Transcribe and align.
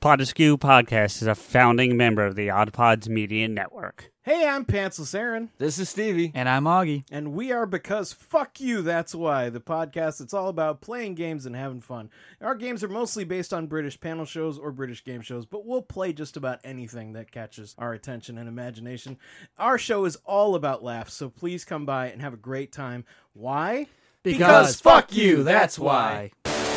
Pod 0.00 0.22
Askew 0.22 0.56
Podcast 0.56 1.20
is 1.20 1.26
a 1.26 1.34
founding 1.34 1.94
member 1.94 2.24
of 2.24 2.34
the 2.34 2.48
Odd 2.48 2.72
Pods 2.72 3.06
Media 3.06 3.46
Network. 3.46 4.10
Hey, 4.22 4.48
I'm 4.48 4.64
Pantsless 4.64 5.14
Aaron, 5.14 5.50
This 5.58 5.78
is 5.78 5.90
Stevie. 5.90 6.32
And 6.34 6.48
I'm 6.48 6.64
Augie. 6.64 7.04
and 7.12 7.34
we 7.34 7.52
are 7.52 7.66
Because 7.66 8.10
Fuck 8.10 8.60
You, 8.62 8.80
That's 8.80 9.14
Why, 9.14 9.50
the 9.50 9.60
podcast 9.60 10.22
it's 10.22 10.32
all 10.32 10.48
about 10.48 10.80
playing 10.80 11.16
games 11.16 11.44
and 11.44 11.54
having 11.54 11.82
fun. 11.82 12.08
Our 12.40 12.54
games 12.54 12.82
are 12.82 12.88
mostly 12.88 13.24
based 13.24 13.52
on 13.52 13.66
British 13.66 14.00
panel 14.00 14.24
shows 14.24 14.58
or 14.58 14.72
British 14.72 15.04
game 15.04 15.20
shows, 15.20 15.44
but 15.44 15.66
we'll 15.66 15.82
play 15.82 16.14
just 16.14 16.38
about 16.38 16.60
anything 16.64 17.12
that 17.12 17.30
catches 17.30 17.74
our 17.76 17.92
attention 17.92 18.38
and 18.38 18.48
imagination. 18.48 19.18
Our 19.58 19.76
show 19.76 20.06
is 20.06 20.16
all 20.24 20.54
about 20.54 20.82
laughs, 20.82 21.12
so 21.12 21.28
please 21.28 21.66
come 21.66 21.84
by 21.84 22.06
and 22.06 22.22
have 22.22 22.32
a 22.32 22.38
great 22.38 22.72
time. 22.72 23.04
Why? 23.34 23.86
Because, 24.22 24.80
fuck 24.80 25.14
you, 25.14 25.42
that's 25.42 25.78
why. 25.78 26.30
Welcome 26.46 26.69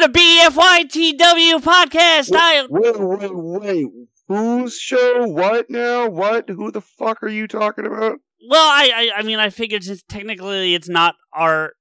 to 0.00 0.06
the 0.06 0.18
BFYTW 0.18 1.62
podcast. 1.62 2.30
I 2.34 2.66
Wait, 2.70 2.94
wait, 2.98 3.30
wait. 3.34 3.86
Whose 4.28 4.76
show? 4.76 5.26
What 5.26 5.68
now? 5.68 6.08
What? 6.08 6.48
Who 6.48 6.70
the 6.70 6.80
fuck 6.80 7.22
are 7.22 7.28
you 7.28 7.46
talking 7.46 7.86
about? 7.86 8.18
well, 8.48 8.64
I, 8.68 8.90
I 8.94 9.18
I 9.18 9.22
mean, 9.22 9.38
I 9.38 9.50
figured 9.50 9.84
since 9.84 10.02
technically 10.08 10.74
it's 10.74 10.88
not 10.88 11.16
our 11.32 11.74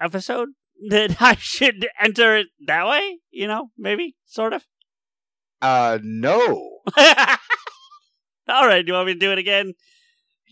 episode 0.00 0.48
that 0.88 1.20
I 1.20 1.36
should 1.36 1.86
enter 2.00 2.36
it 2.36 2.48
that 2.66 2.86
way. 2.86 3.18
You 3.30 3.46
know, 3.46 3.70
maybe, 3.78 4.16
sort 4.26 4.52
of. 4.52 4.66
Uh, 5.60 5.98
no. 6.02 6.80
All 8.48 8.66
right, 8.66 8.84
do 8.84 8.88
you 8.88 8.94
want 8.94 9.06
me 9.06 9.14
to 9.14 9.18
do 9.18 9.30
it 9.30 9.38
again? 9.38 9.74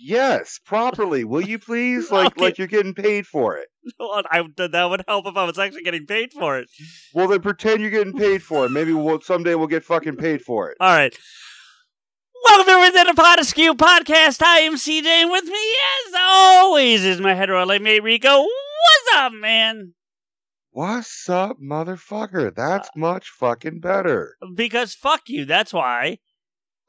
Yes, 0.03 0.59
properly. 0.65 1.25
Will 1.25 1.43
you 1.43 1.59
please? 1.59 2.11
Like, 2.21 2.29
Okay. 2.29 2.41
like 2.45 2.59
you're 2.59 2.67
getting 2.67 2.95
paid 2.95 3.27
for 3.27 3.57
it. 3.57 3.69
I, 4.01 4.43
that 4.57 4.85
would 4.91 5.05
help 5.07 5.27
if 5.27 5.37
I 5.37 5.45
was 5.45 5.59
actually 5.59 5.83
getting 5.83 6.07
paid 6.07 6.33
for 6.33 6.59
it. 6.59 6.69
Well, 7.15 7.29
then 7.29 7.41
pretend 7.41 7.81
you're 7.83 7.91
getting 7.91 8.15
paid 8.15 8.43
for 8.43 8.65
it. 8.67 8.71
Maybe 8.71 8.93
we'll 8.93 9.21
someday 9.21 9.55
we'll 9.55 9.67
get 9.69 9.85
fucking 9.85 10.17
paid 10.17 10.43
for 10.43 10.71
it. 10.71 10.77
All 10.81 10.89
right. 10.89 11.17
Welcome 12.47 12.71
everyone 12.71 12.93
to 13.07 13.13
the 13.13 13.15
Pod 13.23 13.39
Askew 13.39 13.75
podcast. 13.75 14.43
I 14.43 14.61
am 14.61 14.75
CJ, 14.75 15.05
and 15.05 15.31
with 15.31 15.45
me, 15.45 15.53
as 16.09 16.15
always, 16.19 17.05
is 17.05 17.21
my 17.21 17.35
hetero 17.35 17.67
mate 17.67 18.03
Rico. 18.03 18.39
What's 18.41 19.17
up, 19.17 19.33
man? 19.33 19.93
What's 20.71 21.29
up, 21.29 21.59
motherfucker? 21.61 22.55
That's 22.55 22.89
uh, 22.89 22.93
much 22.97 23.29
fucking 23.29 23.81
better. 23.81 24.37
Because 24.55 24.95
fuck 24.95 25.23
you, 25.29 25.45
that's 25.45 25.73
why. 25.73 26.19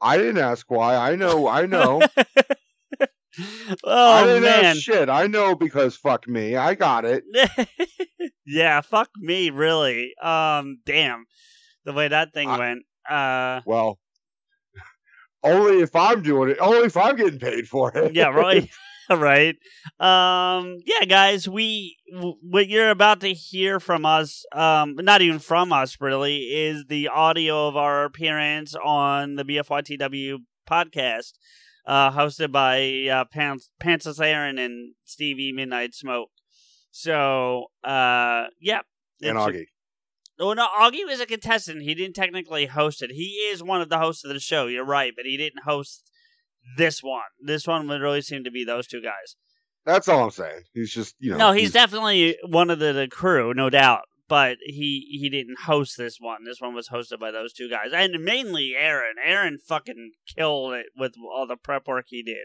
I 0.00 0.16
didn't 0.16 0.38
ask 0.38 0.70
why. 0.70 0.96
I 0.96 1.16
know. 1.16 1.46
I 1.46 1.66
know. 1.66 2.00
I 3.84 4.22
oh 4.22 4.26
didn't 4.26 4.42
man. 4.42 4.76
shit. 4.76 5.08
I 5.08 5.26
know 5.26 5.54
because 5.54 5.96
fuck 5.96 6.28
me. 6.28 6.56
I 6.56 6.74
got 6.74 7.04
it. 7.04 7.24
yeah, 8.46 8.80
fuck 8.82 9.08
me, 9.18 9.50
really. 9.50 10.12
Um, 10.22 10.78
damn, 10.84 11.24
the 11.84 11.92
way 11.92 12.08
that 12.08 12.32
thing 12.34 12.48
I- 12.48 12.58
went. 12.58 12.82
Uh, 13.08 13.60
Well, 13.66 13.98
only 15.42 15.80
if 15.82 15.94
I'm 15.96 16.22
doing 16.22 16.50
it. 16.50 16.58
Only 16.60 16.86
if 16.86 16.96
I'm 16.96 17.16
getting 17.16 17.38
paid 17.40 17.66
for 17.68 17.96
it. 17.96 18.14
yeah, 18.14 18.28
right, 18.28 18.68
right. 19.10 19.56
Um, 19.98 20.76
yeah, 20.86 21.04
guys, 21.06 21.48
we 21.48 21.96
what 22.42 22.68
you're 22.68 22.90
about 22.90 23.20
to 23.20 23.32
hear 23.32 23.80
from 23.80 24.04
us, 24.06 24.44
um, 24.54 24.94
not 24.96 25.22
even 25.22 25.38
from 25.38 25.72
us, 25.72 25.96
really, 26.00 26.36
is 26.38 26.84
the 26.88 27.08
audio 27.08 27.66
of 27.68 27.76
our 27.76 28.04
appearance 28.04 28.74
on 28.74 29.34
the 29.36 29.44
BFYTW 29.44 30.36
podcast, 30.70 31.32
uh, 31.86 32.10
hosted 32.12 32.52
by 32.52 33.08
uh, 33.10 33.24
Pants 33.24 33.70
Pantsless 33.82 34.24
Aaron 34.24 34.58
and 34.58 34.94
Stevie 35.04 35.52
Midnight 35.52 35.94
Smoke. 35.94 36.30
So, 36.90 37.66
uh, 37.82 38.46
yeah. 38.60 38.80
and 39.22 39.38
Augie. 39.38 39.66
Oh 40.38 40.54
no, 40.54 40.66
Augie 40.78 41.06
was 41.06 41.20
a 41.20 41.26
contestant. 41.26 41.82
He 41.82 41.94
didn't 41.94 42.16
technically 42.16 42.66
host 42.66 43.02
it. 43.02 43.10
He 43.12 43.48
is 43.50 43.62
one 43.62 43.80
of 43.80 43.88
the 43.88 43.98
hosts 43.98 44.24
of 44.24 44.32
the 44.32 44.40
show. 44.40 44.66
You're 44.66 44.84
right, 44.84 45.12
but 45.14 45.24
he 45.24 45.36
didn't 45.36 45.64
host 45.64 46.10
this 46.76 47.02
one. 47.02 47.22
This 47.40 47.66
one 47.66 47.88
would 47.88 48.00
really 48.00 48.22
seem 48.22 48.44
to 48.44 48.50
be 48.50 48.64
those 48.64 48.86
two 48.86 49.02
guys. 49.02 49.36
That's 49.84 50.08
all 50.08 50.24
I'm 50.24 50.30
saying. 50.30 50.62
He's 50.72 50.92
just 50.92 51.16
you 51.18 51.32
know. 51.32 51.38
no, 51.38 51.52
he's, 51.52 51.72
definitely 51.72 52.36
one 52.46 52.70
of 52.70 52.78
the, 52.78 52.92
the 52.92 53.08
crew, 53.08 53.52
no 53.52 53.68
doubt. 53.68 54.02
But 54.28 54.58
he 54.64 55.06
he 55.20 55.28
didn't 55.28 55.60
host 55.64 55.96
this 55.98 56.16
one. 56.18 56.44
This 56.44 56.60
one 56.60 56.74
was 56.74 56.88
hosted 56.88 57.18
by 57.20 57.30
those 57.30 57.52
two 57.52 57.68
guys, 57.68 57.90
and 57.92 58.22
mainly 58.24 58.74
Aaron. 58.76 59.16
Aaron 59.22 59.58
fucking 59.58 60.12
killed 60.36 60.72
it 60.74 60.86
with 60.96 61.12
all 61.18 61.46
the 61.46 61.56
prep 61.56 61.86
work 61.86 62.06
he 62.08 62.22
did. 62.22 62.36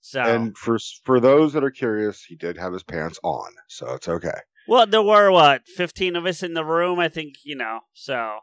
So 0.00 0.20
And 0.20 0.56
for 0.56 0.78
for 1.02 1.18
those 1.18 1.52
that 1.54 1.64
are 1.64 1.70
curious, 1.70 2.22
he 2.22 2.36
did 2.36 2.58
have 2.58 2.72
his 2.72 2.84
pants 2.84 3.18
on, 3.24 3.50
so 3.66 3.94
it's 3.94 4.08
okay. 4.08 4.38
well, 4.68 4.86
there 4.86 5.02
were 5.02 5.32
what 5.32 5.66
fifteen 5.66 6.14
of 6.14 6.26
us 6.26 6.42
in 6.44 6.54
the 6.54 6.64
room. 6.64 7.00
I 7.00 7.08
think 7.08 7.34
you 7.44 7.56
know. 7.56 7.80
So 7.92 8.38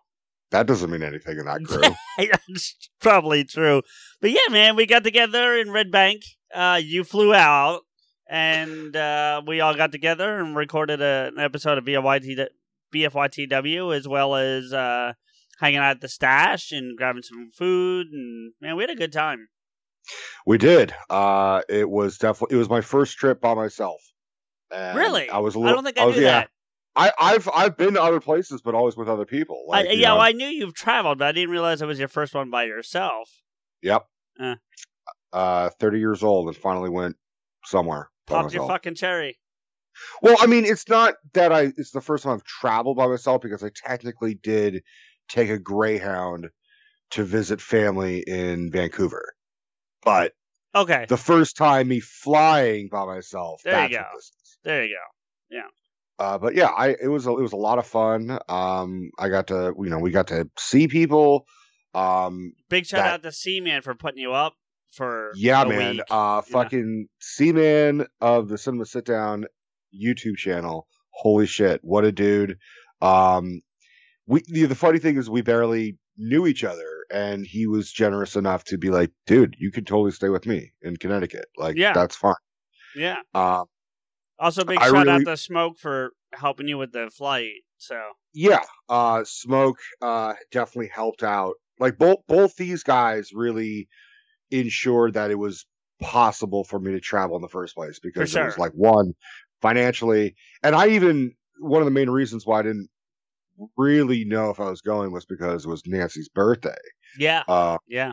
That 0.52 0.66
doesn't 0.68 0.92
mean 0.92 1.04
anything 1.04 1.38
in 1.40 1.46
that 1.46 1.64
crew. 1.66 1.96
That's 2.18 2.90
probably 3.00 3.46
true. 3.46 3.82
But 4.20 4.32
yeah, 4.32 4.52
man, 4.52 4.76
we 4.76 4.86
got 4.86 5.04
together 5.06 5.56
in 5.56 5.72
Red 5.72 5.90
Bank. 5.90 6.24
Uh, 6.54 6.82
you 6.84 7.04
flew 7.06 7.34
out, 7.34 7.82
and 8.30 8.96
uh, 8.96 9.42
we 9.48 9.62
all 9.62 9.74
got 9.76 9.92
together 9.92 10.40
and 10.40 10.56
recorded 10.56 11.02
a, 11.02 11.32
an 11.34 11.40
episode 11.40 11.78
of 11.78 11.86
BFYT, 11.86 12.48
BFYTW 12.94 13.96
as 13.96 14.08
well 14.08 14.36
as 14.36 14.72
uh, 14.74 15.14
hanging 15.60 15.80
out 15.80 15.92
at 15.92 16.02
the 16.02 16.08
stash 16.10 16.72
and 16.72 16.98
grabbing 16.98 17.24
some 17.24 17.50
food. 17.56 18.08
And 18.12 18.54
man, 18.62 18.76
we 18.76 18.84
had 18.84 18.90
a 18.90 18.96
good 18.96 19.14
time. 19.14 19.48
we 20.46 20.58
did. 20.58 20.94
Uh, 21.10 21.62
it 21.70 21.90
was 21.90 22.18
definitely 22.18 22.56
it 22.56 22.60
was 22.60 22.70
my 22.70 22.82
first 22.82 23.18
trip 23.18 23.42
by 23.42 23.54
myself. 23.54 24.02
And 24.72 24.98
really? 24.98 25.30
I 25.30 25.40
was. 25.40 25.56
A 25.56 25.60
I 25.60 25.62
little, 25.62 25.76
don't 25.78 25.84
think 25.86 25.98
I 26.00 26.06
was- 26.06 26.16
knew 26.16 26.24
yeah. 26.24 26.32
that. 26.42 26.50
I, 26.96 27.12
I've 27.20 27.50
I've 27.52 27.76
been 27.76 27.96
to 27.96 28.04
other 28.04 28.20
places, 28.20 28.62
but 28.62 28.76
always 28.76 28.96
with 28.96 29.10
other 29.10 29.26
people. 29.26 29.66
Like, 29.68 29.88
I, 29.88 29.92
yeah, 29.94 30.10
know, 30.10 30.16
well, 30.18 30.26
I 30.26 30.32
knew 30.32 30.46
you've 30.46 30.76
traveled, 30.76 31.18
but 31.18 31.28
I 31.28 31.32
didn't 31.32 31.50
realize 31.50 31.82
it 31.82 31.88
was 31.88 31.98
your 31.98 32.08
first 32.08 32.36
one 32.36 32.52
by 32.52 32.66
yourself. 32.66 33.32
Yep. 33.82 34.06
Uh. 34.40 34.56
Uh, 35.32 35.70
thirty 35.80 35.98
years 35.98 36.22
old 36.22 36.48
and 36.48 36.56
finally 36.56 36.92
went 36.92 37.16
somewhere. 37.66 38.10
Popped 38.28 38.54
your 38.54 38.68
fucking 38.68 38.94
cherry. 38.94 39.40
Well, 40.22 40.38
I 40.40 40.48
mean, 40.48 40.66
it's 40.66 40.88
not 40.90 41.16
that 41.34 41.52
I. 41.52 41.72
It's 41.78 41.92
the 41.92 42.02
first 42.02 42.24
time 42.24 42.34
I've 42.34 42.44
traveled 42.44 42.98
by 42.98 43.08
myself 43.08 43.42
because 43.42 43.64
I 43.64 43.70
technically 43.74 44.36
did 44.36 44.84
take 45.30 45.50
a 45.50 45.60
Greyhound 45.60 46.50
to 47.12 47.24
visit 47.24 47.62
family 47.62 48.24
in 48.28 48.72
Vancouver, 48.72 49.34
but 50.04 50.34
Okay, 50.76 51.06
the 51.08 51.18
first 51.18 51.56
time 51.56 51.88
me 51.88 52.00
flying 52.00 52.90
by 52.92 53.06
myself. 53.06 53.62
There 53.64 53.84
you 53.84 53.90
go. 53.90 53.98
what 53.98 54.08
this 54.16 54.26
is. 54.26 54.58
there 54.64 54.84
you 54.84 54.96
go. 54.96 55.58
Yeah. 55.58 55.68
Uh, 56.20 56.38
but 56.40 56.56
yeah, 56.56 56.68
I 56.68 56.96
it 57.00 57.08
was 57.10 57.28
a, 57.28 57.32
it 57.32 57.42
was 57.42 57.54
a 57.54 57.58
lot 57.58 57.78
of 57.78 57.86
fun. 57.86 58.40
Um, 58.50 59.12
I 59.20 59.30
got 59.30 59.48
to 59.48 59.74
you 59.78 59.90
know 59.90 60.00
we 60.00 60.10
got 60.12 60.28
to 60.28 60.50
see 60.58 60.88
people. 60.88 61.46
Um, 61.94 62.54
Big 62.70 62.86
shout 62.88 63.04
That- 63.04 63.14
out 63.14 63.24
to 63.24 63.32
C-Man 63.32 63.84
for 63.84 63.94
putting 63.94 64.20
you 64.20 64.34
up 64.34 64.54
for 64.92 65.32
yeah, 65.36 65.64
man. 65.64 65.98
week. 65.98 66.02
Uh, 66.10 66.42
fucking 66.42 67.08
C-Man 67.20 68.08
of 68.22 68.48
the 68.48 68.58
Cinema 68.58 68.86
Sit 68.88 69.06
Down 69.06 69.46
YouTube 69.94 70.38
channel. 70.38 70.88
Holy 71.12 71.46
shit, 71.46 71.80
what 71.84 72.06
a 72.06 72.12
dude. 72.12 72.58
Um, 73.02 73.62
we 74.26 74.42
the, 74.48 74.66
the 74.66 74.76
funny 74.76 75.00
thing 75.00 75.18
is 75.18 75.30
we 75.30 75.42
barely 75.42 75.98
knew 76.18 76.48
each 76.48 76.64
other, 76.64 77.06
and 77.12 77.46
he 77.46 77.68
was 77.68 77.92
generous 77.92 78.36
enough 78.36 78.64
to 78.66 78.78
be 78.78 78.90
like, 78.90 79.12
dude, 79.26 79.56
you 79.60 79.72
can 79.72 79.84
totally 79.86 80.12
stay 80.12 80.30
with 80.30 80.46
me 80.46 80.72
in 80.82 80.96
Connecticut. 80.98 81.46
Like, 81.58 81.76
Yeah. 81.76 81.94
that's 81.94 82.16
fine. 82.16 82.36
Yeah. 82.96 83.18
Uh, 83.34 83.66
Also, 84.40 84.64
big 84.64 84.78
I 84.80 84.86
shout 84.86 84.94
really- 84.94 85.10
out 85.12 85.26
to 85.26 85.38
Smoke 85.38 85.78
for 85.80 86.12
helping 86.34 86.68
you 86.68 86.78
with 86.78 86.92
the 86.92 87.10
flight. 87.10 87.52
So 87.78 88.00
yeah, 88.34 88.64
uh, 88.90 89.24
Smoke 89.26 89.78
uh, 90.02 90.34
definitely 90.52 90.90
helped 90.94 91.22
out. 91.24 91.56
Like 91.80 91.98
both 91.98 92.20
both 92.28 92.56
these 92.56 92.82
guys 92.84 93.32
really 93.34 93.90
ensured 94.52 95.14
that 95.16 95.32
it 95.32 95.36
was 95.36 95.66
possible 96.00 96.64
for 96.64 96.80
me 96.80 96.92
to 96.92 97.00
travel 97.00 97.36
in 97.36 97.42
the 97.42 97.48
first 97.50 97.76
place 97.76 98.00
because 98.00 98.32
sure. 98.32 98.44
it 98.44 98.46
was 98.46 98.58
like 98.58 98.72
one 98.74 99.14
financially, 99.64 100.36
and 100.62 100.76
I 100.76 100.90
even 100.90 101.34
one 101.60 101.82
of 101.82 101.86
the 101.86 101.92
main 101.92 102.12
reasons 102.12 102.46
why 102.46 102.60
I 102.60 102.64
didn't 102.64 102.90
really 103.78 104.26
know 104.26 104.50
if 104.50 104.60
I 104.60 104.70
was 104.70 104.82
going 104.82 105.12
was 105.12 105.26
because 105.26 105.66
it 105.66 105.70
was 105.70 105.82
Nancy's 105.88 106.30
birthday. 106.30 106.76
yeah, 107.18 107.44
Uh, 107.48 107.78
yeah, 107.88 108.12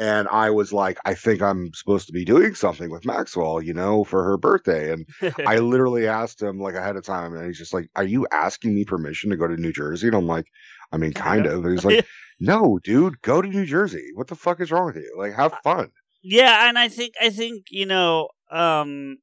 and 0.00 0.28
I 0.28 0.48
was 0.48 0.72
like, 0.72 0.98
I 1.04 1.12
think 1.12 1.42
I'm 1.42 1.74
supposed 1.74 2.06
to 2.06 2.12
be 2.14 2.24
doing 2.24 2.54
something 2.54 2.90
with 2.90 3.04
Maxwell, 3.04 3.62
you 3.62 3.74
know, 3.74 4.02
for 4.02 4.24
her 4.24 4.38
birthday. 4.38 4.92
And 4.94 5.06
I 5.46 5.58
literally 5.58 6.08
asked 6.08 6.40
him 6.40 6.58
like 6.58 6.74
ahead 6.74 6.96
of 6.96 7.04
time, 7.04 7.34
and 7.34 7.46
he's 7.46 7.58
just 7.58 7.74
like, 7.74 7.90
"Are 7.96 8.04
you 8.04 8.26
asking 8.32 8.74
me 8.74 8.84
permission 8.86 9.28
to 9.30 9.36
go 9.36 9.46
to 9.46 9.58
New 9.58 9.72
Jersey?" 9.72 10.06
And 10.06 10.16
I'm 10.16 10.26
like, 10.26 10.46
"I 10.90 10.96
mean, 10.96 11.12
kind 11.12 11.44
of." 11.44 11.64
And 11.66 11.74
he's 11.74 11.84
like, 11.84 12.06
"No, 12.40 12.80
dude, 12.82 13.20
go 13.20 13.42
to 13.42 13.48
New 13.48 13.66
Jersey. 13.66 14.08
What 14.14 14.28
the 14.28 14.36
fuck 14.36 14.60
is 14.60 14.72
wrong 14.72 14.86
with 14.86 14.96
you? 14.96 15.14
Like, 15.18 15.34
have 15.34 15.52
fun." 15.62 15.90
yeah, 16.22 16.68
and 16.68 16.78
I 16.78 16.88
think 16.88 17.14
I 17.20 17.28
think 17.28 17.66
you 17.70 17.84
know, 17.84 18.30
um, 18.50 19.18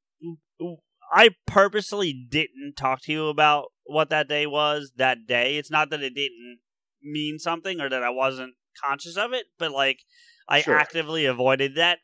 I 1.12 1.30
purposely 1.46 2.12
didn't 2.12 2.74
talk 2.76 3.02
to 3.02 3.12
you 3.12 3.28
about 3.28 3.66
what 3.84 4.10
that 4.10 4.28
day 4.28 4.46
was 4.46 4.92
that 4.96 5.26
day. 5.26 5.56
It's 5.56 5.70
not 5.70 5.90
that 5.90 6.02
it 6.02 6.14
didn't 6.14 6.58
mean 7.02 7.38
something 7.38 7.80
or 7.80 7.88
that 7.88 8.02
I 8.02 8.10
wasn't 8.10 8.54
conscious 8.82 9.16
of 9.16 9.32
it, 9.32 9.46
but 9.58 9.70
like 9.72 10.00
I 10.48 10.62
Sure. 10.62 10.76
actively 10.76 11.24
avoided 11.24 11.74
that 11.76 11.98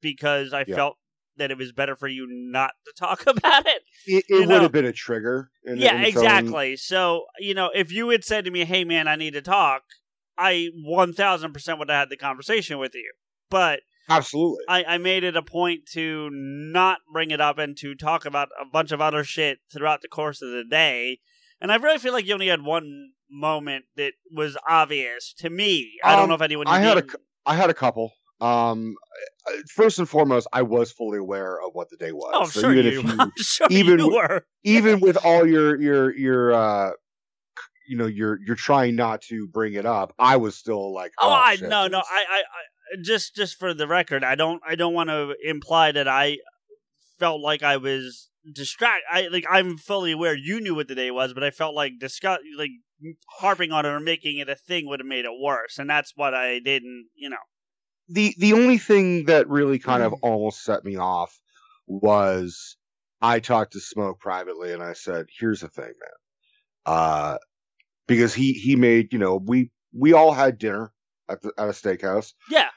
because 0.00 0.52
I 0.52 0.64
Yeah. 0.66 0.74
felt 0.76 0.98
that 1.36 1.50
it 1.50 1.58
was 1.58 1.72
better 1.72 1.96
for 1.96 2.06
you 2.08 2.26
not 2.28 2.72
to 2.86 2.92
talk 2.98 3.26
about 3.26 3.66
it. 3.66 3.82
It, 4.06 4.24
it 4.28 4.34
would 4.40 4.48
know- 4.48 4.60
have 4.60 4.72
been 4.72 4.84
a 4.84 4.92
trigger. 4.92 5.50
In, 5.64 5.78
yeah, 5.78 5.96
in 5.96 6.04
its 6.04 6.16
own- 6.16 6.24
exactly. 6.24 6.76
So, 6.76 7.26
you 7.38 7.54
know, 7.54 7.70
if 7.74 7.90
you 7.90 8.08
had 8.10 8.24
said 8.24 8.44
to 8.44 8.50
me, 8.50 8.64
"Hey 8.64 8.84
man, 8.84 9.08
I 9.08 9.16
need 9.16 9.32
to 9.32 9.42
talk," 9.42 9.82
I 10.36 10.68
1000% 10.86 11.78
would 11.78 11.88
have 11.88 11.98
had 11.98 12.10
the 12.10 12.16
conversation 12.16 12.78
with 12.78 12.94
you. 12.94 13.12
But 13.50 13.80
absolutely. 14.08 14.64
I, 14.68 14.84
I 14.84 14.98
made 14.98 15.24
it 15.24 15.36
a 15.36 15.42
point 15.42 15.86
to 15.92 16.28
not 16.32 16.98
bring 17.12 17.30
it 17.30 17.40
up 17.40 17.58
and 17.58 17.76
to 17.78 17.94
talk 17.94 18.24
about 18.24 18.48
a 18.60 18.64
bunch 18.64 18.92
of 18.92 19.00
other 19.00 19.24
shit 19.24 19.58
throughout 19.72 20.02
the 20.02 20.08
course 20.08 20.42
of 20.42 20.50
the 20.50 20.64
day. 20.64 21.20
And 21.60 21.70
I 21.72 21.76
really 21.76 21.98
feel 21.98 22.12
like 22.12 22.26
you 22.26 22.34
only 22.34 22.48
had 22.48 22.62
one 22.62 23.12
moment 23.30 23.86
that 23.96 24.12
was 24.30 24.56
obvious 24.68 25.32
to 25.38 25.50
me. 25.50 25.98
I 26.04 26.14
don't 26.14 26.24
Um, 26.24 26.28
know 26.30 26.34
if 26.34 26.42
anyone. 26.42 26.66
I 26.68 26.80
had 26.80 26.98
a 26.98 27.02
did. 27.02 27.10
cou- 27.10 27.18
I 27.46 27.54
had 27.54 27.70
a 27.70 27.74
couple. 27.74 28.12
Um, 28.40 28.96
first 29.74 29.98
and 29.98 30.08
foremost, 30.08 30.46
I 30.52 30.62
was 30.62 30.92
fully 30.92 31.18
aware 31.18 31.60
of 31.62 31.70
what 31.74 31.88
the 31.90 31.96
day 31.96 32.12
was. 32.12 32.30
Oh, 32.34 32.40
I'm 32.42 32.46
So 32.50 32.60
sure 32.60 32.72
even 32.72 32.84
you. 32.86 32.98
if 33.00 33.04
you 33.04 33.10
I'm 33.20 33.32
sure 33.38 33.66
even 33.70 33.98
you 34.00 34.12
were. 34.14 34.46
even 34.64 35.00
with 35.00 35.16
all 35.24 35.46
your 35.46 35.80
your 35.80 36.14
your 36.16 36.52
uh 36.52 36.90
you 37.88 37.96
know 37.96 38.06
you're 38.06 38.38
you're 38.44 38.56
trying 38.56 38.96
not 38.96 39.20
to 39.20 39.46
bring 39.48 39.74
it 39.74 39.84
up 39.84 40.14
i 40.18 40.36
was 40.38 40.56
still 40.56 40.94
like 40.94 41.12
Oh, 41.20 41.28
oh, 41.28 41.32
I 41.34 41.56
shit, 41.56 41.68
no 41.68 41.86
no 41.86 41.98
I 41.98 42.24
I 42.30 42.42
just 43.02 43.34
just 43.34 43.58
for 43.58 43.74
the 43.74 43.86
record, 43.86 44.24
I 44.24 44.34
don't 44.34 44.60
I 44.66 44.74
don't 44.74 44.94
want 44.94 45.10
to 45.10 45.34
imply 45.44 45.92
that 45.92 46.08
I 46.08 46.38
felt 47.18 47.40
like 47.40 47.62
I 47.62 47.76
was 47.76 48.30
distract. 48.52 49.02
I 49.10 49.28
like 49.28 49.44
I'm 49.50 49.76
fully 49.78 50.12
aware 50.12 50.34
you 50.36 50.60
knew 50.60 50.74
what 50.74 50.88
the 50.88 50.94
day 50.94 51.10
was, 51.10 51.32
but 51.34 51.42
I 51.44 51.50
felt 51.50 51.74
like 51.74 51.92
discuss 51.98 52.38
like 52.56 52.70
harping 53.38 53.72
on 53.72 53.84
it 53.84 53.88
or 53.90 54.00
making 54.00 54.38
it 54.38 54.48
a 54.48 54.54
thing 54.56 54.86
would 54.88 55.00
have 55.00 55.06
made 55.06 55.24
it 55.24 55.30
worse, 55.40 55.78
and 55.78 55.88
that's 55.88 56.12
what 56.14 56.34
I 56.34 56.58
didn't. 56.58 57.06
You 57.14 57.30
know. 57.30 57.36
the 58.08 58.34
the 58.38 58.52
only 58.52 58.78
thing 58.78 59.24
that 59.26 59.48
really 59.48 59.78
kind 59.78 60.02
of 60.02 60.12
Mm-hmm. 60.12 60.24
almost 60.26 60.62
set 60.64 60.84
me 60.84 60.96
off 60.96 61.40
was 61.86 62.76
i 63.22 63.38
talked 63.40 63.72
to 63.72 63.80
smoke 63.80 64.18
privately 64.20 64.72
and 64.72 64.82
i 64.82 64.92
said 64.92 65.26
here's 65.38 65.60
the 65.60 65.68
thing 65.68 65.84
man 65.84 66.16
uh 66.86 67.38
because 68.06 68.34
he 68.34 68.52
he 68.54 68.74
made 68.76 69.12
you 69.12 69.18
know 69.18 69.36
we 69.36 69.70
we 69.92 70.12
all 70.12 70.32
had 70.32 70.58
dinner 70.58 70.92
at 71.28 71.40
the, 71.42 71.52
at 71.58 71.68
a 71.68 71.72
steakhouse 71.72 72.32
Yeah. 72.50 72.68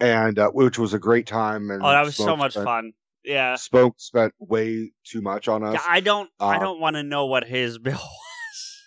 And 0.00 0.38
uh, 0.38 0.50
which 0.50 0.78
was 0.78 0.94
a 0.94 0.98
great 0.98 1.26
time 1.26 1.70
and 1.70 1.82
Oh, 1.82 1.88
that 1.90 2.04
was 2.04 2.16
so 2.16 2.36
much 2.36 2.52
spent- 2.52 2.64
fun. 2.66 2.92
Yeah. 3.24 3.56
Smoke 3.56 3.94
spent 3.98 4.34
way 4.38 4.92
too 5.04 5.22
much 5.22 5.48
on 5.48 5.64
us. 5.64 5.74
Yeah, 5.74 5.80
I 5.88 6.00
don't. 6.00 6.28
I 6.38 6.56
uh, 6.56 6.60
don't 6.60 6.78
want 6.80 6.96
to 6.96 7.02
know 7.02 7.26
what 7.26 7.44
his 7.44 7.78
bill 7.80 7.94
was. 7.94 8.82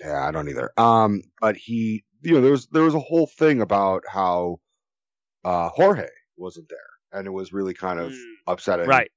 Yeah, 0.00 0.26
I 0.26 0.30
don't 0.30 0.48
either. 0.48 0.70
Um, 0.76 1.22
but 1.40 1.56
he, 1.56 2.04
you 2.22 2.34
know, 2.34 2.40
there 2.42 2.50
was 2.52 2.66
there 2.68 2.82
was 2.82 2.94
a 2.94 3.00
whole 3.00 3.26
thing 3.26 3.60
about 3.62 4.04
how 4.10 4.58
uh 5.44 5.70
Jorge 5.70 6.08
wasn't 6.36 6.68
there, 6.68 6.78
and 7.18 7.26
it 7.26 7.30
was 7.30 7.52
really 7.52 7.72
kind 7.74 7.98
of 7.98 8.12
Mm, 8.12 8.24
upsetting. 8.46 8.86
right. 8.86 9.10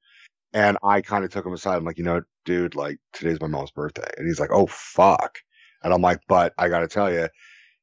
And 0.54 0.78
I 0.84 1.02
kind 1.02 1.26
of 1.26 1.32
took 1.32 1.46
him 1.46 1.54
aside. 1.54 1.76
I'm 1.78 1.84
like, 1.84 1.98
you 1.98 2.04
know, 2.04 2.22
dude, 2.46 2.76
like 2.76 3.00
today's 3.12 3.42
my 3.42 3.48
mom's 3.48 3.72
birthday, 3.72 4.10
and 4.18 4.26
he's 4.28 4.40
like, 4.40 4.52
oh 4.54 4.68
fuck, 4.68 5.40
and 5.84 5.94
I'm 5.94 6.02
like, 6.02 6.22
but 6.30 6.54
I 6.58 6.70
got 6.70 6.80
to 6.80 6.88
tell 6.88 7.12
you, 7.12 7.28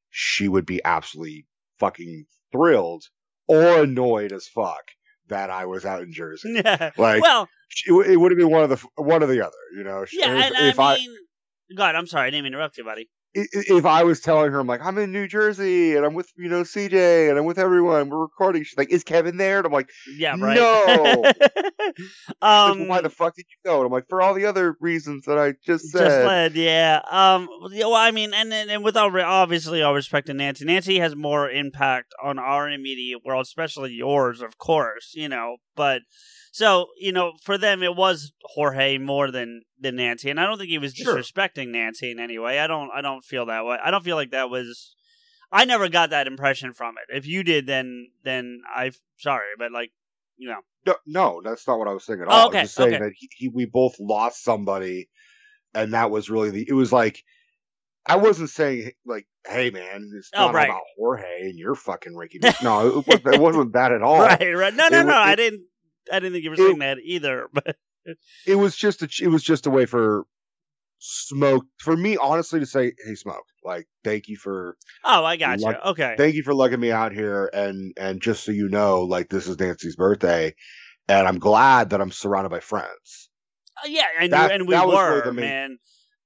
she 0.09 0.47
would 0.47 0.65
be 0.65 0.81
absolutely 0.83 1.45
fucking 1.79 2.25
thrilled 2.51 3.03
or 3.51 3.83
annoyed 3.83 4.31
as 4.31 4.47
fuck 4.47 4.91
that 5.27 5.49
I 5.49 5.65
was 5.65 5.85
out 5.85 6.01
in 6.01 6.13
Jersey. 6.13 6.61
Yeah. 6.65 6.91
Like, 6.97 7.21
well, 7.21 7.49
she, 7.69 7.91
it 7.91 8.19
would 8.19 8.31
have 8.31 8.37
been 8.37 8.51
one 8.51 8.63
of 8.63 8.69
the 8.69 8.87
one 8.95 9.23
or 9.23 9.27
the 9.27 9.45
other, 9.45 9.57
you 9.75 9.83
know. 9.83 10.05
yeah, 10.11 10.37
if, 10.37 10.45
and 10.45 10.67
if 10.67 10.79
I 10.79 10.95
mean, 10.95 11.15
God, 11.75 11.95
I'm 11.95 12.07
sorry, 12.07 12.27
I 12.27 12.29
didn't 12.29 12.47
interrupt 12.47 12.77
you, 12.77 12.83
buddy. 12.83 13.09
If 13.33 13.85
I 13.85 14.03
was 14.03 14.19
telling 14.19 14.51
her, 14.51 14.59
I'm 14.59 14.67
like, 14.67 14.81
I'm 14.83 14.97
in 14.97 15.11
New 15.11 15.27
Jersey 15.27 15.95
and 15.95 16.05
I'm 16.05 16.13
with, 16.13 16.29
you 16.37 16.49
know, 16.49 16.63
CJ 16.63 17.29
and 17.29 17.37
I'm 17.37 17.45
with 17.45 17.57
everyone, 17.57 18.09
we're 18.09 18.19
recording. 18.19 18.63
She's 18.63 18.77
like, 18.77 18.91
is 18.91 19.03
Kevin 19.03 19.37
there? 19.37 19.57
And 19.57 19.67
I'm 19.67 19.71
like, 19.71 19.89
Yeah, 20.17 20.35
right. 20.39 20.55
No. 20.55 21.23
um, 22.41 22.79
"Well, 22.79 22.87
why 22.87 23.01
the 23.01 23.09
fuck 23.09 23.35
did 23.35 23.45
you 23.49 23.69
go? 23.69 23.77
And 23.77 23.85
I'm 23.85 23.91
like, 23.91 24.07
for 24.09 24.21
all 24.21 24.33
the 24.33 24.45
other 24.45 24.75
reasons 24.79 25.25
that 25.25 25.37
I 25.37 25.53
just 25.65 25.89
said. 25.89 25.99
Just 25.99 26.25
led, 26.25 26.55
yeah. 26.55 27.01
Um, 27.09 27.47
yeah, 27.71 27.85
well, 27.85 27.95
I 27.95 28.11
mean, 28.11 28.33
and 28.33 28.53
and, 28.53 28.69
and 28.69 28.83
with 28.83 28.97
all 28.97 29.11
re- 29.11 29.23
obviously 29.23 29.81
all 29.81 29.93
respect 29.93 30.27
to 30.27 30.33
Nancy, 30.33 30.65
Nancy 30.65 30.99
has 30.99 31.15
more 31.15 31.49
impact 31.49 32.13
on 32.23 32.37
our 32.39 32.69
immediate 32.69 33.23
world, 33.23 33.43
especially 33.43 33.93
yours, 33.93 34.41
of 34.41 34.57
course. 34.57 35.13
You 35.13 35.29
know, 35.29 35.57
but 35.75 36.01
so 36.51 36.87
you 36.99 37.11
know, 37.11 37.33
for 37.41 37.57
them, 37.57 37.81
it 37.81 37.95
was 37.95 38.31
Jorge 38.43 38.97
more 38.97 39.31
than 39.31 39.63
than 39.79 39.95
Nancy, 39.95 40.29
and 40.29 40.39
I 40.39 40.45
don't 40.45 40.57
think 40.57 40.69
he 40.69 40.77
was 40.77 40.93
Sure. 40.93 41.15
disrespecting 41.17 41.69
Nancy 41.69 42.11
in 42.11 42.19
any 42.19 42.37
way. 42.37 42.59
I 42.59 42.67
don't, 42.67 42.91
I 42.93 43.01
don't 43.01 43.23
feel 43.23 43.47
that 43.47 43.65
way. 43.65 43.77
I 43.83 43.89
don't 43.91 44.03
feel 44.03 44.15
like 44.17 44.31
that 44.31 44.49
was. 44.49 44.95
I 45.53 45.65
never 45.65 45.89
got 45.89 46.11
that 46.11 46.27
impression 46.27 46.71
from 46.73 46.95
it. 46.97 47.15
If 47.17 47.25
you 47.27 47.43
did, 47.43 47.65
then 47.67 48.07
then 48.23 48.61
I'm 48.73 48.93
sorry, 49.17 49.47
but 49.57 49.71
like, 49.71 49.91
you 50.37 50.47
know, 50.49 50.59
no, 50.85 50.95
no, 51.05 51.41
that's 51.43 51.67
not 51.67 51.77
what 51.79 51.87
I 51.89 51.93
was 51.93 52.05
saying 52.05 52.21
at 52.21 52.27
Oh, 52.27 52.31
all. 52.31 52.47
okay, 52.47 52.59
I 52.59 52.61
was 52.61 52.69
just 52.69 52.75
saying 52.77 52.93
okay. 52.95 53.03
that 53.05 53.11
he, 53.17 53.29
he, 53.35 53.47
we 53.49 53.65
both 53.65 53.95
lost 53.99 54.43
somebody, 54.43 55.09
and 55.73 55.93
that 55.93 56.09
was 56.11 56.29
really 56.29 56.51
the. 56.51 56.65
It 56.69 56.73
was 56.73 56.93
like, 56.93 57.23
I 58.05 58.15
wasn't 58.15 58.49
saying 58.49 58.91
like, 59.05 59.27
hey 59.45 59.71
man, 59.71 60.09
it's 60.17 60.29
Oh, 60.33 60.51
right. 60.53 60.69
about 60.69 60.81
Jorge 60.97 61.41
and 61.49 61.57
you're 61.59 61.75
fucking 61.75 62.15
Ricky. 62.15 62.39
no, 62.63 63.03
it, 63.05 63.21
it 63.25 63.39
wasn't 63.41 63.73
that 63.73 63.91
at 63.91 64.01
all. 64.03 64.19
right, 64.19 64.53
right. 64.55 64.73
No, 64.73 64.87
no, 64.87 65.01
It 65.01 65.05
no. 65.05 65.15
I 65.17 65.35
didn't. 65.35 65.63
I 66.11 66.19
didn't 66.19 66.33
think 66.33 66.43
you 66.43 66.49
were 66.51 66.55
it- 66.55 66.59
saying 66.59 66.79
that 66.79 66.97
either. 67.03 67.47
But 67.53 67.77
It 68.47 68.55
was 68.55 68.75
just 68.75 69.01
a. 69.03 69.09
It 69.21 69.27
was 69.27 69.43
just 69.43 69.67
a 69.67 69.69
way 69.69 69.85
for 69.85 70.25
smoke 71.03 71.65
for 71.79 71.97
me 71.97 72.15
honestly 72.17 72.59
to 72.59 72.65
say 72.65 72.93
hey 73.05 73.15
smoke 73.15 73.43
like 73.63 73.87
thank 74.03 74.27
you 74.27 74.37
for 74.37 74.77
oh, 75.03 75.25
I 75.25 75.35
got 75.35 75.59
you. 75.59 75.73
Okay. 75.87 76.13
thank 76.15 76.35
you 76.35 76.43
for 76.43 76.53
lugging 76.53 76.79
me 76.79 76.91
out 76.91 77.11
here 77.11 77.49
and 77.53 77.91
and 77.97 78.21
just 78.21 78.43
so 78.43 78.51
you 78.51 78.69
know 78.69 79.01
like 79.01 79.27
this 79.29 79.47
is 79.47 79.59
nancy's 79.59 79.95
birthday 79.95 80.53
and 81.09 81.27
i'm 81.27 81.39
glad 81.39 81.89
that 81.89 82.01
i'm 82.01 82.11
surrounded 82.11 82.49
by 82.49 82.59
friends 82.59 83.29
Uh, 83.83 83.87
yeah, 83.87 84.03
and 84.19 84.31
That- 84.31 84.51
and 84.51 84.67
we 84.67 84.75
was 84.75 84.83
really 84.83 85.25
were 85.25 85.33
man. 85.33 85.79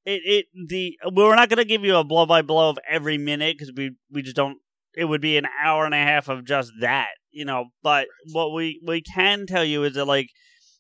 It 0.05 0.22
it 0.25 0.46
the 0.67 1.00
we're 1.10 1.36
not 1.36 1.48
going 1.48 1.58
to 1.58 1.65
give 1.65 1.86
you 1.86 1.96
a 1.96 2.03
blow 2.03 2.25
by 2.25 2.41
blow 2.41 2.70
of 2.72 2.77
every 2.88 3.17
minute 3.17 3.58
because 3.58 3.72
we 3.75 3.96
we 4.12 4.24
just 4.24 4.36
don't. 4.36 4.58
It 4.94 5.05
would 5.05 5.22
be 5.22 5.38
an 5.38 5.48
hour 5.63 5.86
and 5.86 5.94
a 5.94 5.98
half 5.98 6.27
of 6.27 6.44
just 6.46 6.74
that, 6.82 7.12
you 7.36 7.46
know. 7.46 7.65
But 7.84 8.08
what 8.34 8.54
we 8.54 8.82
we 8.86 9.01
can 9.01 9.46
tell 9.46 9.63
you 9.63 9.84
is 9.84 9.94
that 9.94 10.06
like 10.06 10.30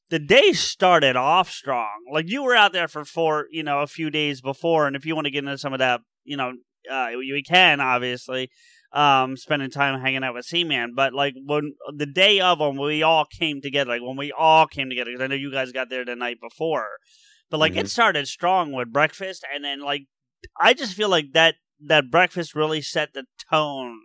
the 0.09 0.19
day 0.19 0.53
started 0.53 1.15
off 1.15 1.49
strong. 1.51 1.89
Like 2.11 2.29
you 2.29 2.43
were 2.43 2.55
out 2.55 2.73
there 2.73 2.87
for 2.87 3.05
four, 3.05 3.45
you 3.51 3.63
know, 3.63 3.79
a 3.81 3.87
few 3.87 4.09
days 4.09 4.41
before, 4.41 4.87
and 4.87 4.95
if 4.95 5.05
you 5.05 5.15
want 5.15 5.25
to 5.25 5.31
get 5.31 5.43
into 5.43 5.57
some 5.57 5.73
of 5.73 5.79
that, 5.79 6.01
you 6.23 6.37
know, 6.37 6.53
uh, 6.91 7.09
we 7.17 7.43
can 7.43 7.79
obviously 7.81 8.49
um 8.93 9.35
spending 9.35 9.69
time 9.69 9.99
hanging 9.99 10.23
out 10.23 10.33
with 10.35 10.45
C-Man. 10.45 10.93
But 10.95 11.13
like 11.13 11.33
when 11.45 11.73
the 11.95 12.05
day 12.05 12.39
of 12.39 12.59
when 12.59 12.77
we 12.77 13.03
all 13.03 13.25
came 13.25 13.61
together, 13.61 13.89
like 13.91 14.01
when 14.01 14.17
we 14.17 14.31
all 14.31 14.67
came 14.67 14.89
together, 14.89 15.11
because 15.11 15.23
I 15.23 15.27
know 15.27 15.35
you 15.35 15.51
guys 15.51 15.71
got 15.71 15.89
there 15.89 16.05
the 16.05 16.15
night 16.15 16.37
before, 16.41 16.87
but 17.49 17.59
like 17.59 17.75
it 17.75 17.85
Mhm. 17.85 17.89
started 17.89 18.27
strong 18.27 18.71
with 18.71 18.93
breakfast, 18.93 19.43
and 19.53 19.63
then 19.63 19.79
like 19.81 20.03
I 20.59 20.73
just 20.73 20.93
feel 20.93 21.09
like 21.09 21.33
that 21.33 21.55
that 21.87 22.09
breakfast 22.11 22.55
really 22.55 22.81
set 22.81 23.13
the 23.13 23.25
tone 23.51 23.99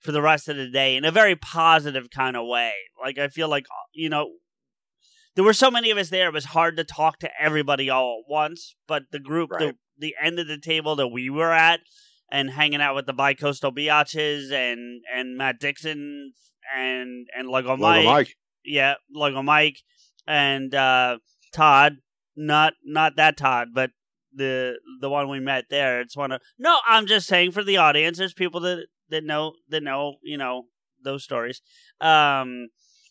for 0.00 0.12
the 0.12 0.22
rest 0.22 0.48
of 0.48 0.56
the 0.56 0.68
day 0.70 0.96
in 0.96 1.04
a 1.04 1.10
very 1.10 1.36
positive 1.36 2.10
kind 2.10 2.36
of 2.36 2.46
way. 2.46 2.72
Like 3.02 3.18
I 3.18 3.28
feel 3.28 3.48
like 3.48 3.66
you 3.92 4.08
know 4.08 4.30
there 5.34 5.44
were 5.44 5.52
so 5.52 5.70
many 5.70 5.90
of 5.90 5.98
us 5.98 6.10
there; 6.10 6.28
it 6.28 6.32
was 6.34 6.46
hard 6.46 6.76
to 6.76 6.84
talk 6.84 7.18
to 7.20 7.30
everybody 7.40 7.90
all 7.90 8.22
at 8.24 8.30
once. 8.30 8.74
But 8.86 9.04
the 9.12 9.18
group, 9.20 9.50
the 9.58 9.66
Right. 9.66 9.74
the 9.98 10.14
end 10.20 10.38
of 10.38 10.46
the 10.46 10.58
table 10.58 10.96
that 10.96 11.08
we 11.08 11.28
were 11.30 11.52
at, 11.52 11.80
and 12.30 12.50
hanging 12.50 12.80
out 12.80 12.94
with 12.94 13.06
the 13.06 13.14
bicoastal 13.14 13.76
biatches 13.76 14.50
and 14.52 15.02
and 15.14 15.36
Matt 15.36 15.58
Dixon 15.60 16.32
and 16.76 17.26
and 17.36 17.48
Lego 17.48 17.70
Logo 17.70 17.82
Mike, 17.82 18.04
Mike. 18.04 18.36
yeah, 18.64 18.94
Lego 19.12 19.42
Mike 19.42 19.78
and 20.26 20.74
uh, 20.74 21.18
Todd. 21.54 21.98
Not 22.38 22.74
not 22.84 23.16
that 23.16 23.36
Todd, 23.38 23.68
but 23.74 23.90
the 24.34 24.78
the 25.00 25.08
one 25.08 25.28
we 25.30 25.40
met 25.40 25.66
there. 25.70 26.00
It's 26.02 26.16
one 26.16 26.32
of 26.32 26.42
no. 26.58 26.78
I'm 26.86 27.06
just 27.06 27.26
saying 27.26 27.52
for 27.52 27.62
the 27.64 27.78
audience. 27.78 28.18
There's 28.18 28.34
people 28.34 28.60
that 28.60 28.86
that 29.10 29.24
know 29.24 29.54
that 29.68 29.82
know 29.82 30.16
you 30.22 30.36
know 30.38 30.64
those 31.02 31.24
stories. 31.24 31.62
Um, 32.00 32.68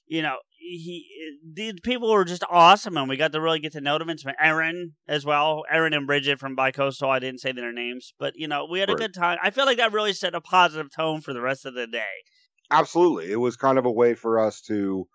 you 0.08 0.22
know 0.22 0.38
he 0.58 1.08
these 1.54 1.76
people 1.84 2.12
were 2.12 2.26
just 2.26 2.44
awesome, 2.50 2.98
and 2.98 3.08
we 3.08 3.18
got 3.18 3.32
to 3.34 3.42
really 3.42 3.60
get 3.60 3.74
to 3.74 3.82
know 3.82 3.98
them. 3.98 4.10
And 4.10 4.20
some 4.20 4.34
Aaron 4.40 4.96
as 5.08 5.26
well, 5.26 5.64
Aaron 5.70 5.94
and 5.94 6.08
Bridget 6.08 6.40
from 6.40 6.56
Bicoastal. 6.56 7.10
I 7.10 7.20
didn't 7.20 7.42
say 7.42 7.52
their 7.52 7.72
names, 7.72 8.14
but 8.18 8.34
you 8.36 8.48
know 8.48 8.66
we 8.70 8.80
had 8.80 8.90
a 8.90 8.94
Right. 8.94 9.00
good 9.00 9.14
time. 9.14 9.38
I 9.42 9.52
feel 9.52 9.66
like 9.66 9.78
that 9.78 9.94
really 9.94 10.14
set 10.14 10.36
a 10.36 10.42
positive 10.42 10.92
tone 10.92 11.22
for 11.22 11.34
the 11.34 11.42
rest 11.42 11.66
of 11.66 11.74
the 11.76 11.88
day. 11.88 12.24
Absolutely, 12.72 13.32
it 13.32 13.36
was 13.38 13.56
kind 13.56 13.78
of 13.78 13.86
a 13.86 13.92
way 13.92 14.16
for 14.16 14.40
us 14.40 14.62
to. 14.62 15.08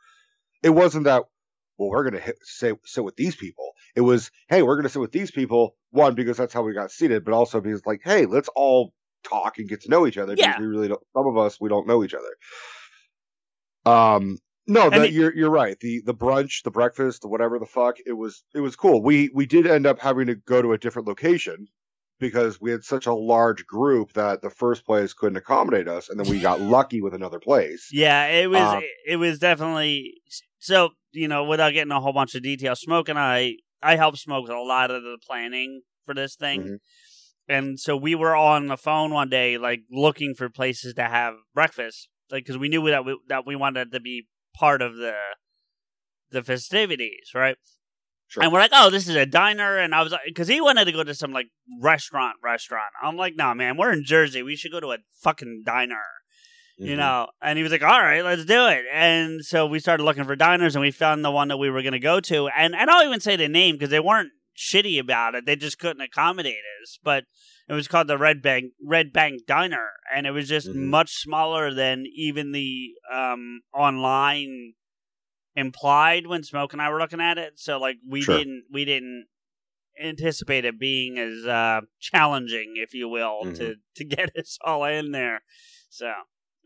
It 0.62 0.70
wasn't 0.70 1.04
that. 1.04 1.24
Well, 1.78 1.90
we're 1.90 2.04
gonna 2.04 2.20
hit, 2.20 2.38
say, 2.42 2.74
sit 2.84 3.04
with 3.04 3.16
these 3.16 3.36
people. 3.36 3.72
It 3.96 4.02
was, 4.02 4.30
hey, 4.48 4.62
we're 4.62 4.76
gonna 4.76 4.88
sit 4.90 5.00
with 5.00 5.12
these 5.12 5.30
people. 5.30 5.76
One 5.90 6.14
because 6.14 6.36
that's 6.36 6.52
how 6.54 6.62
we 6.62 6.74
got 6.74 6.90
seated, 6.92 7.24
but 7.24 7.34
also 7.34 7.60
because 7.60 7.86
like, 7.86 8.02
hey, 8.04 8.26
let's 8.26 8.48
all 8.54 8.92
talk 9.24 9.58
and 9.58 9.68
get 9.68 9.80
to 9.82 9.90
know 9.90 10.06
each 10.06 10.18
other. 10.18 10.34
Yeah. 10.36 10.48
Because 10.48 10.60
we 10.60 10.66
really 10.66 10.88
don't. 10.88 11.00
Some 11.16 11.26
of 11.26 11.36
us 11.36 11.60
we 11.60 11.68
don't 11.68 11.86
know 11.86 12.04
each 12.04 12.14
other. 12.14 12.34
Um. 13.86 14.38
No, 14.66 14.88
that, 14.90 15.06
it- 15.06 15.12
you're 15.12 15.34
you're 15.34 15.50
right. 15.50 15.78
The 15.80 16.02
the 16.04 16.14
brunch, 16.14 16.62
the 16.62 16.70
breakfast, 16.70 17.22
the 17.22 17.28
whatever 17.28 17.58
the 17.58 17.66
fuck, 17.66 17.96
it 18.06 18.12
was 18.12 18.44
it 18.54 18.60
was 18.60 18.76
cool. 18.76 19.02
We 19.02 19.30
we 19.34 19.46
did 19.46 19.66
end 19.66 19.86
up 19.86 19.98
having 19.98 20.26
to 20.26 20.34
go 20.36 20.62
to 20.62 20.72
a 20.72 20.78
different 20.78 21.08
location 21.08 21.66
because 22.20 22.60
we 22.60 22.70
had 22.70 22.84
such 22.84 23.06
a 23.06 23.14
large 23.14 23.66
group 23.66 24.12
that 24.12 24.42
the 24.42 24.50
first 24.50 24.84
place 24.84 25.12
couldn't 25.14 25.38
accommodate 25.38 25.88
us, 25.88 26.08
and 26.08 26.20
then 26.20 26.28
we 26.30 26.38
got 26.38 26.60
lucky 26.76 27.00
with 27.00 27.14
another 27.14 27.40
place. 27.40 27.88
Yeah, 27.90 28.26
it 28.26 28.48
was. 28.50 28.60
Um, 28.60 28.82
it 29.06 29.16
was 29.16 29.38
definitely 29.38 30.20
so. 30.58 30.90
You 31.12 31.26
know, 31.26 31.42
without 31.42 31.72
getting 31.72 31.90
a 31.90 31.98
whole 32.00 32.12
bunch 32.12 32.36
of 32.36 32.42
details, 32.44 32.78
Smoke 32.80 33.08
and 33.08 33.18
I, 33.18 33.54
I 33.82 33.96
helped 33.96 34.18
Smoke 34.18 34.42
with 34.44 34.52
a 34.52 34.60
lot 34.60 34.92
of 34.92 35.02
the 35.02 35.18
planning 35.26 35.80
for 36.06 36.14
this 36.14 36.36
thing, 36.36 36.62
Mhm. 36.62 36.76
And 37.50 37.78
so 37.80 37.96
we 37.96 38.14
were 38.14 38.34
on 38.36 38.66
the 38.68 38.76
phone 38.76 39.12
one 39.12 39.28
day, 39.28 39.58
like 39.58 39.80
looking 39.90 40.34
for 40.34 40.48
places 40.48 40.94
to 40.94 41.04
have 41.04 41.34
breakfast, 41.54 42.08
like 42.30 42.44
because 42.44 42.58
we 42.58 42.68
knew 42.68 42.88
that 42.88 43.04
we, 43.04 43.18
that 43.28 43.46
we 43.46 43.56
wanted 43.56 43.92
to 43.92 44.00
be 44.00 44.26
part 44.54 44.80
of 44.82 44.96
the 44.96 45.14
the 46.30 46.42
festivities, 46.42 47.30
right? 47.34 47.56
Sure. 48.28 48.44
And 48.44 48.52
we're 48.52 48.60
like, 48.60 48.70
oh, 48.72 48.90
this 48.90 49.08
is 49.08 49.16
a 49.16 49.26
diner, 49.26 49.76
and 49.76 49.92
I 49.94 50.02
was 50.02 50.12
like, 50.12 50.20
because 50.26 50.46
he 50.46 50.60
wanted 50.60 50.84
to 50.84 50.92
go 50.92 51.02
to 51.02 51.14
some 51.14 51.32
like 51.32 51.48
restaurant, 51.80 52.36
restaurant. 52.42 52.92
I'm 53.02 53.16
like, 53.16 53.34
nah, 53.36 53.54
man, 53.54 53.76
we're 53.76 53.92
in 53.92 54.04
Jersey, 54.04 54.42
we 54.42 54.54
should 54.54 54.70
go 54.72 54.78
to 54.80 54.92
a 54.92 54.98
fucking 55.22 55.62
diner 55.66 56.02
you 56.78 56.94
Mhm. 56.94 56.98
know 56.98 57.26
and 57.42 57.58
he 57.58 57.62
was 57.62 57.70
like 57.72 57.82
all 57.82 58.00
right 58.00 58.24
let's 58.24 58.46
do 58.46 58.66
it 58.68 58.86
and 58.90 59.44
so 59.44 59.66
we 59.66 59.78
started 59.78 60.02
looking 60.02 60.24
for 60.24 60.34
diners 60.34 60.74
and 60.74 60.80
we 60.80 60.90
found 60.90 61.22
the 61.22 61.30
one 61.30 61.48
that 61.48 61.58
we 61.58 61.68
were 61.68 61.82
going 61.82 61.92
to 61.92 61.98
go 61.98 62.20
to 62.20 62.48
and 62.48 62.74
and 62.74 62.88
i'll 62.88 63.04
even 63.04 63.20
say 63.20 63.36
the 63.36 63.48
name 63.48 63.74
because 63.74 63.90
they 63.90 64.00
weren't 64.00 64.30
shitty 64.56 64.98
about 64.98 65.34
it 65.34 65.46
they 65.46 65.56
just 65.56 65.78
couldn't 65.78 66.02
accommodate 66.02 66.58
us 66.82 66.98
but 67.02 67.24
it 67.68 67.72
was 67.72 67.88
called 67.88 68.08
the 68.08 68.18
red 68.18 68.42
bank 68.42 68.72
red 68.84 69.12
bank 69.12 69.46
diner 69.46 69.90
and 70.14 70.26
it 70.26 70.32
was 70.32 70.48
just 70.48 70.68
Mhm. 70.68 70.74
much 70.90 71.12
smaller 71.14 71.72
than 71.72 72.04
even 72.14 72.52
the 72.52 72.90
um 73.10 73.60
online 73.72 74.74
implied 75.56 76.26
when 76.26 76.42
smoke 76.42 76.72
and 76.72 76.80
i 76.82 76.88
were 76.90 76.98
looking 76.98 77.20
at 77.20 77.38
it 77.38 77.58
so 77.58 77.78
like 77.78 77.96
we 78.08 78.22
Sure. 78.22 78.36
didn't 78.36 78.64
we 78.70 78.84
didn't 78.84 79.26
anticipate 80.00 80.64
it 80.64 80.78
being 80.78 81.18
as 81.18 81.44
uh 81.44 81.80
challenging 81.98 82.74
if 82.76 82.94
you 82.94 83.08
will 83.08 83.42
Mhm. 83.44 83.56
to 83.56 83.74
to 83.96 84.04
get 84.16 84.36
us 84.36 84.58
all 84.64 84.84
in 84.84 85.10
there 85.12 85.42
so 85.88 86.12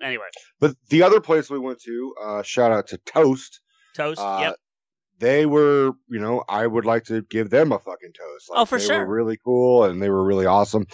anyway 0.02 0.28
But 0.60 0.76
the 0.88 1.02
other 1.02 1.20
place 1.20 1.48
we 1.50 1.58
went 1.58 1.80
to, 1.82 2.14
uh, 2.20 2.42
shout 2.42 2.72
out 2.72 2.86
to 2.88 2.98
Toast. 2.98 3.60
Toast. 3.94 4.20
Uh, 4.20 4.38
yep. 4.40 4.56
They 5.18 5.46
were, 5.46 5.92
you 6.08 6.18
know, 6.20 6.44
I 6.48 6.66
would 6.66 6.84
like 6.84 7.04
to 7.04 7.22
give 7.22 7.50
them 7.50 7.72
a 7.72 7.78
fucking 7.78 8.12
toast. 8.12 8.50
Like, 8.50 8.58
Oh, 8.60 8.64
for 8.64 8.78
they 8.78 8.84
sure. 8.86 9.06
Were 9.06 9.14
really 9.14 9.38
cool 9.44 9.84
and 9.84 10.02
they 10.02 10.10
were 10.10 10.24
really 10.24 10.46
awesome. 10.46 10.86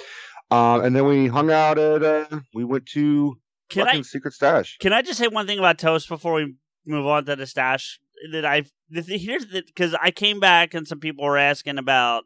Um, 0.50 0.83
and 0.85 0.95
then 0.95 1.07
we 1.07 1.29
hung 1.29 1.50
out 1.50 1.79
at, 1.79 2.03
uh, 2.03 2.41
we 2.55 2.65
went 2.65 2.87
to 2.87 3.39
Can 3.71 3.87
fucking 3.87 4.00
I 4.00 4.03
Secret 4.03 4.35
Stash. 4.35 4.77
can 4.81 4.93
I 4.93 5.00
just 5.03 5.19
say 5.19 5.29
one 5.29 5.47
thing 5.47 5.59
about 5.59 5.79
toast 5.79 6.09
before 6.09 6.35
we 6.35 6.55
move 6.87 7.07
on 7.07 7.25
to 7.27 7.37
the 7.37 7.47
stash? 7.47 7.99
That 8.33 8.45
I 8.45 8.65
here's 8.93 9.47
the 9.47 9.62
because 9.65 9.95
I 9.95 10.11
came 10.11 10.41
back 10.41 10.75
and 10.75 10.87
some 10.87 11.00
people 11.00 11.25
were 11.25 11.39
asking 11.39 11.79
about 11.79 12.25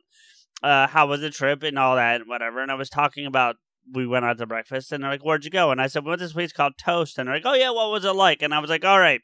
uh 0.62 0.88
how 0.88 1.06
was 1.06 1.20
the 1.20 1.30
trip 1.30 1.62
and 1.62 1.78
all 1.78 1.94
that 1.94 2.20
and 2.22 2.28
whatever, 2.28 2.60
and 2.60 2.72
I 2.72 2.74
was 2.74 2.90
talking 2.90 3.26
about 3.26 3.56
we 3.92 4.04
went 4.04 4.24
out 4.24 4.38
to 4.38 4.46
breakfast 4.46 4.90
and 4.90 5.04
they're 5.04 5.10
like, 5.12 5.24
"Where'd 5.24 5.44
you 5.44 5.52
go?" 5.52 5.70
And 5.70 5.80
I 5.80 5.86
said, 5.86 6.02
"We 6.02 6.08
went 6.08 6.18
to 6.20 6.24
this 6.24 6.32
place 6.32 6.52
called 6.52 6.72
Toast," 6.78 7.16
and 7.18 7.28
they're 7.28 7.36
like, 7.36 7.46
"Oh 7.46 7.54
yeah, 7.54 7.70
what 7.70 7.92
was 7.92 8.04
it 8.04 8.16
like?" 8.16 8.42
And 8.42 8.52
I 8.52 8.58
was 8.58 8.70
like, 8.70 8.84
"All 8.84 8.98
right, 8.98 9.20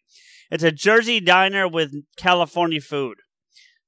it's 0.50 0.64
a 0.64 0.72
Jersey 0.72 1.20
diner 1.20 1.68
with 1.68 1.92
California 2.16 2.80
food." 2.80 3.18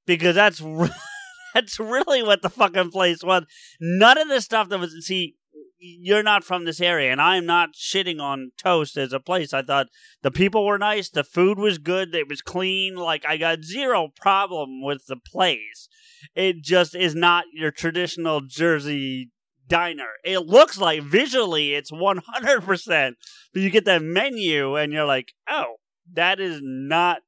Because 0.06 0.34
that's 0.34 0.62
that's 1.54 1.78
really 1.78 2.22
what 2.22 2.42
the 2.42 2.50
fucking 2.50 2.90
place 2.90 3.22
was. 3.22 3.44
None 3.80 4.18
of 4.18 4.28
the 4.28 4.40
stuff 4.40 4.68
that 4.68 4.80
was 4.80 4.94
see 5.06 5.36
you're 5.82 6.22
not 6.22 6.44
from 6.44 6.64
this 6.64 6.80
area 6.80 7.10
and 7.10 7.20
I'm 7.20 7.44
not 7.44 7.70
shitting 7.74 8.20
on 8.20 8.52
Toast 8.56 8.96
as 8.96 9.12
a 9.12 9.20
place. 9.20 9.52
I 9.52 9.62
thought 9.62 9.88
the 10.22 10.30
people 10.30 10.64
were 10.64 10.78
nice, 10.78 11.10
the 11.10 11.24
food 11.24 11.58
was 11.58 11.78
good, 11.78 12.14
it 12.14 12.28
was 12.28 12.40
clean, 12.40 12.94
like 12.94 13.26
I 13.26 13.36
got 13.36 13.64
zero 13.64 14.08
problem 14.14 14.82
with 14.82 15.06
the 15.06 15.16
place. 15.16 15.88
It 16.36 16.62
just 16.62 16.94
is 16.94 17.14
not 17.14 17.46
your 17.52 17.72
traditional 17.72 18.42
Jersey 18.42 19.30
diner. 19.66 20.10
It 20.24 20.46
looks 20.46 20.78
like 20.78 21.02
visually 21.02 21.74
it's 21.74 21.90
100%, 21.90 23.12
but 23.52 23.62
you 23.62 23.70
get 23.70 23.84
that 23.86 24.02
menu 24.02 24.76
and 24.76 24.92
you're 24.92 25.04
like, 25.04 25.32
"Oh, 25.48 25.76
that 26.14 26.40
is 26.40 26.60
not 26.62 27.18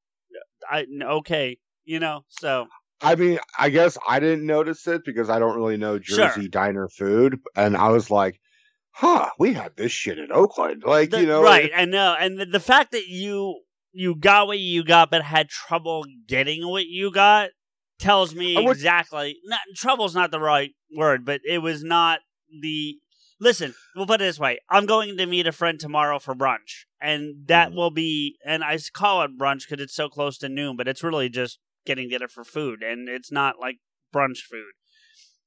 I 0.71 0.87
okay." 1.03 1.59
You 1.85 2.01
know, 2.01 2.25
so 2.29 2.67
I 3.03 3.15
mean, 3.15 3.39
I 3.59 3.69
guess 3.69 3.99
I 4.09 4.21
didn't 4.21 4.47
notice 4.47 4.87
it 4.87 5.03
because 5.05 5.29
I 5.29 5.39
don't 5.39 5.57
really 5.57 5.77
know 5.77 6.01
Sure. 6.01 6.29
Jersey 6.29 6.49
diner 6.49 6.89
food. 6.89 7.39
And 7.55 7.77
I 7.77 7.91
was 7.91 8.11
like, 8.11 8.41
huh, 8.93 9.29
we 9.39 9.53
had 9.53 9.77
this 9.77 9.93
shit 9.93 10.19
in 10.19 10.33
Oakland. 10.33 10.83
Like, 10.87 11.11
The- 11.11 11.21
you 11.21 11.27
know, 11.27 11.43
right? 11.43 11.71
I 11.77 11.85
know, 11.85 12.17
and 12.19 12.39
the, 12.41 12.47
the 12.47 12.61
fact 12.61 12.93
that 12.93 13.07
you 13.09 13.61
you 13.93 14.17
got 14.17 14.47
what 14.47 14.59
you 14.59 14.83
got, 14.83 15.11
but 15.11 15.23
had 15.23 15.49
trouble 15.51 16.05
getting 16.27 16.67
what 16.67 16.87
you 16.87 17.13
got, 17.13 17.51
tells 17.99 18.35
me 18.35 18.57
would- 18.57 18.77
exactly. 18.77 19.37
Not 19.45 19.61
trouble's 19.77 20.15
not 20.15 20.31
the 20.31 20.41
right 20.41 20.71
word, 20.97 21.25
but 21.27 21.41
it 21.45 21.59
was 21.59 21.85
not 21.85 22.21
the. 22.61 22.97
Listen, 23.45 23.75
we'll 23.95 24.07
put 24.07 24.23
it 24.23 24.25
this 24.25 24.39
way: 24.39 24.59
I'm 24.71 24.87
going 24.87 25.19
to 25.19 25.27
meet 25.27 25.47
a 25.47 25.53
friend 25.53 25.79
tomorrow 25.79 26.19
for 26.19 26.35
brunch, 26.35 26.87
and 27.01 27.47
that 27.49 27.71
Mhm. 27.73 27.75
will 27.77 27.91
be. 27.91 28.39
And 28.45 28.65
I 28.65 28.79
call 28.95 29.23
it 29.23 29.37
brunch 29.39 29.69
because 29.69 29.85
it's 29.85 29.95
so 29.95 30.09
close 30.09 30.39
to 30.39 30.49
noon, 30.49 30.77
but 30.79 30.89
it's 30.89 31.03
really 31.03 31.29
just 31.29 31.59
getting 31.85 32.09
together 32.09 32.27
for 32.29 32.43
food, 32.43 32.83
and 32.83 33.07
it's 33.07 33.31
not 33.31 33.61
like 33.61 33.77
brunch 34.15 34.39
food. 34.39 34.73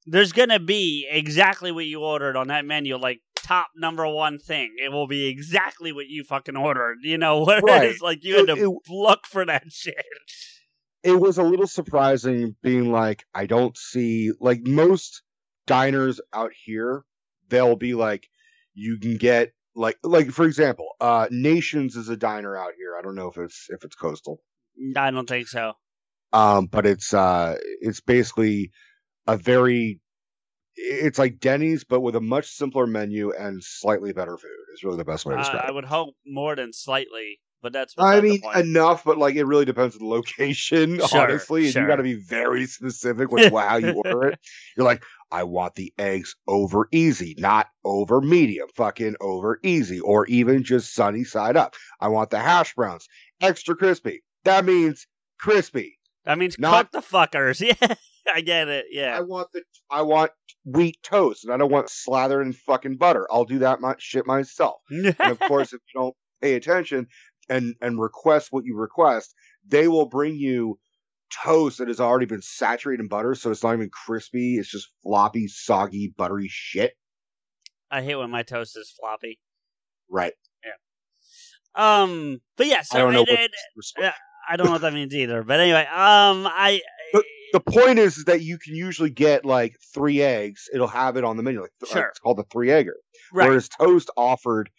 There's 0.06 0.32
gonna 0.32 0.60
be 0.60 1.08
exactly 1.10 1.72
what 1.72 1.86
you 1.86 2.00
ordered 2.00 2.36
on 2.36 2.46
that 2.48 2.64
menu, 2.64 2.96
like 2.96 3.20
top 3.34 3.70
number 3.76 4.06
one 4.06 4.38
thing. 4.38 4.76
It 4.80 4.90
will 4.92 5.08
be 5.08 5.26
exactly 5.26 5.90
what 5.90 6.06
you 6.06 6.22
fucking 6.22 6.56
ordered. 6.56 6.98
You 7.02 7.18
know, 7.18 7.44
whereas 7.44 7.62
Right. 7.62 8.00
like 8.00 8.22
you 8.24 8.36
had 8.36 8.48
It- 8.50 8.54
to 8.56 8.78
look 8.88 9.26
for 9.26 9.44
that 9.44 9.64
shit. 9.72 9.96
it 11.02 11.18
was 11.18 11.36
a 11.36 11.42
little 11.42 11.66
surprising 11.66 12.54
being 12.62 12.92
like, 12.92 13.24
I 13.34 13.46
don't 13.46 13.76
see, 13.76 14.30
like, 14.40 14.60
most 14.66 15.22
diners 15.66 16.20
out 16.32 16.52
here, 16.64 17.04
they'll 17.48 17.76
be 17.76 17.94
like, 17.94 18.28
you 18.74 18.98
can 18.98 19.16
get, 19.16 19.52
like, 19.74 19.98
like 20.02 20.30
for 20.30 20.44
example, 20.44 20.88
uh, 21.00 21.28
Nations 21.30 21.96
is 21.96 22.08
a 22.08 22.16
diner 22.16 22.56
out 22.56 22.72
here. 22.76 22.96
I 22.98 23.02
don't 23.02 23.14
know 23.14 23.28
if 23.28 23.38
it's 23.38 23.66
if 23.70 23.84
it's 23.84 23.96
coastal, 23.96 24.40
I 24.96 25.10
don't 25.10 25.28
think 25.28 25.48
so. 25.48 25.72
um, 26.32 26.66
but 26.66 26.86
it's 26.86 27.12
uh, 27.14 27.56
it's 27.80 28.00
basically 28.00 28.70
a 29.26 29.36
very 29.36 30.00
it's 30.76 31.18
like 31.18 31.40
Denny's, 31.40 31.84
but 31.84 32.00
with 32.00 32.14
a 32.16 32.20
much 32.20 32.46
simpler 32.48 32.86
menu 32.86 33.32
and 33.32 33.62
slightly 33.62 34.12
better 34.12 34.36
food. 34.36 34.50
Is 34.74 34.84
really 34.84 34.96
the 34.98 35.04
best 35.04 35.26
way 35.26 35.34
to 35.34 35.40
Uh, 35.40 35.42
describe 35.42 35.64
I 35.66 35.72
would 35.72 35.84
hope 35.86 36.14
more 36.24 36.54
than 36.54 36.72
slightly, 36.72 37.40
but 37.62 37.72
that's. 37.72 37.94
I 37.98 38.20
mean, 38.20 38.40
enough, 38.54 39.02
but 39.04 39.18
like 39.18 39.34
it 39.34 39.44
really 39.44 39.64
depends 39.64 39.96
on 39.96 40.00
the 40.02 40.06
location, 40.06 41.00
Sure, 41.08 41.20
honestly. 41.22 41.64
And 41.64 41.72
sure. 41.72 41.82
you 41.82 41.88
got 41.88 41.96
to 41.96 42.02
be 42.04 42.14
very 42.14 42.66
specific 42.78 43.32
with 43.32 43.52
how 43.52 43.76
you 43.78 43.90
order 43.92 44.28
it. 44.28 44.38
You're 44.76 44.86
like, 44.86 45.02
I 45.30 45.44
want 45.44 45.74
the 45.74 45.92
eggs 45.98 46.34
over 46.46 46.88
easy, 46.92 47.34
not 47.38 47.68
over 47.84 48.20
medium, 48.20 48.68
fucking 48.74 49.16
over 49.20 49.58
easy, 49.62 50.00
or 50.00 50.26
even 50.26 50.64
just 50.64 50.94
sunny 50.94 51.24
side 51.24 51.56
up. 51.56 51.74
I 52.00 52.08
want 52.08 52.30
the 52.30 52.38
hash 52.38 52.74
browns 52.74 53.08
extra 53.40 53.76
crispy. 53.76 54.22
That 54.44 54.64
means 54.64 55.06
crispy. 55.38 55.98
that 56.24 56.38
means 56.38 56.58
not- 56.58 56.90
cook 56.90 57.02
the 57.02 57.16
fuckers. 57.16 57.60
Yeah, 57.80 58.34
I 58.34 58.40
get 58.42 58.68
it. 58.68 58.86
Yeah, 58.90 59.16
I 59.16 59.22
want 59.22 59.48
the 59.52 59.62
I 59.90 60.02
want 60.02 60.32
wheat 60.66 60.98
toast, 61.02 61.44
and 61.44 61.54
I 61.54 61.56
don't 61.56 61.72
want 61.72 61.88
slathered 61.88 62.46
in 62.46 62.52
fucking 62.52 62.98
butter. 62.98 63.26
I'll 63.30 63.46
do 63.46 63.60
that 63.60 63.80
my, 63.80 63.94
shit 63.98 64.26
myself. 64.26 64.80
and 64.90 65.16
of 65.18 65.38
course, 65.40 65.72
if 65.72 65.80
you 65.94 66.00
don't 66.00 66.14
pay 66.42 66.54
attention 66.54 67.06
and 67.48 67.74
and 67.80 67.98
request 67.98 68.48
what 68.50 68.66
you 68.66 68.76
request, 68.76 69.34
they 69.66 69.88
will 69.88 70.06
bring 70.06 70.36
you 70.36 70.78
toast 71.30 71.78
that 71.78 71.88
has 71.88 72.00
already 72.00 72.26
been 72.26 72.42
saturated 72.42 73.02
in 73.02 73.08
butter, 73.08 73.34
so 73.34 73.50
it's 73.50 73.62
not 73.62 73.74
even 73.74 73.90
crispy. 73.90 74.56
It's 74.56 74.70
just 74.70 74.88
floppy, 75.02 75.48
soggy, 75.48 76.12
buttery 76.16 76.48
shit. 76.50 76.94
I 77.90 78.02
hate 78.02 78.16
when 78.16 78.30
my 78.30 78.42
toast 78.42 78.76
is 78.76 78.90
floppy. 78.98 79.38
Right. 80.10 80.32
Yeah. 80.64 82.02
Um, 82.02 82.40
but 82.56 82.66
yeah, 82.66 82.82
so 82.82 82.98
I 82.98 83.00
don't 83.02 83.12
know 83.12 83.22
it- 83.22 83.28
what. 83.28 83.38
it- 83.40 83.52
yeah. 83.98 84.14
I 84.50 84.56
don't 84.56 84.66
know 84.66 84.72
what 84.72 84.80
that 84.80 84.94
means 84.94 85.14
either. 85.14 85.42
But 85.42 85.60
anyway, 85.60 85.82
um, 85.82 86.46
I 86.46 86.80
But- 87.12 87.24
the 87.52 87.60
point 87.60 87.98
is, 87.98 88.16
is 88.18 88.24
that 88.24 88.40
you 88.42 88.58
can 88.58 88.74
usually 88.74 89.10
get 89.10 89.44
like 89.44 89.76
three 89.94 90.22
eggs. 90.22 90.68
It'll 90.72 90.86
have 90.88 91.16
it 91.16 91.24
on 91.24 91.36
the 91.36 91.42
menu. 91.42 91.60
Like 91.60 91.72
th- 91.82 91.92
Sure. 91.92 92.08
it's 92.08 92.18
called 92.18 92.38
the 92.38 92.44
three 92.50 92.70
egger. 92.70 92.96
right. 93.32 93.46
Whereas 93.48 93.68
Toast 93.68 94.10
offered, 94.16 94.70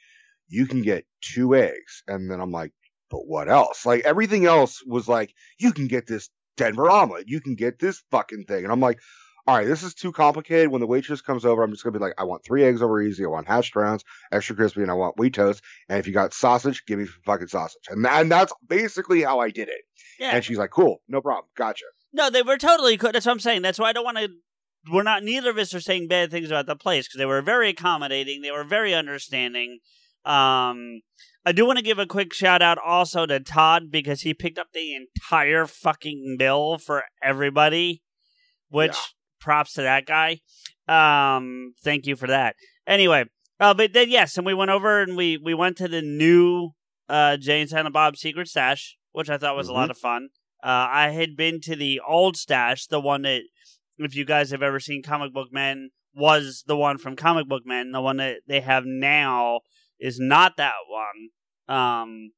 you 0.47 0.65
can 0.65 0.81
get 0.81 1.05
two 1.21 1.55
eggs, 1.55 2.01
and 2.07 2.29
then 2.31 2.39
I'm 2.41 2.51
like, 2.51 2.71
but 3.11 3.27
what 3.27 3.47
else? 3.47 3.85
Like 3.85 4.03
everything 4.05 4.45
else 4.47 4.83
was 4.85 5.07
like, 5.07 5.33
you 5.59 5.71
can 5.71 5.87
get 5.87 6.07
this 6.07 6.29
Denver 6.59 6.89
omelet, 6.89 7.27
you 7.27 7.41
can 7.41 7.55
get 7.55 7.79
this 7.79 8.03
fucking 8.11 8.45
thing, 8.45 8.63
and 8.63 8.71
I'm 8.71 8.79
like, 8.79 8.99
all 9.47 9.57
right, 9.57 9.65
this 9.65 9.81
is 9.81 9.95
too 9.95 10.11
complicated. 10.11 10.69
When 10.69 10.81
the 10.81 10.85
waitress 10.85 11.21
comes 11.21 11.43
over, 11.43 11.63
I'm 11.63 11.71
just 11.71 11.83
gonna 11.83 11.97
be 11.97 12.03
like, 12.03 12.13
I 12.19 12.23
want 12.25 12.43
three 12.43 12.63
eggs 12.63 12.81
over 12.81 13.01
easy, 13.01 13.25
I 13.25 13.29
want 13.29 13.47
hashed 13.47 13.73
browns, 13.73 14.03
extra 14.31 14.55
crispy, 14.55 14.81
and 14.81 14.91
I 14.91 14.93
want 14.93 15.17
wheat 15.17 15.33
toast. 15.33 15.63
And 15.87 15.97
if 15.97 16.05
you 16.05 16.13
got 16.13 16.33
sausage, 16.33 16.85
give 16.85 16.99
me 16.99 17.05
some 17.05 17.15
fucking 17.25 17.47
sausage, 17.47 17.81
and 17.89 18.05
and 18.05 18.31
that's 18.31 18.53
basically 18.67 19.23
how 19.23 19.39
I 19.39 19.49
did 19.49 19.69
it. 19.69 19.81
yeah. 20.19 20.31
And 20.35 20.45
she's 20.45 20.57
like, 20.59 20.69
cool, 20.69 21.01
no 21.07 21.21
problem, 21.21 21.45
gotcha. 21.57 21.85
No, 22.13 22.29
they 22.29 22.41
were 22.41 22.57
totally 22.57 22.97
cool. 22.97 23.11
That's 23.11 23.25
what 23.25 23.31
I'm 23.31 23.39
saying. 23.39 23.61
That's 23.61 23.79
why 23.79 23.89
I 23.89 23.93
don't 23.93 24.05
want 24.05 24.17
to. 24.17 24.29
We're 24.91 25.03
not. 25.03 25.23
Neither 25.23 25.49
of 25.49 25.57
us 25.57 25.73
are 25.73 25.81
saying 25.81 26.07
bad 26.07 26.31
things 26.31 26.49
about 26.49 26.65
the 26.65 26.75
place 26.75 27.07
because 27.07 27.19
they 27.19 27.25
were 27.25 27.41
very 27.41 27.69
accommodating. 27.69 28.41
They 28.41 28.51
were 28.51 28.63
very 28.63 28.93
understanding. 28.93 29.79
Um, 30.25 31.01
I 31.45 31.51
do 31.53 31.65
want 31.65 31.77
to 31.79 31.83
give 31.83 31.99
a 31.99 32.05
quick 32.05 32.33
shout 32.33 32.61
out 32.61 32.77
also 32.77 33.25
to 33.25 33.39
Todd 33.39 33.89
because 33.89 34.21
he 34.21 34.33
picked 34.33 34.59
up 34.59 34.67
the 34.73 34.93
entire 34.95 35.65
fucking 35.65 36.35
bill 36.37 36.77
for 36.77 37.03
everybody, 37.23 38.01
which 38.69 38.91
Yeah. 38.91 39.01
props 39.39 39.73
to 39.73 39.81
that 39.83 40.05
guy. 40.05 40.41
Um, 40.87 41.73
thank 41.83 42.05
you 42.05 42.15
for 42.15 42.27
that. 42.27 42.55
Anyway, 42.85 43.25
uh, 43.59 43.73
but 43.73 43.93
then 43.93 44.09
yes, 44.09 44.37
and 44.37 44.45
we 44.45 44.53
went 44.53 44.71
over 44.71 45.01
and 45.01 45.15
we 45.15 45.37
we 45.37 45.53
went 45.53 45.77
to 45.77 45.87
the 45.87 46.01
new 46.01 46.71
uh 47.07 47.37
Jay 47.37 47.61
and 47.61 47.69
Silent 47.69 47.93
Bob 47.93 48.17
Secret 48.17 48.47
Stash, 48.47 48.97
which 49.11 49.29
I 49.29 49.37
thought 49.37 49.55
was 49.55 49.69
a 49.69 49.73
lot 49.73 49.89
of 49.91 49.97
fun. 49.97 50.29
Uh, 50.61 50.87
I 50.91 51.09
had 51.11 51.37
been 51.37 51.61
to 51.61 51.75
the 51.75 52.01
old 52.05 52.35
stash, 52.35 52.85
the 52.87 52.99
one 52.99 53.21
that, 53.21 53.43
if 53.97 54.13
you 54.13 54.25
guys 54.25 54.51
have 54.51 54.61
ever 54.61 54.79
seen 54.79 55.01
Comic 55.01 55.33
Book 55.33 55.53
Men, 55.53 55.91
was 56.13 56.65
the 56.67 56.75
one 56.75 56.97
from 56.97 57.15
Comic 57.15 57.47
Book 57.47 57.63
Men. 57.65 57.91
The 57.93 58.01
one 58.01 58.17
that 58.17 58.39
they 58.45 58.59
have 58.59 58.83
now 58.85 59.61
is 59.99 60.19
not 60.19 60.57
that 60.57 60.73
one. 60.87 61.77
Um, 61.77 62.31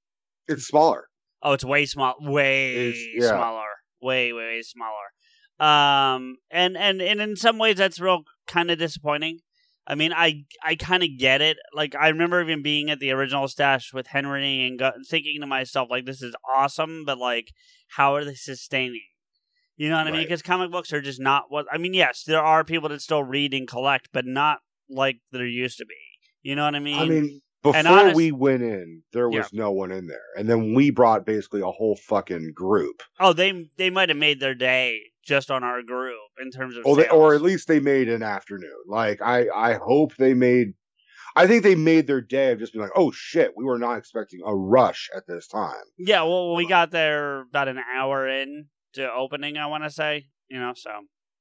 It's 0.48 0.68
smaller. 0.68 1.08
oh, 1.42 1.54
it's 1.54 1.64
way 1.66 1.86
small, 1.86 2.16
way 2.20 2.94
yeah. 3.16 3.28
smaller, 3.30 3.70
way 4.02 4.34
way 4.34 4.44
way 4.44 4.62
smaller. 4.62 5.10
Um, 5.60 6.38
and 6.50 6.76
and 6.76 7.02
and 7.02 7.22
in 7.22 7.36
some 7.36 7.58
ways 7.60 7.78
that's 7.78 8.00
real 8.00 8.24
kind 8.48 8.72
of 8.72 8.80
disappointing. 8.80 9.40
I 9.88 9.96
mean, 9.96 10.12
I 10.14 10.44
I 10.64 10.76
kind 10.76 11.04
of 11.04 11.10
get 11.18 11.42
it. 11.42 11.58
Like 11.74 11.96
I 11.96 12.10
remember 12.10 12.42
even 12.42 12.62
being 12.64 12.90
at 12.90 13.00
the 13.00 13.12
original 13.12 13.48
stash 13.48 13.94
with 13.94 14.08
Henry 14.08 14.66
and 14.68 14.80
go- 14.80 14.92
thinking 15.10 15.42
to 15.42 15.48
myself, 15.48 15.90
like, 15.90 16.06
this 16.06 16.22
is 16.22 16.36
awesome, 16.56 17.04
but 17.06 17.18
like, 17.18 17.52
how 17.90 18.16
are 18.16 18.24
they 18.26 18.36
sustaining? 18.36 19.02
You 19.78 19.90
know 19.90 19.98
what 19.98 20.08
I 20.08 20.12
mean? 20.12 20.22
Because 20.24 20.44
comic 20.44 20.72
books 20.72 20.94
are 20.94 21.02
just 21.02 21.20
not 21.20 21.46
what 21.50 21.66
I 21.72 21.78
mean. 21.80 21.94
Yes, 21.96 22.24
there 22.26 22.44
are 22.44 22.64
people 22.64 22.90
that 22.90 23.02
still 23.02 23.24
read 23.24 23.54
and 23.54 23.68
collect, 23.68 24.10
but 24.14 24.26
not 24.26 24.60
like 24.90 25.18
there 25.32 25.46
used 25.46 25.78
to 25.80 25.86
be. 25.86 25.96
You 26.44 26.56
know 26.56 26.66
what 26.66 26.76
I 26.76 26.80
mean? 26.80 27.00
I 27.00 27.06
mean, 27.06 27.42
before 27.64 27.88
honest- 27.88 28.16
we 28.16 28.32
went 28.32 28.64
in, 28.64 29.04
there 29.14 29.30
was 29.30 29.52
Yeah. 29.52 29.60
no 29.64 29.72
one 29.72 29.92
in 29.92 30.08
there, 30.08 30.26
and 30.38 30.50
then 30.50 30.74
we 30.74 30.90
brought 30.90 31.26
basically 31.26 31.62
a 31.62 31.66
whole 31.72 31.96
fucking 31.96 32.54
group. 32.54 33.04
oh, 33.20 33.34
they 33.34 33.70
they 33.78 33.90
might 33.90 34.10
have 34.10 34.18
made 34.18 34.40
their 34.40 34.56
day 34.56 35.00
just 35.24 35.52
on 35.52 35.64
our 35.64 35.84
group 35.84 36.18
in 36.42 36.50
terms 36.50 36.76
of 36.76 36.86
Or, 36.86 36.96
they, 36.96 37.08
or 37.10 37.36
at 37.36 37.42
least 37.44 37.68
they 37.68 37.80
made 37.80 38.10
an 38.10 38.24
afternoon. 38.24 38.74
Like 38.88 39.22
I, 39.22 39.48
I 39.56 39.74
hope 39.76 40.16
they 40.16 40.34
made. 40.34 40.74
I 41.36 41.48
think 41.48 41.64
they 41.64 41.76
made 41.76 42.08
their 42.08 42.20
day 42.22 42.52
of 42.52 42.60
just 42.60 42.74
being 42.74 42.82
like, 42.84 42.92
"Oh 42.96 43.12
shit, 43.12 43.52
we 43.56 43.64
were 43.64 43.78
not 43.80 43.98
expecting 43.98 44.42
a 44.46 44.54
rush 44.56 45.10
at 45.16 45.28
this 45.28 45.48
time." 45.48 45.84
Yeah, 45.98 46.24
well, 46.24 46.56
we 46.56 46.66
got 46.68 46.92
there 46.92 47.42
about 47.42 47.68
an 47.70 47.80
hour 47.96 48.28
in 48.28 48.66
to 48.94 49.10
opening. 49.14 49.56
I 49.58 49.68
want 49.68 49.84
to 49.86 49.90
say, 49.92 50.26
you 50.50 50.60
know, 50.60 50.74
so 50.76 50.90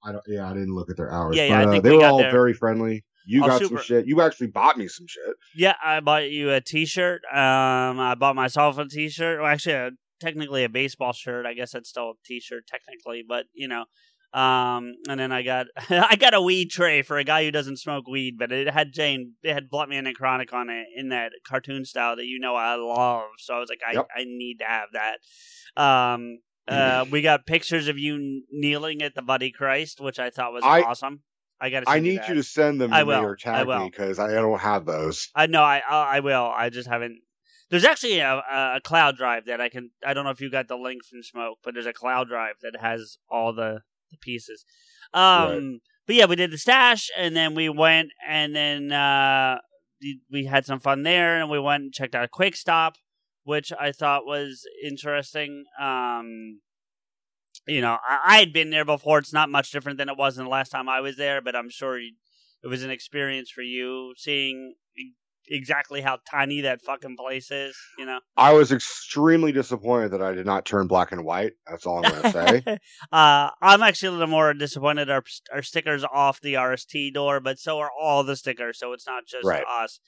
I 0.05 0.13
don't. 0.13 0.23
Yeah, 0.29 0.49
I 0.49 0.53
didn't 0.53 0.75
look 0.75 0.91
at 0.91 0.97
their 0.97 1.11
hours. 1.11 1.37
Yeah, 1.37 1.45
yeah, 1.47 1.65
but, 1.65 1.69
uh, 1.69 1.81
they 1.81 1.91
we 1.91 1.97
were 1.97 2.05
all 2.05 2.19
there- 2.19 2.31
very 2.31 2.53
friendly. 2.53 3.05
You 3.27 3.45
Oh, 3.45 3.49
got 3.49 3.63
some 3.63 3.77
shit. 3.83 4.07
You 4.07 4.21
actually 4.21 4.49
bought 4.49 4.77
me 4.77 4.89
some 4.89 5.07
shit. 5.07 5.35
yeah, 5.55 5.75
I 5.85 6.01
bought 6.01 6.31
you 6.31 6.51
a 6.53 6.61
T-shirt. 6.61 7.23
Um, 7.33 7.99
I 8.01 8.15
bought 8.19 8.35
myself 8.37 8.79
a 8.79 8.87
T-shirt. 8.87 9.39
Well, 9.41 9.47
actually, 9.51 9.75
a, 9.75 9.91
technically 10.21 10.65
a 10.65 10.69
baseball 10.69 11.13
shirt. 11.13 11.47
I 11.47 11.55
guess 11.55 11.73
that's 11.73 11.89
still 11.89 12.11
a 12.11 12.15
T-shirt 12.27 12.67
technically, 12.67 13.25
but 13.27 13.47
you 13.53 13.69
know. 13.69 13.85
Um, 14.33 14.95
and 15.09 15.19
then 15.19 15.33
I 15.33 15.43
got 15.43 15.67
I 15.91 16.15
got 16.17 16.35
a 16.35 16.41
weed 16.41 16.71
tray 16.71 17.03
for 17.03 17.19
a 17.19 17.25
guy 17.25 17.43
who 17.45 17.51
doesn't 17.51 17.79
smoke 17.79 18.07
weed, 18.07 18.37
but 18.39 18.53
it 18.53 18.71
had 18.71 18.93
Jay, 18.93 19.27
it 19.43 19.53
had 19.53 19.69
Bluntman 19.69 20.07
and 20.07 20.15
Chronic 20.15 20.53
on 20.53 20.71
it 20.71 20.87
in 20.97 21.09
that 21.09 21.33
cartoon 21.45 21.85
style 21.85 22.15
that 22.17 22.27
you 22.27 22.39
know 22.39 22.55
I 22.55 22.77
love. 22.77 23.25
So 23.39 23.55
I 23.55 23.59
was 23.59 23.69
like, 23.69 23.81
I 23.85 23.95
Yep. 23.95 24.07
I 24.17 24.25
need 24.25 24.59
to 24.61 24.65
have 24.67 24.89
that. 24.93 25.19
Um, 25.83 26.39
uh, 26.69 27.05
we 27.11 27.23
got 27.23 27.45
pictures 27.47 27.89
of 27.89 27.99
you 27.99 28.43
kneeling 28.53 29.03
at 29.03 29.17
the 29.17 29.23
Buddy 29.23 29.51
Christ, 29.51 30.01
which 30.01 30.21
I 30.21 30.31
thought 30.31 30.53
was 30.53 30.63
I- 30.65 30.83
awesome. 30.83 31.23
I 31.61 31.71
got 31.71 31.81
to. 31.81 31.91
I 31.91 32.01
need 32.01 32.21
you 32.29 32.35
to 32.35 32.43
send 32.43 32.81
them 32.81 32.91
to 32.91 32.97
I 32.97 33.03
me 33.03 33.09
will. 33.09 33.21
or 33.25 33.37
I 33.41 33.43
tag 33.43 33.67
will. 33.67 33.81
me 33.81 33.91
because 33.91 34.19
I 34.19 34.33
don't 34.33 34.61
have 34.61 34.87
those. 34.87 35.29
I 35.35 35.47
know 35.47 35.63
I 35.63 35.83
I 35.89 36.17
I 36.17 36.21
will. 36.21 36.51
I 36.55 36.71
just 36.71 36.89
haven't. 36.89 37.21
There's 37.71 37.85
actually 37.85 38.19
a, 38.19 38.35
a 38.37 38.81
cloud 38.83 39.17
drive 39.17 39.47
that 39.47 39.61
I 39.61 39.69
can. 39.69 39.91
I 40.05 40.13
don't 40.15 40.25
know 40.25 40.31
if 40.31 40.41
you 40.41 40.51
got 40.51 40.69
the 40.69 40.77
link 40.77 41.05
from 41.05 41.23
Smoke, 41.23 41.59
but 41.63 41.75
there's 41.75 41.87
a 41.87 41.93
cloud 41.93 42.29
drive 42.29 42.55
that 42.63 42.81
has 42.81 43.19
all 43.31 43.53
the, 43.53 43.81
the 44.11 44.17
pieces. 44.21 44.65
Um, 45.15 45.81
but 46.07 46.17
yeah, 46.17 46.25
we 46.27 46.35
did 46.37 46.51
the 46.51 46.59
stash, 46.59 47.11
and 47.17 47.37
then 47.37 47.55
we 47.55 47.69
went, 47.69 48.09
and 48.29 48.57
then 48.57 48.91
uh, 48.91 49.59
we- 50.33 50.47
had 50.47 50.65
some 50.67 50.81
fun 50.81 51.03
there, 51.05 51.41
and 51.41 51.49
we 51.51 51.61
went 51.61 51.83
and 51.85 51.93
checked 51.93 52.15
out 52.17 52.31
Quick 52.33 52.57
Stop, 52.57 52.95
which 53.45 53.73
I 53.79 53.93
thought 53.93 54.25
was 54.27 54.65
interesting. 54.85 55.65
Um, 55.81 56.61
you 57.67 57.81
know, 57.81 57.99
I, 58.07 58.21
I 58.25 58.39
had 58.39 58.53
been 58.53 58.71
there 58.71 58.85
before. 58.85 59.19
It's 59.19 59.33
not 59.33 59.51
much 59.51 59.71
different 59.71 59.99
than 59.99 60.09
it 60.09 60.17
was 60.17 60.39
in 60.39 60.45
the 60.45 60.51
last 60.51 60.71
time 60.71 60.89
I 60.89 61.01
was 61.01 61.17
there, 61.17 61.41
but 61.41 61.55
I'm 61.57 61.71
sure 61.71 61.99
you, 61.99 62.13
it 62.63 62.69
was 62.69 62.83
an 62.83 62.91
experience 62.91 63.51
for 63.51 63.63
you 63.63 64.15
seeing 64.17 64.75
exactly 65.51 66.01
how 66.01 66.19
tiny 66.31 66.61
that 66.63 66.81
fucking 66.83 67.17
place 67.17 67.51
is. 67.51 67.77
You 67.99 68.07
know, 68.07 68.21
I 68.37 68.53
was 68.53 68.73
extremely 68.73 69.53
disappointed 69.53 70.11
that 70.13 70.23
I 70.23 70.33
did 70.33 70.47
not 70.47 70.65
turn 70.65 70.87
black 70.87 71.13
and 71.13 71.25
white. 71.25 71.53
That's 71.69 71.87
all 71.87 71.99
I'm 71.99 72.09
going 72.09 72.23
to 72.23 72.31
say. 72.31 72.63
uh, 73.13 73.51
I'm 73.61 73.83
actually 73.83 74.09
a 74.09 74.13
little 74.13 74.27
more 74.29 74.55
disappointed. 74.55 75.11
Our 75.11 75.25
our 75.53 75.63
stickers 75.63 76.05
off 76.05 76.41
the 76.41 76.55
RST 76.55 77.13
door, 77.13 77.41
but 77.41 77.59
so 77.59 77.79
are 77.79 77.91
all 78.01 78.25
the 78.25 78.37
stickers. 78.37 78.79
So 78.79 78.93
it's 78.93 79.07
not 79.07 79.27
just 79.27 79.47
Right. 79.47 79.65
us. 79.83 80.01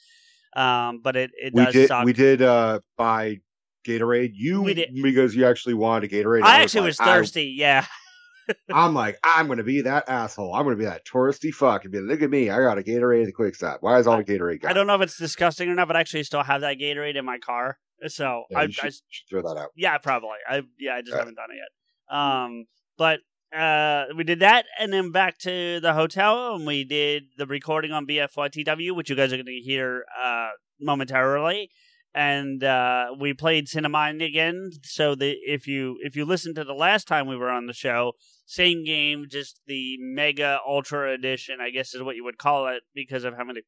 Um, 0.54 1.00
but 1.02 1.16
it 1.16 1.30
it 1.34 1.54
we 1.54 1.64
does 1.64 1.72
did. 1.72 1.88
suck. 1.88 2.04
We 2.04 2.12
did 2.12 2.42
uh, 2.42 2.80
buy 2.96 3.40
Gatorade. 3.84 4.32
You 4.34 4.64
because 5.02 5.34
you 5.34 5.46
actually 5.46 5.74
wanted 5.74 6.12
a 6.12 6.14
Gatorade. 6.14 6.42
I 6.42 6.58
was 6.58 6.64
actually 6.64 6.80
like, 6.82 6.86
was 6.88 7.00
I- 7.00 7.04
thirsty. 7.04 7.54
yeah, 7.56 7.86
I'm 8.72 8.94
like, 8.94 9.18
I'm 9.24 9.48
gonna 9.48 9.62
be 9.62 9.82
that 9.82 10.08
asshole. 10.08 10.54
I'm 10.54 10.64
gonna 10.64 10.76
be 10.76 10.84
that 10.84 11.06
touristy 11.06 11.52
fuck 11.52 11.84
and 11.84 11.92
be 11.92 12.00
like, 12.00 12.10
look 12.10 12.22
at 12.22 12.30
me. 12.30 12.50
I 12.50 12.58
got 12.58 12.78
a 12.78 12.82
Gatorade 12.82 13.22
at 13.22 13.26
the 13.26 13.32
quick 13.32 13.54
stop. 13.54 13.78
Why 13.80 13.98
is 13.98 14.06
all 14.06 14.16
the 14.16 14.24
Gatorade? 14.24 14.60
Got? 14.62 14.70
I 14.70 14.74
don't 14.74 14.86
know 14.86 14.94
if 14.96 15.02
it's 15.02 15.18
disgusting 15.18 15.68
or 15.68 15.74
not, 15.74 15.88
but 15.88 15.96
I 15.96 16.00
actually 16.00 16.24
still 16.24 16.42
have 16.42 16.60
that 16.62 16.78
Gatorade 16.78 17.16
in 17.16 17.24
my 17.24 17.38
car. 17.38 17.78
So 18.08 18.44
Yeah, 18.50 18.58
I, 18.58 18.68
should, 18.68 18.84
I 18.84 18.88
should 18.88 19.28
throw 19.30 19.42
that 19.42 19.60
out. 19.60 19.68
Yeah, 19.76 19.96
probably. 19.98 20.38
I 20.48 20.62
yeah, 20.78 20.96
I 20.96 21.02
just 21.02 21.16
haven't 21.16 21.36
done 21.36 21.48
it 21.50 21.56
yet. 21.56 22.18
Um, 22.18 22.64
but 22.98 23.20
uh, 23.56 24.06
we 24.16 24.24
did 24.24 24.40
that, 24.40 24.64
and 24.78 24.92
then 24.92 25.12
back 25.12 25.38
to 25.38 25.78
the 25.80 25.92
hotel, 25.94 26.54
and 26.54 26.66
we 26.66 26.84
did 26.84 27.24
the 27.38 27.46
recording 27.46 27.92
on 27.92 28.06
BFYTW, 28.06 28.96
which 28.96 29.08
you 29.10 29.14
guys 29.16 29.32
are 29.32 29.36
going 29.36 29.46
to 29.46 29.52
hear 29.52 30.04
uh, 30.20 30.48
momentarily. 30.80 31.70
And 32.14 32.62
uh, 32.62 33.14
we 33.18 33.33
played 33.33 33.68
Cinemind 33.68 34.25
again. 34.25 34.70
So 34.85 35.14
the 35.14 35.37
if 35.46 35.66
you 35.66 35.96
if 36.01 36.14
you 36.14 36.25
listen 36.25 36.55
to 36.55 36.64
the 36.64 36.75
last 36.75 37.09
time 37.09 37.27
we 37.27 37.37
were 37.37 37.51
on 37.51 37.66
the 37.66 37.72
show, 37.72 38.12
same 38.44 38.85
game, 38.85 39.27
just 39.31 39.61
the 39.66 39.96
Mega 39.98 40.59
Ultra 40.66 41.14
Edition, 41.14 41.57
I 41.61 41.70
guess 41.70 41.94
is 41.94 42.03
what 42.03 42.16
you 42.16 42.25
would 42.25 42.38
call 42.38 42.68
it 42.68 42.83
because 42.94 43.25
of 43.25 43.35
how 43.37 43.44
many 43.44 43.62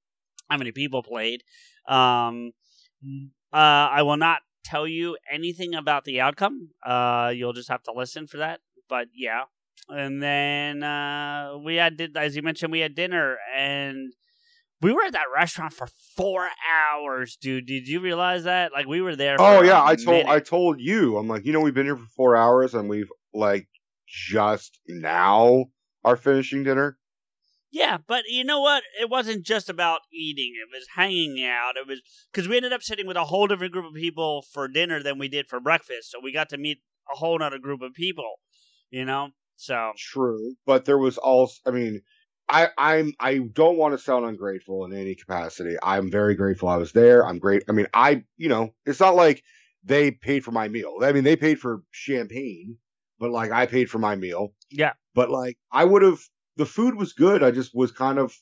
how 0.51 0.59
many 0.59 0.73
people 0.73 1.03
played. 1.03 1.43
Um, 1.89 2.53
uh, 3.53 3.57
I 3.57 4.03
will 4.03 4.19
not 4.19 4.41
tell 4.65 4.87
you 4.87 5.17
anything 5.31 5.75
about 5.75 6.05
the 6.05 6.21
outcome. 6.21 6.71
Uh, 6.85 7.33
you'll 7.35 7.53
just 7.53 7.71
have 7.71 7.83
to 7.85 7.93
listen 7.93 8.27
for 8.27 8.39
that. 8.39 8.61
But 8.89 9.09
yeah, 9.15 9.45
and 9.89 10.23
then 10.23 10.83
uh, 10.83 11.57
we 11.63 11.77
had 11.77 12.01
as 12.17 12.37
you 12.37 12.43
mentioned 12.43 12.73
we 12.73 12.81
had 12.81 12.95
dinner 12.95 13.39
and 13.57 14.13
we 14.85 14.93
were 14.93 15.03
at 15.03 15.13
that 15.13 15.33
restaurant 15.35 15.73
for 15.73 15.89
four 16.15 16.47
hours, 16.71 17.39
dude. 17.41 17.65
Did 17.65 17.89
you 17.89 18.01
realize 18.01 18.45
that? 18.45 18.71
Like 18.71 18.87
we 18.87 19.01
were 19.01 19.17
there. 19.17 19.37
Oh 19.39 19.63
yeah, 19.63 19.83
I 19.83 19.97
told 19.97 20.19
minute. 20.19 20.29
I 20.29 20.41
told 20.41 20.79
you. 20.79 21.17
I'm 21.17 21.27
like, 21.27 21.47
you 21.47 21.55
know, 21.55 21.61
we've 21.61 21.73
been 21.73 21.87
here 21.87 21.97
for 21.97 22.07
four 22.15 22.37
hours 22.37 22.75
and 22.75 22.87
we've 22.87 23.09
like 23.33 23.67
just 24.07 24.79
now 24.87 25.65
are 26.05 26.17
finishing 26.17 26.65
dinner. 26.65 26.99
Yeah, 27.71 27.97
but 28.07 28.25
you 28.29 28.45
know 28.45 28.61
what? 28.61 28.83
It 29.01 29.09
wasn't 29.09 29.47
just 29.47 29.71
about 29.71 30.01
eating. 30.13 30.53
It 30.55 30.69
was 30.71 30.87
hanging 30.97 31.43
out. 31.43 31.79
It 31.79 31.89
was 31.89 32.03
because 32.31 32.47
we 32.47 32.57
ended 32.57 32.75
up 32.75 32.83
sitting 32.83 33.07
with 33.07 33.17
a 33.17 33.25
whole 33.25 33.47
different 33.47 33.73
group 33.73 33.87
of 33.87 33.95
people 33.95 34.45
for 34.53 34.69
dinner 34.69 35.03
than 35.03 35.19
we 35.19 35.29
did 35.29 35.49
for 35.49 35.61
breakfast. 35.61 36.11
So 36.11 36.19
we 36.23 36.31
got 36.31 36.51
to 36.51 36.59
meet 36.59 36.83
a 37.11 37.17
whole 37.17 37.43
other 37.43 37.59
group 37.59 37.81
of 37.81 37.95
people. 37.95 38.35
You 38.91 39.07
know, 39.07 39.31
so 39.57 39.93
True, 39.97 40.57
but 40.67 40.85
there 40.85 40.99
was 40.99 41.17
also. 41.17 41.55
I 41.67 41.71
mean, 41.71 42.03
I 42.49 42.69
I'm 42.77 43.15
I 43.19 43.39
don't 43.39 43.79
want 43.79 43.95
to 43.95 43.99
sound 43.99 44.25
ungrateful 44.25 44.85
in 44.85 44.93
any 44.93 45.15
capacity. 45.15 45.77
I'm 45.83 46.11
very 46.11 46.35
grateful 46.35 46.69
I 46.69 46.77
was 46.77 46.93
there. 46.93 47.27
I'm 47.27 47.39
great. 47.39 47.65
I 47.69 47.73
mean, 47.73 47.87
I 47.95 48.25
you 48.37 48.49
know, 48.49 48.75
it's 48.85 49.01
not 49.01 49.17
like 49.17 49.43
they 49.85 50.11
paid 50.11 50.45
for 50.45 50.51
my 50.51 50.69
meal. 50.69 50.97
I 51.03 51.13
mean, 51.13 51.25
they 51.25 51.37
paid 51.37 51.59
for 51.59 51.83
champagne, 51.91 52.79
but 53.19 53.31
like 53.31 53.51
I 53.51 53.67
paid 53.67 53.91
for 53.91 53.99
my 53.99 54.17
meal. 54.17 54.53
Yeah. 54.71 54.93
But 55.15 55.31
like 55.31 55.57
I 55.71 55.85
would 55.85 56.03
have, 56.03 56.21
the 56.57 56.67
food 56.67 56.95
was 56.97 57.13
good. 57.13 57.43
I 57.43 57.51
just 57.51 57.75
was 57.75 57.93
kind 57.93 58.19
of 58.19 58.35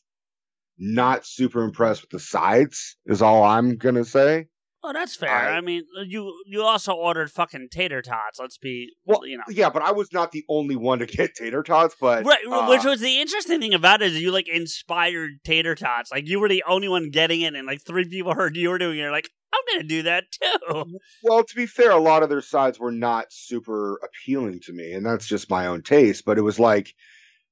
not 0.78 1.26
super 1.26 1.62
impressed 1.62 2.02
with 2.02 2.10
the 2.10 2.20
sides. 2.20 2.96
Is 3.06 3.22
all 3.22 3.44
I'm 3.44 3.76
gonna 3.76 4.04
say. 4.04 4.46
Oh, 4.84 4.92
that's 4.92 5.14
fair. 5.14 5.30
I- 5.30 5.58
I, 5.58 5.60
mean, 5.60 5.84
you 6.06 6.32
you 6.44 6.62
also 6.62 6.92
ordered 6.92 7.30
fucking 7.30 7.68
tater 7.70 8.02
tots. 8.02 8.40
Let's 8.40 8.58
be, 8.58 8.92
Well, 9.04 9.24
you 9.26 9.36
know. 9.36 9.44
Yeah, 9.48 9.70
but 9.70 9.82
I 9.82 9.92
was 9.92 10.12
not 10.12 10.32
the 10.32 10.44
only 10.48 10.74
one 10.74 10.98
to 10.98 11.06
get 11.06 11.34
tater 11.36 11.62
tots. 11.62 11.94
But 12.00 12.24
Right, 12.24 12.44
uh, 12.50 12.66
which 12.66 12.84
was 12.84 13.00
the 13.00 13.20
interesting 13.20 13.60
thing 13.60 13.74
about 13.74 14.02
it 14.02 14.12
is 14.12 14.20
you 14.20 14.32
like 14.32 14.48
inspired 14.48 15.42
tater 15.44 15.74
tots. 15.76 16.10
Like 16.10 16.28
you 16.28 16.40
were 16.40 16.48
the 16.48 16.64
only 16.66 16.88
one 16.88 17.10
getting 17.10 17.42
it, 17.42 17.54
and 17.54 17.66
like 17.66 17.82
three 17.82 18.08
people 18.08 18.34
heard 18.34 18.56
you 18.56 18.70
were 18.70 18.78
doing 18.78 18.98
it. 18.98 19.10
Like, 19.10 19.30
I'm 19.54 19.60
gonna 19.72 19.88
do 19.88 20.02
that 20.02 20.24
too. 20.32 20.84
Well, 21.22 21.44
to 21.44 21.54
be 21.54 21.66
fair, 21.66 21.92
a 21.92 22.00
lot 22.00 22.22
of 22.24 22.28
their 22.28 22.40
sides 22.42 22.80
were 22.80 22.92
not 22.92 23.26
super 23.30 24.00
appealing 24.02 24.60
to 24.64 24.72
me, 24.72 24.92
and 24.94 25.06
that's 25.06 25.26
just 25.26 25.48
my 25.50 25.66
own 25.66 25.82
taste. 25.82 26.24
But 26.24 26.38
it 26.38 26.42
was 26.42 26.58
like, 26.58 26.92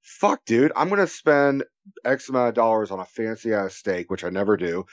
fuck, 0.03 0.45
dude, 0.47 0.73
I'm 0.75 0.89
gonna 0.89 1.07
spend 1.07 1.63
X 2.05 2.29
amount 2.29 2.49
of 2.49 2.55
dollars 2.55 2.91
on 2.91 2.99
a 2.99 3.05
fancy 3.05 3.53
ass 3.55 3.77
steak, 3.77 4.11
which 4.11 4.25
I 4.25 4.31
never 4.31 4.57
do. 4.57 4.87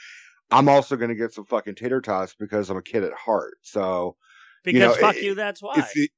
I'm 0.50 0.68
also 0.68 0.96
gonna 0.96 1.14
get 1.14 1.32
some 1.32 1.44
fucking 1.44 1.74
tater 1.74 2.00
tots 2.00 2.34
because 2.38 2.70
I'm 2.70 2.76
a 2.76 2.82
kid 2.82 3.04
at 3.04 3.12
heart. 3.12 3.58
So 3.62 4.16
Because 4.64 4.80
know, 4.80 4.94
fuck 4.94 5.16
it- 5.16 5.22
you, 5.22 5.34
that's 5.34 5.62
why. 5.62 5.86
the, 5.94 6.08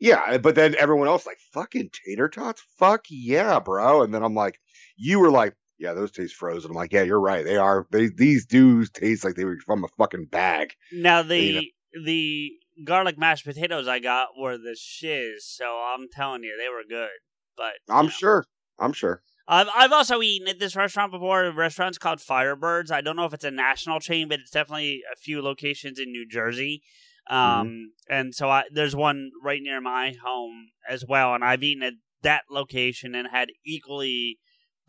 yeah, 0.00 0.38
but 0.38 0.54
then 0.54 0.76
everyone 0.78 1.08
else 1.08 1.26
like 1.26 1.38
fucking 1.52 1.90
tater 2.04 2.28
tots, 2.28 2.62
fuck 2.78 3.06
yeah, 3.10 3.58
bro. 3.58 4.02
And 4.02 4.14
then 4.14 4.22
I'm 4.22 4.34
like, 4.34 4.60
you 4.96 5.18
were 5.18 5.30
like, 5.30 5.54
yeah, 5.78 5.92
those 5.92 6.10
taste 6.12 6.34
frozen. 6.34 6.70
I'm 6.70 6.76
like, 6.76 6.92
yeah, 6.92 7.02
you're 7.02 7.20
right. 7.20 7.44
They 7.44 7.56
are. 7.56 7.86
They 7.90 8.08
these 8.08 8.46
do 8.46 8.84
taste 8.86 9.24
like 9.24 9.34
they 9.34 9.44
were 9.44 9.58
from 9.64 9.84
a 9.84 9.88
fucking 9.96 10.26
bag. 10.26 10.74
now 10.92 11.22
the 11.22 11.40
you 11.40 11.52
know. 11.54 12.04
the 12.04 12.52
garlic 12.84 13.18
mashed 13.18 13.44
potatoes 13.44 13.88
I 13.88 13.98
got 13.98 14.28
were 14.38 14.56
the 14.58 14.76
shiz, 14.78 15.44
so 15.46 15.64
I'm 15.64 16.08
telling 16.12 16.42
you, 16.44 16.56
they 16.60 16.68
were 16.68 16.84
good. 16.88 17.10
But 17.56 17.72
I'm 17.88 18.06
know. 18.06 18.10
sure. 18.10 18.44
I'm 18.78 18.92
sure. 18.92 19.22
I've 19.48 19.68
I've 19.74 19.92
also 19.92 20.20
eaten 20.20 20.46
at 20.48 20.58
this 20.58 20.76
restaurant 20.76 21.10
before. 21.10 21.44
The 21.44 21.52
restaurant's 21.52 21.98
called 21.98 22.18
Firebirds. 22.18 22.90
I 22.90 23.00
don't 23.00 23.16
know 23.16 23.24
if 23.24 23.32
it's 23.32 23.44
a 23.44 23.50
national 23.50 23.98
chain, 23.98 24.28
but 24.28 24.40
it's 24.40 24.50
definitely 24.50 25.02
a 25.10 25.16
few 25.16 25.40
locations 25.40 25.98
in 25.98 26.12
New 26.12 26.28
Jersey. 26.28 26.82
Um, 27.30 27.92
and 28.08 28.34
so 28.34 28.48
I, 28.48 28.64
there's 28.72 28.96
one 28.96 29.30
right 29.42 29.60
near 29.62 29.80
my 29.80 30.14
home 30.24 30.68
as 30.88 31.04
well, 31.06 31.34
and 31.34 31.44
I've 31.44 31.62
eaten 31.62 31.82
at 31.82 31.94
that 32.22 32.42
location 32.50 33.14
and 33.14 33.28
had 33.30 33.48
equally 33.66 34.38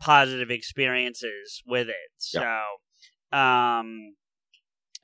positive 0.00 0.50
experiences 0.50 1.62
with 1.66 1.88
it. 1.88 2.10
So, 2.18 2.40
um, 3.32 4.14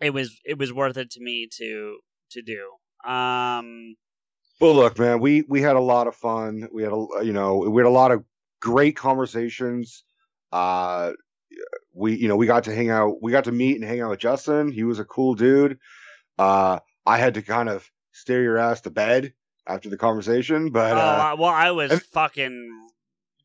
it 0.01 0.11
was 0.11 0.39
it 0.45 0.59
was 0.59 0.73
worth 0.73 0.97
it 0.97 1.11
to 1.13 1.21
me 1.21 1.47
to 1.59 1.99
to 2.33 2.43
do. 2.43 3.11
Um, 3.11 3.97
Well, 4.61 4.75
look, 4.75 4.99
man, 4.99 5.21
we 5.21 5.45
we 5.49 5.61
had 5.63 5.77
a 5.77 5.81
lot 5.81 6.07
of 6.07 6.15
fun. 6.17 6.69
We 6.73 6.83
had 6.83 6.93
a 6.93 7.07
you 7.23 7.33
know 7.33 7.59
we 7.59 7.83
had 7.83 7.87
a 7.89 7.91
lot 7.91 8.13
of 8.13 8.25
great 8.61 8.97
conversations. 8.97 10.05
Uh, 10.53 11.13
we 11.93 12.17
you 12.17 12.29
know 12.29 12.37
we 12.37 12.47
got 12.47 12.65
to 12.65 12.75
hang 12.75 12.91
out. 12.91 13.23
We 13.23 13.33
got 13.33 13.45
to 13.45 13.53
meet 13.53 13.77
and 13.77 13.85
hang 13.85 14.01
out 14.01 14.11
with 14.11 14.21
Justin. 14.21 14.71
He 14.71 14.85
was 14.85 14.99
a 14.99 15.05
cool 15.05 15.35
dude. 15.35 15.79
Uh, 16.39 16.81
I 17.05 17.19
had 17.19 17.35
to 17.35 17.43
kind 17.43 17.69
of 17.69 17.89
steer 18.13 18.43
your 18.43 18.59
ass 18.59 18.83
to 18.83 18.91
bed 18.91 19.33
after 19.67 19.89
the 19.89 19.97
conversation, 19.97 20.71
but 20.71 20.97
oh, 20.97 21.01
uh, 21.01 21.37
well, 21.39 21.51
I 21.51 21.71
was 21.71 21.93
and- 21.93 22.03
fucking. 22.03 22.83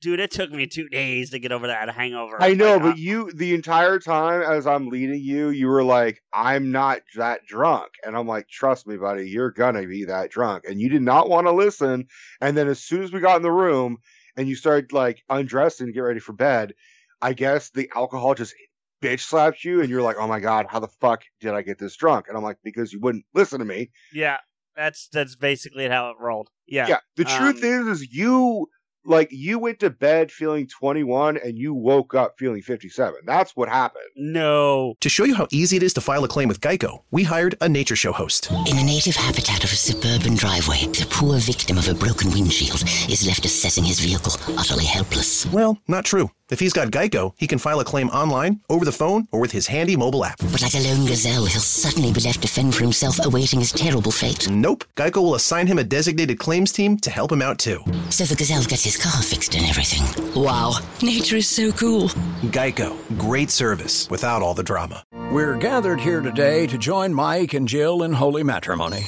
Dude, 0.02 0.19
it 0.19 0.32
took 0.32 0.52
me 0.52 0.65
two 0.65 0.89
days 0.89 1.30
to 1.30 1.38
get 1.38 1.52
over 1.52 1.67
that 1.67 1.88
hangover. 1.91 2.41
I 2.41 2.56
know. 2.56 2.78
Like, 2.78 2.82
But 2.82 2.97
you, 2.97 3.32
the 3.34 3.54
entire 3.54 4.00
time 4.00 4.41
as 4.41 4.65
I'm 4.65 4.89
leading 4.89 5.21
you, 5.21 5.50
you 5.50 5.67
were 5.67 5.84
like, 5.84 6.24
"I'm 6.34 6.71
not 6.71 7.02
that 7.17 7.45
drunk," 7.45 7.91
and 8.04 8.17
I'm 8.17 8.26
like, 8.26 8.47
"Trust 8.47 8.88
me, 8.88 8.97
buddy, 8.97 9.30
you're 9.30 9.52
gonna 9.52 9.86
be 9.86 10.06
that 10.06 10.32
drunk." 10.32 10.63
And 10.67 10.82
you 10.82 10.89
did 10.89 11.04
not 11.04 11.30
want 11.30 11.45
to 11.45 11.52
listen. 11.52 12.08
And 12.41 12.58
then 12.58 12.67
as 12.67 12.80
soon 12.80 13.04
as 13.04 13.12
we 13.12 13.19
got 13.19 13.36
in 13.36 13.43
the 13.43 13.52
room 13.52 14.00
and 14.38 14.48
you 14.48 14.56
started 14.56 14.94
like 14.94 15.24
undressing 15.30 15.88
to 15.88 15.94
get 15.94 16.00
ready 16.02 16.20
for 16.20 16.34
bed, 16.34 16.74
I 17.22 17.34
guess 17.34 17.70
the 17.70 17.89
alcohol 17.96 18.34
just 18.36 18.54
bitch 19.02 19.22
slapped 19.22 19.63
you, 19.63 19.82
and 19.82 19.89
you're 19.89 20.02
like, 20.02 20.17
"Oh 20.20 20.28
my 20.28 20.39
god, 20.39 20.67
how 20.70 20.80
the 20.80 20.88
fuck 20.88 21.24
did 21.39 21.54
I 21.54 21.62
get 21.62 21.78
this 21.80 21.96
drunk?" 21.96 22.28
And 22.28 22.38
I'm 22.38 22.44
like, 22.44 22.58
"Because 22.63 22.94
you 22.94 23.00
wouldn't 23.00 23.26
listen 23.34 23.60
to 23.60 23.65
me." 23.65 23.89
Yeah, 24.13 24.38
that's 24.76 25.08
that's 25.10 25.36
basically 25.36 25.88
how 25.88 26.12
it 26.12 26.17
rolled. 26.20 26.50
Yeah, 26.67 26.88
Yeah. 26.88 27.00
The 27.15 27.26
truth 27.26 27.63
Um, 27.63 27.88
is, 27.89 28.02
is 28.02 28.13
you 28.13 28.67
like 29.04 29.30
you 29.32 29.60
went 29.60 29.80
to 29.80 29.90
bed 29.90 30.32
feeling 30.32 30.68
21 30.68 31.38
and 31.38 31.58
you 31.58 31.74
woke 31.74 32.14
up 32.14 32.36
feeling 32.38 32.62
57. 32.62 33.22
That's 33.26 33.56
what 33.56 33.70
happened. 33.70 34.04
no, 34.16 34.96
To 35.02 35.10
show 35.10 35.24
you 35.24 35.36
how 35.36 35.48
easy 35.52 35.78
it 35.78 35.84
is 35.84 35.94
to 35.94 36.02
file 36.02 36.24
a 36.24 36.28
claim 36.28 36.48
with 36.48 36.62
Geico, 36.62 37.04
we 37.12 37.24
hired 37.24 37.56
a 37.62 37.70
nature 37.70 37.96
show 37.96 38.12
host. 38.12 38.52
In 38.52 38.76
the 38.76 38.84
native 38.84 39.16
habitat 39.16 39.64
of 39.64 39.72
a 39.72 39.76
suburban 39.76 40.36
driveway, 40.36 40.86
the 40.88 41.08
poor 41.10 41.38
victim 41.40 41.78
of 41.78 41.88
a 41.88 41.94
broken 41.94 42.32
windshield 42.32 42.84
is 43.10 43.26
left 43.26 43.46
assessing 43.46 43.84
his 43.84 44.00
vehicle, 44.00 44.34
utterly 44.58 44.86
helpless. 44.86 45.46
Well, 45.48 45.78
not 45.88 46.06
true. 46.06 46.30
If 46.50 46.60
he's 46.60 46.74
got 46.74 46.90
Geico, 46.92 47.34
he 47.38 47.48
can 47.48 47.60
file 47.60 47.80
a 47.80 47.86
claim 47.86 48.10
online, 48.10 48.60
over 48.70 48.84
the 48.84 48.92
phone, 48.92 49.26
or 49.32 49.40
with 49.40 49.54
his 49.54 49.68
handy 49.68 49.96
mobile 49.96 50.26
app. 50.26 50.38
But 50.52 50.62
like 50.62 50.74
a 50.76 50.80
lone 50.80 51.06
gazelle, 51.06 51.46
he'll 51.46 51.62
suddenly 51.62 52.12
be 52.12 52.20
left 52.20 52.42
to 52.42 52.48
fend 52.50 52.76
for 52.76 52.82
himself, 52.82 53.26
awaiting 53.26 53.60
his 53.62 53.72
terrible 53.72 54.12
fate. 54.12 54.50
Nope, 54.50 54.84
Geico 54.98 55.24
will 55.24 55.36
assign 55.36 55.66
him 55.68 55.80
a 55.80 55.84
designated 55.86 56.40
claims 56.40 56.74
team 56.74 56.98
to 56.98 57.10
help 57.10 57.32
him 57.32 57.42
out 57.42 57.58
too. 57.58 57.82
So 58.10 58.26
the 58.26 58.36
gazelle 58.36 58.66
gets 58.66 58.84
his 58.84 58.90
car 58.97 59.21
fixed 59.21 59.56
and 59.56 59.65
everything. 59.65 60.04
Wow, 60.36 60.73
nature 61.01 61.38
is 61.38 61.47
so 61.47 61.71
cool. 61.71 62.10
Geico, 62.51 62.97
great 63.17 63.51
service 63.51 64.10
without 64.10 64.41
all 64.41 64.54
the 64.54 64.63
drama. 64.63 65.04
We're 65.32 65.58
gathered 65.58 65.99
here 65.99 66.21
today 66.21 66.67
to 66.67 66.77
join 66.77 67.13
Mike 67.13 67.54
and 67.54 67.67
Jill 67.67 68.04
in 68.04 68.13
holy 68.13 68.43
matrimony. 68.43 69.08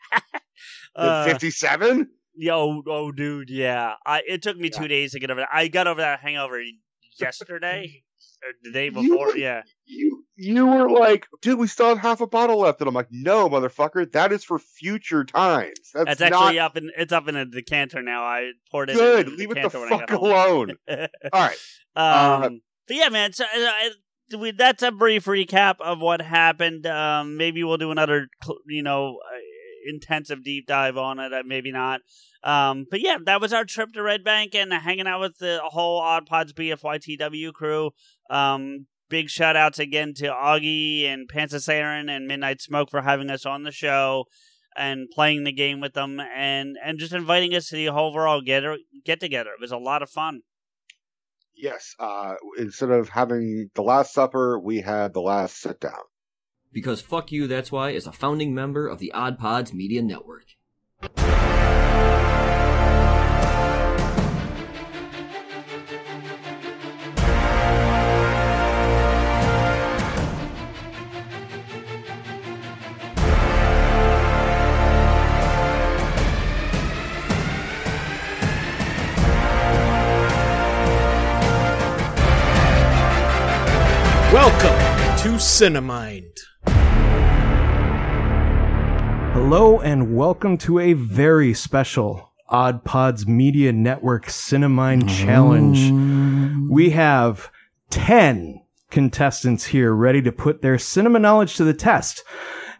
than 0.95 1.05
that. 1.05 1.27
Uh, 1.27 1.31
57? 1.33 2.09
yo, 2.35 2.81
oh, 2.87 3.11
dude, 3.11 3.49
yeah. 3.49 3.95
I 4.05 4.21
it 4.27 4.41
took 4.41 4.57
me 4.57 4.69
two 4.69 4.87
days 4.87 5.11
to 5.11 5.19
get 5.19 5.31
over 5.31 5.41
that. 5.41 5.49
I 5.51 5.67
got 5.67 5.87
over 5.87 6.01
that 6.01 6.19
hangover 6.21 6.61
yesterday 7.19 8.03
or 8.43 8.51
the 8.63 8.71
day 8.71 8.89
before. 8.89 9.35
Yeah, 9.37 9.63
You 9.85 10.23
you 10.35 10.65
were 10.65 10.89
like, 10.89 11.27
dude, 11.41 11.59
we 11.59 11.67
still 11.67 11.89
have 11.89 11.99
half 11.99 12.21
a 12.21 12.27
bottle 12.27 12.59
left. 12.59 12.81
And 12.81 12.87
I'm 12.87 12.93
like, 12.95 13.09
no, 13.11 13.49
motherfucker, 13.49 14.11
that 14.13 14.31
is 14.31 14.43
for 14.43 14.59
future 14.59 15.23
times. 15.23 15.73
That's, 15.93 16.17
that's 16.17 16.21
actually 16.21 16.55
not 16.55 16.65
up 16.65 16.77
in 16.77 16.91
it's 16.97 17.13
up 17.13 17.27
in 17.27 17.35
a 17.35 17.45
decanter 17.45 18.01
now. 18.01 18.23
I 18.23 18.51
poured 18.71 18.89
it. 18.89 18.95
good. 18.95 19.27
in 19.27 19.37
Leave 19.37 19.51
it 19.51 19.55
the 19.55 19.61
decanter 19.61 19.79
when 19.81 19.93
I 19.93 19.97
fuck 19.99 20.11
alone. 20.11 20.71
All 20.89 21.07
right. 21.33 21.57
Um, 21.95 22.43
Uh, 22.43 22.49
but 22.87 22.95
yeah, 22.97 23.09
man. 23.09 23.33
So, 23.33 23.43
uh, 23.43 23.47
I- 23.53 23.91
we, 24.37 24.51
that's 24.51 24.81
a 24.81 24.91
brief 24.91 25.25
recap 25.25 25.81
of 25.81 25.99
what 25.99 26.21
happened. 26.21 26.87
Um, 26.87 27.35
maybe 27.35 27.65
we'll 27.65 27.75
do 27.75 27.91
another, 27.91 28.29
you 28.65 28.81
know, 28.81 29.17
uh, 29.29 29.37
intensive 29.85 30.43
deep 30.43 30.67
dive 30.67 30.97
on 30.97 31.19
it. 31.19 31.33
Uh, 31.33 31.43
maybe 31.45 31.71
not. 31.71 32.01
Um, 32.43 32.85
but 32.89 33.01
yeah, 33.01 33.17
that 33.25 33.41
was 33.41 33.53
our 33.53 33.65
trip 33.65 33.93
to 33.93 34.01
Red 34.01 34.23
Bank 34.23 34.55
and 34.55 34.73
hanging 34.73 35.07
out 35.07 35.19
with 35.19 35.37
the 35.37 35.59
whole 35.63 35.99
Odd 35.99 36.25
Pods 36.25 36.53
BFYTW 36.53 37.53
crew. 37.53 37.91
Um, 38.29 38.87
big 39.09 39.29
shout 39.29 39.55
outs 39.55 39.77
again 39.77 40.13
to 40.15 40.27
Augie 40.27 41.05
and 41.05 41.29
Pantsless 41.29 41.69
Aaron 41.69 42.09
and 42.09 42.27
Midnight 42.27 42.61
Smoke 42.61 42.89
for 42.89 43.01
having 43.01 43.29
us 43.29 43.45
on 43.45 43.63
the 43.63 43.71
show 43.71 44.25
and 44.75 45.09
playing 45.11 45.43
the 45.43 45.51
game 45.51 45.81
with 45.81 45.93
them 45.93 46.19
and, 46.19 46.77
and 46.83 46.97
just 46.97 47.13
inviting 47.13 47.53
us 47.53 47.67
to 47.67 47.75
the 47.75 47.89
overall 47.89 48.41
get 48.41 48.63
get 49.05 49.19
together. 49.19 49.51
It 49.51 49.61
was 49.61 49.71
a 49.71 49.77
lot 49.77 50.01
of 50.01 50.09
fun. 50.09 50.41
Yes. 51.53 51.93
Uh, 51.99 52.35
instead 52.57 52.89
of 52.89 53.09
having 53.09 53.69
the 53.75 53.83
Last 53.83 54.13
Supper, 54.13 54.57
we 54.57 54.81
had 54.81 55.13
the 55.13 55.21
Last 55.21 55.61
Sit 55.61 55.79
Down. 55.79 56.03
Because 56.73 57.01
Fuck 57.01 57.33
You, 57.33 57.47
That's 57.47 57.71
Why 57.71 57.89
is 57.89 58.07
a 58.07 58.13
founding 58.13 58.53
member 58.55 58.87
of 58.87 58.99
the 58.99 59.11
Odd 59.11 59.37
Pods 59.37 59.73
Media 59.73 60.01
Network. 60.01 60.45
Welcome 84.31 85.17
to 85.17 85.37
Cinemind. 85.37 86.50
Hello 89.33 89.79
and 89.79 90.13
welcome 90.13 90.57
to 90.57 90.77
a 90.77 90.91
very 90.91 91.53
special 91.53 92.33
Odd 92.49 92.83
Pods 92.83 93.25
Media 93.25 93.71
Network 93.71 94.25
Cinemind 94.25 95.07
Challenge. 95.07 96.69
We 96.69 96.89
have 96.89 97.49
10 97.91 98.61
contestants 98.89 99.67
here 99.67 99.93
ready 99.93 100.21
to 100.23 100.33
put 100.33 100.61
their 100.61 100.77
cinema 100.77 101.17
knowledge 101.17 101.55
to 101.55 101.63
the 101.63 101.73
test. 101.73 102.25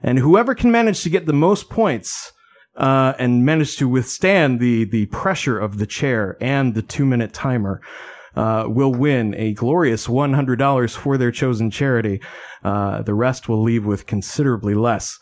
And 0.03 0.19
whoever 0.19 0.53
can 0.53 0.71
manage 0.71 1.03
to 1.03 1.09
get 1.09 1.25
the 1.25 1.31
most 1.31 1.69
points 1.69 2.33
uh, 2.75 3.13
and 3.17 3.45
manage 3.45 3.77
to 3.77 3.87
withstand 3.87 4.59
the, 4.59 4.83
the 4.83 5.05
pressure 5.05 5.57
of 5.57 5.77
the 5.77 5.87
chair 5.87 6.35
and 6.41 6.75
the 6.75 6.81
two 6.81 7.05
minute 7.05 7.31
timer 7.31 7.81
uh, 8.35 8.65
will 8.67 8.93
win 8.93 9.33
a 9.35 9.53
glorious 9.53 10.05
$100 10.05 10.97
for 10.97 11.17
their 11.17 11.31
chosen 11.31 11.71
charity. 11.71 12.21
Uh, 12.61 13.01
the 13.03 13.13
rest 13.13 13.47
will 13.47 13.61
leave 13.61 13.85
with 13.85 14.05
considerably 14.05 14.73
less. 14.73 15.17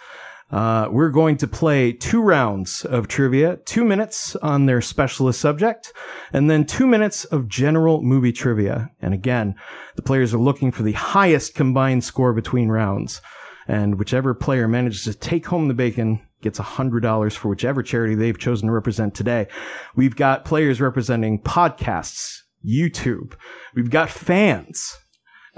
Uh, 0.51 0.87
we're 0.91 1.09
going 1.09 1.37
to 1.37 1.47
play 1.47 1.91
two 1.91 2.21
rounds 2.21 2.83
of 2.85 3.07
trivia, 3.07 3.57
two 3.65 3.85
minutes 3.85 4.35
on 4.37 4.65
their 4.65 4.81
specialist 4.81 5.39
subject, 5.39 5.93
and 6.33 6.49
then 6.49 6.65
two 6.65 6.87
minutes 6.87 7.25
of 7.25 7.47
general 7.47 8.01
movie 8.01 8.31
trivia. 8.31 8.89
And 9.01 9.13
again, 9.13 9.55
the 9.95 10.01
players 10.01 10.33
are 10.33 10.39
looking 10.39 10.71
for 10.71 10.83
the 10.83 10.93
highest 10.93 11.53
combined 11.53 12.03
score 12.03 12.33
between 12.33 12.69
rounds. 12.69 13.21
And 13.67 13.99
whichever 13.99 14.33
player 14.33 14.67
manages 14.67 15.03
to 15.03 15.13
take 15.13 15.45
home 15.45 15.67
the 15.67 15.75
bacon 15.75 16.21
gets 16.41 16.59
$100 16.59 17.35
for 17.35 17.49
whichever 17.49 17.83
charity 17.83 18.15
they've 18.15 18.37
chosen 18.37 18.67
to 18.67 18.73
represent 18.73 19.13
today. 19.13 19.47
We've 19.95 20.15
got 20.15 20.45
players 20.45 20.81
representing 20.81 21.41
podcasts, 21.41 22.39
YouTube. 22.65 23.33
We've 23.75 23.91
got 23.91 24.09
fans. 24.09 24.97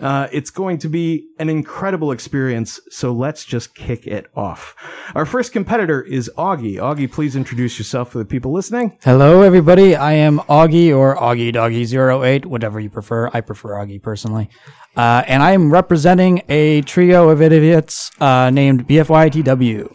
Uh, 0.01 0.27
it's 0.31 0.49
going 0.49 0.79
to 0.79 0.89
be 0.89 1.27
an 1.37 1.47
incredible 1.47 2.11
experience, 2.11 2.79
so 2.89 3.11
let's 3.11 3.45
just 3.45 3.75
kick 3.75 4.07
it 4.07 4.25
off. 4.35 4.75
Our 5.13 5.25
first 5.25 5.53
competitor 5.53 6.01
is 6.01 6.29
Augie. 6.37 6.77
Augie, 6.77 7.11
please 7.11 7.35
introduce 7.35 7.77
yourself 7.77 8.11
for 8.11 8.17
the 8.17 8.25
people 8.25 8.51
listening. 8.51 8.97
Hello, 9.03 9.41
everybody. 9.41 9.95
I 9.95 10.13
am 10.13 10.39
Augie 10.39 10.95
or 10.95 11.15
Augie 11.15 11.53
Doggy 11.53 11.83
08, 11.95 12.47
whatever 12.47 12.79
you 12.79 12.89
prefer. 12.89 13.29
I 13.31 13.41
prefer 13.41 13.73
Augie 13.73 14.01
personally. 14.01 14.49
Uh, 14.97 15.23
and 15.27 15.43
I 15.43 15.51
am 15.51 15.71
representing 15.71 16.41
a 16.49 16.81
trio 16.81 17.29
of 17.29 17.41
idiots 17.41 18.11
uh, 18.19 18.49
named 18.49 18.87
BFYTW. 18.87 19.93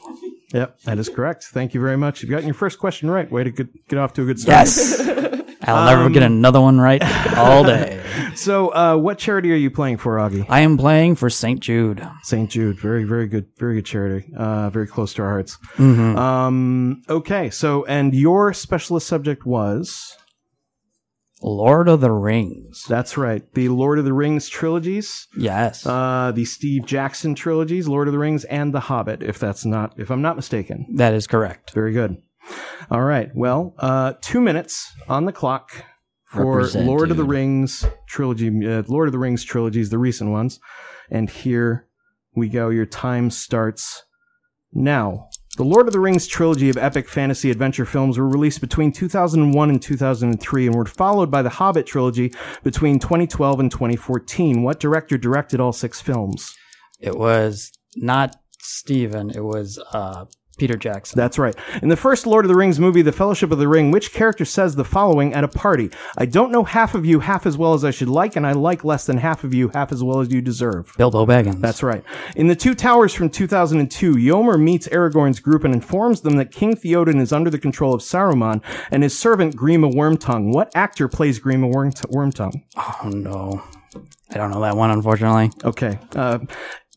Yep, 0.54 0.80
that 0.82 0.98
is 0.98 1.08
correct. 1.08 1.44
Thank 1.44 1.74
you 1.74 1.80
very 1.80 1.96
much. 1.96 2.22
You've 2.22 2.30
gotten 2.30 2.46
your 2.46 2.54
first 2.54 2.78
question 2.78 3.10
right. 3.10 3.30
Way 3.30 3.44
to 3.44 3.50
get, 3.50 3.88
get 3.88 3.98
off 3.98 4.12
to 4.14 4.22
a 4.22 4.24
good 4.24 4.38
start. 4.38 4.66
Yes. 4.66 5.32
I'll 5.66 5.96
never 5.96 6.08
get 6.10 6.22
another 6.22 6.60
one 6.60 6.78
right 6.78 7.02
all 7.36 7.64
day. 7.64 8.02
So, 8.34 8.68
uh, 8.74 8.96
what 8.96 9.18
charity 9.18 9.52
are 9.52 9.56
you 9.56 9.70
playing 9.70 9.96
for, 9.98 10.16
Augie? 10.16 10.44
I 10.48 10.60
am 10.60 10.76
playing 10.76 11.16
for 11.16 11.30
St. 11.30 11.60
Jude. 11.60 12.06
St. 12.22 12.50
Jude. 12.50 12.78
Very, 12.78 13.04
very 13.04 13.26
good, 13.26 13.46
very 13.58 13.76
good 13.76 13.86
charity. 13.86 14.30
Uh, 14.36 14.70
very 14.70 14.86
close 14.86 15.14
to 15.14 15.22
our 15.22 15.30
hearts. 15.30 15.58
Mhm. 15.76 16.16
Um, 16.16 17.02
okay. 17.08 17.50
So, 17.50 17.84
and 17.86 18.14
your 18.14 18.52
specialist 18.52 19.06
subject 19.06 19.46
was? 19.46 20.16
Lord 21.42 21.88
of 21.88 22.00
the 22.00 22.10
Rings. 22.12 22.84
That's 22.88 23.16
right. 23.18 23.42
The 23.54 23.68
Lord 23.68 23.98
of 23.98 24.04
the 24.06 24.14
Rings 24.14 24.48
trilogies. 24.48 25.28
Yes. 25.36 25.86
Uh, 25.86 26.32
the 26.34 26.46
Steve 26.46 26.86
Jackson 26.86 27.34
trilogies, 27.34 27.86
Lord 27.86 28.08
of 28.08 28.12
the 28.12 28.18
Rings 28.18 28.44
and 28.44 28.72
The 28.72 28.80
Hobbit, 28.80 29.22
if 29.22 29.38
that's 29.38 29.64
not, 29.66 29.94
if 29.98 30.10
I'm 30.10 30.22
not 30.22 30.36
mistaken. 30.36 30.86
That 30.96 31.12
is 31.12 31.26
correct. 31.26 31.72
Very 31.72 31.92
good. 31.92 32.16
All 32.90 33.02
right. 33.02 33.30
Well, 33.34 33.74
uh, 33.78 34.14
two 34.20 34.40
minutes 34.40 34.92
on 35.08 35.24
the 35.24 35.32
clock 35.32 35.84
for 36.24 36.56
Represent, 36.56 36.86
Lord 36.86 37.10
of 37.10 37.16
the. 37.16 37.24
Rings 37.24 37.84
trilogy, 38.08 38.48
uh, 38.66 38.82
Lord 38.86 39.08
of 39.08 39.12
the 39.12 39.18
Rings 39.18 39.44
trilogies, 39.44 39.90
the 39.90 39.98
recent 39.98 40.30
ones. 40.30 40.60
And 41.10 41.30
here 41.30 41.88
we 42.34 42.48
go. 42.48 42.68
Your 42.68 42.86
time 42.86 43.30
starts 43.30 44.04
now. 44.72 45.28
The 45.56 45.64
Lord 45.64 45.86
of 45.86 45.94
the 45.94 46.00
Rings 46.00 46.26
trilogy 46.26 46.68
of 46.68 46.76
epic 46.76 47.08
fantasy 47.08 47.50
adventure 47.50 47.86
films 47.86 48.18
were 48.18 48.28
released 48.28 48.60
between 48.60 48.92
2001 48.92 49.70
and 49.70 49.80
2003 49.80 50.66
and 50.66 50.76
were 50.76 50.84
followed 50.84 51.30
by 51.30 51.40
the 51.40 51.48
Hobbit 51.48 51.86
trilogy 51.86 52.34
between 52.62 52.98
2012 52.98 53.60
and 53.60 53.70
2014. 53.70 54.62
What 54.62 54.78
director 54.78 55.16
directed 55.16 55.58
all 55.58 55.72
six 55.72 56.00
films? 56.00 56.54
It 57.00 57.16
was 57.16 57.72
not 57.96 58.36
Steven, 58.60 59.30
it 59.30 59.44
was 59.44 59.78
uh, 59.92 60.26
Peter 60.56 60.76
Jackson. 60.76 61.16
That's 61.16 61.38
right. 61.38 61.54
In 61.82 61.88
the 61.88 61.96
first 61.96 62.26
Lord 62.26 62.44
of 62.44 62.48
the 62.48 62.56
Rings 62.56 62.80
movie, 62.80 63.02
The 63.02 63.12
Fellowship 63.12 63.50
of 63.52 63.58
the 63.58 63.68
Ring, 63.68 63.90
which 63.90 64.12
character 64.12 64.44
says 64.44 64.74
the 64.74 64.84
following 64.84 65.34
at 65.34 65.44
a 65.44 65.48
party? 65.48 65.90
I 66.16 66.26
don't 66.26 66.50
know 66.50 66.64
half 66.64 66.94
of 66.94 67.04
you 67.04 67.20
half 67.20 67.46
as 67.46 67.56
well 67.58 67.74
as 67.74 67.84
I 67.84 67.90
should 67.90 68.08
like, 68.08 68.36
and 68.36 68.46
I 68.46 68.52
like 68.52 68.84
less 68.84 69.06
than 69.06 69.18
half 69.18 69.44
of 69.44 69.52
you 69.52 69.68
half 69.74 69.92
as 69.92 70.02
well 70.02 70.20
as 70.20 70.32
you 70.32 70.40
deserve. 70.40 70.92
Bilbo 70.96 71.26
Baggins. 71.26 71.60
That's 71.60 71.82
right. 71.82 72.02
In 72.36 72.46
The 72.46 72.56
Two 72.56 72.74
Towers 72.74 73.12
from 73.12 73.28
2002, 73.30 74.14
Eomer 74.14 74.60
meets 74.60 74.88
Aragorn's 74.88 75.40
group 75.40 75.64
and 75.64 75.74
informs 75.74 76.22
them 76.22 76.36
that 76.36 76.50
King 76.52 76.74
Theoden 76.76 77.20
is 77.20 77.32
under 77.32 77.50
the 77.50 77.58
control 77.58 77.94
of 77.94 78.00
Saruman 78.00 78.62
and 78.90 79.02
his 79.02 79.18
servant 79.18 79.56
Grima 79.56 79.92
Wormtongue. 79.92 80.52
What 80.52 80.70
actor 80.74 81.08
plays 81.08 81.38
Grima 81.40 81.72
Worm- 81.72 81.92
Wormtongue? 81.92 82.62
Oh, 82.76 83.08
no. 83.08 83.62
I 84.30 84.34
don't 84.38 84.50
know 84.50 84.60
that 84.62 84.76
one, 84.76 84.90
unfortunately. 84.90 85.50
Okay. 85.64 85.98
Uh, 86.14 86.38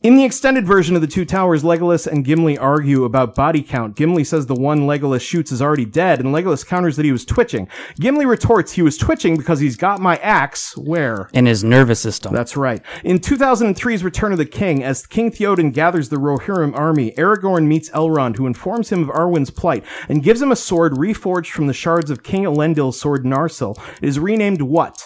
in 0.02 0.16
the 0.16 0.24
extended 0.24 0.66
version 0.66 0.96
of 0.96 1.02
the 1.02 1.06
Two 1.06 1.26
Towers, 1.26 1.62
Legolas 1.62 2.06
and 2.06 2.24
Gimli 2.24 2.56
argue 2.56 3.04
about 3.04 3.34
body 3.34 3.62
count. 3.62 3.96
Gimli 3.96 4.24
says 4.24 4.46
the 4.46 4.54
one 4.54 4.80
Legolas 4.80 5.20
shoots 5.20 5.52
is 5.52 5.60
already 5.60 5.84
dead, 5.84 6.20
and 6.20 6.34
Legolas 6.34 6.66
counters 6.66 6.96
that 6.96 7.04
he 7.04 7.12
was 7.12 7.26
twitching. 7.26 7.68
Gimli 7.98 8.24
retorts 8.24 8.72
he 8.72 8.82
was 8.82 8.96
twitching 8.96 9.36
because 9.36 9.60
he's 9.60 9.76
got 9.76 10.00
my 10.00 10.16
axe. 10.18 10.74
Where? 10.74 11.28
In 11.34 11.44
his 11.44 11.62
nervous 11.62 12.00
system. 12.00 12.32
That's 12.32 12.56
right. 12.56 12.80
In 13.04 13.18
2003's 13.18 14.02
Return 14.02 14.32
of 14.32 14.38
the 14.38 14.46
King, 14.46 14.82
as 14.82 15.06
King 15.06 15.30
Theoden 15.30 15.72
gathers 15.72 16.08
the 16.08 16.16
Rohirrim 16.16 16.74
army, 16.74 17.12
Aragorn 17.18 17.66
meets 17.66 17.90
Elrond, 17.90 18.36
who 18.36 18.46
informs 18.46 18.90
him 18.90 19.02
of 19.02 19.14
Arwen's 19.14 19.50
plight 19.50 19.84
and 20.08 20.22
gives 20.22 20.40
him 20.40 20.50
a 20.50 20.56
sword 20.56 20.92
reforged 20.92 21.50
from 21.50 21.66
the 21.66 21.74
shards 21.74 22.10
of 22.10 22.22
King 22.22 22.44
Elendil's 22.44 22.98
sword 22.98 23.24
Narsil. 23.24 23.78
It 24.00 24.08
is 24.08 24.18
renamed 24.18 24.62
what? 24.62 25.02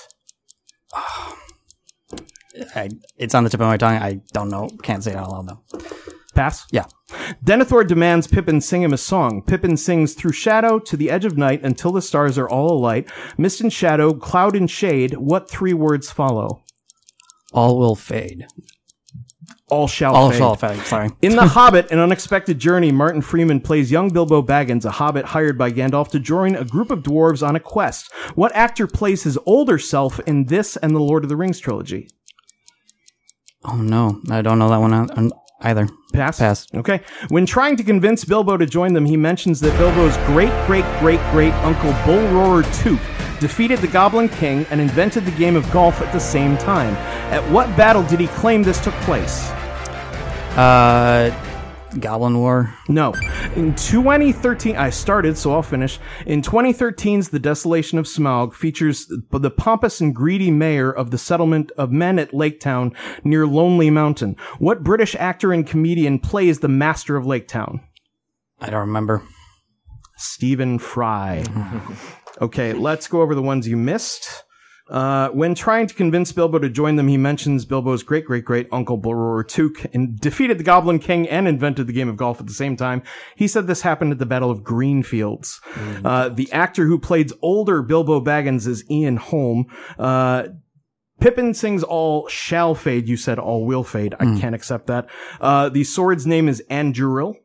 Ah. 0.94 1.33
I, 2.74 2.90
it's 3.16 3.34
on 3.34 3.44
the 3.44 3.50
tip 3.50 3.60
of 3.60 3.66
my 3.66 3.76
tongue. 3.76 3.96
I 3.96 4.20
don't 4.32 4.48
know. 4.48 4.68
Can't 4.82 5.02
say 5.02 5.12
it 5.12 5.16
out 5.16 5.30
loud, 5.30 5.48
though. 5.48 5.78
Pass? 6.34 6.66
Yeah. 6.72 6.84
Denethor 7.44 7.86
demands 7.86 8.26
Pippin 8.26 8.60
sing 8.60 8.82
him 8.82 8.92
a 8.92 8.96
song. 8.98 9.42
Pippin 9.42 9.76
sings 9.76 10.14
through 10.14 10.32
shadow 10.32 10.78
to 10.80 10.96
the 10.96 11.10
edge 11.10 11.24
of 11.24 11.36
night 11.38 11.62
until 11.62 11.92
the 11.92 12.02
stars 12.02 12.36
are 12.38 12.48
all 12.48 12.72
alight. 12.72 13.08
Mist 13.38 13.60
and 13.60 13.72
shadow, 13.72 14.12
cloud 14.14 14.56
and 14.56 14.70
shade. 14.70 15.14
What 15.14 15.48
three 15.48 15.74
words 15.74 16.10
follow? 16.10 16.62
All 17.52 17.78
will 17.78 17.94
fade. 17.94 18.46
All 19.70 19.86
shall 19.88 20.14
All 20.14 20.30
fade. 20.30 20.38
shall 20.38 20.56
fade. 20.56 20.80
Sorry. 20.82 21.10
In 21.22 21.36
The 21.36 21.46
Hobbit, 21.46 21.90
An 21.90 21.98
Unexpected 21.98 22.58
Journey, 22.58 22.92
Martin 22.92 23.22
Freeman 23.22 23.60
plays 23.60 23.90
young 23.90 24.10
Bilbo 24.10 24.42
Baggins, 24.42 24.84
a 24.84 24.90
hobbit 24.90 25.24
hired 25.26 25.56
by 25.56 25.70
Gandalf 25.72 26.10
to 26.10 26.20
join 26.20 26.54
a 26.56 26.64
group 26.64 26.90
of 26.90 27.02
dwarves 27.02 27.46
on 27.46 27.56
a 27.56 27.60
quest. 27.60 28.12
What 28.34 28.54
actor 28.54 28.86
plays 28.86 29.22
his 29.22 29.38
older 29.46 29.78
self 29.78 30.18
in 30.20 30.46
this 30.46 30.76
and 30.76 30.94
the 30.94 31.00
Lord 31.00 31.22
of 31.24 31.28
the 31.30 31.36
Rings 31.36 31.60
trilogy? 31.60 32.08
Oh 33.64 33.76
no, 33.76 34.20
I 34.30 34.42
don't 34.42 34.58
know 34.58 34.68
that 34.68 34.78
one 34.78 35.32
either. 35.60 35.88
Pass? 36.12 36.38
Pass. 36.38 36.66
Okay. 36.74 37.00
When 37.28 37.46
trying 37.46 37.76
to 37.76 37.82
convince 37.82 38.24
Bilbo 38.24 38.56
to 38.56 38.66
join 38.66 38.92
them, 38.92 39.04
he 39.04 39.16
mentions 39.16 39.60
that 39.60 39.76
Bilbo's 39.78 40.16
great 40.28 40.52
great 40.66 40.84
great 41.00 41.20
great 41.30 41.52
uncle 41.64 41.90
Bullroarer 42.04 42.62
Took 42.82 43.00
defeated 43.40 43.80
the 43.80 43.88
Goblin 43.88 44.28
King 44.28 44.66
and 44.70 44.80
invented 44.80 45.24
the 45.24 45.30
game 45.32 45.56
of 45.56 45.70
golf 45.70 46.00
at 46.00 46.12
the 46.12 46.20
same 46.20 46.56
time. 46.56 46.94
At 47.32 47.42
what 47.50 47.66
battle 47.76 48.02
did 48.02 48.20
he 48.20 48.26
claim 48.28 48.62
this 48.62 48.82
took 48.82 48.94
place? 49.02 49.50
Uh, 50.56 51.30
Goblin 52.00 52.38
War. 52.38 52.74
No. 52.88 53.14
In 53.56 53.74
2013, 53.74 54.76
I 54.76 54.90
started, 54.90 55.36
so 55.36 55.52
I'll 55.52 55.62
finish. 55.62 55.98
In 56.26 56.42
2013's 56.42 57.28
The 57.28 57.38
Desolation 57.38 57.98
of 57.98 58.06
Smaug 58.06 58.52
features 58.52 59.10
the 59.30 59.50
pompous 59.50 60.00
and 60.00 60.14
greedy 60.14 60.50
mayor 60.50 60.90
of 60.90 61.10
the 61.10 61.18
settlement 61.18 61.72
of 61.78 61.90
men 61.90 62.18
at 62.18 62.34
Lake 62.34 62.60
Town 62.60 62.92
near 63.22 63.46
Lonely 63.46 63.90
Mountain. 63.90 64.36
What 64.58 64.84
British 64.84 65.14
actor 65.16 65.52
and 65.52 65.66
comedian 65.66 66.18
plays 66.18 66.60
the 66.60 66.68
master 66.68 67.16
of 67.16 67.26
Lake 67.26 67.48
Town? 67.48 67.80
I 68.60 68.70
don't 68.70 68.80
remember. 68.80 69.22
Stephen 70.16 70.78
Fry. 70.78 71.44
okay, 72.40 72.72
let's 72.72 73.08
go 73.08 73.20
over 73.20 73.34
the 73.34 73.42
ones 73.42 73.68
you 73.68 73.76
missed. 73.76 74.44
Uh, 74.88 75.30
when 75.30 75.54
trying 75.54 75.86
to 75.86 75.94
convince 75.94 76.30
Bilbo 76.30 76.58
to 76.58 76.68
join 76.68 76.96
them, 76.96 77.08
he 77.08 77.16
mentions 77.16 77.64
Bilbo's 77.64 78.02
great 78.02 78.26
great 78.26 78.44
great 78.44 78.68
uncle 78.70 79.00
Boror 79.00 79.46
Took 79.46 79.86
and 79.94 80.18
defeated 80.20 80.58
the 80.58 80.64
Goblin 80.64 80.98
King 80.98 81.26
and 81.28 81.48
invented 81.48 81.86
the 81.86 81.92
game 81.92 82.08
of 82.08 82.18
golf 82.18 82.38
at 82.38 82.46
the 82.46 82.52
same 82.52 82.76
time. 82.76 83.02
He 83.34 83.48
said 83.48 83.66
this 83.66 83.80
happened 83.80 84.12
at 84.12 84.18
the 84.18 84.26
Battle 84.26 84.50
of 84.50 84.62
Greenfields. 84.62 85.60
Uh, 86.04 86.28
the 86.28 86.52
actor 86.52 86.84
who 86.84 86.98
played 86.98 87.32
older 87.40 87.82
Bilbo 87.82 88.20
Baggins 88.20 88.66
is 88.66 88.88
Ian 88.90 89.16
Holm. 89.16 89.66
Uh, 89.98 90.48
Pippin 91.20 91.54
sings 91.54 91.82
all 91.82 92.28
shall 92.28 92.74
fade. 92.74 93.08
You 93.08 93.16
said 93.16 93.38
all 93.38 93.64
will 93.64 93.84
fade. 93.84 94.14
I 94.20 94.38
can't 94.38 94.54
accept 94.54 94.88
that. 94.88 95.06
Uh, 95.40 95.70
the 95.70 95.84
sword's 95.84 96.26
name 96.26 96.48
is 96.48 96.62
Anduril. 96.70 97.36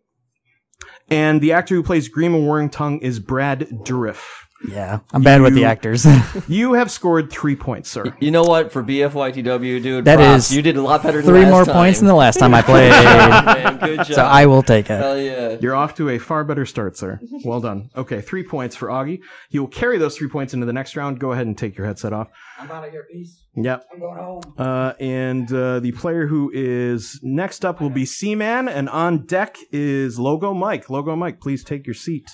And 1.10 1.41
the 1.41 1.54
actor 1.54 1.75
who 1.75 1.84
plays 1.84 2.10
Grima 2.10 2.39
Wormtongue 2.39 3.02
is 3.02 3.19
Brad 3.19 3.62
Dourif. 3.84 4.45
Yeah, 4.67 4.99
I'm 5.13 5.21
bad 5.23 5.41
with 5.41 5.53
the 5.53 5.61
You- 5.61 5.65
actors. 5.65 6.05
You 6.47 6.73
have 6.73 6.91
scored 6.91 7.31
three 7.31 7.55
points, 7.55 7.89
sir. 7.89 8.13
You 8.19 8.31
know 8.31 8.43
what? 8.43 8.71
For 8.71 8.83
BFYTW, 8.83 9.81
dude, 9.81 10.05
That 10.05 10.17
props. 10.17 10.49
is 10.49 10.55
you 10.55 10.61
did 10.61 10.75
a 10.77 10.81
lot 10.81 11.01
better. 11.03 11.21
Than 11.21 11.31
three 11.31 11.41
last 11.43 11.51
more 11.51 11.65
time. 11.65 11.75
points 11.75 11.99
than 11.99 12.07
the 12.07 12.15
last 12.15 12.39
time 12.39 12.53
I 12.53 12.61
played. 12.61 12.89
Man, 12.91 13.77
good 13.79 13.97
job. 14.05 14.05
So 14.07 14.21
I 14.23 14.45
will 14.47 14.63
take 14.63 14.85
it. 14.89 14.97
Hell 14.99 15.17
yeah. 15.17 15.57
You're 15.61 15.75
off 15.75 15.95
to 15.95 16.09
a 16.09 16.17
far 16.17 16.43
better 16.43 16.65
start, 16.65 16.97
sir. 16.97 17.19
Well 17.45 17.61
done. 17.61 17.89
Okay, 17.95 18.21
three 18.21 18.43
points 18.43 18.75
for 18.75 18.87
Augie. 18.89 19.21
You'll 19.49 19.67
carry 19.67 19.97
those 19.97 20.17
three 20.17 20.29
points 20.29 20.53
into 20.53 20.65
the 20.65 20.73
next 20.73 20.95
round. 20.95 21.19
Go 21.19 21.31
ahead 21.31 21.47
and 21.47 21.57
take 21.57 21.77
your 21.77 21.85
headset 21.87 22.11
off. 22.13 22.27
I'm 22.59 22.69
out 22.71 22.85
of 22.87 22.93
your 22.93 23.03
piece. 23.05 23.43
Yep. 23.55 23.85
I'm 23.93 23.99
going 23.99 24.17
home. 24.17 24.41
Uh, 24.57 24.93
and 24.99 25.51
uh, 25.53 25.79
the 25.79 25.91
player 25.93 26.27
who 26.27 26.51
is 26.53 27.19
next 27.23 27.63
up 27.65 27.79
will 27.81 27.89
be 27.89 28.05
C-Man, 28.05 28.67
and 28.67 28.89
on 28.89 29.25
deck 29.25 29.57
is 29.71 30.19
Logo 30.19 30.53
Mike. 30.53 30.89
Logo 30.89 31.15
Mike, 31.15 31.39
please 31.39 31.63
take 31.63 31.85
your 31.85 31.93
seat. 31.93 32.29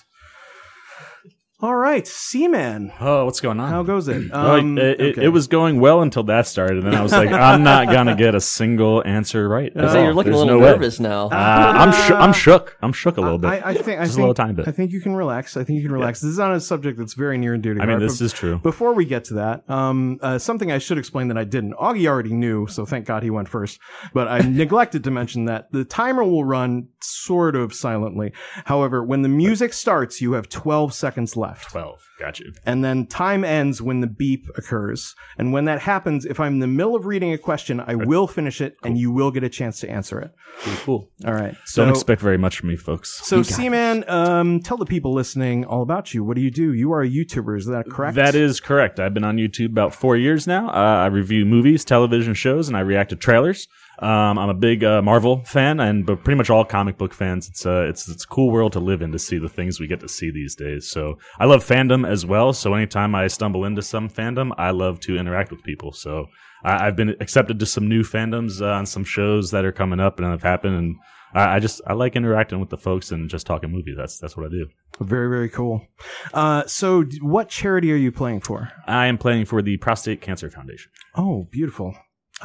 All 1.66 1.76
right, 1.76 2.06
C-Man. 2.06 2.94
Oh, 3.00 3.26
what's 3.26 3.40
going 3.42 3.60
on? 3.60 3.70
How 3.72 3.82
goes 3.82 4.08
it? 4.08 4.32
Well, 4.32 4.52
Um, 4.60 4.78
it, 4.78 5.02
it, 5.02 5.12
okay. 5.18 5.24
it 5.26 5.30
was 5.30 5.48
going 5.48 5.80
well 5.80 6.04
until 6.04 6.22
that 6.26 6.46
started, 6.46 6.78
and 6.78 6.86
then 6.86 6.94
I 6.94 7.02
was 7.02 7.12
like, 7.12 7.32
I'm 7.32 7.64
not 7.64 7.88
gonna 7.92 8.16
get 8.16 8.36
a 8.36 8.40
single 8.40 9.02
answer 9.04 9.50
right. 9.50 9.72
I 9.76 9.80
at 9.86 9.92
say 9.92 9.98
all. 9.98 10.04
you're 10.04 10.14
looking 10.14 10.32
There's 10.34 10.44
a 10.44 10.46
little 10.46 10.60
no 10.60 10.66
way. 10.68 10.72
nervous 10.74 11.00
now. 11.00 11.26
Uh, 11.30 11.32
I'm 11.34 11.92
shoo- 11.92 12.14
I'm 12.14 12.34
shook. 12.34 12.78
I'm 12.84 12.94
shook 12.94 13.18
a 13.18 13.22
little 13.22 13.40
bit. 13.40 13.48
I, 13.48 13.70
I 13.72 13.74
think 13.74 14.00
I 14.00 14.04
Just 14.04 14.14
think, 14.14 14.18
a 14.18 14.22
little 14.22 14.34
tiny 14.36 14.54
bit. 14.54 14.68
I 14.68 14.72
think 14.74 14.92
you 14.92 15.02
can 15.02 15.16
relax. 15.16 15.58
I 15.58 15.64
think 15.64 15.78
you 15.78 15.82
can 15.88 15.92
relax. 15.92 16.22
This 16.22 16.30
is 16.30 16.40
on 16.40 16.54
a 16.54 16.60
subject 16.60 17.00
that's 17.00 17.16
very 17.16 17.40
near 17.40 17.56
and 17.56 17.64
dear 17.64 17.74
to 17.74 17.82
I 17.82 17.86
mean, 17.88 17.98
heart, 17.98 18.02
this 18.02 18.22
is 18.22 18.32
true. 18.32 18.60
Before 18.60 18.94
we 18.94 19.06
get 19.06 19.24
to 19.26 19.34
that, 19.34 19.68
um, 19.68 20.20
uh, 20.22 20.38
something 20.38 20.72
I 20.72 20.78
should 20.78 21.00
explain 21.00 21.30
that 21.30 21.38
I 21.40 21.46
didn't. 21.46 21.74
Augie 21.78 22.06
already 22.06 22.34
knew, 22.34 22.68
so 22.68 22.86
thank 22.86 23.08
God 23.08 23.24
he 23.24 23.32
went 23.32 23.50
first. 23.50 23.80
But 24.14 24.28
I 24.28 24.38
neglected 24.48 25.04
to 25.06 25.10
mention 25.10 25.46
that 25.46 25.72
the 25.72 25.84
timer 25.84 26.24
will 26.24 26.46
run 26.46 26.90
sort 27.02 27.56
of 27.56 27.74
silently. 27.74 28.34
However, 28.66 29.04
when 29.04 29.24
the 29.24 29.30
music 29.30 29.74
starts, 29.74 30.22
you 30.22 30.34
have 30.34 30.48
12 30.48 30.94
seconds 30.94 31.36
left. 31.36 31.55
Twelve. 31.62 32.02
Got 32.20 32.40
you. 32.40 32.54
And 32.66 32.84
then 32.84 33.08
time 33.08 33.44
ends 33.44 33.82
when 33.82 34.00
the 34.00 34.08
beep 34.08 34.48
occurs. 34.56 35.16
And 35.38 35.52
when 35.52 35.66
that 35.66 35.82
happens, 35.82 36.26
if 36.26 36.40
I'm 36.40 36.54
in 36.54 36.60
the 36.60 36.68
middle 36.68 36.96
of 36.96 37.06
reading 37.06 37.34
a 37.34 37.38
question, 37.38 37.80
I 37.80 37.96
will 37.96 38.28
finish 38.28 38.62
it 38.62 38.78
and 38.84 38.98
you 38.98 39.12
will 39.12 39.32
get 39.32 39.44
a 39.44 39.50
chance 39.50 39.80
to 39.82 39.90
answer 39.90 40.20
it. 40.22 40.32
Cool. 40.62 40.76
cool. 40.78 41.10
All 41.26 41.34
right. 41.34 41.56
So, 41.66 41.84
Don't 41.84 41.94
expect 41.94 42.22
very 42.22 42.38
much 42.38 42.60
from 42.60 42.70
me, 42.70 42.78
folks. 42.78 43.26
so 43.28 43.44
C-Man, 43.44 44.06
um, 44.10 44.62
tell 44.62 44.78
the 44.78 44.86
people 44.86 45.14
listening 45.14 45.66
all 45.66 45.82
about 45.82 46.14
you. 46.14 46.24
What 46.24 46.36
do 46.36 46.42
you 46.42 46.52
do? 46.52 46.74
You 46.74 46.94
are 46.94 47.02
a 47.02 47.10
YouTuber, 47.10 47.58
is 47.58 47.66
that 47.66 47.90
correct? 47.90 48.16
That 48.16 48.36
is 48.36 48.62
correct. 48.62 49.00
I've 49.00 49.14
been 49.14 49.26
on 49.26 49.38
YouTube 49.38 49.68
about 49.68 49.94
four 49.94 50.16
years 50.16 50.48
now. 50.48 50.70
Uh, 50.70 51.04
I 51.04 51.08
review 51.08 51.46
movies, 51.46 51.84
television 51.84 52.34
shows, 52.34 52.68
and 52.68 52.78
I 52.78 52.82
react 52.82 53.10
to 53.10 53.16
trailers. 53.18 53.68
Um, 54.00 54.38
I'm 54.38 54.50
a 54.50 54.54
big 54.54 54.84
uh, 54.84 55.02
Marvel 55.02 55.44
fan, 55.46 55.80
and 55.80 56.06
but 56.06 56.24
pretty 56.24 56.38
much 56.38 56.50
all 56.50 56.66
comic 56.66 56.98
book 56.98 57.14
fans. 57.14 57.48
It's 57.48 57.66
a 57.66 57.84
it's 57.84 58.08
it's 58.08 58.24
a 58.24 58.28
cool 58.28 58.52
world 58.52 58.74
to 58.74 58.80
live 58.80 59.02
in 59.02 59.12
to 59.12 59.20
see 59.20 59.38
the 59.38 59.50
things 59.50 59.80
we 59.80 59.88
get 59.88 60.00
to 60.02 60.10
see 60.10 60.32
these 60.32 60.56
days. 60.56 60.90
So 60.90 61.18
I 61.40 61.46
love 61.46 61.66
fandom 61.66 62.08
as 62.08 62.26
well. 62.26 62.54
So 62.54 62.74
anytime 62.74 63.16
I 63.16 63.28
stumble 63.28 63.66
into 63.66 63.82
some 63.82 64.10
fandom, 64.10 64.52
I 64.58 64.72
love 64.72 65.00
to 65.02 65.18
interact 65.18 65.52
with 65.52 65.64
people. 65.64 65.92
So 65.92 66.28
I, 66.64 66.88
I've 66.88 66.96
been 66.96 67.16
accepted 67.20 67.60
to 67.60 67.66
some 67.66 67.88
new 67.88 68.04
fandoms 68.04 68.62
uh, 68.62 68.66
on 68.66 68.86
some 68.86 69.04
shows 69.04 69.52
that 69.52 69.66
are 69.66 69.72
coming 69.72 70.00
up 70.00 70.20
and 70.20 70.30
have 70.30 70.44
happened, 70.44 70.76
and 70.76 70.96
I, 71.34 71.56
I 71.56 71.60
just 71.60 71.82
I 71.88 71.94
like 71.94 72.16
interacting 72.16 72.60
with 72.60 72.70
the 72.70 72.78
folks 72.78 73.12
and 73.12 73.30
just 73.30 73.46
talking 73.46 73.72
movies. 73.72 73.96
That's 73.98 74.20
that's 74.20 74.36
what 74.36 74.46
I 74.46 74.50
do. 74.50 74.68
Very, 75.00 75.30
very 75.30 75.50
cool. 75.50 75.86
Uh, 76.34 76.66
so, 76.68 77.04
what 77.22 77.50
charity 77.50 77.92
are 77.92 77.98
you 77.98 78.12
playing 78.12 78.42
for? 78.42 78.72
I 78.88 79.08
am 79.08 79.18
playing 79.18 79.46
for 79.46 79.62
the 79.62 79.78
Prostate 79.78 80.22
Cancer 80.22 80.50
Foundation. 80.50 80.92
Oh, 81.16 81.48
beautiful. 81.52 81.96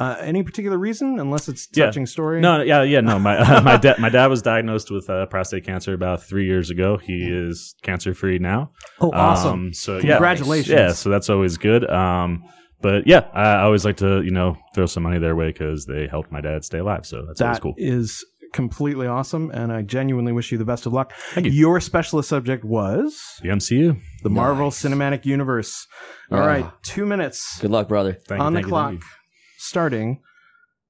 Uh, 0.01 0.15
any 0.21 0.41
particular 0.43 0.77
reason, 0.77 1.19
unless 1.19 1.47
it's 1.47 1.67
Yeah. 1.73 1.85
touching 1.85 2.05
story? 2.05 2.41
No, 2.41 2.61
yeah, 2.61 2.81
yeah, 2.83 3.01
no. 3.01 3.19
My 3.19 3.61
my 3.69 3.77
dad 3.77 3.99
my 3.99 4.09
dad 4.09 4.27
was 4.27 4.41
diagnosed 4.41 4.89
with 4.91 5.09
uh, 5.09 5.25
prostate 5.27 5.65
cancer 5.65 5.93
about 5.93 6.23
three 6.23 6.45
years 6.47 6.69
ago. 6.69 6.97
He 6.97 7.17
is 7.31 7.75
cancer 7.83 8.13
free 8.13 8.39
now. 8.39 8.71
Oh, 8.99 9.11
awesome. 9.11 9.51
Um, 9.67 9.73
so 9.73 9.99
Congratulations. 9.99 10.69
Yeah, 10.69 10.93
so 10.93 11.09
that's 11.09 11.29
always 11.29 11.57
good. 11.57 11.89
Um, 11.89 12.43
but 12.81 13.05
yeah, 13.05 13.27
I 13.33 13.43
I 13.43 13.61
always 13.63 13.85
like 13.85 13.97
to 13.97 14.21
you 14.23 14.31
know 14.31 14.57
throw 14.73 14.85
some 14.87 15.03
money 15.03 15.19
their 15.19 15.35
way 15.35 15.47
because 15.51 15.85
they 15.85 16.07
helped 16.07 16.31
my 16.31 16.41
dad 16.41 16.63
stay 16.65 16.79
alive. 16.79 17.05
So 17.05 17.23
that's 17.27 17.41
always 17.41 17.59
cool. 17.59 17.73
is 17.77 18.25
completely 18.53 19.07
awesome, 19.07 19.49
and 19.51 19.71
I 19.71 19.81
genuinely 19.81 20.33
wish 20.33 20.51
you 20.51 20.57
the 20.57 20.65
best 20.65 20.85
of 20.85 20.91
luck. 20.93 21.13
Thank 21.33 21.45
you. 21.45 21.53
Your 21.53 21.79
specialist 21.79 22.27
subject 22.27 22.65
was 22.65 23.17
The 23.41 23.49
MCU. 23.49 23.97
the 24.23 24.29
Marvel 24.29 24.71
Cinematic 24.71 25.25
Universe. 25.25 25.87
All 26.31 26.39
Yeah. 26.39 26.45
right, 26.45 26.65
two 26.83 27.05
minutes 27.05 27.59
Good 27.61 27.71
luck, 27.71 27.87
brother. 27.87 28.13
Thank 28.27 28.39
you, 28.39 28.45
on 28.45 28.53
the 28.53 28.59
you, 28.61 28.67
clock, 28.67 28.89
thank 28.89 29.01
you. 29.03 29.07
Starting 29.63 30.19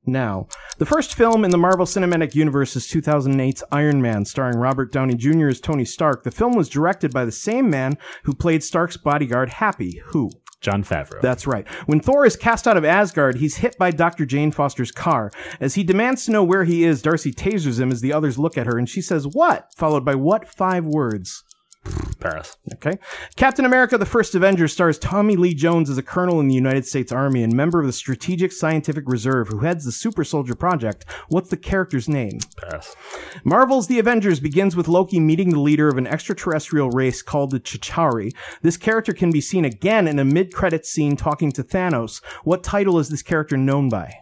now. 0.06 0.48
The 0.78 0.86
first 0.86 1.14
film 1.14 1.44
in 1.44 1.52
the 1.52 1.58
Marvel 1.58 1.86
Cinematic 1.86 2.36
Universe 2.36 2.74
is 2.78 2.88
2008's 2.88 3.66
Iron 3.70 4.02
Man, 4.02 4.24
starring 4.24 4.58
Robert 4.58 4.94
Downey 4.94 5.16
Jr. 5.16 5.50
as 5.50 5.60
Tony 5.60 5.84
Stark. 5.84 6.24
The 6.24 6.32
film 6.32 6.54
was 6.54 6.70
directed 6.70 7.12
by 7.12 7.26
the 7.26 7.34
same 7.34 7.70
man 7.70 7.98
who 8.24 8.34
played 8.34 8.64
Stark's 8.64 8.96
bodyguard, 8.96 9.50
Happy. 9.50 10.02
Who? 10.06 10.32
Jon 10.62 10.86
Favreau. 10.86 11.20
That's 11.22 11.46
right. 11.46 11.68
When 11.86 12.00
Thor 12.00 12.26
is 12.26 12.38
cast 12.38 12.66
out 12.66 12.78
of 12.78 12.86
Asgard, 12.86 13.36
he's 13.36 13.58
hit 13.58 13.78
by 13.78 13.92
Dr. 13.92 14.26
Jane 14.26 14.54
Foster's 14.54 14.92
car. 14.94 15.32
As 15.60 15.76
he 15.76 15.84
demands 15.84 16.24
to 16.26 16.32
know 16.32 16.44
where 16.44 16.64
he 16.64 16.86
is, 16.86 17.02
Darcy 17.02 17.34
tasers 17.34 17.78
him 17.78 17.92
as 17.92 18.00
the 18.00 18.14
others 18.14 18.40
look 18.40 18.58
at 18.58 18.68
her, 18.68 18.78
and 18.78 18.88
she 18.88 19.02
says, 19.02 19.28
What? 19.28 19.68
Followed 19.76 20.06
by 20.06 20.16
what 20.16 20.48
five 20.48 20.86
words? 20.86 21.44
Paris. 22.20 22.58
Okay. 22.74 23.00
Captain 23.36 23.66
America 23.66 23.98
the 23.98 24.06
First 24.06 24.36
Avenger 24.36 24.68
stars 24.68 25.00
Tommy 25.00 25.36
Lee 25.36 25.54
Jones 25.54 25.90
as 25.90 25.98
a 25.98 26.04
colonel 26.04 26.40
in 26.40 26.48
the 26.48 26.56
United 26.56 26.86
States 26.86 27.12
Army 27.12 27.44
and 27.44 27.54
member 27.54 27.80
of 27.80 27.88
the 27.88 27.94
Strategic 27.94 28.52
Scientific 28.52 29.04
Reserve 29.08 29.48
who 29.48 29.60
heads 29.60 29.84
the 29.84 29.92
Super 29.92 30.24
Soldier 30.24 30.56
Project. 30.56 31.06
What's 31.30 31.50
the 31.50 31.58
character's 31.58 32.08
name? 32.08 32.40
Paris. 32.58 32.96
Marvel's 33.44 33.88
The 33.88 34.00
Avengers 34.00 34.40
begins 34.40 34.76
with 34.76 34.88
Loki 34.88 35.20
meeting 35.20 35.50
the 35.50 35.60
leader 35.60 35.90
of 35.90 35.98
an 35.98 36.08
extraterrestrial 36.08 36.92
race 36.92 37.22
called 37.22 37.52
the 37.52 37.60
Chitauri. 37.60 38.34
This 38.62 38.78
character 38.78 39.14
can 39.14 39.32
be 39.32 39.42
seen 39.42 39.66
again 39.66 40.08
in 40.08 40.20
a 40.20 40.26
mid-credits 40.26 40.90
scene 40.90 41.16
talking 41.16 41.52
to 41.54 41.64
Thanos. 41.64 42.24
What 42.44 42.64
title 42.64 43.00
is 43.00 43.10
this 43.10 43.24
character 43.24 43.58
known 43.58 43.90
by? 43.90 44.14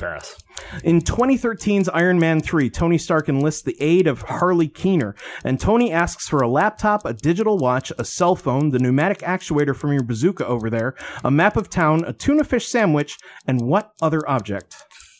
Paris. 0.00 0.42
In 0.82 1.00
2013's 1.00 1.88
Iron 1.90 2.18
Man 2.18 2.40
3, 2.40 2.70
Tony 2.70 2.98
Stark 2.98 3.28
enlists 3.28 3.62
the 3.62 3.80
aid 3.80 4.06
of 4.06 4.22
Harley 4.22 4.66
Keener, 4.66 5.14
and 5.44 5.60
Tony 5.60 5.92
asks 5.92 6.28
for 6.28 6.40
a 6.40 6.48
laptop, 6.48 7.04
a 7.04 7.12
digital 7.12 7.58
watch, 7.58 7.92
a 7.98 8.04
cell 8.04 8.34
phone, 8.34 8.70
the 8.70 8.78
pneumatic 8.78 9.18
actuator 9.18 9.76
from 9.76 9.92
your 9.92 10.02
bazooka 10.02 10.46
over 10.46 10.70
there, 10.70 10.94
a 11.22 11.30
map 11.30 11.56
of 11.56 11.68
town, 11.68 12.04
a 12.04 12.12
tuna 12.12 12.44
fish 12.44 12.66
sandwich, 12.66 13.18
and 13.46 13.60
what 13.60 13.92
other 14.00 14.28
object? 14.28 14.74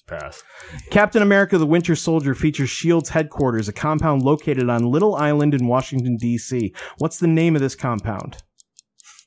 Pass. 0.07 0.43
Captain 0.91 1.23
America 1.23 1.57
the 1.57 1.67
Winter 1.67 1.95
Soldier 1.95 2.35
features 2.35 2.71
S.H.I.E.L.D.'s 2.71 3.11
headquarters, 3.11 3.69
a 3.69 3.73
compound 3.73 4.23
located 4.23 4.69
on 4.69 4.91
Little 4.91 5.15
Island 5.15 5.55
in 5.55 5.69
Washington, 5.69 6.17
D.C. 6.17 6.75
What's 6.99 7.19
the 7.19 7.29
name 7.29 7.55
of 7.55 7.63
this 7.63 7.77
compound? 7.77 8.39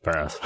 Paris. 0.03 0.39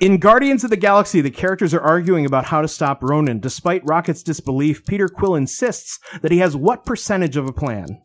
In 0.00 0.18
Guardians 0.18 0.64
of 0.64 0.70
the 0.70 0.76
Galaxy, 0.76 1.20
the 1.20 1.30
characters 1.30 1.74
are 1.74 1.80
arguing 1.80 2.24
about 2.24 2.46
how 2.46 2.60
to 2.60 2.68
stop 2.68 3.02
Ronan. 3.02 3.40
Despite 3.40 3.82
Rocket's 3.84 4.22
disbelief, 4.22 4.84
Peter 4.86 5.08
Quill 5.08 5.34
insists 5.34 5.98
that 6.22 6.30
he 6.30 6.38
has 6.38 6.56
what 6.56 6.84
percentage 6.84 7.36
of 7.36 7.46
a 7.46 7.52
plan? 7.52 8.00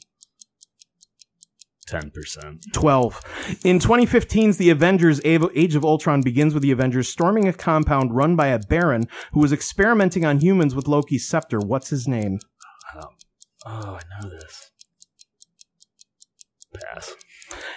Ten 1.86 2.12
percent. 2.12 2.66
12. 2.74 3.60
In 3.66 3.78
2015's 3.78 4.58
The 4.58 4.70
Avengers 4.70 5.20
Age 5.26 5.76
of 5.76 5.84
Ultron 5.84 6.22
begins 6.22 6.54
with 6.54 6.64
the 6.64 6.72
Avengers 6.72 7.10
storming 7.10 7.48
a 7.48 7.54
compound 7.54 8.16
run 8.16 8.36
by 8.36 8.48
a 8.48 8.60
Baron 8.60 9.04
who 9.34 9.42
was 9.42 9.52
experimenting 9.54 10.26
on 10.26 10.40
humans 10.40 10.74
with 10.74 10.88
Loki's 10.88 11.28
scepter. 11.28 11.60
What's 11.60 11.90
his 11.90 12.08
name? 12.08 12.40
Oh, 13.66 13.98
I 13.98 14.22
know 14.22 14.30
this. 14.30 14.72
Pass. 16.74 17.16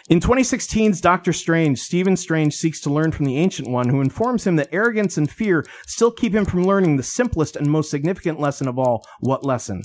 In 0.09 0.21
2016's 0.21 1.01
Doctor 1.01 1.33
Strange, 1.33 1.81
Stephen 1.81 2.17
Strange 2.17 2.55
seeks 2.55 2.79
to 2.83 2.91
learn 2.91 3.11
from 3.11 3.27
the 3.27 3.39
Ancient 3.39 3.69
One, 3.69 3.89
who 3.89 4.01
informs 4.01 4.47
him 4.47 4.55
that 4.55 4.69
arrogance 4.71 5.19
and 5.19 5.29
fear 5.29 5.67
still 5.85 6.13
keep 6.13 6.33
him 6.33 6.45
from 6.45 6.63
learning 6.63 6.97
the 6.97 7.03
simplest 7.03 7.57
and 7.57 7.69
most 7.69 7.91
significant 7.91 8.39
lesson 8.39 8.69
of 8.69 8.79
all. 8.79 9.05
What 9.19 9.45
lesson? 9.45 9.83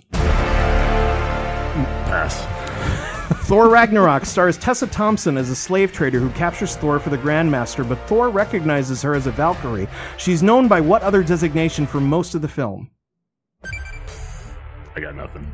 Pass. 2.06 2.38
Thor 3.48 3.68
Ragnarok 3.68 4.28
stars 4.28 4.60
Tessa 4.60 4.86
Thompson 4.86 5.38
as 5.38 5.50
a 5.50 5.56
slave 5.56 5.92
trader 5.92 6.20
who 6.20 6.30
captures 6.34 6.76
Thor 6.76 7.00
for 7.00 7.10
the 7.10 7.18
Grandmaster, 7.18 7.88
but 7.88 7.98
Thor 8.08 8.30
recognizes 8.30 9.02
her 9.02 9.16
as 9.16 9.26
a 9.26 9.32
Valkyrie. 9.32 9.88
She's 10.18 10.44
known 10.44 10.68
by 10.68 10.82
what 10.82 11.02
other 11.02 11.24
designation 11.24 11.88
for 11.88 12.00
most 12.00 12.36
of 12.36 12.44
the 12.44 12.48
film? 12.48 12.92
I 13.64 15.00
got 15.00 15.16
nothing. 15.16 15.52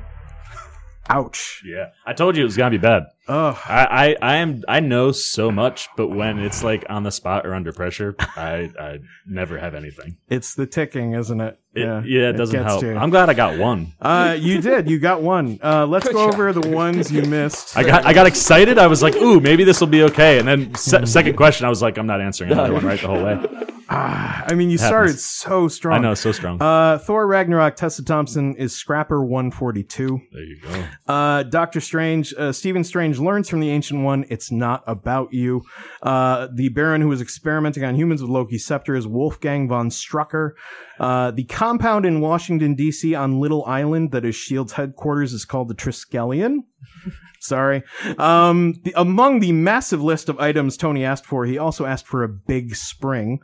Ouch. 1.07 1.63
Yeah, 1.65 1.91
I 2.05 2.11
told 2.11 2.35
you 2.35 2.41
it 2.41 2.45
was 2.45 2.57
gonna 2.57 2.71
be 2.71 2.77
bad. 2.77 3.03
Ugh. 3.27 3.57
I, 3.67 4.15
I, 4.21 4.33
I 4.33 4.35
am 4.37 4.63
I 4.67 4.79
know 4.79 5.11
so 5.11 5.51
much, 5.51 5.89
but 5.97 6.07
when 6.07 6.39
it's 6.39 6.63
like 6.63 6.85
on 6.89 7.03
the 7.03 7.11
spot 7.11 7.45
or 7.45 7.53
under 7.53 7.71
pressure, 7.73 8.15
I, 8.19 8.71
I 8.79 8.99
never 9.25 9.57
have 9.57 9.75
anything. 9.75 10.17
It's 10.29 10.55
the 10.55 10.65
ticking, 10.65 11.13
isn't 11.13 11.41
it? 11.41 11.59
It, 11.73 12.05
yeah, 12.07 12.29
it 12.29 12.33
doesn't 12.33 12.63
help. 12.63 12.81
you. 12.81 12.95
I'm 12.95 13.11
glad 13.11 13.29
I 13.29 13.33
got 13.35 13.59
one. 13.59 13.93
Uh, 14.01 14.35
you 14.39 14.61
did. 14.61 14.89
You 14.89 14.97
got 14.99 15.21
one. 15.21 15.59
Uh, 15.63 15.85
let's 15.85 16.09
go 16.09 16.27
over 16.27 16.51
the 16.51 16.69
ones 16.69 17.11
you 17.11 17.21
missed. 17.23 17.77
I 17.77 17.83
got 17.83 18.05
I 18.05 18.13
got 18.13 18.25
excited. 18.25 18.79
I 18.79 18.87
was 18.87 19.03
like, 19.03 19.15
"Ooh, 19.17 19.39
maybe 19.39 19.63
this 19.63 19.79
will 19.79 19.87
be 19.87 20.03
okay." 20.03 20.39
And 20.39 20.47
then 20.47 20.73
se- 20.73 21.05
second 21.05 21.35
question, 21.35 21.65
I 21.67 21.69
was 21.69 21.81
like, 21.81 21.97
"I'm 21.99 22.07
not 22.07 22.19
answering 22.19 22.51
another 22.51 22.73
one 22.73 22.85
right 22.85 22.99
the 22.99 23.07
whole 23.07 23.23
way." 23.23 23.45
Ah, 23.89 24.43
I 24.47 24.53
mean, 24.55 24.69
you 24.69 24.77
started 24.77 25.17
so 25.17 25.67
strong. 25.69 25.99
I 25.99 26.01
know, 26.01 26.13
so 26.13 26.31
strong. 26.33 26.61
Uh, 26.61 26.97
Thor 26.97 27.25
Ragnarok, 27.25 27.75
Tessa 27.77 28.03
Thompson 28.03 28.55
is 28.57 28.75
Scrapper 28.75 29.23
142. 29.23 30.19
There 30.33 30.43
you 30.43 30.59
go. 30.61 30.83
Uh, 31.13 31.43
Doctor 31.43 31.79
Strange, 31.79 32.33
uh, 32.37 32.51
Stephen 32.51 32.83
Strange 32.83 33.16
learns 33.19 33.49
from 33.49 33.59
the 33.59 33.69
Ancient 33.69 34.03
One, 34.03 34.25
it's 34.29 34.51
not 34.51 34.83
about 34.87 35.33
you. 35.33 35.63
Uh, 36.01 36.47
the 36.53 36.69
Baron 36.69 37.01
who 37.01 37.11
is 37.11 37.21
experimenting 37.21 37.83
on 37.83 37.95
humans 37.95 38.21
with 38.21 38.31
Loki's 38.31 38.65
scepter 38.65 38.95
is 38.95 39.07
Wolfgang 39.07 39.67
von 39.67 39.89
Strucker. 39.89 40.51
Uh, 40.99 41.31
the 41.31 41.43
compound 41.45 42.05
in 42.05 42.21
Washington, 42.21 42.75
D.C. 42.75 43.13
on 43.13 43.39
Little 43.39 43.65
Island 43.65 44.11
that 44.11 44.25
is 44.25 44.35
S.H.I.E.L.D.'s 44.35 44.73
headquarters 44.73 45.33
is 45.33 45.45
called 45.45 45.67
the 45.67 45.75
Triskelion. 45.75 46.59
Sorry. 47.39 47.83
Um, 48.17 48.73
the, 48.83 48.93
among 48.95 49.39
the 49.39 49.51
massive 49.51 50.01
list 50.01 50.29
of 50.29 50.39
items 50.39 50.75
Tony 50.75 51.05
asked 51.05 51.25
for, 51.25 51.45
he 51.45 51.57
also 51.57 51.85
asked 51.85 52.07
for 52.07 52.23
a 52.23 52.29
big 52.29 52.75
spring. 52.75 53.39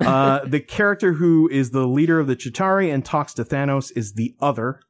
Uh, 0.00 0.40
the 0.46 0.60
character 0.60 1.14
who 1.14 1.48
is 1.48 1.70
the 1.70 1.86
leader 1.86 2.20
of 2.20 2.26
the 2.26 2.36
Chitauri 2.36 2.92
and 2.92 3.04
talks 3.04 3.34
to 3.34 3.44
Thanos 3.44 3.90
is 3.96 4.12
the 4.14 4.34
other. 4.40 4.80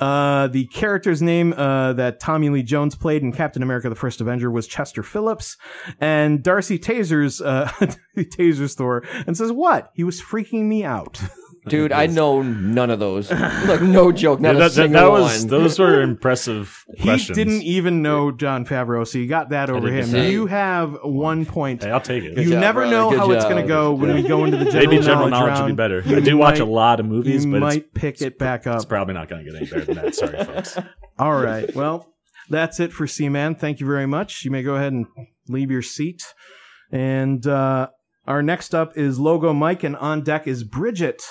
Uh, 0.00 0.46
the 0.46 0.66
character's 0.66 1.20
name 1.20 1.52
uh, 1.52 1.92
that 1.92 2.20
Tommy 2.20 2.48
Lee 2.48 2.62
Jones 2.62 2.94
played 2.94 3.22
in 3.22 3.32
Captain 3.32 3.62
America: 3.62 3.88
The 3.88 3.94
First 3.94 4.20
Avenger 4.20 4.50
was 4.50 4.66
Chester 4.66 5.02
Phillips, 5.02 5.56
and 6.00 6.42
Darcy 6.42 6.78
Tasers 6.78 7.44
uh, 7.44 7.66
tasers 8.16 8.74
Thor 8.74 9.04
and 9.26 9.36
says, 9.36 9.52
"What? 9.52 9.90
He 9.94 10.04
was 10.04 10.20
freaking 10.20 10.64
me 10.64 10.84
out." 10.84 11.20
Dude, 11.68 11.92
I 11.92 12.06
know 12.06 12.40
none 12.42 12.88
of 12.90 12.98
those. 13.00 13.30
like 13.30 13.82
no 13.82 14.12
joke, 14.12 14.40
not 14.40 14.54
Yeah, 14.54 14.56
a 14.56 14.58
that, 14.60 14.68
that, 14.68 14.70
single 14.72 15.02
that 15.02 15.10
was 15.10 15.40
one. 15.40 15.48
those 15.48 15.78
were 15.78 16.00
impressive 16.00 16.84
He 16.96 17.16
didn't 17.16 17.62
even 17.62 18.00
know 18.00 18.30
Jon 18.32 18.64
Favreau, 18.64 19.06
so 19.06 19.18
you 19.18 19.26
got 19.28 19.50
that 19.50 19.68
over 19.68 19.88
him. 19.88 20.06
say. 20.06 20.30
You 20.30 20.46
have 20.46 20.96
one 21.02 21.44
point. 21.44 21.82
Hey, 21.82 21.90
I'll 21.90 22.00
take 22.00 22.24
it. 22.24 22.38
you 22.38 22.50
job, 22.52 22.60
never 22.60 22.80
brother. 22.80 22.96
know 22.96 23.10
Good 23.10 23.18
how 23.18 23.30
it's 23.32 23.44
going 23.44 23.60
to 23.62 23.68
go 23.68 23.92
when 23.92 24.14
we 24.14 24.22
go 24.22 24.44
into 24.44 24.56
the 24.56 24.64
general 24.64 24.86
Maybe 24.90 25.02
general 25.04 25.28
knowledge, 25.28 25.30
knowledge 25.30 25.52
would 25.52 25.58
round. 25.60 25.72
be 25.72 25.76
better. 25.76 26.00
You 26.06 26.16
I 26.16 26.20
do 26.20 26.36
watch 26.38 26.54
might- 26.60 26.68
a 26.68 26.70
lot 26.70 26.98
of 27.00 27.06
movies, 27.06 27.44
you 27.44 27.52
but 27.52 27.60
might 27.60 27.76
it's, 27.82 27.88
pick 27.94 28.22
it 28.22 28.38
back 28.38 28.66
up. 28.66 28.76
it's 28.76 28.84
probably 28.86 29.12
not 29.14 29.28
going 29.28 29.44
to 29.44 29.50
get 29.50 29.60
any 29.60 29.70
better 29.70 29.84
than 29.84 29.96
that. 29.96 30.14
Sorry, 30.14 30.42
folks. 30.44 30.78
All 31.18 31.36
right. 31.42 31.74
Well, 31.74 32.06
that's 32.48 32.80
it 32.80 32.92
for 32.94 33.06
C-Man. 33.06 33.54
Thank 33.54 33.80
you 33.80 33.86
very 33.86 34.06
much. 34.06 34.46
You 34.46 34.50
may 34.50 34.62
go 34.62 34.76
ahead 34.76 34.92
and 34.94 35.06
leave 35.48 35.70
your 35.70 35.82
seat. 35.82 36.22
And 36.90 37.46
uh, 37.46 37.88
our 38.26 38.42
next 38.42 38.74
up 38.74 38.96
is 38.96 39.18
Logo 39.18 39.52
Mike, 39.52 39.84
and 39.84 39.94
on 39.96 40.22
deck 40.22 40.46
is 40.48 40.64
Bridget. 40.64 41.22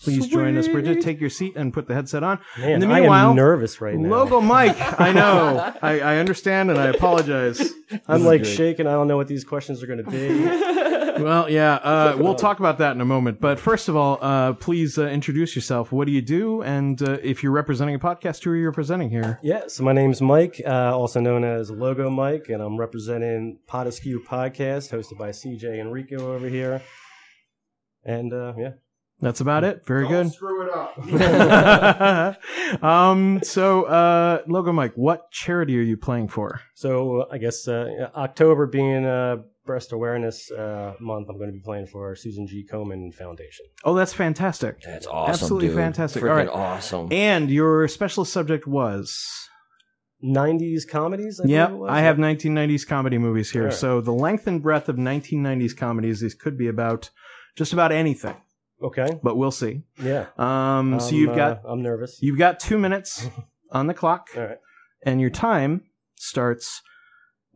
Please 0.00 0.28
join 0.28 0.56
us, 0.56 0.68
Bridget. 0.68 1.00
Take 1.02 1.20
your 1.20 1.30
seat 1.30 1.54
and 1.56 1.72
put 1.72 1.88
the 1.88 1.94
headset 1.94 2.22
on. 2.22 2.38
Man, 2.58 2.70
In 2.70 2.80
the 2.80 2.86
I 2.88 3.00
am 3.00 3.34
nervous 3.34 3.80
right 3.80 3.96
now. 3.96 4.08
Logo 4.08 4.40
Mike, 4.40 4.76
I 5.00 5.12
know. 5.20 5.74
I, 5.82 6.00
I 6.00 6.16
understand 6.18 6.70
and 6.70 6.78
I 6.78 6.86
apologize. 6.88 7.72
I'm 8.06 8.24
like 8.24 8.42
is 8.42 8.48
shaking. 8.48 8.86
I 8.86 8.92
don't 8.92 9.08
know 9.08 9.16
what 9.16 9.28
these 9.28 9.44
questions 9.44 9.82
are 9.82 9.86
going 9.86 10.04
to 10.04 10.10
be. 10.10 10.84
Well, 11.16 11.48
yeah, 11.48 11.74
uh, 11.74 12.16
we'll 12.18 12.34
talk 12.34 12.58
about 12.58 12.78
that 12.78 12.92
in 12.94 13.00
a 13.00 13.04
moment. 13.04 13.40
But 13.40 13.60
first 13.60 13.88
of 13.88 13.94
all, 13.94 14.18
uh, 14.20 14.54
please 14.54 14.98
uh, 14.98 15.06
introduce 15.06 15.54
yourself. 15.54 15.92
What 15.92 16.06
do 16.06 16.12
you 16.12 16.20
do? 16.20 16.62
And 16.62 17.00
uh, 17.00 17.18
if 17.22 17.42
you're 17.42 17.52
representing 17.52 17.94
a 17.94 18.00
podcast, 18.00 18.42
who 18.42 18.50
are 18.50 18.56
you 18.56 18.66
representing 18.66 19.10
here? 19.10 19.38
yeah, 19.42 19.62
so 19.68 19.84
my 19.84 19.92
name's 19.92 20.20
Mike, 20.20 20.60
uh, 20.66 20.96
also 20.96 21.20
known 21.20 21.44
as 21.44 21.70
Logo 21.70 22.10
Mike, 22.10 22.48
and 22.48 22.60
I'm 22.60 22.76
representing 22.76 23.58
Pod 23.68 23.86
Askew 23.86 24.24
Podcast, 24.26 24.90
hosted 24.90 25.16
by 25.16 25.28
CJ 25.30 25.80
and 25.80 25.92
Rico 25.92 26.34
over 26.34 26.48
here. 26.48 26.82
And 28.04 28.32
uh, 28.32 28.54
yeah, 28.58 28.70
That's 29.24 29.40
about 29.40 29.64
it. 29.64 29.86
Very 29.86 30.06
good. 30.06 30.30
Screw 30.32 30.66
it 30.66 30.70
up. 30.72 32.42
um, 32.84 33.40
so, 33.42 33.84
uh, 33.84 34.42
Logo 34.46 34.70
Mike, 34.70 34.92
what 34.96 35.30
charity 35.30 35.78
are 35.78 35.82
you 35.82 35.96
playing 35.96 36.28
for? 36.28 36.60
so 36.74 37.26
I 37.32 37.38
guess 37.38 37.66
uh, 37.66 38.10
October 38.14 38.66
being 38.66 39.06
uh, 39.06 39.36
Breast 39.64 39.92
Awareness 39.92 40.50
uh, 40.50 40.92
Month, 41.00 41.28
I'm 41.30 41.38
going 41.38 41.48
to 41.48 41.54
be 41.54 41.62
playing 41.64 41.86
for 41.86 42.14
Susan 42.14 42.46
G. 42.46 42.66
Komen 42.70 43.14
Foundation. 43.14 43.64
Oh, 43.84 43.94
that's 43.94 44.12
fantastic. 44.12 44.82
That's 44.82 45.06
awesome, 45.06 45.30
Absolutely 45.32 45.68
dude. 45.68 45.76
fantastic. 45.78 46.22
Freaking 46.22 46.28
All 46.30 46.36
right. 46.36 46.48
awesome. 46.48 47.08
And 47.10 47.50
your 47.50 47.88
special 47.88 48.24
subject 48.26 48.66
was? 48.66 49.18
90s 50.22 50.86
comedies? 50.88 51.40
I 51.42 51.48
Yep, 51.48 51.68
believe 51.68 51.80
it 51.80 51.82
was? 51.82 51.90
I 51.90 52.00
have 52.00 52.16
1990s 52.18 52.86
comedy 52.86 53.18
movies 53.18 53.50
here. 53.50 53.62
All 53.62 53.68
right. 53.68 53.74
So 53.74 54.00
the 54.00 54.12
length 54.12 54.46
and 54.46 54.62
breadth 54.62 54.88
of 54.88 54.96
1990s 54.96 55.76
comedies, 55.76 56.20
these 56.20 56.34
could 56.34 56.56
be 56.58 56.68
about 56.68 57.10
just 57.56 57.72
about 57.72 57.92
anything. 57.92 58.36
Okay. 58.84 59.18
But 59.22 59.36
we'll 59.36 59.50
see. 59.50 59.82
Yeah. 60.02 60.26
Um, 60.36 61.00
so 61.00 61.14
you've 61.14 61.30
uh, 61.30 61.34
got 61.36 61.62
I'm 61.66 61.82
nervous. 61.82 62.18
You've 62.20 62.38
got 62.38 62.60
two 62.60 62.78
minutes 62.78 63.26
on 63.70 63.86
the 63.86 63.94
clock, 63.94 64.28
All 64.36 64.44
right. 64.44 64.58
and 65.04 65.20
your 65.22 65.30
time 65.30 65.84
starts 66.16 66.82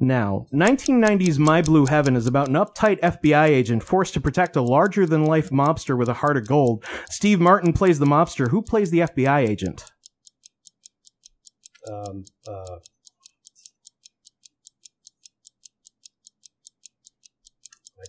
now. 0.01 0.47
1990's 0.55 1.39
My 1.39 1.61
Blue 1.61 1.85
Heaven 1.85 2.17
is 2.17 2.27
about 2.27 2.49
an 2.49 2.55
uptight 2.55 2.99
FBI 3.01 3.49
agent 3.49 3.83
forced 3.83 4.15
to 4.15 4.21
protect 4.23 4.57
a 4.57 4.63
larger 4.63 5.05
than 5.05 5.27
life 5.27 5.51
mobster 5.51 5.99
with 5.99 6.09
a 6.09 6.15
heart 6.15 6.39
of 6.39 6.47
gold. 6.49 6.83
Steve 7.11 7.41
Martin 7.41 7.75
plays 7.75 7.99
the 7.99 8.07
mobster. 8.07 8.49
Who 8.49 8.63
plays 8.63 8.91
the 8.91 9.01
FBI 9.01 9.47
agent? 9.47 9.85
Um, 11.91 12.25
uh, 12.47 12.79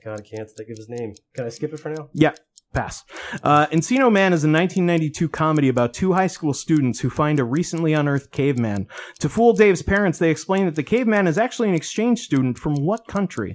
I 0.07 0.21
can't 0.21 0.49
think 0.49 0.69
of 0.69 0.77
his 0.77 0.87
name. 0.89 1.13
Can 1.35 1.45
I 1.45 1.49
skip 1.49 1.73
it 1.73 1.77
for 1.77 1.89
now? 1.89 2.09
Yeah, 2.13 2.33
pass. 2.73 3.03
Uh, 3.43 3.67
Encino 3.67 4.11
Man 4.11 4.33
is 4.33 4.43
a 4.43 4.51
1992 4.51 5.29
comedy 5.29 5.69
about 5.69 5.93
two 5.93 6.13
high 6.13 6.27
school 6.27 6.53
students 6.53 6.99
who 6.99 7.09
find 7.09 7.39
a 7.39 7.43
recently 7.43 7.93
unearthed 7.93 8.31
caveman. 8.31 8.87
To 9.19 9.29
fool 9.29 9.53
Dave's 9.53 9.81
parents, 9.81 10.19
they 10.19 10.29
explain 10.29 10.65
that 10.65 10.75
the 10.75 10.83
caveman 10.83 11.27
is 11.27 11.37
actually 11.37 11.69
an 11.69 11.75
exchange 11.75 12.21
student 12.21 12.57
from 12.57 12.75
what 12.75 13.07
country? 13.07 13.53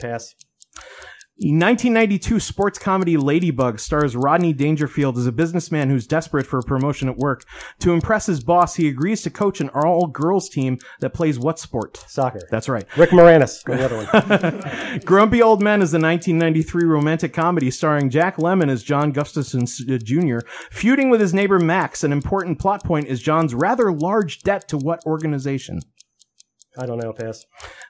Pass. 0.00 0.34
The 1.36 1.48
1992 1.48 2.38
sports 2.38 2.78
comedy 2.78 3.16
Ladybug 3.16 3.80
stars 3.80 4.14
Rodney 4.14 4.52
Dangerfield 4.52 5.18
as 5.18 5.26
a 5.26 5.32
businessman 5.32 5.90
who's 5.90 6.06
desperate 6.06 6.46
for 6.46 6.60
a 6.60 6.62
promotion 6.62 7.08
at 7.08 7.16
work. 7.16 7.42
To 7.80 7.92
impress 7.92 8.26
his 8.26 8.38
boss, 8.38 8.76
he 8.76 8.86
agrees 8.86 9.20
to 9.22 9.30
coach 9.30 9.60
an 9.60 9.68
all-girls 9.70 10.48
team 10.48 10.78
that 11.00 11.10
plays 11.10 11.36
what 11.36 11.58
sport? 11.58 11.96
Soccer. 12.06 12.46
That's 12.52 12.68
right. 12.68 12.86
Rick 12.96 13.10
Moranis. 13.10 13.64
The 13.64 13.84
other 13.84 13.96
one. 13.96 15.00
Grumpy 15.04 15.42
Old 15.42 15.60
Men 15.60 15.82
is 15.82 15.92
a 15.92 15.98
1993 15.98 16.84
romantic 16.84 17.32
comedy 17.32 17.68
starring 17.68 18.10
Jack 18.10 18.36
Lemmon 18.36 18.70
as 18.70 18.84
John 18.84 19.10
Gustafson 19.10 19.64
uh, 19.92 19.98
Jr. 19.98 20.46
Feuding 20.70 21.10
with 21.10 21.20
his 21.20 21.34
neighbor 21.34 21.58
Max, 21.58 22.04
an 22.04 22.12
important 22.12 22.60
plot 22.60 22.84
point 22.84 23.08
is 23.08 23.20
John's 23.20 23.56
rather 23.56 23.90
large 23.90 24.44
debt 24.44 24.68
to 24.68 24.78
what 24.78 25.04
organization? 25.04 25.80
I 26.76 26.86
don't 26.86 26.98
know. 26.98 27.12
Pass. 27.12 27.44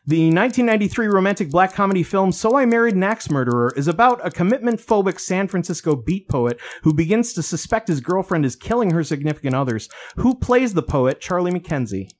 The 0.07 0.26
1993 0.26 1.07
romantic 1.07 1.51
black 1.51 1.72
comedy 1.72 2.03
film 2.03 2.32
So 2.32 2.57
I 2.59 2.66
Married 2.66 2.95
an 2.95 3.03
Axe 3.03 3.30
Murderer 3.30 3.72
is 3.76 3.89
about 3.89 4.24
a 4.26 4.30
commitment 4.30 4.80
phobic 4.80 5.18
San 5.18 5.49
Francisco 5.49 5.97
beat 5.97 6.28
poet 6.28 6.61
who 6.82 6.93
begins 6.93 7.32
to 7.35 7.43
suspect 7.43 7.89
his 7.89 8.01
girlfriend 8.01 8.45
is 8.45 8.57
killing 8.57 8.91
her 8.91 9.03
significant 9.03 9.55
others. 9.55 9.89
Who 10.16 10.35
plays 10.35 10.74
the 10.74 10.82
poet 10.82 11.20
Charlie 11.20 11.53
McKenzie? 11.53 12.11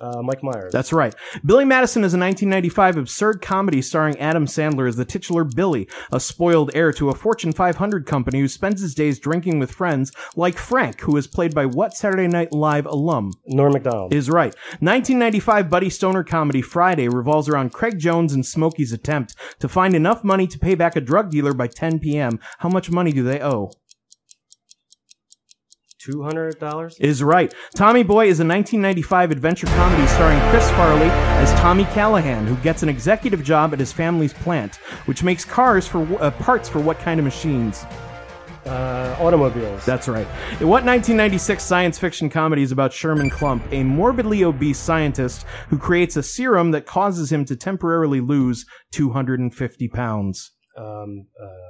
Uh, 0.00 0.20
Mike 0.22 0.42
Myers. 0.42 0.72
That's 0.72 0.92
right. 0.92 1.14
Billy 1.44 1.64
Madison 1.64 2.04
is 2.04 2.12
a 2.12 2.18
1995 2.18 2.98
absurd 2.98 3.40
comedy 3.40 3.80
starring 3.80 4.18
Adam 4.18 4.46
Sandler 4.46 4.88
as 4.88 4.96
the 4.96 5.04
titular 5.04 5.44
Billy, 5.44 5.88
a 6.12 6.20
spoiled 6.20 6.70
heir 6.74 6.92
to 6.92 7.08
a 7.08 7.14
Fortune 7.14 7.52
500 7.52 8.06
company 8.06 8.40
who 8.40 8.48
spends 8.48 8.82
his 8.82 8.94
days 8.94 9.18
drinking 9.18 9.58
with 9.58 9.70
friends 9.70 10.12
like 10.34 10.58
Frank, 10.58 11.00
who 11.00 11.16
is 11.16 11.26
played 11.26 11.54
by 11.54 11.66
what 11.66 11.94
Saturday 11.94 12.28
Night 12.28 12.52
Live 12.52 12.86
alum? 12.86 13.32
Norm 13.46 13.72
Macdonald. 13.72 14.12
Is 14.12 14.28
right. 14.28 14.54
1995 14.80 15.70
Buddy 15.70 15.90
Stoner 15.90 16.24
comedy 16.24 16.62
Friday 16.62 17.08
revolves 17.08 17.48
around 17.48 17.72
Craig 17.72 17.98
Jones 17.98 18.32
and 18.32 18.44
Smokey's 18.44 18.92
attempt 18.92 19.34
to 19.60 19.68
find 19.68 19.94
enough 19.94 20.22
money 20.22 20.46
to 20.46 20.58
pay 20.58 20.74
back 20.74 20.96
a 20.96 21.00
drug 21.00 21.30
dealer 21.30 21.54
by 21.54 21.66
10 21.66 22.00
p.m. 22.00 22.38
How 22.58 22.68
much 22.68 22.90
money 22.90 23.12
do 23.12 23.22
they 23.22 23.40
owe? 23.40 23.70
Two 26.06 26.22
hundred 26.22 26.60
dollars. 26.60 26.96
Is 27.00 27.20
right. 27.20 27.52
Tommy 27.74 28.04
Boy 28.04 28.28
is 28.28 28.38
a 28.38 28.46
1995 28.46 29.32
adventure 29.32 29.66
comedy 29.66 30.06
starring 30.06 30.38
Chris 30.50 30.70
Farley 30.70 31.08
as 31.42 31.52
Tommy 31.54 31.82
Callahan, 31.86 32.46
who 32.46 32.54
gets 32.58 32.84
an 32.84 32.88
executive 32.88 33.42
job 33.42 33.72
at 33.72 33.80
his 33.80 33.92
family's 33.92 34.32
plant, 34.32 34.76
which 35.06 35.24
makes 35.24 35.44
cars 35.44 35.84
for 35.84 36.06
uh, 36.22 36.30
parts 36.30 36.68
for 36.68 36.78
what 36.78 37.00
kind 37.00 37.18
of 37.18 37.24
machines? 37.24 37.84
Uh, 38.66 39.16
automobiles. 39.18 39.84
That's 39.84 40.06
right. 40.06 40.26
What 40.60 40.84
1996 40.84 41.62
science 41.62 41.98
fiction 41.98 42.30
comedy 42.30 42.62
is 42.62 42.70
about 42.70 42.92
Sherman 42.92 43.28
Klump, 43.28 43.62
a 43.72 43.82
morbidly 43.82 44.44
obese 44.44 44.78
scientist 44.78 45.44
who 45.70 45.78
creates 45.78 46.16
a 46.16 46.22
serum 46.22 46.70
that 46.70 46.86
causes 46.86 47.32
him 47.32 47.44
to 47.46 47.56
temporarily 47.56 48.20
lose 48.20 48.64
250 48.92 49.88
pounds? 49.88 50.52
Um, 50.78 51.26
uh, 51.42 51.65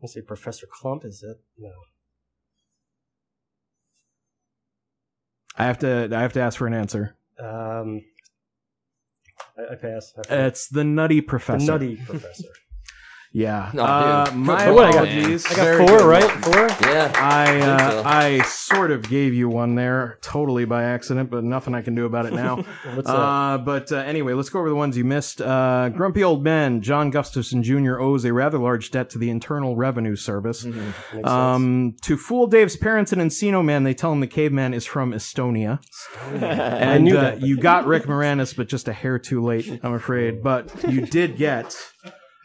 let's 0.00 0.14
see, 0.14 0.22
Professor 0.22 0.66
Klump. 0.66 1.04
Is 1.04 1.22
it? 1.22 1.40
No. 1.58 1.70
I 5.56 5.64
have 5.64 5.78
to. 5.78 6.08
I 6.12 6.20
have 6.20 6.32
to 6.34 6.40
ask 6.40 6.58
for 6.58 6.66
an 6.66 6.74
answer. 6.74 7.16
Um, 7.40 8.02
I, 9.58 9.72
I 9.72 9.76
pass. 9.76 10.12
I 10.30 10.34
It's 10.46 10.68
the 10.68 10.84
Nutty 10.84 11.20
Professor. 11.20 11.66
The 11.66 11.72
Nutty 11.72 11.96
Professor. 11.96 12.48
Yeah. 13.32 13.70
No, 13.74 13.84
uh, 13.84 14.24
dude. 14.26 14.34
my 14.36 14.64
Good 14.64 14.74
one, 14.74 14.84
man. 14.84 14.94
apologies. 14.94 15.46
I 15.46 15.48
got 15.50 15.64
Very 15.64 15.86
four, 15.86 15.98
good. 15.98 16.06
right? 16.06 16.30
Four? 16.44 16.88
Yeah. 16.90 17.12
I 17.16 17.38
I 17.38 17.60
uh, 17.60 17.90
so. 17.90 18.02
I 18.04 18.42
sort 18.42 18.90
of 18.90 19.08
gave 19.08 19.34
you 19.34 19.48
one 19.48 19.74
there, 19.74 20.18
totally 20.22 20.64
by 20.64 20.84
accident, 20.84 21.30
but 21.30 21.44
nothing 21.44 21.74
I 21.74 21.82
can 21.82 21.94
do 21.94 22.06
about 22.06 22.26
it 22.26 22.32
now. 22.32 22.56
What's 22.94 23.06
that? 23.06 23.14
uh, 23.14 23.58
but 23.58 23.92
uh, 23.92 23.96
anyway, 23.98 24.32
let's 24.32 24.48
go 24.48 24.58
over 24.60 24.68
the 24.68 24.74
ones 24.74 24.96
you 24.96 25.04
missed. 25.04 25.40
Uh, 25.40 25.88
Grumpy 25.90 26.24
old 26.24 26.42
man 26.42 26.80
John 26.80 27.10
Gustafson 27.10 27.62
Jr. 27.62 27.98
owes 28.00 28.24
a 28.24 28.32
rather 28.32 28.58
large 28.58 28.90
debt 28.90 29.10
to 29.10 29.18
the 29.18 29.30
Internal 29.30 29.76
Revenue 29.76 30.16
Service. 30.16 30.64
Mm-hmm. 30.64 31.24
Um, 31.24 31.96
to 32.02 32.16
fool 32.16 32.46
Dave's 32.46 32.76
parents 32.76 33.12
in 33.12 33.18
Encino 33.18 33.64
Man, 33.64 33.84
they 33.84 33.94
tell 33.94 34.12
him 34.12 34.20
the 34.20 34.26
caveman 34.26 34.74
is 34.74 34.86
from 34.86 35.12
Estonia. 35.12 35.80
I 36.32 36.36
and 36.36 37.04
knew 37.04 37.16
uh, 37.16 37.22
that. 37.22 37.42
you 37.42 37.56
got 37.56 37.86
Rick 37.86 38.04
Moranis, 38.04 38.56
but 38.56 38.68
just 38.68 38.88
a 38.88 38.92
hair 38.92 39.18
too 39.18 39.42
late, 39.42 39.80
I'm 39.82 39.94
afraid. 39.94 40.42
But 40.42 40.90
you 40.90 41.02
did 41.02 41.36
get 41.36 41.76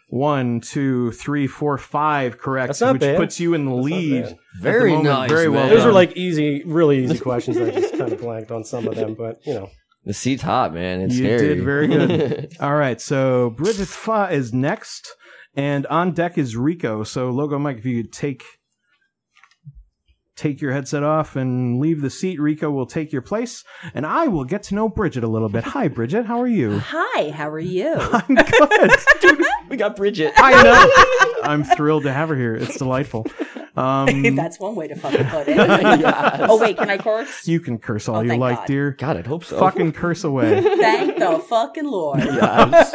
one, 0.09 0.59
two, 0.61 1.11
three, 1.13 1.47
four, 1.47 1.77
five 1.77 2.37
correct, 2.37 2.69
That's 2.69 2.81
not 2.81 2.93
which 2.93 3.01
bad. 3.01 3.17
puts 3.17 3.39
you 3.39 3.53
in 3.53 3.65
the 3.65 3.71
That's 3.75 3.89
not 3.89 3.95
lead. 3.97 4.23
bad. 4.23 4.31
at 4.31 4.37
the 4.55 4.61
Very 4.61 4.89
moment. 4.91 5.05
nice, 5.05 5.29
Very 5.31 5.49
well. 5.49 5.61
man. 5.63 5.69
Those 5.69 5.79
done. 5.79 5.89
are 5.89 5.93
like 5.93 6.17
easy, 6.17 6.63
really 6.65 7.03
easy 7.03 7.17
questions. 7.19 7.57
I 7.57 7.71
just 7.71 7.97
kind 7.97 8.11
of 8.13 8.19
blanked 8.19 8.51
on 8.51 8.63
some 8.63 8.87
of 8.87 8.95
them, 8.95 9.15
but 9.15 9.39
you 9.45 9.53
know. 9.53 9.69
The 10.05 10.13
seat's 10.13 10.41
hot, 10.43 10.73
man. 10.73 10.99
It's 10.99 11.15
you 11.15 11.23
scary. 11.23 11.55
did 11.55 11.63
very 11.63 11.87
good. 11.87 12.53
All 12.59 12.75
right, 12.75 12.99
so 12.99 13.51
Bridget 13.51 13.87
Fa 13.87 14.27
is 14.29 14.51
next, 14.51 15.15
and 15.55 15.85
on 15.87 16.11
deck 16.11 16.37
is 16.37 16.57
Rico. 16.57 17.05
So, 17.05 17.29
Logo 17.29 17.57
Mike, 17.57 17.77
if 17.77 17.85
you 17.85 18.03
could 18.03 18.11
take 18.11 18.43
take 20.35 20.61
your 20.61 20.71
headset 20.71 21.03
off 21.03 21.35
and 21.35 21.79
leave 21.79 22.01
the 22.01 22.09
seat, 22.09 22.39
Rico 22.39 22.71
will 22.71 22.85
take 22.87 23.11
your 23.11 23.21
place, 23.21 23.63
and 23.93 24.05
I 24.05 24.27
will 24.27 24.45
get 24.45 24.63
to 24.63 24.75
know 24.75 24.89
Bridget 24.89 25.23
a 25.23 25.27
little 25.27 25.49
bit. 25.49 25.63
Hi, 25.63 25.87
Bridget. 25.87 26.25
How 26.25 26.41
are 26.41 26.47
you? 26.47 26.79
Hi, 26.85 27.29
how 27.29 27.49
are 27.49 27.59
you? 27.59 27.93
I'm 27.99 28.35
good. 28.35 28.91
Dude, 29.21 29.41
we 29.69 29.77
got 29.77 29.95
Bridget. 29.95 30.33
I 30.37 30.63
know. 30.63 31.41
I'm 31.49 31.63
thrilled 31.63 32.03
to 32.03 32.13
have 32.13 32.29
her 32.29 32.35
here. 32.35 32.55
It's 32.55 32.77
delightful. 32.77 33.27
Um, 33.75 34.35
That's 34.35 34.59
one 34.59 34.75
way 34.75 34.87
to 34.87 34.95
fucking 34.95 35.25
put 35.27 35.47
it. 35.47 35.55
Yes. 35.57 36.41
Oh 36.47 36.59
wait, 36.59 36.77
can 36.77 36.91
I 36.91 36.97
curse? 36.99 37.47
you 37.47 37.59
can 37.59 37.79
curse 37.79 38.07
all 38.07 38.17
Oh, 38.17 38.21
you 38.21 38.35
like, 38.37 38.57
God. 38.57 38.67
dear. 38.67 38.91
God, 38.91 39.17
I'd 39.17 39.25
hope 39.25 39.43
so. 39.43 39.59
Fucking 39.59 39.93
curse 39.93 40.23
away. 40.23 40.61
Thank 40.61 41.17
the 41.17 41.39
fucking 41.39 41.85
Lord. 41.85 42.19
Yes. 42.19 42.93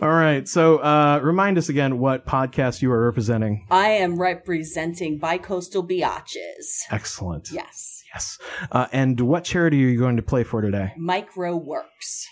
All 0.00 0.10
right. 0.10 0.46
So, 0.46 0.78
uh, 0.78 1.20
remind 1.22 1.58
us 1.58 1.68
again 1.68 1.98
what 1.98 2.24
podcast 2.26 2.82
you 2.82 2.92
are 2.92 3.04
representing. 3.04 3.66
I 3.70 3.88
am 3.90 4.20
representing 4.20 5.18
Bicoastal 5.18 5.88
Biatches. 5.88 6.82
Excellent. 6.90 7.50
Yes. 7.50 8.04
Yes. 8.14 8.38
Uh, 8.70 8.86
and 8.92 9.20
what 9.20 9.44
charity 9.44 9.84
are 9.84 9.88
you 9.88 9.98
going 9.98 10.16
to 10.16 10.22
play 10.22 10.44
for 10.44 10.62
today? 10.62 10.94
mikeroweWORKS. 10.98 12.24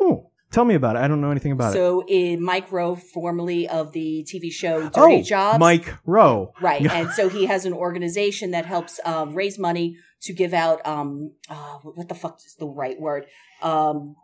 Oh, 0.00 0.30
tell 0.50 0.64
me 0.64 0.74
about 0.74 0.96
it. 0.96 1.00
I 1.00 1.08
don't 1.08 1.20
know 1.20 1.30
anything 1.30 1.52
about 1.52 1.72
it. 1.72 1.74
So 1.74 2.04
in 2.08 2.42
Mike 2.42 2.72
Rowe, 2.72 2.96
formerly 2.96 3.68
of 3.68 3.92
the 3.92 4.26
TV 4.28 4.50
show 4.50 4.88
Dirty 4.88 5.16
oh, 5.16 5.22
Jobs. 5.22 5.58
Mike 5.58 5.94
Rowe. 6.04 6.52
Right. 6.60 6.84
and 6.90 7.10
so 7.10 7.28
he 7.28 7.46
has 7.46 7.66
an 7.66 7.74
organization 7.74 8.52
that 8.52 8.66
helps 8.66 8.98
um, 9.04 9.34
raise 9.34 9.58
money 9.58 9.96
to 10.22 10.34
give 10.34 10.52
out 10.52 10.86
um 10.86 11.32
uh, 11.48 11.78
what 11.78 12.08
the 12.08 12.14
fuck 12.14 12.38
is 12.44 12.54
the 12.58 12.66
right 12.66 13.00
word? 13.00 13.24
Um 13.62 14.16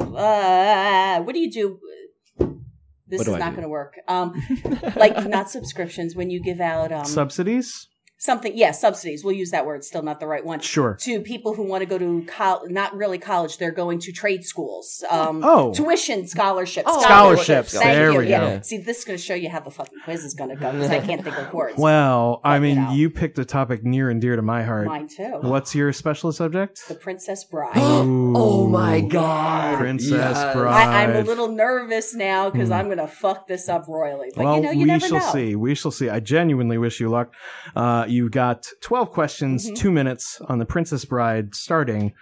uh, 0.00 1.20
what 1.20 1.34
do 1.34 1.40
you 1.40 1.50
do? 1.50 1.78
This 2.38 3.18
What 3.18 3.20
is 3.20 3.26
do 3.26 3.34
I 3.34 3.38
not 3.38 3.52
going 3.52 3.62
to 3.62 3.68
work. 3.68 3.94
Um 4.08 4.34
like 4.96 5.26
not 5.28 5.50
subscriptions 5.50 6.16
when 6.16 6.30
you 6.30 6.42
give 6.42 6.60
out 6.60 6.92
um 6.92 7.04
Subsidies? 7.04 7.88
Something 8.18 8.52
yeah, 8.56 8.70
subsidies. 8.70 9.24
We'll 9.24 9.34
use 9.34 9.50
that 9.50 9.66
word, 9.66 9.84
still 9.84 10.02
not 10.02 10.20
the 10.20 10.26
right 10.26 10.44
one. 10.44 10.60
Sure. 10.60 10.94
To 11.00 11.20
people 11.20 11.54
who 11.54 11.62
want 11.64 11.82
to 11.82 11.86
go 11.86 11.98
to 11.98 12.24
col- 12.26 12.62
not 12.68 12.94
really 12.96 13.18
college, 13.18 13.58
they're 13.58 13.70
going 13.72 13.98
to 14.00 14.12
trade 14.12 14.44
schools. 14.44 15.04
Um 15.10 15.42
Oh. 15.44 15.72
tuition 15.74 16.26
scholarships. 16.26 16.88
Oh, 16.90 17.00
Scholarships. 17.02 17.72
Thank 17.72 17.84
There 17.84 18.12
you. 18.12 18.18
we 18.18 18.28
yeah. 18.28 18.56
go. 18.56 18.62
See, 18.62 18.78
this 18.78 18.98
is 18.98 19.04
going 19.04 19.18
to 19.18 19.22
show 19.22 19.34
you 19.34 19.48
how 19.50 19.60
the 19.60 19.70
fucking 19.70 19.98
quiz 20.04 20.24
is 20.24 20.34
going 20.34 20.50
to 20.50 20.56
go 20.56 20.72
because 20.72 20.90
I 20.90 21.00
can't 21.00 21.22
think 21.22 21.36
of 21.36 21.52
words. 21.52 21.78
Well, 21.78 22.40
I 22.44 22.58
mean, 22.58 22.76
you 22.76 22.82
know. 22.82 22.92
you 22.92 23.10
picked 23.10 23.38
a 23.38 23.44
topic 23.44 23.84
near 23.84 24.08
and 24.10 24.20
dear 24.20 24.36
to 24.36 24.42
my 24.42 24.62
heart. 24.62 24.86
Mine 24.86 25.08
too. 25.08 25.38
What's 25.42 25.74
your 25.74 25.92
specialist 25.92 26.38
subject? 26.38 26.88
The 26.88 26.94
Princess 26.94 27.44
Bride. 27.44 27.72
oh 27.76 28.66
my 28.68 29.00
God. 29.00 29.78
Princess 29.78 30.10
Yes. 30.10 30.54
Bride. 30.54 30.88
I, 30.88 31.04
I'm 31.04 31.16
a 31.16 31.20
little 31.22 31.48
nervous 31.48 32.14
now 32.14 32.50
because 32.50 32.70
I'm 32.70 32.86
going 32.86 32.98
to 32.98 33.06
fuck 33.06 33.46
this 33.46 33.68
up 33.68 33.86
royally. 33.88 34.30
But 34.34 34.44
well, 34.44 34.56
you 34.56 34.62
know, 34.62 34.70
you 34.70 34.78
we 34.80 34.84
never 34.84 35.06
shall 35.06 35.18
know. 35.18 35.32
see. 35.32 35.56
We 35.56 35.74
shall 35.74 35.90
see. 35.90 36.08
I 36.08 36.20
genuinely 36.20 36.78
wish 36.78 37.00
you 37.00 37.08
luck. 37.08 37.32
Uh, 37.74 38.05
you 38.10 38.28
got 38.30 38.66
12 38.82 39.10
questions, 39.10 39.66
Mm-hmm. 39.66 39.74
two 39.74 39.90
minutes 39.90 40.40
on 40.48 40.58
The 40.58 40.66
Princess 40.66 41.04
Bride, 41.04 41.54
starting 41.54 42.12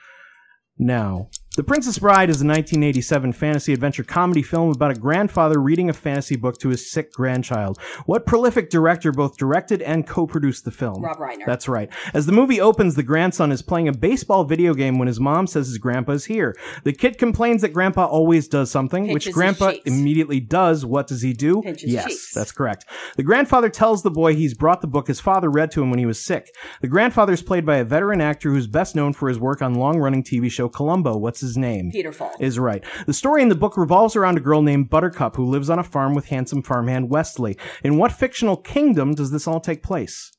now. 0.79 1.29
The 1.57 1.63
Princess 1.63 2.01
Bride 2.01 2.31
is 2.31 2.43
a 2.43 2.47
1987 2.47 3.33
fantasy 3.33 3.73
adventure 3.73 4.03
comedy 4.03 4.43
film 4.43 4.73
about 4.73 4.91
a 4.91 4.95
grandfather 4.99 5.61
reading 5.61 5.89
a 5.89 5.93
fantasy 5.93 6.35
book 6.35 6.59
to 6.59 6.71
his 6.71 6.91
sick 6.91 7.13
grandchild. 7.13 7.79
What 8.07 8.27
prolific 8.27 8.71
director 8.71 9.13
both 9.13 9.37
directed 9.37 9.81
and 9.81 10.05
co-produced 10.05 10.65
the 10.65 10.73
film? 10.73 11.01
Rob 11.01 11.19
Reiner. 11.19 11.47
That's 11.47 11.69
right. 11.69 11.89
As 12.13 12.27
the 12.27 12.33
movie 12.33 12.61
opens, 12.61 12.97
the 12.97 13.05
grandson 13.05 13.53
is 13.53 13.63
playing 13.63 13.87
a 13.87 13.93
baseball 13.93 14.43
video 14.43 14.75
game 14.75 14.99
when 14.99 15.07
his 15.07 15.21
mom 15.21 15.47
says 15.47 15.69
his 15.69 15.79
grandpa 15.79 16.15
is 16.15 16.25
here. 16.25 16.57
The 16.83 16.93
kid 16.93 17.19
complains 17.19 17.63
that 17.63 17.69
grandpa 17.69 18.07
always 18.07 18.49
does 18.49 18.73
something, 18.73 19.05
Pinches 19.05 19.15
which 19.15 19.25
his 19.27 19.35
grandpa 19.35 19.71
cheeks. 19.71 19.87
immediately 19.87 20.41
does. 20.41 20.85
What 20.85 21.07
does 21.07 21.23
he 21.23 21.35
do? 21.35 21.63
Pinches 21.63 21.89
yes, 21.89 22.07
cheeks. 22.07 22.35
that's 22.35 22.51
correct. 22.51 22.85
The 23.15 23.23
grandfather 23.23 23.69
tells 23.69 24.03
the 24.03 24.11
boy 24.11 24.35
he's 24.35 24.55
brought 24.55 24.81
the 24.81 24.89
book 24.89 25.07
his 25.07 25.21
father 25.21 25.49
read 25.49 25.71
to 25.71 25.83
him 25.85 25.91
when 25.91 26.01
he 26.01 26.07
was 26.07 26.21
sick. 26.21 26.53
The 26.81 26.89
grandfather 26.89 27.33
is 27.33 27.43
played 27.43 27.65
by 27.65 27.77
a 27.77 27.85
veteran 27.85 28.21
actor 28.21 28.51
who's 28.51 28.67
best 28.67 28.97
known 28.97 29.13
for 29.13 29.29
his 29.29 29.39
work 29.39 29.63
on 29.63 29.75
long-running 29.75 30.25
TV 30.25 30.51
show 30.51 30.69
Columbo. 30.69 31.17
What's 31.17 31.44
his 31.45 31.57
name? 31.57 31.91
Peter 31.93 32.11
Falk. 32.11 32.35
Is 32.41 32.59
right. 32.59 32.85
The 33.07 33.13
story 33.13 33.43
in 33.43 33.49
the 33.49 33.55
book 33.55 33.77
revolves 33.77 34.17
around 34.17 34.37
a 34.37 34.41
girl 34.41 34.63
named 34.63 34.91
Buttercup 34.91 35.37
who 35.37 35.45
lives 35.45 35.71
on 35.71 35.79
a 35.79 35.85
farm 35.85 36.15
with 36.15 36.27
handsome 36.27 36.63
farmhand 36.63 37.11
Westley. 37.11 37.57
In 37.85 37.97
what 37.97 38.11
fictional 38.11 38.57
kingdom 38.57 39.15
does 39.15 39.31
this 39.31 39.47
all 39.47 39.61
take 39.61 39.83
place? 39.83 40.33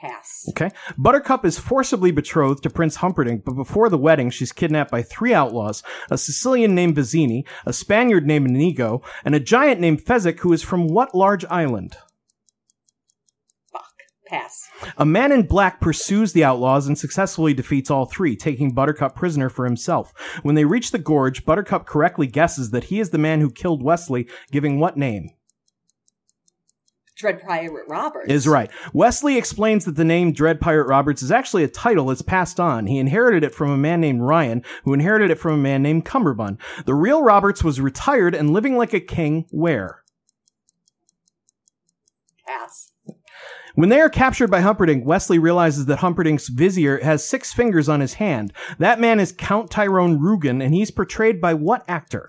Pass. 0.00 0.46
Okay. 0.48 0.70
Buttercup 0.96 1.44
is 1.44 1.58
forcibly 1.58 2.10
betrothed 2.10 2.62
to 2.62 2.70
Prince 2.70 2.96
Humperdinck, 2.96 3.44
but 3.44 3.52
before 3.52 3.90
the 3.90 3.98
wedding, 3.98 4.30
she's 4.30 4.50
kidnapped 4.50 4.90
by 4.90 5.02
three 5.02 5.34
outlaws, 5.34 5.82
a 6.10 6.16
Sicilian 6.16 6.74
named 6.74 6.96
Vizzini, 6.96 7.46
a 7.66 7.72
Spaniard 7.74 8.26
named 8.26 8.48
Inigo, 8.48 9.02
and 9.26 9.34
a 9.34 9.40
giant 9.40 9.78
named 9.78 10.02
Fezzik 10.02 10.40
who 10.40 10.54
is 10.54 10.62
from 10.62 10.88
what 10.88 11.14
large 11.14 11.44
island? 11.50 11.98
Pass. 14.30 14.68
A 14.96 15.04
man 15.04 15.32
in 15.32 15.42
black 15.42 15.80
pursues 15.80 16.32
the 16.32 16.44
outlaws 16.44 16.86
and 16.86 16.96
successfully 16.96 17.52
defeats 17.52 17.90
all 17.90 18.06
three, 18.06 18.36
taking 18.36 18.72
Buttercup 18.72 19.16
prisoner 19.16 19.50
for 19.50 19.64
himself. 19.64 20.14
When 20.44 20.54
they 20.54 20.64
reach 20.64 20.92
the 20.92 20.98
gorge, 20.98 21.44
Buttercup 21.44 21.84
correctly 21.84 22.28
guesses 22.28 22.70
that 22.70 22.84
he 22.84 23.00
is 23.00 23.10
the 23.10 23.18
man 23.18 23.40
who 23.40 23.50
killed 23.50 23.82
Westley, 23.82 24.28
giving 24.52 24.78
what 24.78 24.96
name? 24.96 25.30
Dread 27.16 27.42
Pirate 27.42 27.86
Roberts. 27.88 28.30
Is 28.30 28.46
right. 28.46 28.70
Westley 28.92 29.36
explains 29.36 29.84
that 29.84 29.96
the 29.96 30.04
name 30.04 30.32
Dread 30.32 30.60
Pirate 30.60 30.86
Roberts 30.86 31.22
is 31.22 31.32
actually 31.32 31.64
a 31.64 31.68
title 31.68 32.06
that's 32.06 32.22
passed 32.22 32.60
on. 32.60 32.86
He 32.86 32.98
inherited 32.98 33.42
it 33.42 33.54
from 33.54 33.70
a 33.70 33.76
man 33.76 34.00
named 34.00 34.22
Ryan, 34.22 34.62
who 34.84 34.94
inherited 34.94 35.32
it 35.32 35.40
from 35.40 35.54
a 35.54 35.62
man 35.62 35.82
named 35.82 36.06
Cummerbund. 36.06 36.58
The 36.86 36.94
real 36.94 37.22
Roberts 37.22 37.64
was 37.64 37.80
retired 37.80 38.34
and 38.34 38.52
living 38.52 38.76
like 38.76 38.94
a 38.94 39.00
king 39.00 39.46
where? 39.50 40.04
Pass. 42.46 42.92
When 43.80 43.88
they 43.88 44.02
are 44.02 44.10
captured 44.10 44.50
by 44.50 44.60
Humperdinck, 44.60 45.06
Westley 45.06 45.38
realizes 45.38 45.86
that 45.86 46.00
Humperdinck's 46.00 46.48
vizier 46.48 47.02
has 47.02 47.26
six 47.26 47.54
fingers 47.54 47.88
on 47.88 48.00
his 48.00 48.12
hand. 48.12 48.52
That 48.78 49.00
man 49.00 49.18
is 49.18 49.32
Count 49.32 49.70
Tyrone 49.70 50.18
Rugen, 50.18 50.62
and 50.62 50.74
he's 50.74 50.90
portrayed 50.90 51.40
by 51.40 51.54
what 51.54 51.82
actor? 51.88 52.28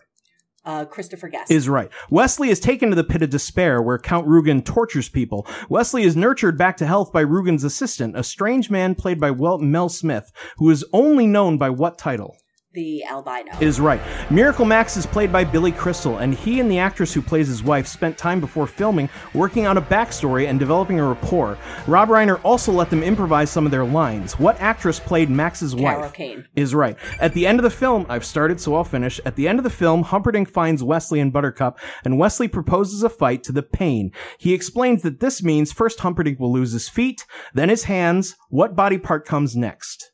Uh, 0.63 0.85
Christopher 0.85 1.27
Guest. 1.27 1.51
Is 1.51 1.67
right. 1.67 1.91
Westley 2.09 2.47
is 2.51 2.61
taken 2.61 2.89
to 2.89 2.95
the 2.95 3.03
pit 3.03 3.21
of 3.21 3.31
despair 3.31 3.81
where 3.81 3.97
Count 3.99 4.27
Rugen 4.27 4.63
tortures 4.63 5.09
people. 5.09 5.45
Westley 5.67 6.03
is 6.03 6.15
nurtured 6.15 6.57
back 6.57 6.77
to 6.77 6.87
health 6.87 7.11
by 7.11 7.21
Rugen's 7.21 7.65
assistant, 7.65 8.17
a 8.17 8.23
strange 8.23 8.69
man 8.69 8.95
played 8.95 9.19
by 9.19 9.31
Mel 9.31 9.89
Smith, 9.89 10.31
who 10.55 10.69
is 10.69 10.85
only 10.93 11.27
known 11.27 11.57
by 11.57 11.69
what 11.69 11.97
title? 11.97 12.37
The 12.73 13.03
albino. 13.03 13.51
Is 13.59 13.81
right. 13.81 13.99
Miracle 14.31 14.63
Max 14.63 14.95
is 14.95 15.05
played 15.05 15.29
by 15.29 15.43
Billy 15.43 15.73
Crystal, 15.73 16.19
and 16.19 16.33
he 16.33 16.61
and 16.61 16.71
the 16.71 16.79
actress 16.79 17.13
who 17.13 17.21
plays 17.21 17.49
his 17.49 17.63
wife 17.63 17.85
spent 17.85 18.17
time 18.17 18.39
before 18.39 18.65
filming 18.65 19.09
working 19.33 19.65
out 19.65 19.75
a 19.75 19.81
backstory 19.81 20.47
and 20.47 20.57
developing 20.57 20.97
a 20.97 21.05
rapport. 21.05 21.57
Rob 21.85 22.07
Reiner 22.07 22.39
also 22.45 22.71
let 22.71 22.89
them 22.89 23.03
improvise 23.03 23.49
some 23.49 23.65
of 23.65 23.71
their 23.71 23.83
lines. 23.83 24.39
What 24.39 24.61
actress 24.61 25.01
played 25.01 25.29
Max's 25.29 25.73
Carol 25.73 26.03
wife? 26.03 26.13
Kane. 26.13 26.47
Is 26.55 26.73
right. 26.73 26.95
At 27.19 27.33
the 27.33 27.45
end 27.45 27.59
of 27.59 27.63
the 27.63 27.69
film, 27.69 28.05
I've 28.07 28.23
started, 28.23 28.61
so 28.61 28.75
I'll 28.75 28.85
finish. 28.85 29.19
At 29.25 29.35
the 29.35 29.49
end 29.49 29.59
of 29.59 29.63
the 29.63 29.69
film, 29.69 30.03
Humperdinck 30.03 30.49
finds 30.49 30.81
Westley 30.81 31.19
and 31.19 31.33
Buttercup, 31.33 31.77
and 32.05 32.17
Westley 32.17 32.47
proposes 32.47 33.03
a 33.03 33.09
fight 33.09 33.43
to 33.43 33.51
the 33.51 33.63
pain. 33.63 34.13
He 34.37 34.53
explains 34.53 35.01
that 35.01 35.19
this 35.19 35.43
means 35.43 35.73
first 35.73 35.99
Humperdinck 35.99 36.39
will 36.39 36.53
lose 36.53 36.71
his 36.71 36.87
feet, 36.87 37.25
then 37.53 37.67
his 37.67 37.83
hands. 37.83 38.37
What 38.49 38.77
body 38.77 38.97
part 38.97 39.25
comes 39.25 39.57
next? 39.57 40.10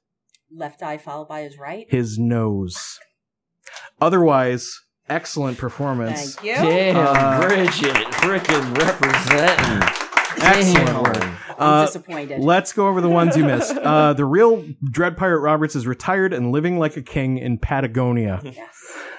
Left 0.51 0.81
eye 0.81 0.97
followed 0.97 1.27
by 1.27 1.41
his 1.41 1.57
right. 1.57 1.85
His 1.89 2.17
nose. 2.17 2.99
Otherwise, 3.99 4.79
excellent 5.09 5.57
performance. 5.57 6.35
Thank 6.35 6.47
you. 6.47 6.55
Damn, 6.55 6.95
Uh, 6.97 7.41
Bridget, 7.47 7.95
freaking 8.13 8.77
representing. 8.77 9.89
Excellent 10.39 11.03
work. 11.03 11.23
I'm 11.59 11.67
Uh, 11.81 11.85
disappointed. 11.87 12.39
Let's 12.41 12.71
go 12.71 12.87
over 12.87 13.01
the 13.01 13.09
ones 13.09 13.35
you 13.35 13.43
missed. 13.43 13.75
Uh, 13.87 14.13
the 14.13 14.25
real 14.25 14.63
Dread 14.91 15.17
Pirate 15.17 15.39
Roberts 15.39 15.75
is 15.75 15.87
retired 15.87 16.31
and 16.33 16.51
living 16.51 16.77
like 16.77 16.95
a 16.97 17.01
king 17.01 17.37
in 17.37 17.57
Patagonia. 17.57 18.39
Yes. 18.43 18.67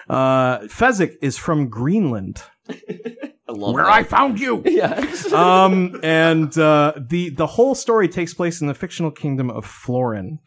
Uh, 0.08 0.58
Fezzik 0.60 1.16
is 1.20 1.36
from 1.36 1.68
Greenland. 1.68 2.42
I 2.70 3.52
love 3.52 3.74
Where 3.74 3.84
that. 3.84 3.92
I 3.92 4.02
found 4.04 4.38
you. 4.40 4.62
Yeah. 4.64 5.04
um, 5.34 5.98
and 6.02 6.56
uh, 6.58 6.92
the 6.98 7.30
the 7.30 7.46
whole 7.46 7.74
story 7.74 8.08
takes 8.08 8.34
place 8.34 8.60
in 8.60 8.66
the 8.68 8.74
fictional 8.74 9.10
kingdom 9.10 9.50
of 9.50 9.64
Florin. 9.66 10.38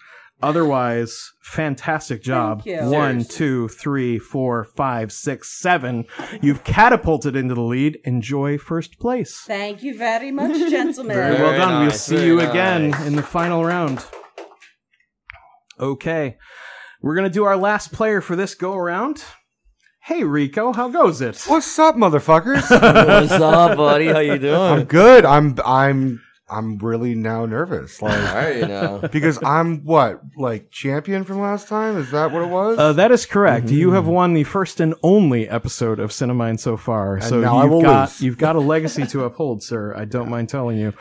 Otherwise, 0.42 1.32
fantastic 1.42 2.24
job. 2.24 2.64
Thank 2.64 2.82
you. 2.84 2.90
One, 2.90 3.24
two, 3.24 3.68
three, 3.70 4.18
four, 4.20 4.64
five, 4.64 5.12
six, 5.12 5.60
seven. 5.60 6.06
You've 6.42 6.64
catapulted 6.64 7.36
into 7.36 7.54
the 7.54 7.62
lead. 7.62 8.00
Enjoy 8.06 8.58
first 8.58 9.00
place. 9.00 9.40
Thank 9.46 9.84
you 9.84 9.98
very 9.98 10.32
much, 10.32 10.58
gentlemen. 10.70 11.16
Very, 11.16 11.36
well 11.36 11.58
done. 11.58 11.80
we'll 11.80 11.90
nice, 11.90 12.02
see 12.02 12.16
very 12.16 12.28
you 12.28 12.36
nice. 12.38 12.50
again 12.50 13.08
in 13.08 13.16
the 13.16 13.24
final 13.24 13.64
round. 13.64 14.04
Okay. 15.80 16.38
We're 17.02 17.16
going 17.16 17.28
to 17.28 17.34
do 17.34 17.44
our 17.46 17.58
last 17.58 17.92
player 17.92 18.22
for 18.22 18.36
this 18.36 18.54
go 18.54 18.76
around. 18.76 19.24
Hey, 20.04 20.24
Rico, 20.24 20.74
how 20.74 20.90
goes 20.90 21.22
it? 21.22 21.44
What's 21.48 21.78
up, 21.78 21.96
motherfuckers? 21.96 22.70
What's 22.70 23.32
up, 23.32 23.78
buddy? 23.78 24.08
How 24.08 24.20
you 24.20 24.38
doing? 24.40 24.56
I'm 24.56 24.84
good. 24.86 25.26
I'm 25.26 25.56
I'm 25.64 26.22
I'm 26.52 26.78
really 26.78 27.16
now 27.16 27.46
nervous. 27.46 28.02
Like 28.02 28.14
All 28.14 28.36
right, 28.36 28.68
now. 28.68 28.98
because 29.12 29.40
I'm 29.44 29.86
what 29.86 30.22
like 30.36 30.70
champion 30.70 31.24
from 31.24 31.40
last 31.40 31.68
time. 31.68 31.98
Is 31.98 32.12
that 32.12 32.32
what 32.32 32.44
it 32.44 32.50
was? 32.50 32.78
Uh, 32.78 32.94
that 32.94 33.12
is 33.12 33.26
correct. 33.26 33.68
Mm-hmm. 33.68 33.76
You 33.76 33.92
have 33.92 34.06
won 34.08 34.34
the 34.34 34.44
first 34.44 34.80
and 34.80 34.94
only 35.02 35.48
episode 35.48 36.00
of 36.00 36.12
Cinemind 36.12 36.60
so 36.60 36.76
far. 36.76 37.16
And 37.16 37.24
so 37.24 37.40
now 37.40 37.58
I 37.58 37.64
you've 37.64 37.72
will 37.72 37.82
got 37.82 38.10
lose. 38.10 38.22
you've 38.22 38.38
got 38.38 38.56
a 38.56 38.60
legacy 38.60 39.06
to 39.08 39.24
uphold, 39.24 39.64
sir. 39.64 39.96
I 39.96 40.06
don't 40.06 40.30
mind 40.30 40.50
telling 40.50 40.78
you. 40.78 40.94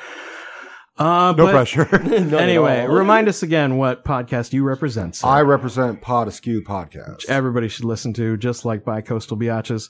Uh, 1.00 1.32
no 1.32 1.46
but 1.46 1.52
pressure. 1.52 1.88
Anyway, 2.40 2.86
remind 2.86 3.26
us 3.26 3.42
again 3.42 3.78
what 3.78 4.04
podcast 4.04 4.52
you 4.52 4.62
represent. 4.64 5.16
Sir. 5.16 5.26
I 5.26 5.40
represent 5.40 6.02
Pod 6.02 6.28
Askew 6.28 6.62
podcast. 6.62 7.28
everybody 7.28 7.68
should 7.68 7.86
listen 7.86 8.12
to, 8.14 8.36
just 8.36 8.66
like 8.66 8.84
Bicoastal 8.84 9.40
Biatches. 9.40 9.88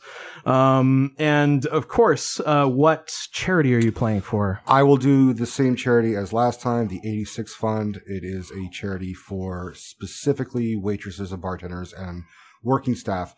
Um, 0.48 1.12
and 1.18 1.66
of 1.66 1.88
course, 1.88 2.40
uh, 2.46 2.66
what 2.66 3.12
charity 3.32 3.74
are 3.74 3.80
you 3.80 3.90
playing 3.90 4.20
for? 4.20 4.61
I 4.68 4.84
will 4.84 4.96
do 4.96 5.32
the 5.32 5.46
same 5.46 5.74
charity 5.74 6.14
as 6.14 6.32
last 6.32 6.61
time, 6.61 6.86
the 6.86 7.00
86 7.04 7.54
Fund. 7.54 7.96
It 8.06 8.22
is 8.22 8.52
a 8.52 8.68
charity 8.70 9.12
for 9.12 9.74
specifically 9.74 10.76
waitresses 10.76 11.32
and 11.32 11.42
bartenders 11.42 11.92
and 11.92 12.22
working 12.62 12.94
staff 12.94 13.34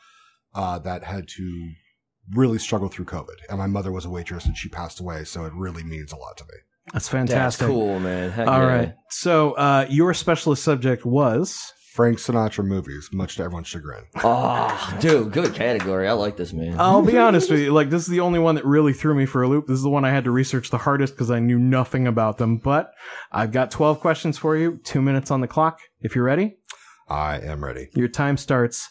uh, 0.55 0.79
that 0.81 1.05
had 1.05 1.27
to 1.37 1.71
really 2.35 2.59
struggle 2.59 2.89
through 2.89 3.07
COVID. 3.07 3.37
And 3.49 3.59
my 3.59 3.67
mother 3.67 3.91
was 3.91 4.05
a 4.05 4.11
waitress 4.11 4.45
and 4.45 4.57
she 4.57 4.69
passed 4.69 5.01
away, 5.01 5.25
so 5.25 5.47
it 5.47 5.55
really 5.55 5.83
means 5.83 6.13
a 6.13 6.17
lot 6.17 6.37
to 6.37 6.45
me. 6.45 6.59
That's 6.93 7.09
fantastic. 7.09 7.61
That's 7.61 7.71
cool, 7.71 8.01
man. 8.01 8.31
Heck 8.31 8.49
All 8.49 8.61
yeah. 8.61 8.67
right. 8.77 8.95
So 9.11 9.53
uh, 9.53 9.87
your 9.89 10.15
specialist 10.15 10.65
subject 10.65 11.05
was 11.07 11.73
Frank 11.93 12.19
Sinatra 12.19 12.65
movies, 12.65 13.09
much 13.13 13.37
to 13.37 13.43
everyone's 13.43 13.69
chagrin. 13.69 14.05
Oh, 14.25 14.97
dude, 15.01 15.31
good 15.33 15.55
category. 15.55 16.09
I 16.09 16.13
like 16.13 16.37
this, 16.37 16.53
man. 16.53 16.77
I'll 16.81 17.03
be 17.03 17.19
honest 17.19 17.51
with 17.51 17.61
you. 17.61 17.73
Like, 17.83 17.91
this 17.91 18.03
is 18.03 18.09
the 18.09 18.21
only 18.21 18.39
one 18.39 18.55
that 18.57 18.65
really 18.65 18.93
threw 18.93 19.15
me 19.15 19.27
for 19.27 19.43
a 19.43 19.49
loop. 19.49 19.67
This 19.67 19.77
is 19.77 19.83
the 19.83 19.91
one 19.91 20.05
I 20.05 20.11
had 20.11 20.25
to 20.25 20.31
research 20.31 20.71
the 20.71 20.79
hardest 20.79 21.15
because 21.15 21.31
I 21.31 21.39
knew 21.39 21.59
nothing 21.59 22.07
about 22.07 22.39
them. 22.39 22.57
But 22.59 22.91
I've 23.31 23.53
got 23.53 23.71
12 23.71 24.01
questions 24.01 24.39
for 24.39 24.57
you, 24.57 24.81
two 24.85 25.03
minutes 25.03 25.31
on 25.31 25.41
the 25.41 25.49
clock. 25.49 25.81
If 26.01 26.15
you're 26.15 26.25
ready, 26.25 26.57
I 27.09 27.39
am 27.39 27.63
ready. 27.63 27.89
your 27.95 28.09
time 28.09 28.37
starts 28.37 28.89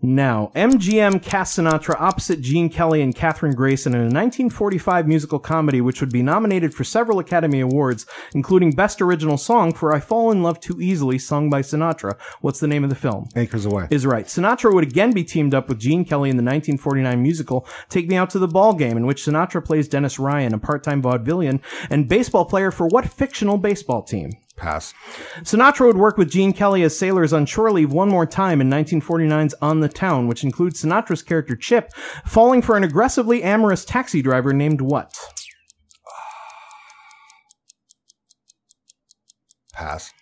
now. 0.00 0.52
MGM 0.54 1.22
cast 1.22 1.58
Sinatra 1.58 1.96
opposite 1.98 2.40
Gene 2.40 2.68
Kelly 2.68 3.02
and 3.02 3.14
Kathryn 3.14 3.54
Grayson 3.54 3.94
in 3.94 4.00
a 4.00 4.04
1945 4.04 5.08
musical 5.08 5.38
comedy 5.38 5.80
which 5.80 6.00
would 6.00 6.12
be 6.12 6.22
nominated 6.22 6.72
for 6.72 6.84
several 6.84 7.18
Academy 7.18 7.60
Awards, 7.60 8.06
including 8.34 8.72
Best 8.72 9.00
Original 9.02 9.36
Song 9.36 9.72
for 9.72 9.94
I 9.94 10.00
Fall 10.00 10.30
in 10.30 10.42
Love 10.42 10.60
Too 10.60 10.80
Easily, 10.80 11.18
sung 11.18 11.50
by 11.50 11.62
Sinatra. 11.62 12.16
What's 12.40 12.60
the 12.60 12.68
name 12.68 12.84
of 12.84 12.90
the 12.90 12.96
film? 12.96 13.28
Anchors 13.34 13.66
Aweigh. 13.66 13.88
is 13.90 14.06
right. 14.06 14.26
Sinatra 14.26 14.72
would 14.72 14.84
again 14.84 15.12
be 15.12 15.24
teamed 15.24 15.54
up 15.54 15.68
with 15.68 15.78
Gene 15.78 16.04
Kelly 16.04 16.30
in 16.30 16.36
the 16.36 16.42
1949 16.42 17.22
musical 17.22 17.66
Take 17.88 18.08
Me 18.08 18.16
Out 18.16 18.30
to 18.30 18.38
the 18.38 18.48
Ball 18.48 18.74
Game, 18.74 18.96
in 18.96 19.06
which 19.06 19.24
Sinatra 19.24 19.64
plays 19.64 19.88
Dennis 19.88 20.18
Ryan, 20.18 20.54
a 20.54 20.58
part-time 20.58 21.02
vaudevillian 21.02 21.60
and 21.90 22.08
baseball 22.08 22.44
player 22.44 22.70
for 22.70 22.86
what 22.86 23.08
fictional 23.08 23.58
baseball 23.58 24.02
team? 24.02 24.30
Pass. 24.58 24.92
Sinatra 25.40 25.86
would 25.86 25.96
work 25.96 26.18
with 26.18 26.30
Gene 26.30 26.52
Kelly 26.52 26.82
as 26.82 26.98
sailors 26.98 27.32
on 27.32 27.46
shore 27.46 27.70
leave 27.70 27.92
one 27.92 28.08
more 28.08 28.26
time 28.26 28.60
in 28.60 28.68
1949's 28.68 29.54
On 29.62 29.80
the 29.80 29.88
Town, 29.88 30.26
which 30.26 30.44
includes 30.44 30.82
Sinatra's 30.82 31.22
character 31.22 31.56
Chip 31.56 31.92
falling 32.26 32.60
for 32.60 32.76
an 32.76 32.84
aggressively 32.84 33.42
amorous 33.42 33.84
taxi 33.84 34.20
driver 34.20 34.52
named 34.52 34.80
what? 34.80 35.16
Pass. 39.72 40.12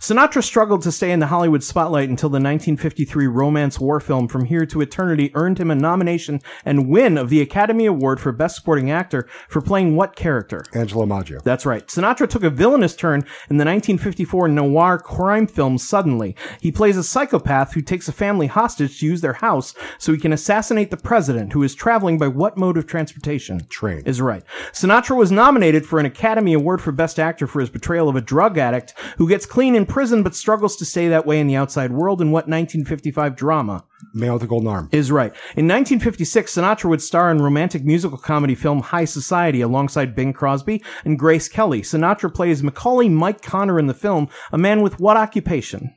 Sinatra 0.00 0.44
struggled 0.44 0.82
to 0.82 0.92
stay 0.92 1.10
in 1.10 1.18
the 1.18 1.26
Hollywood 1.26 1.64
spotlight 1.64 2.08
until 2.08 2.28
the 2.28 2.34
1953 2.34 3.26
romance 3.26 3.80
war 3.80 3.98
film 3.98 4.28
From 4.28 4.44
Here 4.44 4.64
to 4.66 4.80
Eternity 4.80 5.32
earned 5.34 5.58
him 5.58 5.72
a 5.72 5.74
nomination 5.74 6.40
and 6.64 6.88
win 6.88 7.18
of 7.18 7.30
the 7.30 7.40
Academy 7.40 7.84
Award 7.84 8.20
for 8.20 8.30
Best 8.30 8.54
Supporting 8.54 8.92
Actor 8.92 9.28
for 9.48 9.60
playing 9.60 9.96
what 9.96 10.14
character? 10.14 10.64
Angelo 10.72 11.04
Maggio. 11.04 11.40
That's 11.42 11.66
right. 11.66 11.84
Sinatra 11.88 12.28
took 12.28 12.44
a 12.44 12.50
villainous 12.50 12.94
turn 12.94 13.20
in 13.50 13.56
the 13.56 13.64
1954 13.64 14.46
noir 14.48 14.98
crime 14.98 15.48
film 15.48 15.76
Suddenly. 15.78 16.36
He 16.60 16.70
plays 16.70 16.96
a 16.96 17.02
psychopath 17.02 17.74
who 17.74 17.82
takes 17.82 18.06
a 18.06 18.12
family 18.12 18.46
hostage 18.46 19.00
to 19.00 19.06
use 19.06 19.20
their 19.20 19.32
house 19.32 19.74
so 19.98 20.12
he 20.12 20.18
can 20.18 20.32
assassinate 20.32 20.92
the 20.92 20.96
president, 20.96 21.52
who 21.52 21.64
is 21.64 21.74
traveling 21.74 22.18
by 22.18 22.28
what 22.28 22.56
mode 22.56 22.76
of 22.76 22.86
transportation? 22.86 23.66
Train. 23.68 24.02
Is 24.06 24.20
right. 24.20 24.44
Sinatra 24.72 25.16
was 25.16 25.32
nominated 25.32 25.84
for 25.84 25.98
an 25.98 26.06
Academy 26.06 26.52
Award 26.52 26.80
for 26.80 26.92
Best 26.92 27.18
Actor 27.18 27.48
for 27.48 27.58
his 27.58 27.70
portrayal 27.70 28.08
of 28.08 28.14
a 28.14 28.20
drug 28.20 28.58
addict 28.58 28.94
who 29.16 29.28
gets 29.28 29.44
clean 29.44 29.74
in 29.74 29.87
prison 29.88 30.22
but 30.22 30.34
struggles 30.34 30.76
to 30.76 30.84
stay 30.84 31.08
that 31.08 31.26
way 31.26 31.40
in 31.40 31.46
the 31.46 31.56
outside 31.56 31.92
world 31.92 32.20
in 32.20 32.30
what 32.30 32.46
1955 32.46 33.34
drama? 33.34 33.84
Man 34.14 34.32
with 34.32 34.42
the 34.42 34.48
Golden 34.48 34.68
Arm. 34.68 34.88
Is 34.92 35.10
right. 35.10 35.32
In 35.56 35.66
1956, 35.66 36.54
Sinatra 36.54 36.90
would 36.90 37.02
star 37.02 37.30
in 37.30 37.42
romantic 37.42 37.84
musical 37.84 38.18
comedy 38.18 38.54
film 38.54 38.80
High 38.80 39.04
Society 39.04 39.60
alongside 39.60 40.14
Bing 40.14 40.32
Crosby 40.32 40.82
and 41.04 41.18
Grace 41.18 41.48
Kelly. 41.48 41.82
Sinatra 41.82 42.32
plays 42.32 42.62
Macaulay 42.62 43.08
Mike 43.08 43.42
Connor 43.42 43.78
in 43.78 43.86
the 43.86 43.94
film, 43.94 44.28
a 44.52 44.58
man 44.58 44.82
with 44.82 45.00
what 45.00 45.16
occupation? 45.16 45.94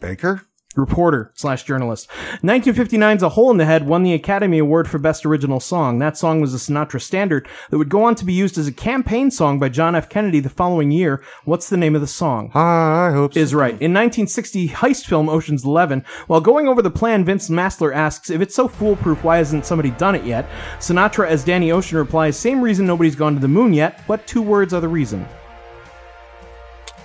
Baker. 0.00 0.42
Reporter 0.76 1.32
slash 1.34 1.64
journalist. 1.64 2.08
1959's 2.42 3.22
A 3.22 3.30
Hole 3.30 3.50
in 3.50 3.56
the 3.56 3.64
Head 3.64 3.86
won 3.86 4.02
the 4.02 4.12
Academy 4.12 4.58
Award 4.58 4.86
for 4.88 4.98
Best 4.98 5.24
Original 5.24 5.60
Song. 5.60 5.98
That 5.98 6.16
song 6.16 6.40
was 6.40 6.54
a 6.54 6.58
Sinatra 6.58 7.00
standard 7.00 7.48
that 7.70 7.78
would 7.78 7.88
go 7.88 8.04
on 8.04 8.14
to 8.16 8.24
be 8.24 8.34
used 8.34 8.58
as 8.58 8.68
a 8.68 8.72
campaign 8.72 9.30
song 9.30 9.58
by 9.58 9.70
John 9.70 9.96
F. 9.96 10.08
Kennedy 10.08 10.40
the 10.40 10.50
following 10.50 10.90
year. 10.90 11.22
What's 11.44 11.68
the 11.68 11.78
name 11.78 11.94
of 11.94 12.00
the 12.02 12.06
song? 12.06 12.50
High 12.50 13.10
Hopes. 13.12 13.36
is 13.36 13.54
right. 13.54 13.72
In 13.80 13.92
1960 13.94 14.68
heist 14.68 15.06
film 15.06 15.28
Ocean's 15.28 15.64
Eleven, 15.64 16.04
while 16.26 16.40
going 16.40 16.68
over 16.68 16.82
the 16.82 16.90
plan, 16.90 17.24
Vince 17.24 17.48
Massler 17.48 17.92
asks, 17.94 18.30
if 18.30 18.40
it's 18.40 18.54
so 18.54 18.68
foolproof, 18.68 19.24
why 19.24 19.38
hasn't 19.38 19.64
somebody 19.66 19.90
done 19.92 20.14
it 20.14 20.24
yet? 20.24 20.48
Sinatra 20.78 21.26
as 21.26 21.44
Danny 21.44 21.72
Ocean 21.72 21.98
replies, 21.98 22.38
same 22.38 22.60
reason 22.60 22.86
nobody's 22.86 23.16
gone 23.16 23.34
to 23.34 23.40
the 23.40 23.48
moon 23.48 23.72
yet. 23.72 24.00
What 24.06 24.26
two 24.26 24.42
words 24.42 24.74
are 24.74 24.80
the 24.80 24.88
reason? 24.88 25.26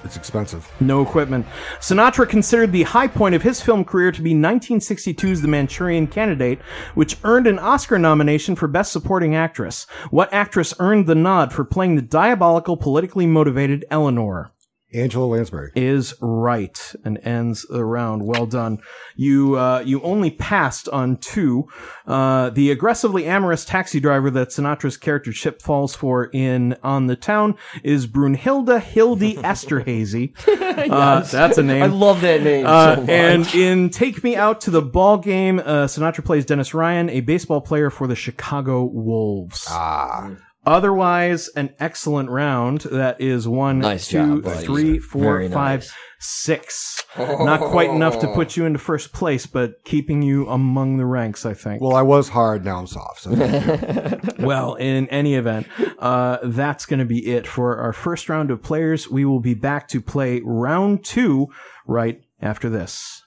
It's 0.04 0.18
expensive. 0.18 0.70
No 0.80 1.02
equipment. 1.02 1.46
Sinatra 1.80 2.28
considered 2.28 2.72
the 2.72 2.84
high 2.84 3.08
point 3.08 3.36
of 3.36 3.42
his 3.42 3.62
film 3.62 3.84
career 3.84 4.12
to 4.12 4.22
be 4.22 4.34
1962's 4.34 5.42
The 5.42 5.48
Manchurian 5.48 6.08
Candidate, 6.08 6.60
which 6.94 7.18
earned 7.24 7.48
an 7.48 7.60
Oscar 7.60 7.98
nomination 7.98 8.56
for 8.56 8.68
Best 8.68 8.92
Supporting 8.92 9.36
Actress. 9.36 9.88
What 10.12 10.34
actress 10.34 10.74
earned 10.80 11.08
the 11.08 11.16
nod 11.16 11.52
for 11.52 11.66
playing 11.66 11.96
the 11.96 12.02
diabolical, 12.02 12.78
politically 12.78 13.26
motivated 13.26 13.86
Eleanor? 13.90 14.53
Angela 14.94 15.26
Lansbury. 15.26 15.72
is 15.76 16.14
right 16.22 16.94
and 17.04 17.20
ends 17.24 17.66
the 17.70 17.84
round. 17.86 18.26
Well 18.26 18.46
done. 18.46 18.80
You 19.16 19.56
uh, 19.58 19.80
you 19.86 20.02
only 20.02 20.32
passed 20.32 20.88
on 20.90 21.18
two. 21.18 21.66
Uh, 22.06 22.50
the 22.52 22.72
aggressively 22.72 23.26
amorous 23.26 23.66
taxi 23.66 24.00
driver 24.00 24.30
that 24.32 24.50
Sinatra's 24.50 24.98
character 24.98 25.32
Chip 25.32 25.62
falls 25.62 25.96
for 25.96 26.26
in 26.34 26.76
On 26.84 27.08
the 27.08 27.16
Town 27.16 27.56
is 27.84 28.08
Brunhilde 28.08 28.82
Hildy 28.82 29.36
Esterhazy. 29.38 30.34
Uh, 30.74 31.20
Yes. 31.22 31.32
that's 31.32 31.58
a 31.60 31.64
name. 31.64 31.84
I 31.84 31.86
love 31.86 32.22
that 32.22 32.42
name 32.42 32.66
Uh, 32.66 32.96
so. 32.96 33.02
And 33.04 33.46
in 33.54 33.90
Take 33.92 34.24
Me 34.24 34.36
Out 34.36 34.60
to 34.62 34.72
the 34.72 34.82
Ball 34.82 35.18
Game, 35.20 35.60
uh, 35.60 35.86
Sinatra 35.86 36.26
plays 36.26 36.46
Dennis 36.46 36.74
Ryan, 36.74 37.10
a 37.12 37.22
baseball 37.22 37.62
player 37.62 37.90
for 37.92 38.08
the 38.08 38.16
Chicago 38.16 38.84
Wolves. 38.86 39.66
Ah. 39.70 40.32
Otherwise, 40.66 41.50
an 41.50 41.74
excellent 41.80 42.30
round. 42.30 42.82
That 42.82 43.20
is 43.20 43.48
one, 43.48 43.80
Nice 43.80 44.08
two, 44.08 44.18
job, 44.18 44.44
buddy. 44.44 44.66
three, 44.66 45.00
four, 45.00 45.22
Very 45.22 45.50
five, 45.50 45.82
nice. 45.82 45.94
six. 46.20 47.04
Not 47.18 47.60
quite 47.60 47.90
enough 47.90 48.20
to 48.20 48.28
put 48.34 48.56
you 48.56 48.66
into 48.66 48.80
first 48.80 49.12
place, 49.14 49.46
but 49.46 49.84
keeping 49.84 50.22
you 50.22 50.48
among 50.48 50.98
the 50.98 51.06
ranks, 51.06 51.46
I 51.46 51.54
think. 51.54 51.82
Well, 51.82 51.96
I 51.96 52.02
was 52.02 52.30
hard. 52.30 52.64
Now 52.64 52.80
I'm 52.80 52.88
soft. 52.88 53.22
So 53.24 53.32
Well, 54.40 54.76
in 54.76 55.08
any 55.10 55.36
event, 55.36 55.68
uh, 56.00 56.38
that's 56.44 56.86
going 56.86 57.00
to 57.00 57.06
be 57.06 57.28
it 57.34 57.46
for 57.46 57.78
our 57.78 57.94
first 57.94 58.30
round 58.30 58.50
of 58.50 58.62
players. 58.64 59.10
We 59.10 59.26
will 59.26 59.42
be 59.42 59.54
back 59.54 59.88
to 59.90 60.02
play 60.02 60.42
round 60.44 61.04
two 61.04 61.48
right 61.86 62.22
after 62.42 62.70
this. 62.70 63.22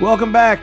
Welcome 0.00 0.30
back. 0.30 0.62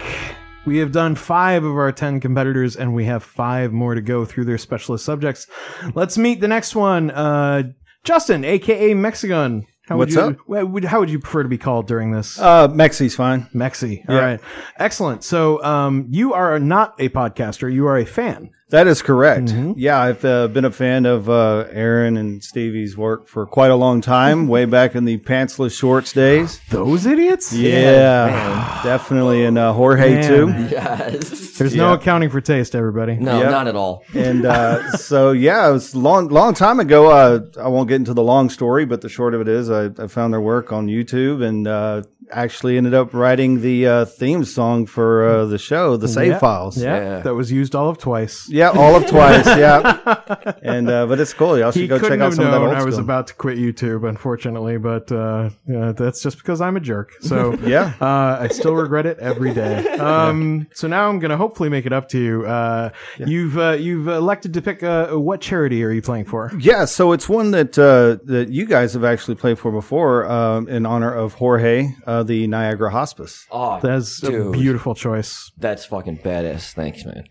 We 0.65 0.77
have 0.77 0.91
done 0.91 1.15
five 1.15 1.63
of 1.63 1.75
our 1.75 1.91
10 1.91 2.19
competitors, 2.19 2.75
and 2.75 2.93
we 2.93 3.05
have 3.05 3.23
five 3.23 3.73
more 3.73 3.95
to 3.95 4.01
go 4.01 4.25
through 4.25 4.45
their 4.45 4.59
specialist 4.59 5.03
subjects. 5.05 5.47
Let's 5.95 6.17
meet 6.17 6.39
the 6.39 6.47
next 6.47 6.75
one. 6.75 7.09
Uh, 7.09 7.63
Justin, 8.03 8.45
aka 8.45 8.93
Mexican. 8.93 9.65
How 9.88 9.97
What's 9.97 10.15
would 10.15 10.23
up? 10.23 10.31
you, 10.34 10.43
wha- 10.47 10.63
would- 10.63 10.86
How 10.86 10.99
would 10.99 11.09
you 11.09 11.19
prefer 11.19 11.43
to 11.43 11.49
be 11.49 11.57
called 11.57 11.88
during 11.88 12.11
this? 12.11 12.39
Uh, 12.39 12.67
Mexi's 12.69 13.15
fine. 13.15 13.47
Mexi. 13.53 14.07
All 14.07 14.15
Yeah. 14.15 14.21
right. 14.23 14.39
Excellent. 14.77 15.23
So, 15.25 15.61
um, 15.63 16.05
you 16.09 16.34
are 16.34 16.57
not 16.59 16.93
a 16.99 17.09
podcaster. 17.09 17.73
You 17.73 17.88
are 17.88 17.97
a 17.97 18.05
fan. 18.05 18.51
That 18.74 18.88
is 18.88 19.03
correct. 19.03 19.49
Mm-hmm. 19.49 19.74
Yeah, 19.78 19.99
I've 19.99 20.26
uh, 20.26 20.47
been 20.47 20.65
a 20.65 20.71
fan 20.71 21.05
of 21.05 21.30
uh, 21.30 21.67
Aaron 21.69 22.17
and 22.17 22.43
Stevie's 22.43 22.97
work 22.97 23.28
for 23.28 23.45
quite 23.45 23.69
a 23.69 23.76
long 23.76 24.01
time, 24.01 24.47
way 24.47 24.65
back 24.65 24.95
in 24.95 25.05
the 25.05 25.19
pantsless 25.19 25.78
shorts 25.78 26.11
days. 26.11 26.59
Those 26.71 27.05
idiots? 27.05 27.53
Yeah, 27.53 28.82
definitely. 28.84 29.45
And 29.45 29.59
uh, 29.59 29.74
Jorge, 29.74 30.15
Man. 30.15 30.28
too. 30.28 30.74
Yes. 30.74 31.55
There's 31.59 31.76
no 31.76 31.93
accounting 31.93 32.32
for 32.32 32.41
taste, 32.41 32.74
everybody. 32.74 33.13
No, 33.15 33.41
Yep. 33.41 33.51
not 33.51 33.67
at 33.67 33.76
all. 33.76 34.03
and 34.15 34.43
uh, 34.43 34.91
so 34.97 35.34
yeah, 35.34 35.69
it 35.69 35.71
was 35.71 35.93
a 35.93 35.99
long, 35.99 36.30
long 36.30 36.55
time 36.55 36.80
ago. 36.80 37.11
Uh, 37.11 37.41
I 37.61 37.67
won't 37.67 37.88
get 37.88 37.97
into 37.97 38.15
the 38.15 38.24
long 38.24 38.49
story, 38.49 38.86
but 38.86 39.01
the 39.01 39.09
short 39.09 39.36
of 39.36 39.41
it 39.41 39.47
is, 39.47 39.69
I, 39.69 39.91
I 39.99 40.07
found 40.07 40.34
their 40.34 40.41
work 40.41 40.74
on 40.74 40.88
YouTube 40.88 41.45
and 41.47 41.67
uh, 41.67 42.01
actually 42.34 42.77
ended 42.77 42.93
up 42.93 43.13
writing 43.13 43.61
the 43.61 43.88
uh, 43.88 44.05
theme 44.05 44.43
song 44.43 44.86
for 44.86 45.27
uh, 45.27 45.45
the 45.45 45.57
show, 45.57 45.97
the 45.97 46.07
save 46.07 46.31
Yeah. 46.31 46.39
files. 46.39 46.77
Yeah, 46.77 47.19
That 47.21 47.36
was 47.36 47.51
used 47.51 47.75
all 47.75 47.89
of 47.89 47.97
twice. 47.97 48.47
Yeah, 48.49 48.69
all 48.69 48.95
of 48.95 49.05
twice. 49.07 49.45
yeah, 49.57 50.53
and 50.63 50.89
uh, 50.89 51.05
but 51.05 51.19
it's 51.19 51.34
cool. 51.34 51.57
Y'all 51.57 51.71
should 51.71 51.81
He 51.81 51.88
go 51.88 51.99
check 51.99 52.11
out 52.13 52.19
have 52.19 52.34
some 52.36 52.45
of 52.45 52.51
that 52.51 52.57
known 52.59 52.69
old 52.69 52.77
I 52.77 52.84
was 52.84 52.95
stuff. 52.95 53.03
about 53.05 53.27
to 53.27 53.34
quit 53.36 53.57
YouTube, 53.57 54.07
unfortunately, 54.07 54.77
but 54.77 55.11
uh, 55.11 55.49
yeah, 55.67 55.91
that's 55.91 56.21
just 56.21 56.38
because 56.38 56.61
I'm 56.61 56.75
a 56.75 56.79
jerk. 56.79 57.11
So 57.21 57.53
Yeah. 57.63 57.93
uh, 58.01 58.38
I 58.41 58.47
still 58.49 58.73
regret 58.75 59.05
it 59.05 59.19
every 59.19 59.53
day. 59.53 59.95
Um, 60.03 60.67
So 60.73 60.88
now 60.88 61.07
I'm 61.09 61.19
going 61.19 61.31
to 61.31 61.38
hopefully 61.38 61.69
make 61.69 61.86
it 61.86 61.93
up 61.93 62.09
to 62.09 62.19
you. 62.19 62.45
Uh, 62.45 62.89
You've 63.17 63.57
uh, 63.57 63.71
you've 63.79 64.07
elected 64.07 64.53
to 64.55 64.61
pick 64.61 64.84
uh, 64.84 65.07
what 65.11 65.39
charity 65.41 65.84
are 65.84 65.91
you 65.91 66.01
playing 66.01 66.25
for? 66.25 66.51
Yeah, 66.59 66.86
so 66.86 67.11
it's 67.13 67.29
one 67.29 67.51
that 67.51 67.77
uh, 67.77 68.17
that 68.25 68.49
you 68.49 68.65
guys 68.65 68.93
have 68.93 69.03
actually 69.03 69.36
played 69.36 69.57
for 69.59 69.71
before 69.71 70.25
um, 70.29 70.67
in 70.67 70.86
honor 70.86 71.13
of 71.13 71.34
Jorge, 71.36 71.89
the 72.24 72.47
Niagara 72.47 72.91
Hospice. 72.91 73.45
Oh, 73.51 73.80
That's 73.82 74.21
a 74.24 74.32
dude. 74.32 74.53
beautiful 74.53 74.95
choice. 74.95 75.51
That's 75.57 75.86
fucking 75.86 76.19
badass. 76.19 76.74
Thanks, 76.74 77.05
man. 77.05 77.26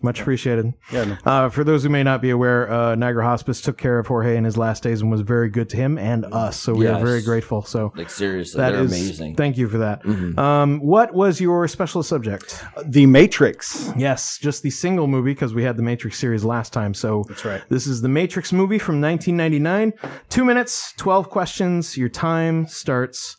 Much 0.00 0.20
appreciated. 0.20 0.74
Yeah, 0.92 1.04
no. 1.06 1.16
Uh, 1.26 1.48
for 1.48 1.64
those 1.64 1.82
who 1.82 1.88
may 1.88 2.04
not 2.04 2.22
be 2.22 2.30
aware, 2.30 2.70
uh, 2.70 2.94
Niagara 2.94 3.24
Hospice 3.24 3.60
took 3.60 3.76
care 3.78 3.98
of 3.98 4.06
Jorge 4.06 4.36
in 4.36 4.44
his 4.44 4.56
last 4.56 4.84
days 4.84 5.00
and 5.02 5.10
was 5.10 5.22
very 5.22 5.48
good 5.48 5.68
to 5.70 5.76
him 5.76 5.98
and 5.98 6.24
us. 6.26 6.56
So 6.56 6.72
we 6.72 6.86
are 6.86 7.04
very 7.04 7.20
grateful. 7.20 7.62
So 7.62 7.92
Like 7.96 8.08
seriously, 8.08 8.58
that 8.60 8.70
they're 8.70 8.82
is- 8.84 8.92
amazing. 8.92 9.34
Thank 9.34 9.58
you 9.58 9.66
for 9.68 9.78
that. 9.78 10.04
Mhm. 10.04 10.38
Um, 10.38 10.78
what 10.78 11.14
was 11.14 11.40
your 11.40 11.66
special 11.66 12.04
subject? 12.04 12.64
The 12.84 13.06
Matrix. 13.06 13.92
Yes, 13.96 14.38
just 14.40 14.62
the 14.62 14.70
single 14.70 15.08
movie 15.08 15.32
because 15.32 15.52
we 15.52 15.64
had 15.64 15.76
the 15.76 15.82
Matrix 15.82 16.16
series 16.16 16.44
last 16.44 16.72
time. 16.72 16.94
So 16.94 17.24
That's 17.26 17.44
right. 17.44 17.62
this 17.68 17.88
is 17.88 18.00
the 18.00 18.08
Matrix 18.08 18.52
movie 18.52 18.78
from 18.78 19.00
1999. 19.00 19.94
Two 20.28 20.44
minutes, 20.44 20.94
12 20.96 21.28
questions. 21.28 21.96
Your 21.96 22.08
time 22.08 22.68
starts 22.68 23.36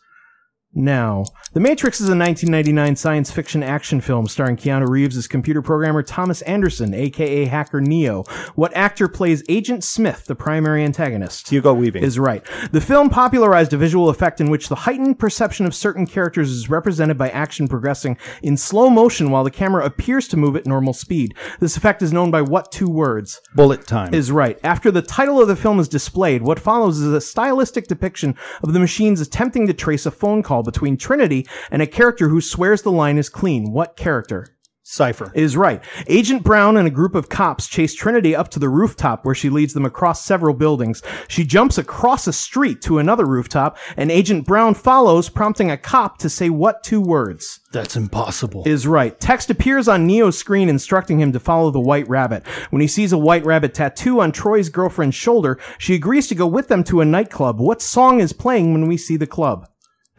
now. 0.74 1.24
The 1.53 1.59
Matrix 1.59 1.99
is 1.99 2.09
a 2.09 2.15
1999 2.15 2.95
science 2.95 3.32
fiction 3.32 3.63
action 3.63 4.01
film 4.01 4.28
starring 4.28 4.55
Keanu 4.55 4.88
Reeves 4.88 5.17
as 5.17 5.28
computer 5.28 5.61
programmer 5.61 6.03
Thomas 6.03 6.43
Anderson, 6.43 6.93
aka 6.93 7.45
Hacker 7.45 7.82
Neo. 7.82 8.24
What 8.53 8.76
actor 8.76 9.07
plays 9.07 9.43
Agent 9.49 9.84
Smith, 9.84 10.26
the 10.26 10.36
primary 10.36 10.84
antagonist? 10.84 11.49
Hugo 11.49 11.74
Weaving. 11.74 12.03
Is 12.03 12.20
right. 12.20 12.45
The 12.72 12.82
film 12.82 13.09
popularized 13.09 13.74
a 13.74 13.78
visual 13.78 14.09
effect 14.09 14.39
in 14.39 14.49
which 14.49 14.70
the 14.70 14.76
heightened 14.76 15.17
perception 15.17 15.65
of 15.65 15.74
certain 15.74 16.05
characters 16.05 16.51
is 16.51 16.70
represented 16.70 17.17
by 17.17 17.30
action 17.30 17.67
progressing 17.67 18.17
in 18.43 18.55
slow 18.55 18.89
motion 18.89 19.32
while 19.32 19.43
the 19.43 19.51
camera 19.51 19.86
appears 19.86 20.28
to 20.28 20.38
move 20.38 20.55
at 20.55 20.67
normal 20.67 20.93
speed. 20.93 21.34
This 21.59 21.78
effect 21.78 22.03
is 22.03 22.13
known 22.13 22.30
by 22.30 22.41
what 22.43 22.72
two 22.72 22.89
words? 22.89 23.41
Bullet 23.55 23.88
time. 23.88 24.13
Is 24.13 24.32
right. 24.32 24.59
After 24.63 24.91
the 24.91 25.01
title 25.01 25.41
of 25.41 25.47
the 25.47 25.55
film 25.55 25.80
is 25.80 25.89
displayed, 25.89 26.43
what 26.43 26.59
follows 26.59 26.99
is 26.99 27.11
a 27.11 27.22
stylistic 27.22 27.88
depiction 27.88 28.36
of 28.61 28.74
the 28.74 28.80
machines 28.80 29.20
attempting 29.20 29.65
to 29.65 29.74
trace 29.74 30.05
a 30.05 30.11
phone 30.11 30.43
call 30.43 30.59
between 30.64 30.97
Trinity 30.97 31.47
and 31.72 31.82
a 31.82 31.88
character 31.88 32.30
who 32.30 32.41
swears 32.41 32.82
the 32.82 32.91
line 32.91 33.18
is 33.18 33.30
clean. 33.30 33.72
What 33.72 33.95
character? 33.95 34.47
Cypher. 34.91 35.32
Is 35.36 35.55
right. 35.55 35.84
Agent 36.07 36.41
Brown 36.41 36.76
and 36.76 36.88
a 36.88 36.91
group 36.91 37.14
of 37.14 37.30
cops 37.30 37.68
chase 37.68 37.93
Trinity 37.93 38.36
up 38.36 38.49
to 38.49 38.57
the 38.57 38.70
rooftop 38.70 39.24
where 39.24 39.36
she 39.36 39.51
leads 39.51 39.76
them 39.76 39.86
across 39.86 40.26
several 40.26 40.55
buildings. 40.55 41.03
She 41.28 41.45
jumps 41.45 41.78
across 41.78 42.26
a 42.26 42.34
street 42.34 42.82
to 42.82 42.97
another 42.97 43.28
rooftop 43.28 43.78
and 43.97 44.10
Agent 44.10 44.47
Brown 44.47 44.74
follows, 44.74 45.30
prompting 45.30 45.70
a 45.70 45.78
cop 45.78 46.18
to 46.18 46.30
say 46.30 46.49
what 46.49 46.82
two 46.82 47.01
words? 47.01 47.60
That's 47.72 47.95
impossible. 47.95 48.64
Is 48.66 48.88
right. 48.88 49.20
Text 49.20 49.51
appears 49.51 49.88
on 49.88 50.07
Neo's 50.07 50.39
screen 50.39 50.70
instructing 50.70 51.20
him 51.20 51.34
to 51.34 51.39
follow 51.39 51.70
the 51.70 51.80
white 51.80 52.10
rabbit. 52.10 52.47
When 52.72 52.82
he 52.82 52.88
sees 52.88 53.14
a 53.14 53.18
white 53.20 53.45
rabbit 53.45 53.76
tattoo 53.76 54.22
on 54.22 54.32
Troy's 54.32 54.70
girlfriend's 54.70 55.16
shoulder, 55.16 55.60
she 55.78 55.93
agrees 55.93 56.26
to 56.30 56.36
go 56.36 56.47
with 56.47 56.68
them 56.68 56.84
to 56.86 57.01
a 57.01 57.05
nightclub. 57.05 57.60
What 57.60 57.84
song 57.84 58.22
is 58.22 58.34
playing 58.34 58.74
when 58.74 58.88
we 58.88 58.97
see 58.97 59.18
the 59.18 59.28
club? 59.28 59.68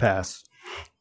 Pass. 0.01 0.43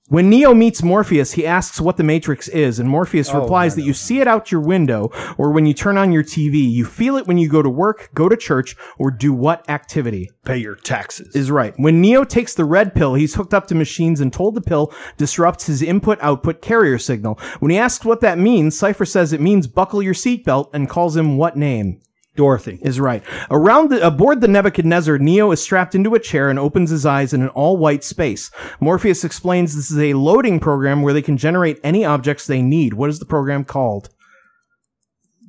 When 0.09 0.27
Neo 0.27 0.55
meets 0.55 0.81
Morpheus, 0.81 1.33
he 1.33 1.45
asks 1.45 1.79
what 1.79 1.95
the 1.97 2.03
Matrix 2.03 2.47
is, 2.47 2.79
and 2.79 2.89
Morpheus 2.89 3.29
Oh, 3.29 3.41
replies 3.41 3.75
that 3.75 3.83
you 3.83 3.93
see 3.93 4.19
it 4.19 4.27
out 4.27 4.51
your 4.51 4.59
window 4.59 5.11
or 5.37 5.51
when 5.51 5.67
you 5.67 5.73
turn 5.75 5.99
on 5.99 6.11
your 6.11 6.23
TV. 6.23 6.67
You 6.67 6.83
feel 6.83 7.15
it 7.15 7.27
when 7.27 7.37
you 7.37 7.47
go 7.47 7.61
to 7.61 7.69
work, 7.69 8.09
go 8.15 8.27
to 8.27 8.35
church, 8.35 8.75
or 8.97 9.11
do 9.11 9.31
what 9.31 9.69
activity? 9.69 10.31
Pay 10.45 10.57
your 10.57 10.73
taxes. 10.73 11.35
Is 11.35 11.51
right. 11.51 11.75
When 11.77 12.01
Neo 12.01 12.23
takes 12.23 12.55
the 12.55 12.65
red 12.65 12.95
pill, 12.95 13.13
he's 13.13 13.35
hooked 13.35 13.53
up 13.53 13.67
to 13.67 13.75
machines 13.75 14.19
and 14.19 14.33
told 14.33 14.55
the 14.55 14.61
pill 14.61 14.91
disrupts 15.17 15.67
his 15.67 15.83
input-output 15.83 16.59
carrier 16.59 16.97
signal. 16.97 17.35
When 17.59 17.69
he 17.69 17.77
asks 17.77 18.03
what 18.03 18.21
that 18.21 18.39
means, 18.39 18.77
Cypher 18.77 19.05
says 19.05 19.31
it 19.31 19.41
means 19.41 19.67
buckle 19.67 20.01
your 20.01 20.15
seatbelt 20.15 20.71
and 20.73 20.89
calls 20.89 21.15
him 21.15 21.37
what 21.37 21.55
name? 21.55 22.01
Dorothy. 22.35 22.79
Is 22.81 22.99
right. 22.99 23.23
Around 23.51 23.89
the, 23.89 24.05
aboard 24.05 24.39
the 24.39 24.47
Nebuchadnezzar, 24.47 25.17
Neo 25.17 25.51
is 25.51 25.61
strapped 25.61 25.93
into 25.93 26.15
a 26.15 26.19
chair 26.19 26.49
and 26.49 26.57
opens 26.57 26.89
his 26.89 27.05
eyes 27.05 27.33
in 27.33 27.41
an 27.41 27.49
all-white 27.49 28.03
space. 28.03 28.49
Morpheus 28.79 29.23
explains 29.23 29.75
this 29.75 29.91
is 29.91 29.97
a 29.97 30.13
loading 30.13 30.59
program 30.59 31.01
where 31.01 31.13
they 31.13 31.21
can 31.21 31.37
generate 31.37 31.79
any 31.83 32.05
objects 32.05 32.47
they 32.47 32.61
need. 32.61 32.93
What 32.93 33.09
is 33.09 33.19
the 33.19 33.25
program 33.25 33.65
called? 33.65 34.09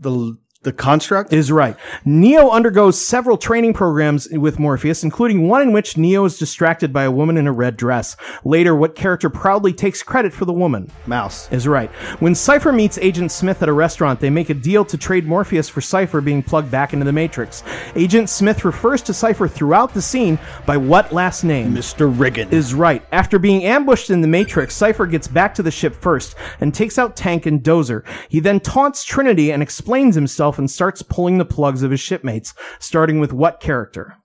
The 0.01 0.37
the 0.63 0.73
construct 0.75 1.33
is 1.33 1.51
right. 1.51 1.75
Neo 2.05 2.51
undergoes 2.51 3.01
several 3.01 3.39
training 3.39 3.73
programs 3.73 4.29
with 4.29 4.59
Morpheus, 4.59 5.03
including 5.03 5.49
one 5.49 5.63
in 5.63 5.73
which 5.73 5.97
Neo 5.97 6.27
is 6.27 6.39
distracted 6.39 6.93
by 6.93 7.05
a 7.05 7.11
woman 7.11 7.39
in 7.39 7.47
a 7.47 7.53
red 7.53 7.79
dress. 7.79 8.15
Later, 8.45 8.77
what 8.77 8.95
character 8.95 9.31
proudly 9.31 9.73
takes 9.73 10.03
credit 10.03 10.35
for 10.35 10.45
the 10.45 10.53
woman? 10.53 10.91
Mouse. 11.07 11.51
Is 11.51 11.67
right. 11.67 11.89
When 12.21 12.35
Cypher 12.35 12.73
meets 12.73 12.99
Agent 12.99 13.33
Smith 13.33 13.63
at 13.63 13.71
a 13.71 13.73
restaurant, 13.73 14.21
they 14.21 14.29
make 14.29 14.51
a 14.51 14.55
deal 14.55 14.85
to 14.85 14.99
trade 14.99 15.27
Morpheus 15.27 15.71
for 15.71 15.81
Cypher 15.81 16.21
being 16.21 16.43
plugged 16.43 16.71
back 16.71 16.93
into 16.93 17.07
the 17.07 17.13
Matrix. 17.13 17.63
Agent 17.95 18.29
Smith 18.29 18.63
refers 18.63 19.01
to 19.01 19.15
Cypher 19.15 19.49
throughout 19.49 19.95
the 19.95 20.03
scene 20.03 20.39
by 20.67 20.77
what 20.77 21.11
last 21.11 21.43
name? 21.43 21.75
Mr. 21.75 22.13
Reagan. 22.21 22.51
Is 22.51 22.75
right. 22.75 23.03
After 23.13 23.39
being 23.39 23.65
ambushed 23.65 24.11
in 24.11 24.21
the 24.21 24.29
Matrix, 24.29 24.75
Cypher 24.75 25.07
gets 25.07 25.27
back 25.27 25.55
to 25.55 25.63
the 25.63 25.71
ship 25.71 25.95
first 25.95 26.35
and 26.61 26.75
takes 26.75 26.99
out 26.99 27.17
Tank 27.17 27.47
and 27.47 27.63
Dozer. 27.63 28.05
He 28.29 28.41
then 28.41 28.61
taunts 28.61 29.05
Trinity 29.05 29.53
and 29.53 29.63
explains 29.63 30.15
himself 30.15 30.50
and 30.59 30.71
starts 30.71 31.03
pulling 31.03 31.39
the 31.39 31.45
plugs 31.45 31.83
of 31.83 31.91
his 31.91 32.01
shipmates, 32.01 32.55
starting 32.79 33.21
with 33.21 33.33
what 33.33 33.61
character? 33.61 34.17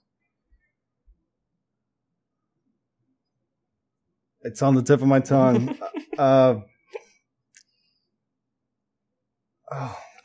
It's 4.41 4.61
on 4.61 4.75
the 4.75 4.83
tip 4.83 5.01
of 5.01 5.07
my 5.07 5.19
tongue. 5.19 5.77
uh, 6.17 6.55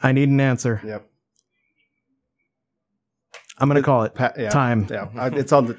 I 0.03 0.13
need 0.13 0.29
an 0.29 0.41
answer. 0.41 0.81
Yep. 0.85 1.07
I'm 3.59 3.69
going 3.69 3.77
to 3.77 3.83
call 3.85 4.05
it 4.05 4.15
Pa- 4.15 4.33
yeah, 4.39 4.51
time. 4.51 4.87
Yeah, 4.91 5.09
I- 5.17 5.29
it's 5.29 5.53
on 5.53 5.67
the 5.67 5.79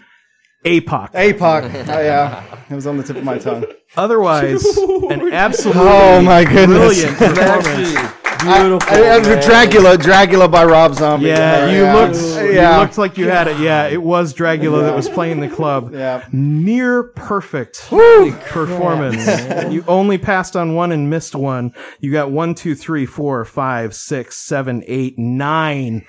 APOC. 0.65 1.11
APOC. 1.13 1.87
Oh, 1.87 2.01
yeah, 2.01 2.43
it 2.69 2.75
was 2.75 2.85
on 2.85 2.97
the 2.97 3.03
tip 3.03 3.17
of 3.17 3.23
my 3.23 3.37
tongue. 3.39 3.65
Otherwise, 3.95 4.63
an 5.09 5.33
absolute 5.33 5.75
Oh 5.77 6.21
my 6.21 6.43
goodness! 6.43 7.01
brilliant 7.03 7.17
performance. 7.17 8.13
Beautiful. 8.41 8.93
I, 8.93 9.01
I, 9.01 9.15
I- 9.17 9.19
Dragula, 9.21 9.95
Dragula 9.97 10.51
by 10.51 10.65
Rob 10.65 10.95
Zombie. 10.95 11.27
Yeah, 11.27 11.69
you 11.69 11.81
yeah. 11.83 11.95
looked 11.95 12.15
Yeah. 12.53 12.75
you 12.75 12.81
looked 12.81 12.97
like 12.97 13.17
you 13.17 13.27
had 13.29 13.47
it. 13.47 13.59
Yeah, 13.59 13.87
it 13.87 14.01
was 14.01 14.33
Dragula 14.33 14.81
that 14.81 14.95
was 14.95 15.07
playing 15.09 15.39
the 15.39 15.47
club. 15.49 15.93
Yeah. 15.93 16.25
Near 16.31 17.03
perfect 17.03 17.81
performance. 17.89 19.25
Yeah. 19.27 19.69
You 19.69 19.83
only 19.87 20.17
passed 20.17 20.55
on 20.55 20.75
one 20.75 20.91
and 20.91 21.09
missed 21.09 21.35
one. 21.35 21.73
You 21.99 22.11
got 22.11 22.31
one, 22.31 22.55
two, 22.55 22.75
three, 22.75 23.05
four, 23.05 23.43
five, 23.45 23.93
six, 23.95 24.37
seven, 24.37 24.83
eight, 24.87 25.17
nine. 25.17 26.05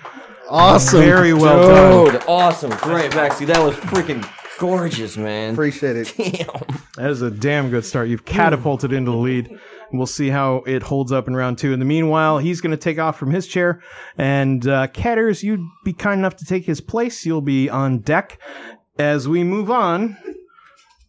Awesome. 0.49 1.01
Very 1.01 1.33
well 1.33 2.05
Dude, 2.07 2.14
done. 2.20 2.22
awesome. 2.28 2.70
Great, 2.78 3.14
Maxie. 3.14 3.45
That 3.47 3.62
was 3.64 3.74
freaking 3.76 4.28
gorgeous, 4.59 5.16
man. 5.16 5.53
Appreciate 5.55 5.97
it. 5.97 6.14
Damn. 6.16 6.80
That 6.97 7.11
is 7.11 7.22
a 7.22 7.30
damn 7.30 7.70
good 7.70 7.85
start. 7.85 8.09
You've 8.09 8.24
catapulted 8.24 8.93
into 8.93 9.11
the 9.12 9.16
lead. 9.16 9.59
We'll 9.93 10.07
see 10.07 10.30
how 10.30 10.62
it 10.66 10.82
holds 10.82 11.12
up 11.12 11.28
in 11.28 11.36
round 11.36 11.59
two. 11.59 11.72
In 11.72 11.78
the 11.78 11.84
meanwhile, 11.84 12.38
he's 12.38 12.61
going 12.61 12.70
to 12.70 12.76
take 12.76 12.99
off 12.99 13.18
from 13.18 13.30
his 13.30 13.47
chair. 13.47 13.82
And 14.16 14.66
uh, 14.66 14.86
cat 14.88 15.18
ears, 15.18 15.43
you'd 15.43 15.66
be 15.84 15.93
kind 15.93 16.18
enough 16.18 16.36
to 16.36 16.45
take 16.45 16.64
his 16.64 16.80
place. 16.80 17.26
You'll 17.26 17.40
be 17.43 17.68
on 17.68 17.99
deck 17.99 18.38
as 18.99 19.28
we 19.28 19.45
move 19.45 19.70
on 19.70 20.16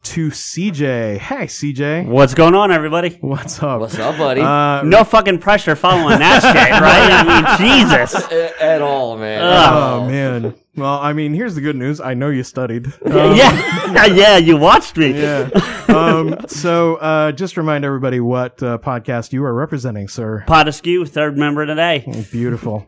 to 0.03 0.29
CJ. 0.29 1.17
Hey, 1.17 1.45
CJ. 1.45 2.07
What's 2.07 2.33
going 2.33 2.55
on, 2.55 2.71
everybody? 2.71 3.17
What's 3.21 3.61
up? 3.63 3.79
What's 3.79 3.97
up, 3.97 4.17
buddy? 4.17 4.41
Uh, 4.41 4.83
no 4.83 5.03
fucking 5.03 5.39
pressure 5.39 5.75
following 5.75 6.19
that 6.19 6.41
shit, 6.41 6.71
right? 6.81 7.09
I 7.11 7.57
mean, 7.57 7.87
Jesus. 7.87 8.31
At 8.61 8.81
all, 8.81 9.17
man. 9.17 9.41
Oh 9.43 10.07
man. 10.07 10.55
Well, 10.75 10.99
I 10.99 11.13
mean, 11.13 11.35
here's 11.35 11.53
the 11.53 11.61
good 11.61 11.75
news. 11.75 12.01
I 12.01 12.15
know 12.15 12.29
you 12.29 12.43
studied. 12.43 12.87
Um, 13.13 13.35
yeah, 13.35 14.05
yeah, 14.07 14.37
you 14.37 14.57
watched 14.57 14.97
me. 14.97 15.21
Yeah. 15.21 15.49
Um, 15.83 16.37
so, 16.47 16.95
uh, 16.95 17.31
just 17.33 17.55
remind 17.55 17.85
everybody 17.85 18.19
what 18.19 18.63
uh, 18.63 18.79
podcast 18.79 19.31
you 19.31 19.43
are 19.43 19.53
representing, 19.53 20.07
sir. 20.07 20.43
Pod 20.47 20.67
Askew, 20.67 21.05
third 21.05 21.37
member 21.37 21.67
today. 21.67 22.03
Beautiful. 22.31 22.87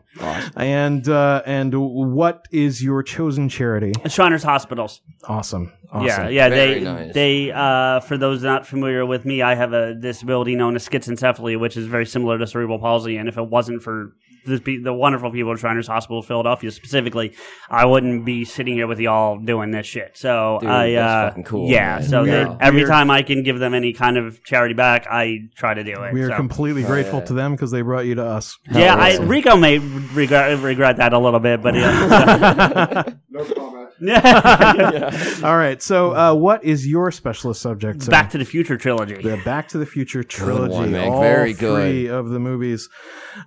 And 0.56 1.08
uh, 1.08 1.42
and 1.46 1.72
what 1.74 2.48
is 2.50 2.82
your 2.82 3.04
chosen 3.04 3.48
charity? 3.48 3.92
Shriners 4.08 4.42
Hospitals. 4.42 5.02
Awesome. 5.28 5.72
Awesome. 5.92 6.06
Yeah, 6.06 6.28
yeah. 6.28 6.48
Very 6.48 6.74
they 6.74 6.84
nice. 6.84 7.14
they 7.14 7.52
uh, 7.52 8.00
for 8.00 8.18
those 8.18 8.42
not 8.42 8.66
familiar 8.66 9.06
with 9.06 9.24
me, 9.24 9.42
I 9.42 9.54
have 9.54 9.72
a 9.72 9.94
disability 9.94 10.56
known 10.56 10.74
as 10.74 10.88
schizencephaly, 10.88 11.60
which 11.60 11.76
is 11.76 11.86
very 11.86 12.06
similar 12.06 12.38
to 12.38 12.46
cerebral 12.46 12.80
palsy. 12.80 13.18
And 13.18 13.28
if 13.28 13.38
it 13.38 13.48
wasn't 13.48 13.82
for 13.82 14.16
the, 14.46 14.78
the 14.82 14.92
wonderful 14.92 15.30
people 15.30 15.52
at 15.52 15.58
Shriners 15.58 15.86
Hospital, 15.86 16.22
Philadelphia 16.22 16.70
specifically, 16.70 17.34
I 17.68 17.84
wouldn't 17.84 18.24
be 18.24 18.44
sitting 18.44 18.74
here 18.74 18.86
with 18.86 18.98
y'all 19.00 19.38
doing 19.38 19.70
this 19.70 19.86
shit. 19.86 20.16
So 20.16 20.58
Dude, 20.60 20.70
I, 20.70 20.92
that's 20.92 21.02
uh, 21.26 21.28
fucking 21.30 21.44
cool, 21.44 21.68
yeah. 21.70 21.98
man. 21.98 22.02
So 22.08 22.22
We 22.22 22.30
they- 22.30 22.56
every 22.60 22.80
we 22.80 22.84
are- 22.84 22.88
time 22.88 23.10
I 23.10 23.22
can 23.22 23.42
give 23.42 23.58
them 23.58 23.74
any 23.74 23.92
kind 23.92 24.16
of 24.16 24.42
charity 24.44 24.74
back, 24.74 25.06
I 25.10 25.40
try 25.56 25.74
to 25.74 25.84
do 25.84 26.02
it. 26.04 26.12
We 26.14 26.22
are 26.22 26.30
so. 26.30 26.36
completely 26.36 26.82
grateful 26.84 27.20
to 27.22 27.32
them 27.34 27.52
because 27.52 27.70
they 27.70 27.82
brought 27.82 28.06
you 28.06 28.14
to 28.16 28.24
us. 28.24 28.58
Yeah, 28.72 28.94
I, 28.94 29.18
Rico 29.18 29.56
may 29.56 29.78
regret, 29.78 30.58
regret 30.60 30.96
that 30.98 31.12
a 31.12 31.18
little 31.18 31.40
bit, 31.40 31.60
but 31.62 31.74
yeah. 31.74 33.02
No 33.30 33.44
comment. 33.44 33.90
All 35.44 35.56
right. 35.56 35.82
So, 35.82 36.14
uh, 36.14 36.34
what 36.34 36.64
is 36.64 36.86
your 36.86 37.10
specialist 37.10 37.60
subject? 37.62 38.02
Sir? 38.02 38.10
Back 38.10 38.30
to 38.30 38.38
the 38.38 38.44
Future 38.44 38.76
trilogy. 38.76 39.16
The 39.20 39.40
Back 39.44 39.68
to 39.68 39.78
the 39.78 39.86
Future 39.86 40.22
trilogy. 40.22 40.72
one, 40.74 40.92
man. 40.92 41.08
All 41.10 41.20
Very 41.20 41.52
good. 41.52 41.82
three 41.82 42.06
of 42.08 42.28
the 42.28 42.38
movies. 42.38 42.88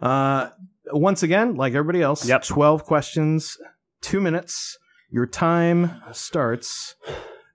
Uh, 0.02 0.50
once 0.92 1.24
again, 1.24 1.56
like 1.56 1.74
everybody 1.74 2.02
else, 2.02 2.28
Yep. 2.28 2.44
12 2.44 2.84
questions, 2.86 3.58
two 4.02 4.20
minutes. 4.20 4.78
Your 5.12 5.26
time 5.26 6.02
starts 6.12 6.96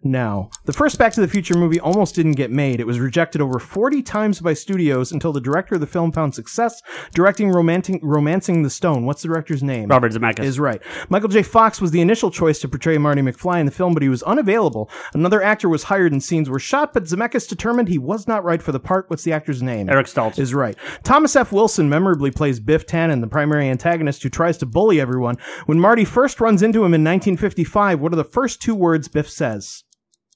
now. 0.05 0.51
The 0.65 0.73
first 0.73 0.99
Back 0.99 1.13
to 1.15 1.21
the 1.21 1.29
Future 1.29 1.57
movie 1.57 1.81
almost 1.81 2.15
didn't 2.15 2.33
get 2.33 2.51
made. 2.51 2.81
It 2.81 2.87
was 2.87 3.01
rejected 3.01 3.41
over 3.41 3.59
40 3.59 4.03
times 4.03 4.41
by 4.41 4.55
studios 4.55 5.13
until 5.13 5.33
the 5.33 5.41
director 5.41 5.77
of 5.77 5.81
the 5.81 5.87
film 5.87 6.13
found 6.13 6.35
success 6.35 6.83
directing 7.13 7.51
Romancing, 7.51 8.01
Romancing 8.03 8.63
the 8.63 8.71
Stone. 8.71 9.07
What's 9.07 9.23
the 9.23 9.29
director's 9.29 9.63
name? 9.63 9.89
Robert 9.89 10.13
Zemeckis. 10.13 10.45
Is 10.45 10.61
right. 10.61 10.83
Michael 11.09 11.29
J. 11.29 11.43
Fox 11.43 11.81
was 11.81 11.91
the 11.91 12.01
initial 12.01 12.31
choice 12.31 12.59
to 12.61 12.69
portray 12.69 12.99
Marty 12.99 13.23
McFly 13.23 13.61
in 13.61 13.67
the 13.67 13.73
film, 13.73 13.95
but 13.95 14.03
he 14.03 14.09
was 14.09 14.23
unavailable. 14.23 14.91
Another 15.15 15.43
actor 15.43 15.69
was 15.69 15.85
hired 15.85 16.13
and 16.13 16.23
scenes 16.23 16.51
were 16.51 16.59
shot, 16.59 16.93
but 16.93 17.05
Zemeckis 17.05 17.49
determined 17.49 17.89
he 17.89 17.99
was 17.99 18.29
not 18.29 18.45
right 18.45 18.63
for 18.63 18.73
the 18.73 18.81
part. 18.81 19.09
What's 19.09 19.25
the 19.25 19.33
actor's 19.33 19.63
name? 19.63 19.89
Eric 19.89 20.07
Stoltz. 20.07 20.39
Is 20.39 20.55
right. 20.55 20.77
Thomas 21.03 21.37
F. 21.37 21.53
Wilson 21.53 21.89
memorably 21.89 22.31
plays 22.31 22.61
Biff 22.61 22.87
Tannen, 22.87 23.21
the 23.21 23.27
primary 23.27 23.69
antagonist 23.69 24.23
who 24.23 24.29
tries 24.29 24.59
to 24.59 24.67
bully 24.67 25.01
everyone. 25.01 25.39
When 25.67 25.81
Marty 25.81 26.05
first 26.05 26.41
runs 26.41 26.63
into 26.63 26.81
him 26.81 26.95
in 26.95 27.05
1955, 27.05 28.01
what 28.01 28.13
are 28.13 28.17
the 28.17 28.25
first 28.25 28.61
two 28.61 28.75
words 28.75 29.09
Biff 29.09 29.31
says? 29.31 29.85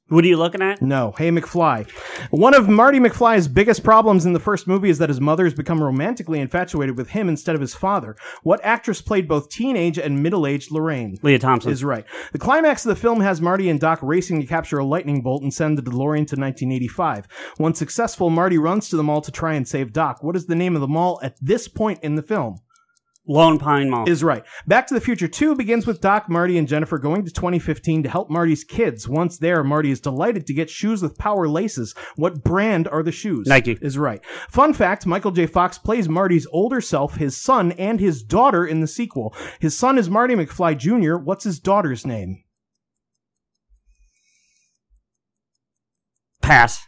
What 0.09 0.25
are 0.25 0.29
you 0.29 0.39
looking 0.39 0.63
at? 0.63 0.81
No. 0.81 1.13
Hey, 1.19 1.31
McFly. 1.31 1.87
One 2.31 2.55
of 2.55 2.67
Marty 2.67 2.99
McFly's 2.99 3.47
biggest 3.47 3.85
problems 3.85 4.25
in 4.25 4.33
the 4.33 4.41
first 4.41 4.67
movie 4.67 4.89
is 4.89 4.97
that 4.99 5.11
his 5.11 5.21
mother 5.21 5.45
has 5.45 5.53
become 5.53 5.83
romantically 5.83 6.41
infatuated 6.41 6.97
with 6.97 7.11
him 7.11 7.29
instead 7.29 7.55
of 7.55 7.61
his 7.61 7.75
father. 7.75 8.17
What 8.43 8.65
actress 8.65 9.03
played 9.03 9.29
both 9.29 9.51
teenage 9.51 9.99
and 9.99 10.23
middle-aged 10.23 10.71
Lorraine? 10.71 11.19
Lea 11.23 11.39
Thompson. 11.39 11.73
Is 11.73 11.85
right. 11.85 12.07
The 12.33 12.39
climax 12.39 12.87
of 12.87 12.89
the 12.89 12.97
film 12.97 13.21
has 13.21 13.43
Marty 13.43 13.69
and 13.69 13.79
Doc 13.79 13.99
racing 14.01 14.41
to 14.41 14.47
capture 14.47 14.79
a 14.79 14.85
lightning 14.85 15.21
bolt 15.21 15.43
and 15.43 15.53
send 15.53 15.77
the 15.77 15.83
DeLorean 15.83 16.27
to 16.29 16.37
1985. 16.37 17.29
Once 17.59 17.79
successful, 17.79 18.31
Marty 18.31 18.57
runs 18.57 18.89
to 18.89 18.97
the 18.97 19.03
mall 19.03 19.21
to 19.21 19.31
try 19.31 19.53
and 19.53 19.69
save 19.69 19.93
Doc. 19.93 20.23
What 20.23 20.37
is 20.37 20.47
the 20.47 20.55
name 20.55 20.75
of 20.75 20.81
the 20.81 20.89
mall 20.89 21.21
at 21.23 21.37
this 21.43 21.69
point 21.69 21.99
in 22.03 22.15
the 22.15 22.23
film? 22.23 22.61
Lone 23.29 23.59
Pine 23.59 23.91
Mall. 23.91 24.09
Is 24.09 24.25
right. 24.25 24.43
Back 24.67 24.87
to 24.87 24.95
the 24.95 25.01
Future 25.01 25.29
2 25.29 25.55
begins 25.55 25.87
with 25.87 26.01
Doc, 26.01 26.31
Marty, 26.31 26.57
and 26.57 26.67
Jennifer 26.67 26.99
going 26.99 27.25
to 27.25 27.31
2015 27.31 28.05
to 28.05 28.09
help 28.09 28.31
Marty's 28.31 28.65
kids. 28.65 29.07
Once 29.07 29.39
there, 29.39 29.63
Marty 29.63 29.91
is 29.91 30.01
delighted 30.01 30.47
to 30.47 30.55
get 30.55 30.71
shoes 30.71 31.03
with 31.03 31.19
power 31.19 31.47
laces. 31.47 31.95
What 32.17 32.43
brand 32.43 32.89
are 32.89 33.03
the 33.03 33.13
shoes? 33.13 33.47
Nike. 33.47 33.79
Is 33.83 33.99
right. 33.99 34.25
Fun 34.49 34.73
fact 34.73 35.07
Michael 35.07 35.31
J. 35.31 35.47
Fox 35.47 35.77
plays 35.77 36.09
Marty's 36.09 36.47
older 36.51 36.81
self, 36.81 37.17
his 37.17 37.37
son, 37.37 37.73
and 37.73 38.01
his 38.01 38.23
daughter 38.23 38.67
in 38.67 38.81
the 38.81 38.87
sequel. 38.87 39.35
His 39.61 39.77
son 39.77 39.99
is 39.99 40.09
Marty 40.09 40.35
McFly 40.35 40.79
Jr. 40.79 41.17
What's 41.17 41.45
his 41.45 41.61
daughter's 41.61 42.07
name? 42.07 42.43
Pass. 46.41 46.88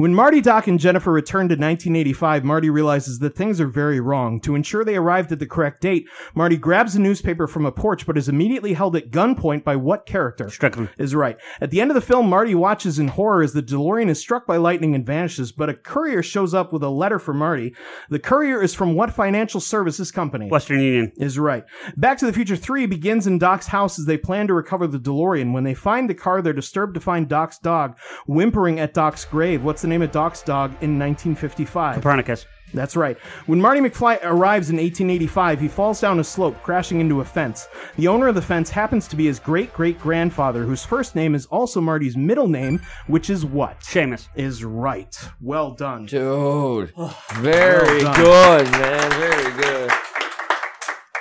When 0.00 0.14
Marty, 0.14 0.40
Doc, 0.40 0.66
and 0.66 0.80
Jennifer 0.80 1.12
return 1.12 1.48
to 1.48 1.56
1985, 1.56 2.42
Marty 2.42 2.70
realizes 2.70 3.18
that 3.18 3.36
things 3.36 3.60
are 3.60 3.66
very 3.66 4.00
wrong. 4.00 4.40
To 4.40 4.54
ensure 4.54 4.82
they 4.82 4.96
arrived 4.96 5.30
at 5.30 5.40
the 5.40 5.46
correct 5.46 5.82
date, 5.82 6.08
Marty 6.34 6.56
grabs 6.56 6.96
a 6.96 7.00
newspaper 7.02 7.46
from 7.46 7.66
a 7.66 7.70
porch 7.70 8.06
but 8.06 8.16
is 8.16 8.26
immediately 8.26 8.72
held 8.72 8.96
at 8.96 9.10
gunpoint 9.10 9.62
by 9.62 9.76
what 9.76 10.06
character? 10.06 10.48
Strickland. 10.48 10.88
Is 10.96 11.14
right. 11.14 11.36
At 11.60 11.70
the 11.70 11.82
end 11.82 11.90
of 11.90 11.96
the 11.96 12.00
film, 12.00 12.30
Marty 12.30 12.54
watches 12.54 12.98
in 12.98 13.08
horror 13.08 13.42
as 13.42 13.52
the 13.52 13.62
DeLorean 13.62 14.08
is 14.08 14.18
struck 14.18 14.46
by 14.46 14.56
lightning 14.56 14.94
and 14.94 15.04
vanishes, 15.04 15.52
but 15.52 15.68
a 15.68 15.74
courier 15.74 16.22
shows 16.22 16.54
up 16.54 16.72
with 16.72 16.82
a 16.82 16.88
letter 16.88 17.18
for 17.18 17.34
Marty. 17.34 17.74
The 18.08 18.18
courier 18.18 18.62
is 18.62 18.72
from 18.72 18.94
what 18.94 19.12
financial 19.12 19.60
services 19.60 20.10
company? 20.10 20.48
Western 20.48 20.80
Union. 20.80 21.12
Is 21.18 21.38
right. 21.38 21.66
Back 21.98 22.16
to 22.20 22.26
the 22.26 22.32
Future 22.32 22.56
3 22.56 22.86
begins 22.86 23.26
in 23.26 23.36
Doc's 23.36 23.66
house 23.66 23.98
as 23.98 24.06
they 24.06 24.16
plan 24.16 24.46
to 24.46 24.54
recover 24.54 24.86
the 24.86 24.98
DeLorean. 24.98 25.52
When 25.52 25.64
they 25.64 25.74
find 25.74 26.08
the 26.08 26.14
car, 26.14 26.40
they're 26.40 26.54
disturbed 26.54 26.94
to 26.94 27.00
find 27.00 27.28
Doc's 27.28 27.58
dog 27.58 27.98
whimpering 28.26 28.80
at 28.80 28.94
Doc's 28.94 29.26
grave. 29.26 29.62
What's 29.62 29.82
the 29.82 29.89
name 29.90 30.00
of 30.02 30.10
Doc's 30.12 30.42
dog 30.42 30.70
in 30.80 30.98
1955? 30.98 31.96
Copernicus. 31.96 32.46
That's 32.72 32.94
right. 32.96 33.18
When 33.46 33.60
Marty 33.60 33.80
McFly 33.80 34.20
arrives 34.22 34.70
in 34.70 34.76
1885, 34.76 35.60
he 35.60 35.66
falls 35.66 36.00
down 36.00 36.20
a 36.20 36.24
slope, 36.24 36.56
crashing 36.62 37.00
into 37.00 37.20
a 37.20 37.24
fence. 37.24 37.66
The 37.96 38.06
owner 38.06 38.28
of 38.28 38.36
the 38.36 38.42
fence 38.42 38.70
happens 38.70 39.08
to 39.08 39.16
be 39.16 39.26
his 39.26 39.40
great 39.40 39.72
great 39.72 39.98
grandfather, 40.00 40.62
whose 40.64 40.84
first 40.84 41.16
name 41.16 41.34
is 41.34 41.46
also 41.46 41.80
Marty's 41.80 42.16
middle 42.16 42.46
name, 42.46 42.80
which 43.08 43.28
is 43.28 43.44
what? 43.44 43.80
Seamus. 43.80 44.28
Is 44.36 44.62
right. 44.64 45.14
Well 45.40 45.72
done. 45.72 46.06
Dude. 46.06 46.92
Very 47.34 48.04
Well 48.04 48.14
done. 48.14 48.64
good, 48.64 48.70
man. 48.72 49.10
Very 49.10 49.52
good. 49.62 49.90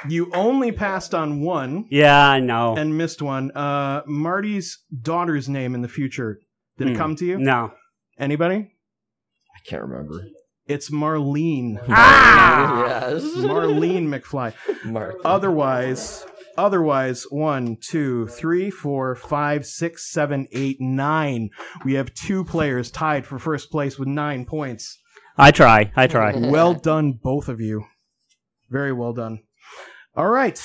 You 0.07 0.31
only 0.33 0.71
passed 0.71 1.13
on 1.13 1.41
one. 1.41 1.85
Yeah, 1.89 2.29
I 2.29 2.39
know. 2.39 2.75
And 2.77 2.97
missed 2.97 3.21
one. 3.21 3.51
Uh, 3.51 4.01
Marty's 4.05 4.77
daughter's 5.01 5.49
name 5.49 5.75
in 5.75 5.81
the 5.81 5.89
future. 5.89 6.39
Did 6.77 6.89
it 6.89 6.91
Hmm. 6.91 6.97
come 6.97 7.15
to 7.17 7.25
you? 7.25 7.37
No. 7.39 7.73
Anybody? 8.19 8.55
I 9.55 9.59
can't 9.69 9.81
remember. 9.81 10.25
It's 10.65 10.89
Marlene. 10.89 11.81
Ah! 11.89 13.09
Yes. 13.09 13.23
Marlene 13.23 14.07
McFly. 14.07 14.53
Mark. 14.85 15.15
Otherwise, 15.25 16.25
otherwise, 16.57 17.25
one, 17.29 17.77
two, 17.81 18.27
three, 18.27 18.69
four, 18.69 19.15
five, 19.15 19.65
six, 19.65 20.11
seven, 20.11 20.47
eight, 20.51 20.79
nine. 20.79 21.49
We 21.85 21.93
have 21.93 22.13
two 22.13 22.43
players 22.43 22.91
tied 22.91 23.25
for 23.25 23.39
first 23.39 23.71
place 23.71 23.97
with 23.97 24.07
nine 24.07 24.45
points. 24.45 24.99
I 25.37 25.51
try. 25.51 25.91
I 25.95 26.07
try. 26.07 26.33
Well 26.35 26.73
done, 26.73 27.13
both 27.13 27.47
of 27.47 27.61
you. 27.61 27.85
Very 28.69 28.91
well 28.93 29.13
done. 29.13 29.39
All 30.15 30.27
right. 30.27 30.61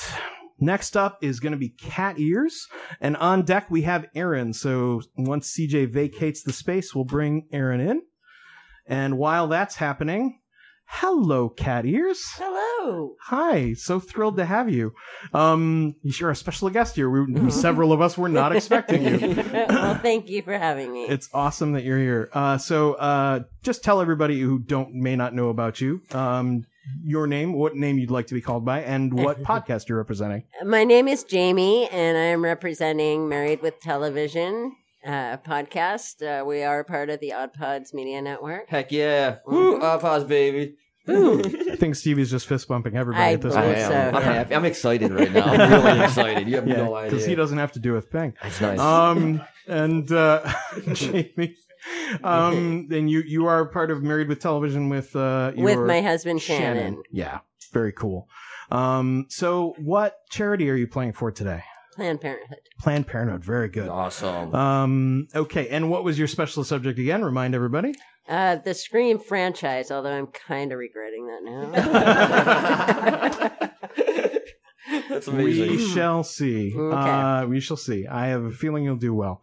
Next 0.59 0.95
up 0.95 1.17
is 1.21 1.39
going 1.39 1.51
to 1.51 1.57
be 1.57 1.69
cat 1.69 2.17
ears, 2.19 2.67
and 3.01 3.17
on 3.17 3.43
deck 3.43 3.69
we 3.69 3.81
have 3.81 4.05
Aaron. 4.15 4.53
So 4.53 5.01
once 5.17 5.53
CJ 5.53 5.91
vacates 5.91 6.43
the 6.43 6.53
space, 6.53 6.95
we'll 6.95 7.05
bring 7.05 7.47
Aaron 7.51 7.81
in. 7.81 8.01
And 8.87 9.17
while 9.17 9.47
that's 9.47 9.75
happening, 9.75 10.39
hello, 10.85 11.49
cat 11.49 11.85
ears. 11.85 12.21
Hello. 12.35 13.15
Hi, 13.23 13.73
so 13.73 13.99
thrilled 13.99 14.37
to 14.37 14.45
have 14.45 14.69
you. 14.69 14.93
Um, 15.33 15.95
you're 16.03 16.29
a 16.29 16.35
special 16.35 16.69
guest 16.69 16.95
here. 16.95 17.09
We, 17.09 17.49
several 17.51 17.91
of 17.91 18.01
us 18.01 18.17
were 18.17 18.29
not 18.29 18.55
expecting 18.55 19.03
you. 19.03 19.43
well, 19.53 19.95
thank 19.95 20.29
you 20.29 20.41
for 20.41 20.57
having 20.57 20.93
me. 20.93 21.05
It's 21.05 21.29
awesome 21.33 21.73
that 21.73 21.83
you're 21.83 21.99
here. 21.99 22.29
Uh, 22.33 22.57
so, 22.57 22.93
uh, 22.93 23.41
just 23.63 23.83
tell 23.83 24.01
everybody 24.01 24.39
who 24.39 24.59
don't 24.59 24.93
may 24.93 25.15
not 25.15 25.33
know 25.33 25.49
about 25.49 25.81
you, 25.81 26.01
um, 26.11 26.65
your 27.03 27.27
name, 27.27 27.53
what 27.53 27.75
name 27.75 27.97
you'd 27.97 28.11
like 28.11 28.27
to 28.27 28.33
be 28.33 28.41
called 28.41 28.65
by, 28.65 28.81
and 28.81 29.13
what 29.13 29.41
podcast 29.43 29.89
you're 29.89 29.97
representing. 29.97 30.43
My 30.63 30.83
name 30.83 31.07
is 31.07 31.23
Jamie, 31.23 31.87
and 31.89 32.17
I 32.17 32.25
am 32.25 32.43
representing 32.43 33.29
Married 33.29 33.61
with 33.61 33.79
Television 33.79 34.75
uh, 35.05 35.37
podcast. 35.37 36.21
Uh, 36.21 36.43
we 36.45 36.63
are 36.63 36.83
part 36.83 37.09
of 37.09 37.19
the 37.19 37.33
Odd 37.33 37.53
Pods 37.53 37.93
Media 37.93 38.21
Network. 38.21 38.69
Heck 38.69 38.91
yeah. 38.91 39.37
Woo, 39.45 39.79
uh, 39.79 39.97
pause, 39.97 40.23
baby. 40.23 40.75
I 41.07 41.75
think 41.75 41.95
Stevie's 41.95 42.31
just 42.31 42.47
fist 42.47 42.67
bumping 42.67 42.97
everybody 42.97 43.23
I 43.23 43.33
at 43.33 43.41
this 43.41 43.53
I 43.53 43.61
point. 43.61 43.77
am. 43.77 44.15
I'm 44.15 44.23
happy. 44.23 44.55
I'm 44.55 44.65
excited 44.65 45.11
right 45.11 45.31
now. 45.31 45.45
I'm 45.45 45.83
really 45.83 45.99
excited. 46.03 46.47
You 46.47 46.55
have 46.55 46.67
yeah, 46.67 46.77
no 46.77 46.95
idea. 46.95 47.11
because 47.11 47.27
he 47.27 47.35
doesn't 47.35 47.59
have 47.59 47.73
to 47.73 47.79
do 47.79 47.95
a 47.95 48.01
thing. 48.01 48.33
That's 48.41 48.59
nice. 48.59 48.79
Um, 48.79 49.41
and 49.67 50.11
uh, 50.11 50.51
Jamie, 50.93 51.55
um, 52.23 52.87
and 52.91 53.09
you 53.09 53.21
you 53.21 53.45
are 53.45 53.65
part 53.65 53.91
of 53.91 54.03
Married 54.03 54.27
with 54.27 54.39
Television 54.39 54.89
with 54.89 55.15
uh, 55.15 55.51
With 55.55 55.79
my 55.79 56.01
husband, 56.01 56.41
Shannon. 56.41 57.01
Yeah, 57.11 57.39
very 57.71 57.91
cool. 57.91 58.27
Um, 58.71 59.27
so 59.29 59.75
what 59.77 60.17
charity 60.29 60.69
are 60.69 60.75
you 60.75 60.87
playing 60.87 61.13
for 61.13 61.31
today? 61.31 61.63
Planned 61.95 62.19
Parenthood. 62.19 62.59
Planned 62.79 63.07
Parenthood. 63.07 63.45
Very 63.45 63.69
good. 63.69 63.87
Awesome. 63.87 64.53
Um, 64.53 65.27
okay, 65.33 65.69
and 65.69 65.89
what 65.89 66.03
was 66.03 66.19
your 66.19 66.27
special 66.27 66.63
subject 66.63 66.99
again? 66.99 67.23
Remind 67.23 67.55
everybody. 67.55 67.93
Uh, 68.27 68.55
the 68.55 68.73
Scream 68.73 69.19
franchise, 69.19 69.91
although 69.91 70.11
I'm 70.11 70.27
kind 70.27 70.71
of 70.71 70.79
regretting 70.79 71.27
that 71.27 71.43
now. 71.43 71.69
That's 75.09 75.27
amazing. 75.27 75.69
We 75.69 75.87
shall 75.87 76.23
see. 76.23 76.73
Okay. 76.75 77.09
Uh, 77.09 77.45
we 77.45 77.59
shall 77.59 77.77
see. 77.77 78.07
I 78.07 78.27
have 78.27 78.43
a 78.43 78.51
feeling 78.51 78.83
you'll 78.83 78.95
do 78.95 79.13
well. 79.13 79.41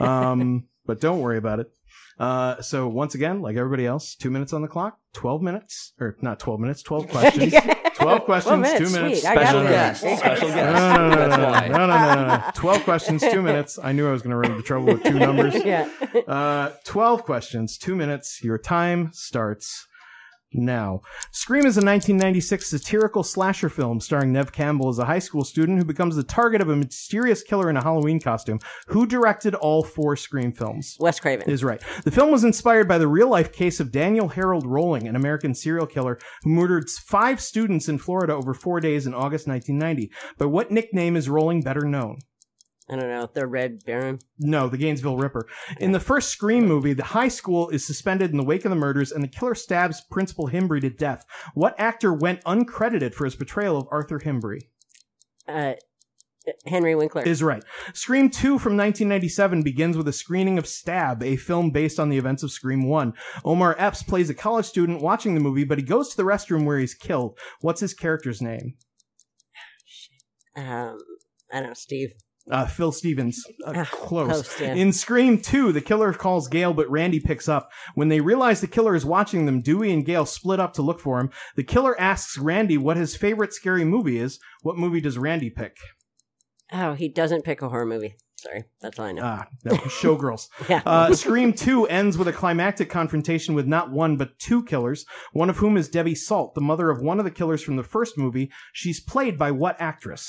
Um, 0.00 0.66
but 0.86 1.00
don't 1.00 1.20
worry 1.20 1.38
about 1.38 1.60
it. 1.60 1.70
Uh, 2.18 2.60
so 2.62 2.86
once 2.88 3.14
again, 3.14 3.40
like 3.42 3.56
everybody 3.56 3.86
else, 3.86 4.14
two 4.14 4.30
minutes 4.30 4.52
on 4.52 4.62
the 4.62 4.68
clock, 4.68 4.98
twelve 5.12 5.42
minutes, 5.42 5.92
or 6.00 6.16
not 6.20 6.38
twelve 6.38 6.60
minutes, 6.60 6.82
twelve 6.82 7.08
questions, 7.08 7.52
twelve 7.94 8.24
questions, 8.24 8.60
minutes, 8.62 8.78
two 8.92 8.96
minutes. 8.96 9.20
sweet. 9.22 9.32
Special 9.32 9.62
guest. 9.64 10.00
Special 10.00 10.48
No, 10.48 10.54
guest. 10.54 10.72
no, 10.74 10.96
no, 10.96 11.08
no, 11.08 11.16
That's 11.16 11.36
no, 11.36 11.76
no, 11.78 11.86
no, 11.86 11.86
no, 11.86 12.14
no, 12.14 12.26
no. 12.36 12.42
Twelve 12.54 12.84
questions, 12.84 13.22
two 13.28 13.42
minutes. 13.50 13.78
I 13.82 13.92
knew 13.92 14.08
I 14.08 14.12
was 14.12 14.22
going 14.22 14.30
to 14.30 14.36
run 14.36 14.52
into 14.52 14.62
trouble 14.62 14.86
with 14.86 15.02
two 15.02 15.18
numbers. 15.18 15.54
Yeah. 15.64 15.88
Uh, 16.28 16.70
twelve 16.84 17.24
questions, 17.24 17.78
two 17.78 17.96
minutes. 17.96 18.42
Your 18.44 18.58
time 18.58 19.10
starts 19.12 19.86
now. 20.54 21.00
Scream 21.30 21.66
is 21.66 21.76
a 21.76 21.84
1996 21.84 22.68
satirical 22.68 23.22
slasher 23.22 23.68
film 23.68 24.00
starring 24.00 24.32
Neve 24.32 24.52
Campbell 24.52 24.88
as 24.88 24.98
a 24.98 25.04
high 25.04 25.18
school 25.18 25.44
student 25.44 25.78
who 25.78 25.84
becomes 25.84 26.16
the 26.16 26.22
target 26.22 26.60
of 26.60 26.68
a 26.68 26.76
mysterious 26.76 27.42
killer 27.42 27.70
in 27.70 27.76
a 27.76 27.82
Halloween 27.82 28.20
costume. 28.20 28.60
Who 28.88 29.06
directed 29.06 29.54
all 29.54 29.82
four 29.82 30.16
Scream 30.16 30.52
films? 30.52 30.96
Wes 31.00 31.20
Craven. 31.20 31.50
Is 31.50 31.64
right. 31.64 31.82
The 32.04 32.10
film 32.10 32.30
was 32.30 32.44
inspired 32.44 32.88
by 32.88 32.98
the 32.98 33.08
real 33.08 33.28
life 33.28 33.52
case 33.52 33.80
of 33.80 33.92
Daniel 33.92 34.28
Harold 34.28 34.66
Rolling, 34.66 35.06
an 35.08 35.16
American 35.16 35.54
serial 35.54 35.86
killer 35.86 36.18
who 36.42 36.50
murdered 36.50 36.88
five 36.90 37.40
students 37.40 37.88
in 37.88 37.98
Florida 37.98 38.34
over 38.34 38.54
four 38.54 38.80
days 38.80 39.06
in 39.06 39.14
August 39.14 39.46
1990. 39.46 40.10
But 40.38 40.48
what 40.48 40.70
nickname 40.70 41.16
is 41.16 41.28
Rolling 41.28 41.62
better 41.62 41.86
known? 41.86 42.18
I 42.88 42.96
don't 42.96 43.08
know. 43.08 43.28
The 43.32 43.46
Red 43.46 43.82
Baron. 43.86 44.18
No, 44.38 44.68
the 44.68 44.76
Gainesville 44.76 45.16
Ripper. 45.16 45.48
In 45.80 45.92
the 45.92 46.00
first 46.00 46.28
Scream 46.28 46.66
movie, 46.66 46.92
the 46.92 47.02
high 47.02 47.28
school 47.28 47.70
is 47.70 47.84
suspended 47.84 48.30
in 48.30 48.36
the 48.36 48.44
wake 48.44 48.66
of 48.66 48.70
the 48.70 48.76
murders, 48.76 49.10
and 49.10 49.24
the 49.24 49.28
killer 49.28 49.54
stabs 49.54 50.02
Principal 50.10 50.48
Himbry 50.48 50.82
to 50.82 50.90
death. 50.90 51.24
What 51.54 51.74
actor 51.78 52.12
went 52.12 52.44
uncredited 52.44 53.14
for 53.14 53.24
his 53.24 53.36
portrayal 53.36 53.78
of 53.78 53.88
Arthur 53.90 54.18
Himbry? 54.18 54.68
Uh, 55.48 55.74
Henry 56.66 56.94
Winkler. 56.94 57.22
Is 57.22 57.42
right. 57.42 57.64
Scream 57.94 58.28
2 58.28 58.58
from 58.58 58.76
1997 58.76 59.62
begins 59.62 59.96
with 59.96 60.06
a 60.08 60.12
screening 60.12 60.58
of 60.58 60.66
Stab, 60.66 61.22
a 61.22 61.36
film 61.36 61.70
based 61.70 61.98
on 61.98 62.10
the 62.10 62.18
events 62.18 62.42
of 62.42 62.52
Scream 62.52 62.86
1. 62.86 63.14
Omar 63.46 63.76
Epps 63.78 64.02
plays 64.02 64.28
a 64.28 64.34
college 64.34 64.66
student 64.66 65.00
watching 65.00 65.34
the 65.34 65.40
movie, 65.40 65.64
but 65.64 65.78
he 65.78 65.84
goes 65.84 66.10
to 66.10 66.16
the 66.18 66.22
restroom 66.22 66.66
where 66.66 66.78
he's 66.78 66.94
killed. 66.94 67.38
What's 67.62 67.80
his 67.80 67.94
character's 67.94 68.42
name? 68.42 68.74
um, 70.56 70.98
I 71.50 71.60
don't 71.60 71.68
know. 71.68 71.74
Steve. 71.74 72.12
Uh, 72.50 72.66
Phil 72.66 72.92
Stevens. 72.92 73.42
Uh, 73.64 73.84
close. 73.86 74.28
close, 74.42 74.60
yeah. 74.60 74.74
In 74.74 74.92
Scream 74.92 75.40
2, 75.40 75.72
the 75.72 75.80
killer 75.80 76.12
calls 76.12 76.46
Gale, 76.46 76.74
but 76.74 76.90
Randy 76.90 77.18
picks 77.18 77.48
up. 77.48 77.70
When 77.94 78.08
they 78.08 78.20
realize 78.20 78.60
the 78.60 78.66
killer 78.66 78.94
is 78.94 79.04
watching 79.04 79.46
them, 79.46 79.62
Dewey 79.62 79.92
and 79.92 80.04
Gale 80.04 80.26
split 80.26 80.60
up 80.60 80.74
to 80.74 80.82
look 80.82 81.00
for 81.00 81.18
him. 81.20 81.30
The 81.56 81.64
killer 81.64 81.98
asks 81.98 82.36
Randy 82.36 82.76
what 82.76 82.98
his 82.98 83.16
favorite 83.16 83.54
scary 83.54 83.84
movie 83.84 84.18
is. 84.18 84.38
What 84.62 84.76
movie 84.76 85.00
does 85.00 85.16
Randy 85.16 85.48
pick? 85.48 85.76
Oh, 86.70 86.92
he 86.92 87.08
doesn't 87.08 87.44
pick 87.44 87.62
a 87.62 87.68
horror 87.70 87.86
movie. 87.86 88.16
Sorry, 88.36 88.64
that's 88.82 88.98
all 88.98 89.06
I 89.06 89.12
know. 89.12 89.22
Ah, 89.24 89.46
Showgirls. 89.66 90.48
Yeah. 90.68 90.82
Uh, 90.84 91.14
Scream 91.14 91.54
2 91.54 91.86
ends 91.86 92.18
with 92.18 92.28
a 92.28 92.32
climactic 92.32 92.90
confrontation 92.90 93.54
with 93.54 93.66
not 93.66 93.90
one, 93.90 94.18
but 94.18 94.38
two 94.38 94.62
killers, 94.64 95.06
one 95.32 95.48
of 95.48 95.56
whom 95.56 95.78
is 95.78 95.88
Debbie 95.88 96.14
Salt, 96.14 96.54
the 96.54 96.60
mother 96.60 96.90
of 96.90 97.00
one 97.00 97.18
of 97.18 97.24
the 97.24 97.30
killers 97.30 97.62
from 97.62 97.76
the 97.76 97.82
first 97.82 98.18
movie. 98.18 98.50
She's 98.74 99.00
played 99.00 99.38
by 99.38 99.50
what 99.50 99.80
actress? 99.80 100.28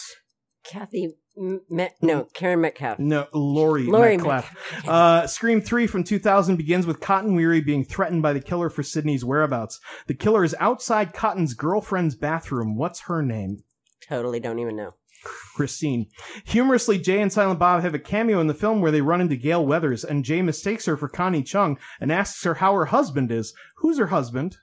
Kathy. 0.63 1.15
M- 1.37 1.61
no, 2.01 2.27
Karen 2.33 2.61
Metcalf. 2.61 2.99
No, 2.99 3.27
Lori, 3.33 3.83
Laurie 3.85 4.17
Metcalf. 4.17 4.87
Uh, 4.87 5.27
Scream 5.27 5.61
3 5.61 5.87
from 5.87 6.03
2000 6.03 6.55
begins 6.55 6.87
with 6.87 7.01
Cotton 7.01 7.35
Weary 7.35 7.61
being 7.61 7.83
threatened 7.83 8.21
by 8.21 8.33
the 8.33 8.39
killer 8.39 8.69
for 8.69 8.83
Sydney's 8.83 9.25
whereabouts. 9.25 9.79
The 10.07 10.13
killer 10.13 10.43
is 10.43 10.55
outside 10.59 11.13
Cotton's 11.13 11.53
girlfriend's 11.53 12.15
bathroom. 12.15 12.77
What's 12.77 13.01
her 13.01 13.21
name? 13.21 13.63
Totally 14.07 14.39
don't 14.39 14.59
even 14.59 14.75
know. 14.75 14.91
Christine. 15.55 16.07
Humorously, 16.45 16.99
Jay 16.99 17.19
and 17.21 17.33
Silent 17.33 17.59
Bob 17.59 17.81
have 17.81 17.95
a 17.95 17.99
cameo 17.99 18.39
in 18.39 18.47
the 18.47 18.53
film 18.53 18.79
where 18.81 18.91
they 18.91 19.01
run 19.01 19.21
into 19.21 19.35
Gale 19.35 19.65
Weathers, 19.65 20.03
and 20.03 20.23
Jay 20.23 20.41
mistakes 20.41 20.85
her 20.85 20.95
for 20.95 21.09
Connie 21.09 21.43
Chung 21.43 21.79
and 21.99 22.11
asks 22.11 22.43
her 22.43 22.55
how 22.55 22.73
her 22.73 22.85
husband 22.85 23.31
is. 23.31 23.53
Who's 23.77 23.97
her 23.97 24.07
husband? 24.07 24.57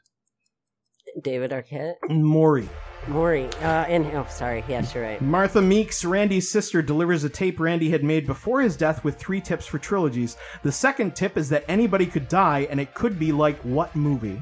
David 1.20 1.50
Arquette. 1.50 1.94
Maury. 2.08 2.68
Maury. 3.08 3.46
Uh, 3.60 3.84
and 3.88 4.06
oh, 4.16 4.26
sorry. 4.28 4.64
Yes, 4.68 4.94
you're 4.94 5.04
right. 5.04 5.20
Martha 5.20 5.60
Meeks, 5.60 6.04
Randy's 6.04 6.50
sister, 6.50 6.82
delivers 6.82 7.24
a 7.24 7.28
tape 7.28 7.60
Randy 7.60 7.90
had 7.90 8.04
made 8.04 8.26
before 8.26 8.60
his 8.60 8.76
death 8.76 9.04
with 9.04 9.16
three 9.18 9.40
tips 9.40 9.66
for 9.66 9.78
trilogies. 9.78 10.36
The 10.62 10.72
second 10.72 11.14
tip 11.14 11.36
is 11.36 11.48
that 11.50 11.64
anybody 11.68 12.06
could 12.06 12.28
die, 12.28 12.66
and 12.70 12.80
it 12.80 12.94
could 12.94 13.18
be 13.18 13.32
like 13.32 13.58
what 13.60 13.94
movie? 13.94 14.40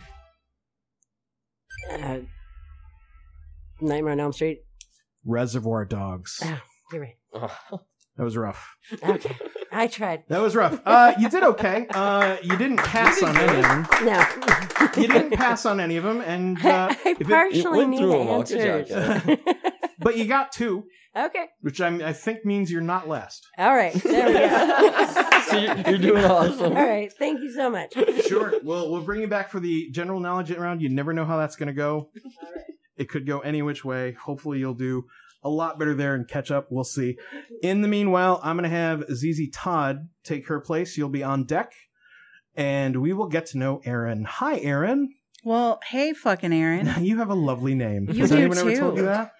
Uh, 1.90 2.18
Nightmare 3.80 4.12
on 4.12 4.20
Elm 4.20 4.32
Street. 4.32 4.60
Reservoir 5.24 5.84
Dogs. 5.84 6.40
Oh, 6.44 6.60
you're 6.92 7.02
right. 7.02 7.50
That 8.20 8.24
was 8.24 8.36
rough. 8.36 8.76
Okay, 9.02 9.34
I 9.72 9.86
tried. 9.86 10.24
That 10.28 10.42
was 10.42 10.54
rough. 10.54 10.78
Uh, 10.84 11.14
you 11.18 11.30
did 11.30 11.42
okay. 11.42 11.86
Uh, 11.88 12.36
you 12.42 12.54
didn't 12.58 12.76
pass 12.76 13.22
on 13.22 13.34
any 13.34 13.56
of 13.56 13.62
them. 13.62 13.86
No. 14.04 15.00
You 15.02 15.08
didn't 15.08 15.30
pass 15.30 15.64
on 15.64 15.80
any 15.80 15.96
of 15.96 16.04
them, 16.04 16.20
and 16.20 16.62
uh, 16.62 16.88
I 16.90 17.08
if 17.12 17.22
it- 17.22 17.26
partially 17.28 17.86
knew 17.86 18.06
the 18.06 18.16
answers. 18.18 19.38
but 20.00 20.18
you 20.18 20.26
got 20.26 20.52
two, 20.52 20.84
okay. 21.16 21.46
which 21.62 21.80
I'm, 21.80 22.02
I 22.02 22.12
think 22.12 22.44
means 22.44 22.70
you're 22.70 22.82
not 22.82 23.08
last. 23.08 23.46
All 23.56 23.74
right. 23.74 23.94
There 23.94 24.26
we 24.26 24.34
go. 24.34 25.26
So 25.50 25.56
you're, 25.56 25.76
you're 25.78 25.98
doing 25.98 26.24
awesome. 26.26 26.76
All 26.76 26.86
right. 26.86 27.10
Thank 27.18 27.40
you 27.40 27.50
so 27.50 27.70
much. 27.70 27.94
Sure. 28.28 28.52
Well, 28.62 28.90
we'll 28.90 29.00
bring 29.00 29.22
you 29.22 29.28
back 29.28 29.48
for 29.48 29.60
the 29.60 29.88
general 29.92 30.20
knowledge 30.20 30.50
round. 30.50 30.82
You 30.82 30.90
never 30.90 31.14
know 31.14 31.24
how 31.24 31.38
that's 31.38 31.56
going 31.56 31.68
to 31.68 31.72
go. 31.72 32.10
It 32.98 33.08
could 33.08 33.26
go 33.26 33.40
any 33.40 33.62
which 33.62 33.82
way. 33.82 34.12
Hopefully, 34.12 34.58
you'll 34.58 34.74
do 34.74 35.06
a 35.42 35.48
lot 35.48 35.78
better 35.78 35.94
there 35.94 36.14
and 36.14 36.28
catch 36.28 36.50
up. 36.50 36.68
We'll 36.70 36.84
see. 36.84 37.16
In 37.62 37.82
the 37.82 37.88
meanwhile, 37.88 38.40
I'm 38.42 38.56
going 38.56 38.68
to 38.68 38.76
have 38.76 39.04
ZZ 39.10 39.48
Todd 39.52 40.08
take 40.24 40.48
her 40.48 40.60
place. 40.60 40.96
You'll 40.96 41.08
be 41.08 41.22
on 41.22 41.44
deck, 41.44 41.72
and 42.54 43.00
we 43.00 43.12
will 43.12 43.28
get 43.28 43.46
to 43.46 43.58
know 43.58 43.80
Aaron. 43.84 44.24
Hi, 44.24 44.58
Aaron. 44.58 45.14
Well, 45.42 45.80
hey, 45.88 46.12
fucking 46.12 46.52
Aaron. 46.52 47.02
You 47.04 47.18
have 47.18 47.30
a 47.30 47.34
lovely 47.34 47.74
name. 47.74 48.08
You 48.10 48.20
Has 48.20 48.30
do 48.30 48.36
anyone 48.36 48.58
ever 48.58 48.70
too. 48.74 48.78
told 48.80 48.96
you 48.98 49.04
that? 49.04 49.32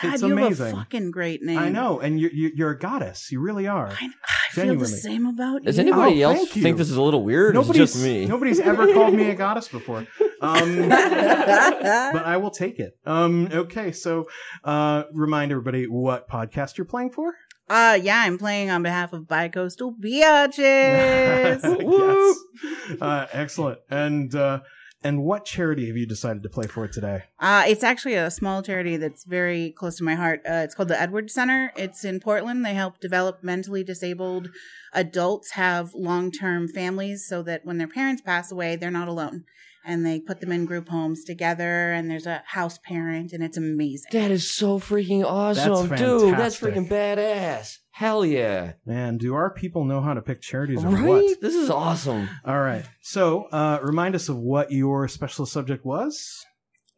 God, 0.00 0.14
it's 0.14 0.22
you 0.22 0.32
amazing. 0.32 0.66
have 0.66 0.74
a 0.74 0.78
fucking 0.78 1.10
great 1.10 1.42
name. 1.42 1.58
I 1.58 1.68
know, 1.68 1.98
and 2.00 2.20
you're 2.20 2.30
you're 2.32 2.50
you're 2.54 2.70
a 2.70 2.78
goddess. 2.78 3.30
You 3.32 3.40
really 3.40 3.66
are. 3.66 3.88
I, 3.88 4.06
I 4.06 4.52
feel 4.52 4.76
the 4.76 4.86
same 4.86 5.26
about 5.26 5.62
you. 5.62 5.66
Does 5.66 5.76
you. 5.78 5.82
anybody 5.82 6.24
Oh, 6.24 6.30
else 6.30 6.38
thank 6.38 6.56
you. 6.56 6.62
think 6.62 6.76
this 6.76 6.90
is 6.90 6.96
a 6.96 7.02
little 7.02 7.24
weird? 7.24 7.50
Or 7.56 7.60
Nobody's 7.60 7.92
just 7.92 8.04
me. 8.04 8.26
Nobody's 8.28 8.60
ever 8.60 8.92
called 8.92 9.14
me 9.14 9.30
a 9.30 9.34
goddess 9.34 9.66
before. 9.68 10.06
Um, 10.40 10.88
but 10.88 12.24
I 12.24 12.36
will 12.36 12.50
take 12.50 12.78
it. 12.78 12.96
Um, 13.04 13.48
okay, 13.52 13.92
so 13.92 14.28
uh, 14.64 15.04
remind 15.12 15.50
everybody 15.52 15.86
what 15.86 16.28
podcast 16.28 16.78
you're 16.78 16.84
playing 16.84 17.10
for. 17.10 17.34
Uh, 17.68 17.98
yeah, 18.00 18.20
I'm 18.20 18.38
playing 18.38 18.70
on 18.70 18.82
behalf 18.82 19.12
of 19.12 19.22
Bicoastal 19.22 19.94
Biatches. 19.98 21.62
yes. 22.92 23.00
Uh, 23.00 23.26
excellent. 23.32 23.78
And 23.90 24.34
uh, 24.34 24.60
and 25.04 25.22
what 25.24 25.44
charity 25.44 25.86
have 25.88 25.96
you 25.96 26.06
decided 26.06 26.42
to 26.42 26.48
play 26.48 26.66
for 26.66 26.86
today? 26.88 27.24
Uh, 27.38 27.64
it's 27.66 27.82
actually 27.82 28.14
a 28.14 28.30
small 28.30 28.62
charity 28.62 28.96
that's 28.96 29.24
very 29.24 29.72
close 29.72 29.96
to 29.96 30.04
my 30.04 30.14
heart. 30.14 30.40
Uh, 30.48 30.62
it's 30.64 30.74
called 30.74 30.88
the 30.88 31.00
Edwards 31.00 31.34
Center. 31.34 31.72
It's 31.76 32.04
in 32.04 32.20
Portland. 32.20 32.64
They 32.64 32.74
help 32.74 33.00
develop 33.00 33.42
mentally 33.42 33.84
disabled 33.84 34.48
adults 34.92 35.52
have 35.52 35.94
long 35.94 36.30
term 36.30 36.68
families 36.68 37.26
so 37.26 37.42
that 37.42 37.64
when 37.64 37.78
their 37.78 37.88
parents 37.88 38.22
pass 38.22 38.52
away, 38.52 38.76
they're 38.76 38.90
not 38.90 39.08
alone. 39.08 39.44
And 39.84 40.06
they 40.06 40.20
put 40.20 40.40
them 40.40 40.52
in 40.52 40.64
group 40.64 40.88
homes 40.88 41.24
together, 41.24 41.90
and 41.90 42.08
there's 42.08 42.26
a 42.26 42.44
house 42.46 42.78
parent, 42.78 43.32
and 43.32 43.42
it's 43.42 43.56
amazing. 43.56 44.10
That 44.12 44.30
is 44.30 44.48
so 44.48 44.78
freaking 44.78 45.24
awesome, 45.24 45.88
That's 45.88 46.00
dude. 46.00 46.38
That's 46.38 46.60
freaking 46.60 46.88
badass. 46.88 47.78
Hell 47.94 48.24
yeah. 48.24 48.72
Man, 48.86 49.18
do 49.18 49.34
our 49.34 49.50
people 49.52 49.84
know 49.84 50.00
how 50.00 50.14
to 50.14 50.22
pick 50.22 50.40
charities 50.40 50.82
or 50.84 50.88
Right? 50.88 51.04
what? 51.04 51.40
This 51.40 51.54
is 51.54 51.68
awesome. 51.70 52.28
All 52.44 52.60
right. 52.60 52.84
So, 53.02 53.44
uh, 53.52 53.78
remind 53.82 54.14
us 54.14 54.28
of 54.28 54.36
what 54.38 54.72
your 54.72 55.06
special 55.08 55.44
subject 55.46 55.84
was. 55.84 56.44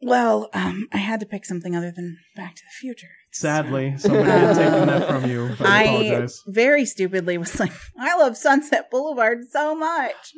Well, 0.01 0.49
um, 0.53 0.87
I 0.93 0.97
had 0.97 1.19
to 1.21 1.25
pick 1.25 1.45
something 1.45 1.75
other 1.75 1.91
than 1.91 2.17
Back 2.35 2.55
to 2.55 2.61
the 2.61 2.71
Future. 2.79 3.09
Sadly, 3.31 3.95
somebody 3.97 4.23
had 4.29 4.53
taken 4.55 4.87
that 4.87 5.07
from 5.09 5.29
you. 5.29 5.55
I 5.59 5.65
I 5.65 5.83
apologize. 5.83 6.41
very 6.47 6.85
stupidly 6.85 7.37
was 7.37 7.59
like, 7.59 7.71
I 7.99 8.15
love 8.17 8.37
Sunset 8.37 8.89
Boulevard 8.91 9.39
so 9.49 9.75
much. 9.75 10.33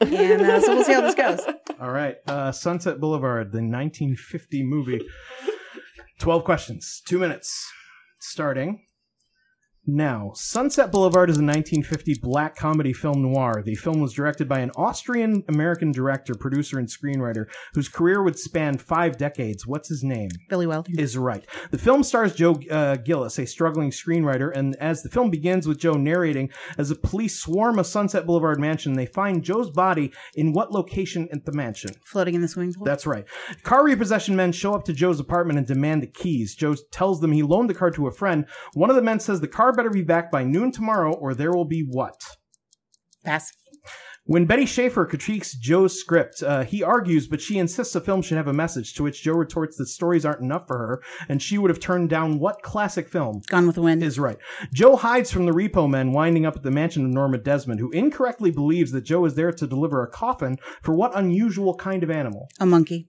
And 0.00 0.42
uh, 0.42 0.60
so 0.60 0.74
we'll 0.74 0.84
see 0.84 0.92
how 0.94 1.00
this 1.02 1.14
goes. 1.14 1.40
All 1.80 1.90
right. 1.90 2.16
Uh, 2.26 2.50
Sunset 2.52 3.00
Boulevard, 3.00 3.52
the 3.52 3.58
1950 3.58 4.64
movie. 4.64 5.00
12 6.18 6.44
questions, 6.44 7.02
two 7.06 7.18
minutes, 7.18 7.64
starting 8.20 8.80
Now, 9.84 10.30
Sunset 10.36 10.92
Boulevard 10.92 11.28
is 11.28 11.38
a 11.38 11.42
1950 11.42 12.20
black 12.22 12.54
comedy 12.54 12.92
film 12.92 13.20
noir. 13.20 13.64
The 13.64 13.74
film 13.74 14.00
was 14.00 14.12
directed 14.12 14.48
by 14.48 14.60
an 14.60 14.70
Austrian 14.76 15.42
American 15.48 15.90
director, 15.90 16.36
producer, 16.36 16.78
and 16.78 16.86
screenwriter 16.86 17.46
whose 17.74 17.88
career 17.88 18.22
would 18.22 18.38
span 18.38 18.78
five 18.78 19.18
decades. 19.18 19.66
What's 19.66 19.88
his 19.88 20.04
name? 20.04 20.28
Billy 20.48 20.68
Wilder. 20.68 20.92
Is 20.96 21.18
right. 21.18 21.44
The 21.72 21.78
film 21.78 22.04
stars 22.04 22.36
Joe 22.36 22.60
uh, 22.70 22.94
Gillis, 22.94 23.40
a 23.40 23.46
struggling 23.46 23.90
screenwriter, 23.90 24.52
and 24.54 24.76
as 24.76 25.02
the 25.02 25.08
film 25.08 25.30
begins 25.30 25.66
with 25.66 25.78
Joe 25.78 25.94
narrating, 25.94 26.50
as 26.78 26.90
the 26.90 26.94
police 26.94 27.40
swarm 27.40 27.80
a 27.80 27.84
Sunset 27.84 28.24
Boulevard 28.24 28.60
mansion, 28.60 28.92
they 28.92 29.06
find 29.06 29.42
Joe's 29.42 29.70
body 29.70 30.12
in 30.36 30.52
what 30.52 30.70
location 30.70 31.28
at 31.32 31.44
the 31.44 31.52
mansion? 31.52 31.90
Floating 32.04 32.36
in 32.36 32.40
the 32.40 32.46
swimming 32.46 32.72
pool. 32.72 32.84
That's 32.84 33.04
right. 33.04 33.24
Car 33.64 33.84
repossession 33.84 34.36
men 34.36 34.52
show 34.52 34.74
up 34.74 34.84
to 34.84 34.92
Joe's 34.92 35.18
apartment 35.18 35.58
and 35.58 35.66
demand 35.66 36.04
the 36.04 36.06
keys. 36.06 36.54
Joe 36.54 36.76
tells 36.92 37.20
them 37.20 37.32
he 37.32 37.42
loaned 37.42 37.68
the 37.68 37.74
car 37.74 37.90
to 37.90 38.06
a 38.06 38.12
friend. 38.12 38.46
One 38.74 38.88
of 38.88 38.94
the 38.94 39.02
men 39.02 39.18
says 39.18 39.40
the 39.40 39.48
car 39.48 39.71
better 39.72 39.90
be 39.90 40.02
back 40.02 40.30
by 40.30 40.44
noon 40.44 40.72
tomorrow 40.72 41.12
or 41.12 41.34
there 41.34 41.52
will 41.52 41.64
be 41.64 41.82
what? 41.82 42.20
Pass. 43.24 43.52
When 44.24 44.46
Betty 44.46 44.66
Schaefer 44.66 45.04
critiques 45.04 45.52
Joe's 45.56 45.98
script, 45.98 46.44
uh, 46.44 46.62
he 46.62 46.80
argues, 46.80 47.26
but 47.26 47.40
she 47.40 47.58
insists 47.58 47.92
the 47.92 48.00
film 48.00 48.22
should 48.22 48.36
have 48.36 48.46
a 48.46 48.52
message, 48.52 48.94
to 48.94 49.02
which 49.02 49.20
Joe 49.20 49.32
retorts 49.32 49.76
that 49.78 49.88
stories 49.88 50.24
aren't 50.24 50.42
enough 50.42 50.68
for 50.68 50.78
her, 50.78 51.02
and 51.28 51.42
she 51.42 51.58
would 51.58 51.70
have 51.70 51.80
turned 51.80 52.08
down 52.08 52.38
what 52.38 52.62
classic 52.62 53.08
film? 53.08 53.42
Gone 53.48 53.66
with 53.66 53.74
the 53.74 53.82
Wind. 53.82 54.04
Is 54.04 54.20
right. 54.20 54.38
Joe 54.72 54.94
hides 54.94 55.32
from 55.32 55.46
the 55.46 55.52
repo 55.52 55.90
men 55.90 56.12
winding 56.12 56.46
up 56.46 56.54
at 56.54 56.62
the 56.62 56.70
mansion 56.70 57.04
of 57.04 57.10
Norma 57.10 57.38
Desmond, 57.38 57.80
who 57.80 57.90
incorrectly 57.90 58.52
believes 58.52 58.92
that 58.92 59.02
Joe 59.02 59.24
is 59.24 59.34
there 59.34 59.50
to 59.50 59.66
deliver 59.66 60.04
a 60.04 60.10
coffin 60.10 60.56
for 60.82 60.94
what 60.94 61.18
unusual 61.18 61.74
kind 61.74 62.04
of 62.04 62.10
animal? 62.10 62.48
A 62.60 62.66
monkey. 62.66 63.08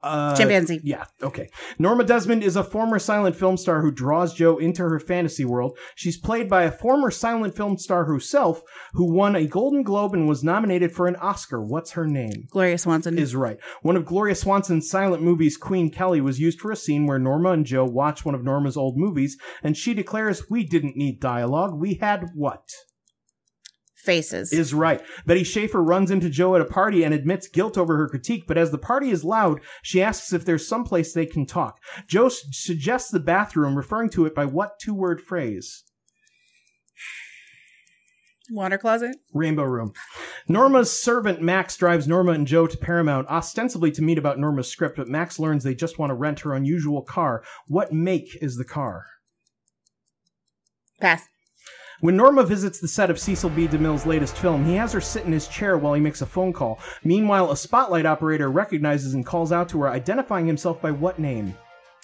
Uh, 0.00 0.36
Chimpanzee. 0.36 0.80
Yeah, 0.84 1.04
okay. 1.22 1.48
Norma 1.78 2.04
Desmond 2.04 2.44
is 2.44 2.54
a 2.54 2.62
former 2.62 2.98
silent 2.98 3.34
film 3.34 3.56
star 3.56 3.82
who 3.82 3.90
draws 3.90 4.32
Joe 4.32 4.58
into 4.58 4.82
her 4.82 5.00
fantasy 5.00 5.44
world. 5.44 5.76
She's 5.96 6.16
played 6.16 6.48
by 6.48 6.62
a 6.64 6.70
former 6.70 7.10
silent 7.10 7.56
film 7.56 7.78
star 7.78 8.04
herself 8.04 8.62
who 8.92 9.12
won 9.12 9.34
a 9.34 9.46
Golden 9.46 9.82
Globe 9.82 10.14
and 10.14 10.28
was 10.28 10.44
nominated 10.44 10.92
for 10.92 11.08
an 11.08 11.16
Oscar. 11.16 11.62
What's 11.62 11.92
her 11.92 12.06
name? 12.06 12.46
Gloria 12.50 12.78
Swanson. 12.78 13.18
Is 13.18 13.34
right. 13.34 13.58
One 13.82 13.96
of 13.96 14.04
Gloria 14.06 14.34
Swanson's 14.34 14.88
silent 14.88 15.22
movies, 15.22 15.56
Queen 15.56 15.90
Kelly, 15.90 16.20
was 16.20 16.38
used 16.38 16.60
for 16.60 16.70
a 16.70 16.76
scene 16.76 17.06
where 17.06 17.18
Norma 17.18 17.50
and 17.50 17.66
Joe 17.66 17.84
watch 17.84 18.24
one 18.24 18.34
of 18.34 18.44
Norma's 18.44 18.76
old 18.76 18.96
movies, 18.96 19.36
and 19.62 19.76
she 19.76 19.94
declares, 19.94 20.48
We 20.48 20.64
didn't 20.64 20.96
need 20.96 21.20
dialogue. 21.20 21.74
We 21.74 21.94
had 21.94 22.30
what? 22.34 22.68
Faces. 24.04 24.52
Is 24.52 24.72
right. 24.72 25.02
Betty 25.26 25.42
Schaefer 25.44 25.82
runs 25.82 26.10
into 26.10 26.30
Joe 26.30 26.54
at 26.54 26.60
a 26.60 26.64
party 26.64 27.02
and 27.02 27.12
admits 27.12 27.48
guilt 27.48 27.76
over 27.76 27.96
her 27.96 28.08
critique, 28.08 28.44
but 28.46 28.56
as 28.56 28.70
the 28.70 28.78
party 28.78 29.10
is 29.10 29.24
loud, 29.24 29.60
she 29.82 30.00
asks 30.00 30.32
if 30.32 30.44
there's 30.44 30.66
someplace 30.68 31.12
they 31.12 31.26
can 31.26 31.44
talk. 31.44 31.78
Joe 32.06 32.26
s- 32.26 32.42
suggests 32.52 33.10
the 33.10 33.20
bathroom, 33.20 33.76
referring 33.76 34.08
to 34.10 34.24
it 34.24 34.34
by 34.34 34.44
what 34.46 34.78
two 34.80 34.94
word 34.94 35.20
phrase? 35.20 35.82
Water 38.50 38.78
closet. 38.78 39.16
Rainbow 39.34 39.64
Room. 39.64 39.92
Norma's 40.48 40.90
servant 40.90 41.42
Max 41.42 41.76
drives 41.76 42.08
Norma 42.08 42.32
and 42.32 42.46
Joe 42.46 42.66
to 42.66 42.78
Paramount, 42.78 43.28
ostensibly 43.28 43.90
to 43.92 44.00
meet 44.02 44.16
about 44.16 44.38
Norma's 44.38 44.70
script, 44.70 44.96
but 44.96 45.08
Max 45.08 45.38
learns 45.38 45.64
they 45.64 45.74
just 45.74 45.98
want 45.98 46.10
to 46.10 46.14
rent 46.14 46.40
her 46.40 46.54
unusual 46.54 47.02
car. 47.02 47.42
What 47.66 47.92
make 47.92 48.38
is 48.40 48.56
the 48.56 48.64
car? 48.64 49.04
Pass. 51.00 51.26
When 52.00 52.16
Norma 52.16 52.44
visits 52.44 52.78
the 52.78 52.86
set 52.86 53.10
of 53.10 53.18
Cecil 53.18 53.50
B. 53.50 53.66
DeMille's 53.66 54.06
latest 54.06 54.36
film, 54.36 54.64
he 54.64 54.76
has 54.76 54.92
her 54.92 55.00
sit 55.00 55.24
in 55.24 55.32
his 55.32 55.48
chair 55.48 55.76
while 55.76 55.94
he 55.94 56.00
makes 56.00 56.22
a 56.22 56.26
phone 56.26 56.52
call. 56.52 56.78
Meanwhile, 57.02 57.50
a 57.50 57.56
spotlight 57.56 58.06
operator 58.06 58.50
recognizes 58.50 59.14
and 59.14 59.26
calls 59.26 59.50
out 59.50 59.68
to 59.70 59.80
her, 59.80 59.88
identifying 59.88 60.46
himself 60.46 60.80
by 60.80 60.92
what 60.92 61.18
name? 61.18 61.54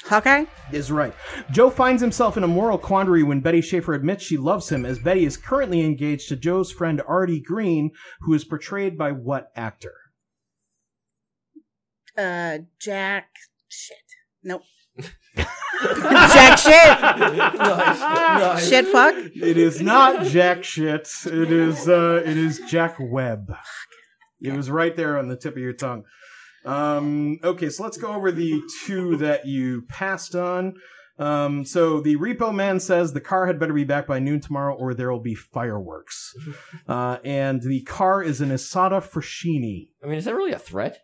Hawkeye? 0.03 0.47
Is 0.73 0.91
right. 0.91 1.15
Joe 1.53 1.71
finds 1.71 2.03
himself 2.03 2.37
in 2.37 2.43
a 2.43 2.49
moral 2.49 2.77
quandary 2.77 3.23
when 3.23 3.41
Betty 3.41 3.61
Schaefer 3.61 3.95
admits 3.95 4.25
she 4.25 4.37
loves 4.37 4.69
him, 4.69 4.85
as 4.85 4.99
Betty 4.99 5.25
is 5.25 5.37
currently 5.37 5.83
engaged 5.83 6.29
to 6.29 6.37
Joe's 6.37 6.73
friend 6.73 7.01
Artie 7.07 7.41
Green, 7.41 7.93
who 8.21 8.35
is 8.35 8.45
portrayed 8.45 8.99
by 8.99 9.13
what 9.13 9.53
actor? 9.55 9.95
Uh, 12.19 12.59
Jack. 12.81 13.29
Shit. 13.69 13.97
Nope. 14.43 14.63
Jack 15.37 16.59
shit. 16.59 17.01
Nice, 17.01 18.01
nice. 18.01 18.69
Shit 18.69 18.87
fuck. 18.87 19.15
It 19.17 19.57
is 19.57 19.81
not 19.81 20.25
Jack 20.27 20.65
shit. 20.65 21.09
It 21.27 21.53
is 21.53 21.89
uh 21.89 22.23
it 22.25 22.37
is 22.37 22.61
Jack 22.69 22.97
Webb. 22.99 23.55
It 24.41 24.53
was 24.53 24.71
right 24.71 24.95
there 24.97 25.19
on 25.19 25.29
the 25.29 25.37
tip 25.37 25.55
of 25.57 25.63
your 25.63 25.73
tongue. 25.73 26.05
Um 26.65 27.39
okay, 27.45 27.69
so 27.71 27.83
let's 27.83 27.99
go 27.99 28.13
over 28.15 28.33
the 28.33 28.63
two 28.87 29.17
that 29.17 29.47
you 29.47 29.83
passed 29.89 30.35
on. 30.35 30.75
Um 31.19 31.65
so 31.65 32.01
the 32.01 32.17
repo 32.17 32.55
man 32.55 32.81
says 32.81 33.13
the 33.13 33.21
car 33.21 33.47
had 33.47 33.61
better 33.61 33.73
be 33.75 33.85
back 33.85 34.07
by 34.07 34.19
noon 34.19 34.41
tomorrow 34.41 34.75
or 34.75 34.95
there 34.95 35.11
will 35.13 35.21
be 35.21 35.35
fireworks. 35.35 36.33
Uh 36.89 37.19
and 37.25 37.63
the 37.63 37.83
car 37.83 38.23
is 38.23 38.41
an 38.41 38.51
Isotta 38.51 39.03
Fraschini. 39.03 39.89
I 40.03 40.07
mean, 40.07 40.19
is 40.19 40.25
that 40.27 40.35
really 40.35 40.53
a 40.53 40.59
threat? 40.59 40.99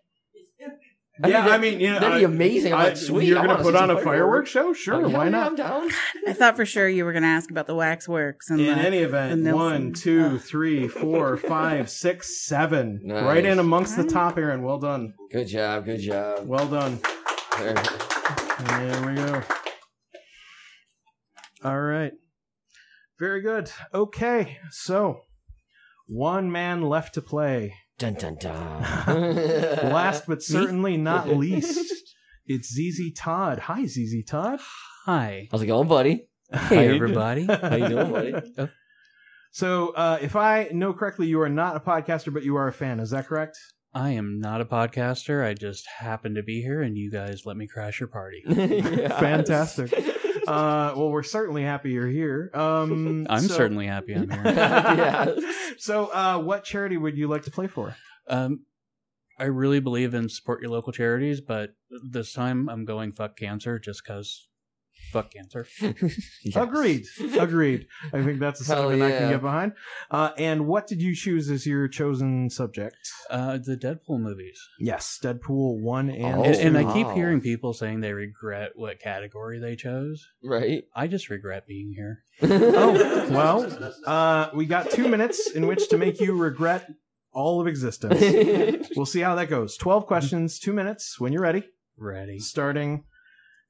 Yeah, 1.28 1.42
that- 1.42 1.50
I 1.50 1.58
mean, 1.58 1.80
you 1.80 1.92
know, 1.92 1.98
that'd 2.00 2.18
be 2.18 2.24
amazing. 2.24 2.72
I'm 2.72 2.78
I- 2.80 2.84
like, 2.84 2.96
sweet. 2.96 3.26
You're 3.28 3.42
gonna 3.44 3.62
put 3.62 3.74
on 3.76 3.90
a 3.90 4.00
fireworks 4.00 4.48
show? 4.50 4.72
Sure, 4.72 5.04
Oh, 5.04 5.08
why 5.08 5.24
yeah, 5.24 5.30
not? 5.30 5.46
I'm 5.48 5.54
down. 5.56 5.90
I 6.26 6.32
thought 6.32 6.56
for 6.56 6.64
sure 6.64 6.88
you 6.88 7.04
were 7.04 7.12
going 7.12 7.22
to 7.24 7.28
ask 7.28 7.50
about 7.50 7.66
the 7.66 7.74
waxworks. 7.74 8.48
And 8.50 8.60
In 8.60 8.78
the, 8.78 8.82
any 8.84 8.98
the 8.98 9.04
event, 9.04 9.40
Nelson. 9.42 9.54
one, 9.58 9.92
two, 9.92 10.38
three, 10.38 10.88
four, 10.88 11.36
five, 11.54 11.90
six, 11.90 12.46
seven. 12.46 13.00
Nice. 13.02 13.24
Right 13.24 13.44
in 13.44 13.58
amongst 13.58 13.96
the 13.96 14.04
top, 14.04 14.38
Aaron. 14.38 14.62
Well 14.62 14.78
done. 14.78 15.12
Good 15.32 15.48
job. 15.48 15.84
Good 15.84 16.00
job. 16.00 16.46
Well 16.46 16.66
done. 16.66 17.00
There. 17.58 17.74
There 17.74 19.06
we 19.06 19.14
go. 19.16 19.42
All 21.64 21.80
right. 21.80 22.12
Very 23.18 23.42
good. 23.42 23.70
Okay, 23.92 24.58
so 24.70 25.22
one 26.06 26.50
man 26.50 26.80
left 26.82 27.14
to 27.14 27.22
play. 27.22 27.74
Dun 28.00 28.14
dun 28.14 28.36
dun. 28.36 28.80
Last 29.92 30.26
but 30.26 30.42
certainly 30.42 30.96
not 30.96 31.28
least, 31.36 31.92
it's 32.46 32.72
ZZ 32.72 33.12
Todd. 33.14 33.58
Hi, 33.58 33.84
ZZ 33.84 34.24
Todd. 34.26 34.58
Hi. 35.04 35.48
How's 35.52 35.60
it 35.60 35.66
going, 35.66 35.86
buddy? 35.86 36.26
Hey, 36.50 36.94
everybody. 36.94 37.44
How 37.50 37.76
you 37.76 37.88
doing, 37.90 38.10
buddy? 38.10 38.32
So, 39.52 39.90
uh, 39.90 40.18
if 40.22 40.34
I 40.34 40.70
know 40.72 40.94
correctly, 40.94 41.26
you 41.26 41.42
are 41.42 41.50
not 41.50 41.76
a 41.76 41.80
podcaster, 41.80 42.32
but 42.32 42.42
you 42.42 42.56
are 42.56 42.68
a 42.68 42.72
fan. 42.72 43.00
Is 43.00 43.10
that 43.10 43.26
correct? 43.26 43.58
I 43.92 44.12
am 44.12 44.40
not 44.40 44.62
a 44.62 44.64
podcaster. 44.64 45.44
I 45.44 45.52
just 45.52 45.86
happen 45.86 46.36
to 46.36 46.42
be 46.42 46.62
here, 46.62 46.80
and 46.80 46.96
you 46.96 47.10
guys 47.10 47.44
let 47.44 47.58
me 47.58 47.66
crash 47.66 48.00
your 48.00 48.08
party. 48.08 48.42
Fantastic. 48.46 49.92
Uh, 50.46 50.92
well, 50.96 51.10
we're 51.10 51.22
certainly 51.22 51.62
happy 51.62 51.90
you're 51.90 52.08
here. 52.08 52.50
Um, 52.54 53.26
I'm 53.30 53.42
so- 53.42 53.54
certainly 53.54 53.86
happy 53.86 54.14
I'm 54.14 54.30
here. 54.30 54.42
yeah. 54.44 55.34
So, 55.78 56.06
uh, 56.12 56.38
what 56.38 56.64
charity 56.64 56.96
would 56.96 57.16
you 57.16 57.28
like 57.28 57.42
to 57.44 57.50
play 57.50 57.66
for? 57.66 57.96
Um, 58.28 58.60
I 59.38 59.44
really 59.44 59.80
believe 59.80 60.12
in 60.12 60.28
support 60.28 60.60
your 60.60 60.70
local 60.70 60.92
charities, 60.92 61.40
but 61.40 61.70
this 62.10 62.32
time 62.34 62.68
I'm 62.68 62.84
going 62.84 63.12
fuck 63.12 63.36
cancer 63.38 63.78
just 63.78 64.04
because 64.04 64.48
fuck 65.10 65.32
cancer. 65.32 65.66
Agreed. 66.54 67.06
Agreed. 67.38 67.86
I 68.12 68.22
think 68.22 68.40
that's 68.40 68.60
a 68.60 68.64
Hell 68.64 68.88
sentiment 68.88 69.02
I 69.02 69.18
can 69.18 69.22
yeah. 69.22 69.30
get 69.32 69.42
behind. 69.42 69.72
Uh, 70.10 70.30
and 70.38 70.66
what 70.66 70.86
did 70.86 71.02
you 71.02 71.14
choose 71.14 71.50
as 71.50 71.66
your 71.66 71.88
chosen 71.88 72.50
subject? 72.50 72.96
Uh, 73.28 73.58
the 73.58 73.76
Deadpool 73.76 74.20
movies. 74.20 74.60
Yes, 74.78 75.18
Deadpool 75.22 75.80
one 75.80 76.10
and 76.10 76.44
and, 76.44 76.54
two. 76.54 76.60
and 76.60 76.78
I 76.78 76.92
keep 76.92 77.08
hearing 77.10 77.40
people 77.40 77.72
saying 77.72 78.00
they 78.00 78.12
regret 78.12 78.72
what 78.74 79.00
category 79.00 79.58
they 79.58 79.76
chose. 79.76 80.26
Right. 80.42 80.84
I 80.94 81.06
just 81.06 81.30
regret 81.30 81.66
being 81.66 81.92
here. 81.94 82.24
oh 82.42 83.28
well, 83.30 83.92
uh, 84.06 84.50
we 84.54 84.66
got 84.66 84.90
two 84.90 85.08
minutes 85.08 85.50
in 85.50 85.66
which 85.66 85.88
to 85.90 85.98
make 85.98 86.20
you 86.20 86.32
regret 86.32 86.88
all 87.32 87.60
of 87.60 87.66
existence. 87.66 88.88
we'll 88.96 89.06
see 89.06 89.20
how 89.20 89.34
that 89.34 89.48
goes. 89.48 89.76
Twelve 89.76 90.06
questions, 90.06 90.58
two 90.58 90.72
minutes. 90.72 91.20
When 91.20 91.32
you're 91.32 91.42
ready. 91.42 91.64
Ready. 91.96 92.38
Starting 92.38 93.04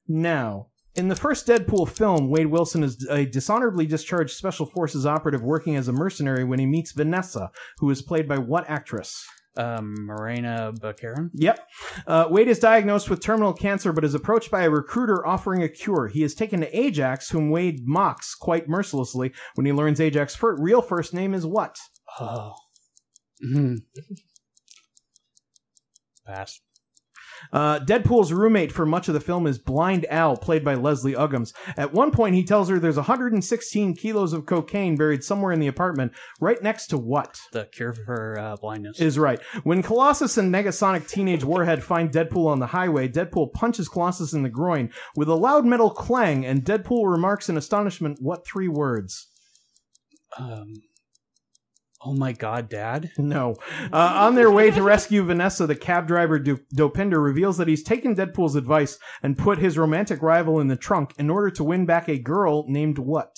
now. 0.07 0.67
In 0.95 1.07
the 1.07 1.15
first 1.15 1.47
Deadpool 1.47 1.87
film, 1.89 2.29
Wade 2.29 2.47
Wilson 2.47 2.83
is 2.83 3.07
a 3.09 3.25
dishonorably 3.25 3.85
discharged 3.85 4.35
Special 4.35 4.65
Forces 4.65 5.05
operative 5.05 5.41
working 5.41 5.77
as 5.77 5.87
a 5.87 5.93
mercenary 5.93 6.43
when 6.43 6.59
he 6.59 6.65
meets 6.65 6.91
Vanessa, 6.91 7.49
who 7.77 7.89
is 7.89 8.01
played 8.01 8.27
by 8.27 8.37
what 8.37 8.69
actress? 8.69 9.25
Um, 9.57 9.93
Morena 10.05 10.71
Baccarin. 10.81 11.29
Yep. 11.33 11.67
Uh, 12.07 12.27
Wade 12.29 12.47
is 12.47 12.59
diagnosed 12.59 13.09
with 13.09 13.19
terminal 13.21 13.51
cancer 13.53 13.91
but 13.91 14.05
is 14.05 14.13
approached 14.15 14.49
by 14.49 14.63
a 14.63 14.69
recruiter 14.69 15.25
offering 15.27 15.61
a 15.63 15.67
cure. 15.69 16.07
He 16.07 16.23
is 16.23 16.33
taken 16.35 16.61
to 16.61 16.77
Ajax, 16.77 17.29
whom 17.29 17.49
Wade 17.49 17.81
mocks 17.85 18.33
quite 18.33 18.69
mercilessly 18.69 19.33
when 19.55 19.65
he 19.65 19.73
learns 19.73 19.99
Ajax's 19.99 20.37
fir- 20.37 20.55
real 20.61 20.81
first 20.81 21.13
name 21.13 21.33
is 21.33 21.45
what? 21.45 21.77
Oh. 22.19 22.53
Mhm. 23.45 23.79
Pass. 26.25 26.61
Uh, 27.51 27.79
Deadpool's 27.79 28.31
roommate 28.31 28.71
for 28.71 28.85
much 28.85 29.07
of 29.07 29.13
the 29.13 29.19
film 29.19 29.47
is 29.47 29.57
Blind 29.57 30.05
Al, 30.09 30.37
played 30.37 30.63
by 30.63 30.75
Leslie 30.75 31.13
Uggams. 31.13 31.53
At 31.77 31.93
one 31.93 32.11
point, 32.11 32.35
he 32.35 32.43
tells 32.43 32.69
her 32.69 32.79
there's 32.79 32.95
116 32.95 33.95
kilos 33.95 34.33
of 34.33 34.45
cocaine 34.45 34.95
buried 34.95 35.23
somewhere 35.23 35.51
in 35.51 35.59
the 35.59 35.67
apartment, 35.67 36.13
right 36.39 36.61
next 36.61 36.87
to 36.87 36.97
what? 36.97 37.39
The 37.51 37.65
cure 37.65 37.93
for 37.93 38.39
uh, 38.39 38.55
blindness. 38.57 38.99
Is 38.99 39.19
right. 39.19 39.41
When 39.63 39.83
Colossus 39.83 40.37
and 40.37 40.53
Negasonic 40.53 41.07
Teenage 41.07 41.43
Warhead 41.43 41.83
find 41.83 42.11
Deadpool 42.11 42.47
on 42.47 42.59
the 42.59 42.67
highway, 42.67 43.07
Deadpool 43.07 43.53
punches 43.53 43.89
Colossus 43.89 44.33
in 44.33 44.43
the 44.43 44.49
groin 44.49 44.91
with 45.15 45.27
a 45.27 45.35
loud 45.35 45.65
metal 45.65 45.89
clang, 45.89 46.45
and 46.45 46.63
Deadpool 46.63 47.09
remarks 47.09 47.49
in 47.49 47.57
astonishment, 47.57 48.17
What 48.21 48.45
three 48.45 48.67
words? 48.67 49.27
Um, 50.37 50.73
oh 52.03 52.13
my 52.13 52.33
god, 52.33 52.69
Dad. 52.69 53.11
No. 53.17 53.55
Uh, 53.91 54.13
on 54.15 54.35
their 54.35 54.51
way 54.51 54.71
to 54.71 54.83
rescue 54.83 55.23
Vanessa, 55.23 55.67
the 55.67 55.75
cab 55.75 56.07
driver 56.07 56.39
Do- 56.39 56.59
Dopinder 56.75 57.23
reveals 57.23 57.57
that 57.57 57.67
he's 57.67 57.83
taken 57.83 58.15
Deadpool's 58.15 58.55
advice 58.55 58.97
and 59.23 59.37
put 59.37 59.59
his 59.59 59.77
romantic 59.77 60.21
rival 60.21 60.59
in 60.59 60.67
the 60.67 60.75
trunk 60.75 61.13
in 61.17 61.29
order 61.29 61.49
to 61.51 61.63
win 61.63 61.85
back 61.85 62.09
a 62.09 62.17
girl 62.17 62.65
named 62.67 62.97
what? 62.97 63.37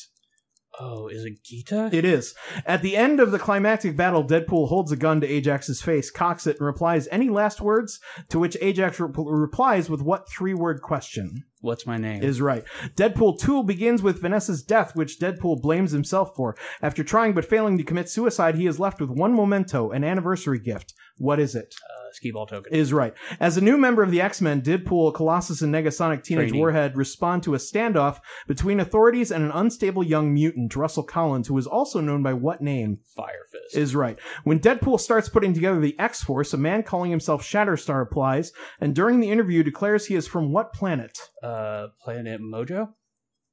Oh, 0.80 1.07
is 1.07 1.23
it 1.23 1.44
Gita? 1.44 1.90
It 1.91 2.03
is. 2.03 2.34
At 2.65 2.81
the 2.81 2.98
end 2.98 3.19
of 3.19 3.31
the 3.31 3.38
climactic 3.38 3.95
battle, 3.95 4.23
Deadpool 4.23 4.69
holds 4.69 4.91
a 4.91 4.95
gun 4.95 5.22
to 5.22 5.27
Ajax's 5.27 5.81
face, 5.84 6.10
cocks 6.10 6.48
it, 6.48 6.57
and 6.57 6.65
replies, 6.65 7.07
Any 7.11 7.30
last 7.30 7.61
words? 7.61 7.99
To 8.30 8.40
which 8.40 8.57
Ajax 8.60 8.99
re- 8.99 9.10
replies 9.15 9.88
with 9.90 10.02
what 10.02 10.27
three 10.30 10.56
word 10.56 10.81
question? 10.81 11.44
What's 11.64 11.88
my 11.88 11.98
name? 11.98 12.22
Is 12.22 12.41
right. 12.41 12.65
Deadpool 12.98 13.40
2 13.40 13.64
begins 13.64 14.02
with 14.02 14.22
Vanessa's 14.22 14.61
death, 14.61 14.98
which 14.98 15.18
Deadpool 15.18 15.61
blames 15.61 15.91
himself 15.91 16.35
for. 16.35 16.57
After 16.81 17.06
trying 17.06 17.34
but 17.34 17.45
failing 17.45 17.77
to 17.77 17.85
commit 17.85 18.10
suicide, 18.10 18.56
he 18.56 18.68
is 18.68 18.81
left 18.81 18.99
with 18.99 19.10
one 19.10 19.34
memento, 19.34 19.91
an 19.91 20.03
anniversary 20.03 20.60
gift. 20.60 20.94
What 21.18 21.40
is 21.40 21.56
it? 21.56 21.76
uh, 22.03 22.11
skee 22.14 22.31
ball 22.31 22.45
token. 22.45 22.73
Is 22.73 22.94
right. 22.94 23.14
As 23.40 23.57
a 23.57 23.61
new 23.61 23.77
member 23.77 24.03
of 24.03 24.11
the 24.11 24.22
X 24.22 24.41
Men, 24.41 24.61
Deadpool, 24.61 25.14
Colossus, 25.14 25.61
and 25.61 25.73
Negasonic 25.73 26.23
Teenage. 26.23 26.53
Warhead 26.53 26.95
respond 26.95 27.44
to 27.44 27.56
a 27.56 27.57
standoff 27.57 28.19
between 28.48 28.80
authorities 28.80 29.31
and 29.31 29.44
an 29.44 29.52
unstable 29.52 30.03
young 30.03 30.34
mutant, 30.34 30.76
Russell 30.76 31.03
Collins, 31.03 31.48
who 31.48 31.57
is 31.57 31.68
also 31.68 31.99
known 31.99 32.23
by 32.23 32.34
what 32.34 32.61
name? 32.61 32.99
Fire 33.15 33.48
Fist. 33.52 33.76
Is 33.76 33.95
right. 33.95 34.18
When 34.44 34.60
Deadpool 34.60 34.99
starts 34.99 35.30
putting 35.30 35.53
together 35.53 35.80
the 35.80 35.98
X 35.99 36.23
Force, 36.23 36.53
a 36.53 36.57
man 36.57 36.84
calling 36.84 37.11
himself 37.11 37.44
Shatterstar 37.44 38.02
applies, 38.02 38.52
and 38.80 38.95
during 38.95 39.19
the 39.19 39.31
interview 39.31 39.64
declares 39.64 40.06
he 40.06 40.15
is 40.15 40.27
from 40.27 40.52
what 40.52 40.73
planet? 40.73 41.18
Uh, 41.41 41.88
Planet 42.03 42.41
Mojo? 42.41 42.90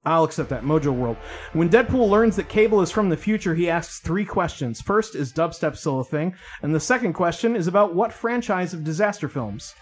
I'll 0.04 0.24
accept 0.24 0.48
that. 0.48 0.62
Mojo 0.62 0.94
World. 0.94 1.18
When 1.52 1.68
Deadpool 1.68 2.08
learns 2.08 2.36
that 2.36 2.48
Cable 2.48 2.80
is 2.80 2.90
from 2.90 3.10
the 3.10 3.16
future, 3.16 3.54
he 3.54 3.68
asks 3.68 3.98
three 4.00 4.24
questions. 4.24 4.80
First, 4.80 5.14
is 5.14 5.32
dubstep 5.32 5.76
still 5.76 6.00
a 6.00 6.04
thing? 6.04 6.34
And 6.62 6.74
the 6.74 6.80
second 6.80 7.12
question 7.12 7.54
is 7.54 7.66
about 7.66 7.94
what 7.94 8.12
franchise 8.12 8.72
of 8.72 8.82
disaster 8.82 9.28
films? 9.28 9.74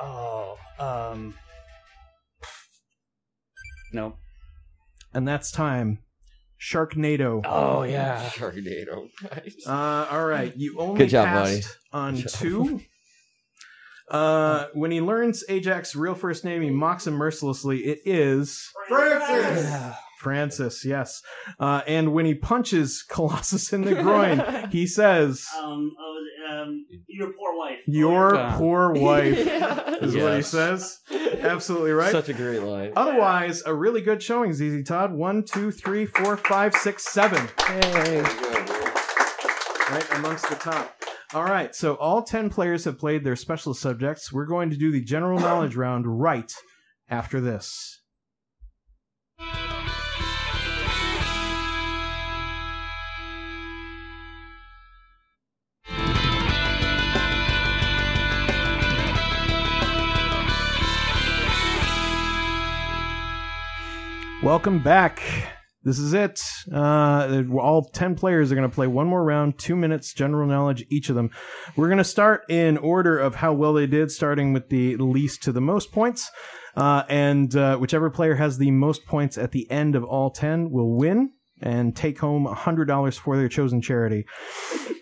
Oh, 0.00 0.56
um. 0.78 1.34
No. 3.92 4.14
And 5.12 5.28
that's 5.28 5.50
time. 5.50 5.98
Sharknado. 6.60 7.42
Oh, 7.44 7.82
yeah. 7.82 8.22
Sharknado. 8.30 9.08
Nice. 9.22 9.66
Uh, 9.66 10.08
all 10.10 10.26
right. 10.26 10.56
You 10.56 10.76
only 10.78 10.98
Good 10.98 11.10
job, 11.10 11.26
passed 11.26 11.78
buddy. 11.92 12.04
on 12.06 12.14
Good 12.16 12.22
job. 12.28 12.32
two. 12.32 12.80
Uh, 14.10 14.66
when 14.74 14.90
he 14.90 15.00
learns 15.00 15.44
Ajax's 15.48 15.94
real 15.96 16.14
first 16.14 16.44
name, 16.44 16.62
he 16.62 16.70
mocks 16.70 17.06
him 17.06 17.14
mercilessly. 17.14 17.80
It 17.80 18.00
is 18.04 18.70
Francis. 18.88 19.94
Francis, 20.18 20.84
yes. 20.84 21.22
Uh, 21.60 21.82
and 21.86 22.12
when 22.12 22.26
he 22.26 22.34
punches 22.34 23.02
Colossus 23.08 23.72
in 23.72 23.82
the 23.82 23.94
groin, 23.94 24.42
he 24.70 24.84
says, 24.86 25.46
Um, 25.56 25.92
oh, 25.98 26.14
um, 26.50 26.86
your 27.06 27.32
poor 27.34 27.56
wife. 27.56 27.78
Your 27.86 28.52
poor 28.56 28.92
wife, 28.94 29.38
Yeah. 29.38 29.94
is 30.00 30.16
what 30.16 30.34
he 30.36 30.42
says. 30.42 30.98
Absolutely 31.40 31.92
right. 31.92 32.10
Such 32.10 32.30
a 32.30 32.32
great 32.34 32.62
line. 32.62 32.92
Otherwise, 32.96 33.62
a 33.66 33.74
really 33.74 34.00
good 34.00 34.20
showing, 34.22 34.52
ZZ 34.52 34.82
Todd. 34.88 35.12
One, 35.12 35.44
two, 35.44 35.70
three, 35.70 36.06
four, 36.06 36.36
five, 36.36 36.74
six, 36.74 37.04
seven. 37.04 37.48
Yay. 37.68 38.22
Right 39.90 40.06
amongst 40.12 40.48
the 40.48 40.56
top. 40.56 40.94
All 41.34 41.44
right, 41.44 41.74
so 41.74 41.94
all 41.96 42.22
10 42.22 42.48
players 42.48 42.84
have 42.84 42.98
played 42.98 43.22
their 43.22 43.36
special 43.36 43.74
subjects. 43.74 44.32
We're 44.32 44.46
going 44.46 44.70
to 44.70 44.78
do 44.78 44.90
the 44.90 45.02
general 45.02 45.38
knowledge 45.38 45.76
round 45.76 46.06
right 46.06 46.50
after 47.10 47.38
this. 47.38 48.00
Welcome 64.42 64.82
back. 64.82 65.20
This 65.84 65.98
is 65.98 66.12
it. 66.12 66.40
Uh, 66.72 67.44
all 67.58 67.88
10 67.92 68.16
players 68.16 68.50
are 68.50 68.56
going 68.56 68.68
to 68.68 68.74
play 68.74 68.86
one 68.86 69.06
more 69.06 69.24
round, 69.24 69.58
two 69.58 69.76
minutes, 69.76 70.12
general 70.12 70.46
knowledge, 70.46 70.84
each 70.90 71.08
of 71.08 71.14
them. 71.14 71.30
We're 71.76 71.88
going 71.88 71.98
to 71.98 72.04
start 72.04 72.42
in 72.48 72.76
order 72.78 73.18
of 73.18 73.36
how 73.36 73.52
well 73.52 73.72
they 73.72 73.86
did, 73.86 74.10
starting 74.10 74.52
with 74.52 74.68
the 74.68 74.96
least 74.96 75.42
to 75.44 75.52
the 75.52 75.60
most 75.60 75.92
points. 75.92 76.30
Uh, 76.76 77.04
and 77.08 77.54
uh, 77.56 77.76
whichever 77.76 78.10
player 78.10 78.34
has 78.34 78.58
the 78.58 78.70
most 78.70 79.06
points 79.06 79.38
at 79.38 79.52
the 79.52 79.70
end 79.70 79.94
of 79.94 80.04
all 80.04 80.30
10 80.30 80.70
will 80.70 80.96
win 80.96 81.30
and 81.60 81.94
take 81.94 82.18
home 82.18 82.46
$100 82.46 83.18
for 83.18 83.36
their 83.36 83.48
chosen 83.48 83.80
charity. 83.80 84.26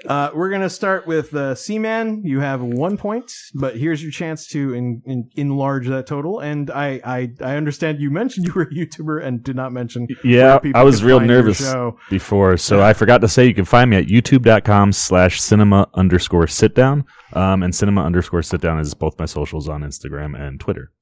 Uh, 0.06 0.30
we're 0.34 0.48
going 0.48 0.62
to 0.62 0.70
start 0.70 1.06
with 1.06 1.34
uh, 1.34 1.54
C-Man. 1.54 2.22
You 2.24 2.40
have 2.40 2.62
one 2.62 2.96
point, 2.96 3.32
but 3.54 3.76
here's 3.76 4.02
your 4.02 4.12
chance 4.12 4.46
to 4.48 4.72
in, 4.72 5.02
in, 5.04 5.28
enlarge 5.34 5.88
that 5.88 6.06
total. 6.06 6.40
And 6.40 6.70
I, 6.70 7.00
I, 7.04 7.32
I 7.40 7.56
understand 7.56 8.00
you 8.00 8.10
mentioned 8.10 8.46
you 8.46 8.52
were 8.54 8.62
a 8.62 8.70
YouTuber 8.70 9.22
and 9.22 9.42
did 9.42 9.56
not 9.56 9.72
mention. 9.72 10.06
Yeah, 10.22 10.58
I 10.74 10.84
was 10.84 11.02
real 11.02 11.20
nervous 11.20 11.74
before, 12.08 12.56
so 12.56 12.82
I 12.82 12.92
forgot 12.92 13.20
to 13.22 13.28
say 13.28 13.46
you 13.46 13.54
can 13.54 13.64
find 13.64 13.90
me 13.90 13.96
at 13.96 14.06
youtube.com 14.06 14.92
slash 14.92 15.40
cinema 15.40 15.88
underscore 15.94 16.46
sit 16.46 16.74
down. 16.74 17.04
Um, 17.32 17.62
and 17.62 17.74
cinema 17.74 18.04
underscore 18.04 18.42
sit 18.42 18.60
down 18.60 18.78
is 18.78 18.94
both 18.94 19.18
my 19.18 19.26
socials 19.26 19.68
on 19.68 19.82
Instagram 19.82 20.38
and 20.38 20.60
Twitter. 20.60 20.92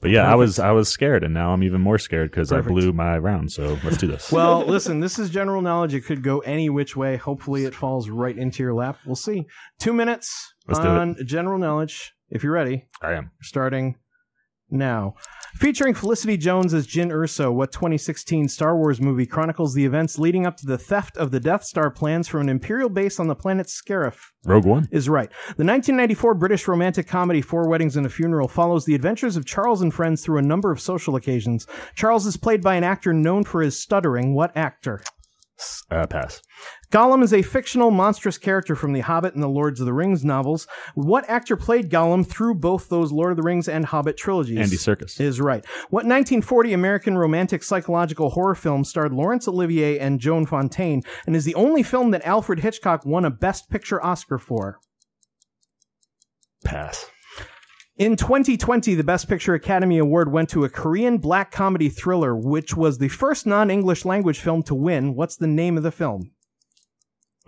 But 0.00 0.10
yeah, 0.10 0.30
I 0.30 0.36
was 0.36 0.58
I 0.58 0.70
was 0.70 0.88
scared, 0.88 1.24
and 1.24 1.34
now 1.34 1.52
I'm 1.52 1.62
even 1.64 1.80
more 1.80 1.98
scared 1.98 2.30
because 2.30 2.52
I 2.52 2.60
blew 2.60 2.92
my 2.92 3.18
round. 3.18 3.50
So 3.50 3.78
let's 3.82 3.96
do 3.96 4.06
this. 4.06 4.30
Well, 4.38 4.64
listen, 4.64 5.00
this 5.00 5.18
is 5.18 5.30
general 5.30 5.62
knowledge. 5.62 5.94
It 5.94 6.02
could 6.02 6.22
go 6.22 6.38
any 6.40 6.70
which 6.70 6.94
way. 6.96 7.16
Hopefully, 7.16 7.64
it 7.64 7.74
falls 7.74 8.08
right 8.08 8.36
into 8.36 8.62
your 8.62 8.74
lap. 8.74 8.98
We'll 9.04 9.16
see. 9.16 9.46
Two 9.80 9.92
minutes 9.92 10.54
Let's 10.68 10.78
on 10.78 11.16
general 11.24 11.58
knowledge. 11.58 12.12
If 12.30 12.44
you're 12.44 12.52
ready, 12.52 12.86
I 13.02 13.14
am. 13.14 13.32
starting 13.42 13.96
now. 14.70 15.14
Featuring 15.54 15.94
Felicity 15.94 16.36
Jones 16.36 16.74
as 16.74 16.86
Jyn 16.86 17.10
Erso, 17.10 17.52
what 17.52 17.72
2016 17.72 18.48
Star 18.48 18.76
Wars 18.76 19.00
movie 19.00 19.26
chronicles 19.26 19.74
the 19.74 19.84
events 19.84 20.18
leading 20.18 20.46
up 20.46 20.56
to 20.58 20.66
the 20.66 20.78
theft 20.78 21.16
of 21.16 21.30
the 21.30 21.40
Death 21.40 21.64
Star 21.64 21.90
plans 21.90 22.28
from 22.28 22.42
an 22.42 22.48
Imperial 22.48 22.88
base 22.88 23.18
on 23.18 23.28
the 23.28 23.34
planet 23.34 23.66
Scarif? 23.66 24.18
Rogue 24.44 24.66
One. 24.66 24.88
is 24.92 25.08
right. 25.08 25.30
The 25.56 25.64
1994 25.64 26.34
British 26.34 26.68
romantic 26.68 27.08
comedy 27.08 27.40
Four 27.40 27.68
Weddings 27.68 27.96
and 27.96 28.06
a 28.06 28.10
Funeral 28.10 28.46
follows 28.46 28.84
the 28.84 28.94
adventures 28.94 29.36
of 29.36 29.46
Charles 29.46 29.80
and 29.82 29.92
friends 29.92 30.22
through 30.22 30.38
a 30.38 30.42
number 30.42 30.70
of 30.70 30.80
social 30.80 31.16
occasions. 31.16 31.66
Charles 31.94 32.26
is 32.26 32.36
played 32.36 32.62
by 32.62 32.74
an 32.74 32.84
actor 32.84 33.12
known 33.12 33.42
for 33.44 33.62
his 33.62 33.80
stuttering. 33.80 34.34
What 34.34 34.56
actor? 34.56 35.00
Uh, 35.90 36.06
pass. 36.06 36.40
Gollum 36.90 37.22
is 37.22 37.34
a 37.34 37.42
fictional 37.42 37.90
monstrous 37.90 38.38
character 38.38 38.74
from 38.74 38.94
the 38.94 39.00
Hobbit 39.00 39.34
and 39.34 39.42
the 39.42 39.48
Lords 39.48 39.78
of 39.78 39.84
the 39.84 39.92
Rings 39.92 40.24
novels. 40.24 40.66
What 40.94 41.28
actor 41.28 41.54
played 41.54 41.90
Gollum 41.90 42.26
through 42.26 42.54
both 42.54 42.88
those 42.88 43.12
Lord 43.12 43.32
of 43.32 43.36
the 43.36 43.42
Rings 43.42 43.68
and 43.68 43.84
Hobbit 43.84 44.16
trilogies? 44.16 44.58
Andy 44.58 44.76
Serkis. 44.76 45.20
Is 45.20 45.38
right. 45.38 45.66
What 45.90 46.06
1940 46.06 46.72
American 46.72 47.18
romantic 47.18 47.62
psychological 47.62 48.30
horror 48.30 48.54
film 48.54 48.84
starred 48.84 49.12
Laurence 49.12 49.46
Olivier 49.46 49.98
and 49.98 50.18
Joan 50.18 50.46
Fontaine 50.46 51.02
and 51.26 51.36
is 51.36 51.44
the 51.44 51.54
only 51.54 51.82
film 51.82 52.10
that 52.12 52.24
Alfred 52.24 52.60
Hitchcock 52.60 53.04
won 53.04 53.26
a 53.26 53.30
Best 53.30 53.68
Picture 53.68 54.02
Oscar 54.02 54.38
for? 54.38 54.78
Pass. 56.64 57.04
In 57.98 58.16
2020, 58.16 58.94
the 58.94 59.04
Best 59.04 59.28
Picture 59.28 59.52
Academy 59.52 59.98
Award 59.98 60.32
went 60.32 60.48
to 60.50 60.64
a 60.64 60.70
Korean 60.70 61.18
black 61.18 61.50
comedy 61.50 61.90
thriller, 61.90 62.34
which 62.34 62.74
was 62.74 62.96
the 62.96 63.08
first 63.08 63.44
non 63.44 63.70
English 63.70 64.06
language 64.06 64.38
film 64.38 64.62
to 64.62 64.74
win. 64.74 65.14
What's 65.14 65.36
the 65.36 65.48
name 65.48 65.76
of 65.76 65.82
the 65.82 65.90
film? 65.90 66.30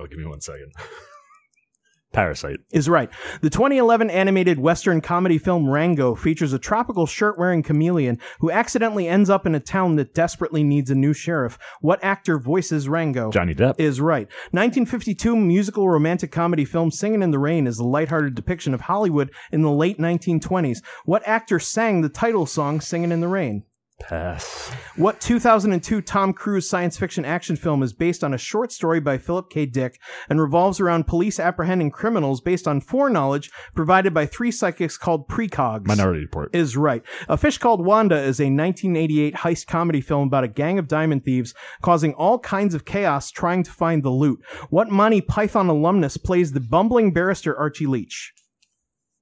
Oh, 0.01 0.07
give 0.07 0.19
me 0.19 0.25
one 0.25 0.41
second. 0.41 0.73
Parasite. 2.13 2.59
Is 2.73 2.89
right. 2.89 3.09
The 3.41 3.51
2011 3.51 4.11
animated 4.11 4.59
Western 4.59 5.01
comedy 5.01 5.39
film 5.39 5.71
Rango 5.71 6.17
features 6.17 6.53
a 6.53 6.59
tropical 6.59 7.07
shirt 7.07 7.39
wearing 7.39 7.63
chameleon 7.63 8.19
who 8.41 8.51
accidentally 8.51 9.07
ends 9.07 9.31
up 9.31 9.47
in 9.47 9.55
a 9.55 9.61
town 9.61 9.95
that 9.97 10.13
desperately 10.13 10.65
needs 10.65 10.91
a 10.91 10.97
new 10.97 11.13
sheriff. 11.13 11.57
What 11.81 12.03
actor 12.03 12.41
voices 12.41 12.89
Rango? 12.89 13.31
Johnny 13.31 13.55
Depp. 13.55 13.79
Is 13.79 14.01
right. 14.01 14.27
1952 14.51 15.37
musical 15.37 15.89
romantic 15.89 16.33
comedy 16.33 16.65
film 16.65 16.91
Singin' 16.91 17.23
in 17.23 17.31
the 17.31 17.39
Rain 17.39 17.69
is 17.69 17.79
a 17.79 17.85
lighthearted 17.85 18.35
depiction 18.35 18.75
of 18.75 18.81
Hollywood 18.81 19.31
in 19.53 19.63
the 19.63 19.71
late 19.71 19.99
1920s. 19.99 20.79
What 21.05 21.27
actor 21.29 21.61
sang 21.61 22.01
the 22.01 22.09
title 22.09 22.47
song 22.47 22.81
Singin' 22.81 23.13
in 23.13 23.21
the 23.21 23.29
Rain? 23.29 23.63
Pass. 24.01 24.71
What 24.97 25.21
2002 25.21 26.03
Tom 26.03 26.33
Cruise 26.33 26.69
science 26.69 26.97
fiction 26.99 27.25
action 27.25 27.55
film 27.55 27.83
is 27.83 27.93
based 27.93 28.25
on 28.25 28.35
a 28.35 28.39
short 28.39 28.73
story 28.73 28.99
by 28.99 29.19
Philip 29.19 29.51
K. 29.51 29.67
Dick 29.67 30.01
and 30.29 30.41
revolves 30.41 30.81
around 30.81 31.07
police 31.07 31.39
apprehending 31.39 31.91
criminals 31.91 32.41
based 32.41 32.67
on 32.67 32.81
foreknowledge 32.81 33.51
provided 33.75 34.13
by 34.13 34.27
three 34.27 34.51
psychics 34.51 34.97
called 34.97 35.29
precogs? 35.29 35.87
Minority 35.87 36.23
Report. 36.23 36.55
Is 36.55 36.77
right. 36.77 37.03
A 37.29 37.37
Fish 37.37 37.59
Called 37.59 37.85
Wanda 37.85 38.17
is 38.17 38.41
a 38.41 38.45
1988 38.45 39.35
heist 39.35 39.67
comedy 39.67 40.01
film 40.01 40.27
about 40.27 40.45
a 40.45 40.49
gang 40.49 40.79
of 40.79 40.89
diamond 40.89 41.25
thieves 41.25 41.55
causing 41.83 42.15
all 42.15 42.39
kinds 42.39 42.75
of 42.75 42.85
chaos 42.85 43.31
trying 43.31 43.63
to 43.63 43.71
find 43.71 44.03
the 44.03 44.11
loot. 44.11 44.41
What 44.71 44.91
Monty 44.91 45.21
Python 45.21 45.69
alumnus 45.69 46.17
plays 46.17 46.53
the 46.53 46.61
bumbling 46.61 47.13
barrister 47.13 47.57
Archie 47.57 47.87
Leach? 47.87 48.33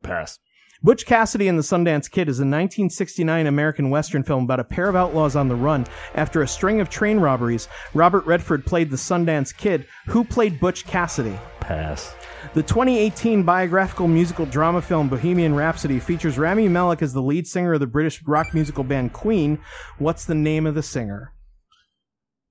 Pass. 0.03 0.39
Butch 0.83 1.07
Cassidy 1.07 1.49
and 1.49 1.59
the 1.59 1.63
Sundance 1.63 2.09
Kid 2.09 2.29
is 2.29 2.39
a 2.39 2.43
1969 2.43 3.47
American 3.49 3.91
Western 3.91 4.23
film 4.23 4.45
about 4.45 4.61
a 4.61 4.65
pair 4.65 4.89
of 4.89 4.95
outlaws 4.95 5.35
on 5.35 5.49
the 5.49 5.57
run 5.57 5.85
after 6.15 6.43
a 6.43 6.49
string 6.49 6.81
of 6.81 6.89
train 6.89 7.19
robberies. 7.19 7.67
Robert 7.95 8.25
Redford 8.27 8.65
played 8.65 8.91
the 8.91 8.97
Sundance 8.97 9.57
Kid. 9.57 9.87
Who 10.07 10.23
played 10.23 10.61
Butch 10.61 10.87
Cassidy? 10.87 11.37
Pass. 11.59 12.15
The 12.55 12.63
2018 12.63 13.43
biographical 13.43 14.07
musical 14.07 14.47
drama 14.47 14.81
film 14.81 15.09
Bohemian 15.09 15.55
Rhapsody 15.55 15.99
features 15.99 16.39
Rami 16.39 16.69
Malek 16.69 17.03
as 17.03 17.13
the 17.13 17.23
lead 17.23 17.49
singer 17.49 17.75
of 17.75 17.81
the 17.81 17.87
British 17.89 18.23
rock 18.23 18.55
musical 18.55 18.85
band 18.85 19.13
Queen. 19.13 19.59
What's 19.99 20.25
the 20.27 20.35
name 20.37 20.65
of 20.65 20.77
the 20.77 20.83
singer? 20.83 21.33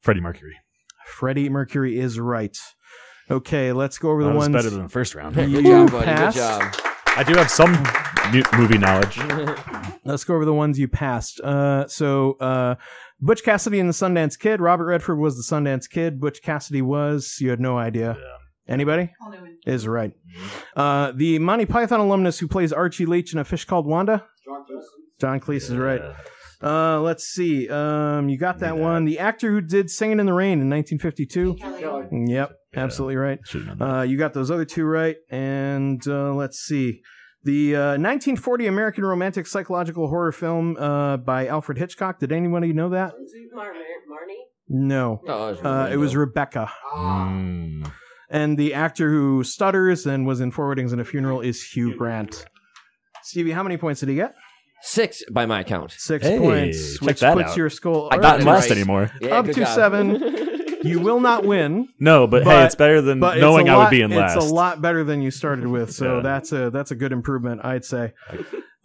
Freddie 0.01 0.21
Mercury. 0.21 0.55
Freddie 1.05 1.47
Mercury 1.49 1.97
is 1.97 2.19
right. 2.19 2.57
Okay, 3.31 3.71
let's 3.71 3.97
go 3.97 4.11
over 4.11 4.23
the 4.23 4.29
That 4.29 4.35
was 4.35 4.43
ones. 4.49 4.53
better 4.53 4.69
than 4.69 4.83
the 4.83 4.89
first 4.89 5.15
round. 5.15 5.35
You 5.37 5.61
Good 5.61 5.65
job, 5.65 5.91
buddy. 5.91 6.25
Good 6.25 6.33
job. 6.33 6.75
I 7.17 7.23
do 7.23 7.33
have 7.33 7.49
some 7.49 7.71
mu- 8.31 8.43
movie 8.55 8.77
knowledge. 8.77 9.17
Let's 10.05 10.23
go 10.23 10.35
over 10.35 10.45
the 10.45 10.53
ones 10.53 10.77
you 10.77 10.87
passed. 10.87 11.39
Uh, 11.39 11.87
so, 11.87 12.33
uh, 12.33 12.75
Butch 13.19 13.43
Cassidy 13.43 13.79
and 13.79 13.89
the 13.89 13.93
Sundance 13.93 14.37
Kid. 14.37 14.61
Robert 14.61 14.85
Redford 14.85 15.17
was 15.17 15.35
the 15.35 15.41
Sundance 15.55 15.89
Kid. 15.89 16.19
Butch 16.19 16.43
Cassidy 16.43 16.83
was. 16.83 17.37
You 17.41 17.49
had 17.49 17.59
no 17.59 17.75
idea. 17.75 18.15
Anybody? 18.67 19.11
Is 19.65 19.87
right. 19.87 20.11
Uh, 20.75 21.11
the 21.15 21.39
Monty 21.39 21.65
Python 21.65 21.99
alumnus 22.01 22.37
who 22.37 22.47
plays 22.47 22.71
Archie 22.71 23.07
Leach 23.07 23.33
in 23.33 23.39
A 23.39 23.43
Fish 23.43 23.65
Called 23.65 23.87
Wanda. 23.87 24.23
John 25.19 25.39
Cleese 25.39 25.71
is 25.71 25.75
right. 25.75 26.01
Uh, 26.61 27.01
let's 27.01 27.23
see. 27.23 27.67
Um, 27.67 28.29
you 28.29 28.37
got 28.37 28.59
that 28.59 28.77
one. 28.77 29.05
The 29.05 29.17
actor 29.17 29.49
who 29.49 29.61
did 29.61 29.89
Singing 29.89 30.19
in 30.19 30.27
the 30.27 30.33
Rain 30.33 30.61
in 30.61 30.69
1952. 30.69 31.57
Yep, 32.27 32.51
absolutely 32.77 33.15
right. 33.17 33.39
Uh, 33.81 34.01
you 34.01 34.17
got 34.17 34.33
those 34.33 34.49
other 34.51 34.65
two 34.65 34.85
right. 34.85 35.15
And 35.29 36.01
uh, 36.07 36.33
let's 36.33 36.59
see. 36.59 37.01
The 37.43 37.75
uh, 37.75 37.79
1940 37.97 38.67
American 38.67 39.05
romantic 39.05 39.47
psychological 39.47 40.07
horror 40.09 40.31
film 40.31 40.75
uh, 40.77 41.17
by 41.17 41.47
Alfred 41.47 41.77
Hitchcock. 41.77 42.19
Did 42.19 42.31
anybody 42.31 42.73
know 42.73 42.89
that? 42.89 43.13
Mar- 43.53 43.71
Marnie? 43.73 44.35
No. 44.69 45.21
Oh, 45.27 45.47
it 45.49 45.51
was 45.51 45.65
uh, 45.65 45.89
it 45.93 45.97
was 45.97 46.15
Rebecca. 46.15 46.69
And 48.29 48.57
the 48.57 48.73
actor 48.73 49.09
who 49.09 49.43
stutters 49.45 50.05
and 50.05 50.27
was 50.27 50.41
in 50.41 50.51
Four 50.51 50.67
Weddings 50.67 50.91
and 50.91 50.99
a 50.99 51.05
Funeral 51.05 51.39
is 51.39 51.63
Hugh 51.63 51.95
Grant. 51.95 52.45
Stevie, 53.23 53.51
how 53.51 53.63
many 53.63 53.77
points 53.77 54.01
did 54.01 54.09
he 54.09 54.15
get? 54.15 54.35
Six 54.81 55.23
by 55.31 55.45
my 55.45 55.63
count. 55.63 55.91
Six 55.91 56.25
Hey, 56.25 56.37
points, 56.37 56.93
check 56.99 57.01
which 57.07 57.19
that 57.21 57.33
puts 57.35 57.51
out. 57.51 57.57
your 57.57 57.69
skull 57.69 58.09
I 58.11 58.15
all 58.17 58.21
got 58.21 58.37
right. 58.39 58.45
last 58.45 58.69
anymore. 58.71 59.09
Yeah, 59.21 59.39
up 59.39 59.45
to 59.45 59.53
job. 59.53 59.67
seven. 59.75 60.21
You 60.87 60.99
will 60.99 61.19
not 61.19 61.45
win. 61.45 61.89
No, 61.99 62.27
but, 62.27 62.43
hey, 62.43 62.63
it's 62.65 62.75
better 62.75 63.01
than 63.01 63.19
but 63.19 63.37
it's 63.37 63.41
knowing 63.41 63.69
a 63.69 63.73
I 63.73 63.77
would 63.83 63.89
be 63.89 64.01
in 64.01 64.11
last. 64.11 64.35
It's 64.37 64.45
a 64.45 64.53
lot 64.53 64.81
better 64.81 65.03
than 65.03 65.21
you 65.21 65.31
started 65.31 65.67
with, 65.67 65.91
so 65.91 66.17
Yeah. 66.17 66.21
that's 66.21 66.51
a 66.51 66.69
that's 66.69 66.91
a 66.91 66.95
good 66.95 67.11
improvement, 67.11 67.61
I'd 67.63 67.85
say. 67.85 68.13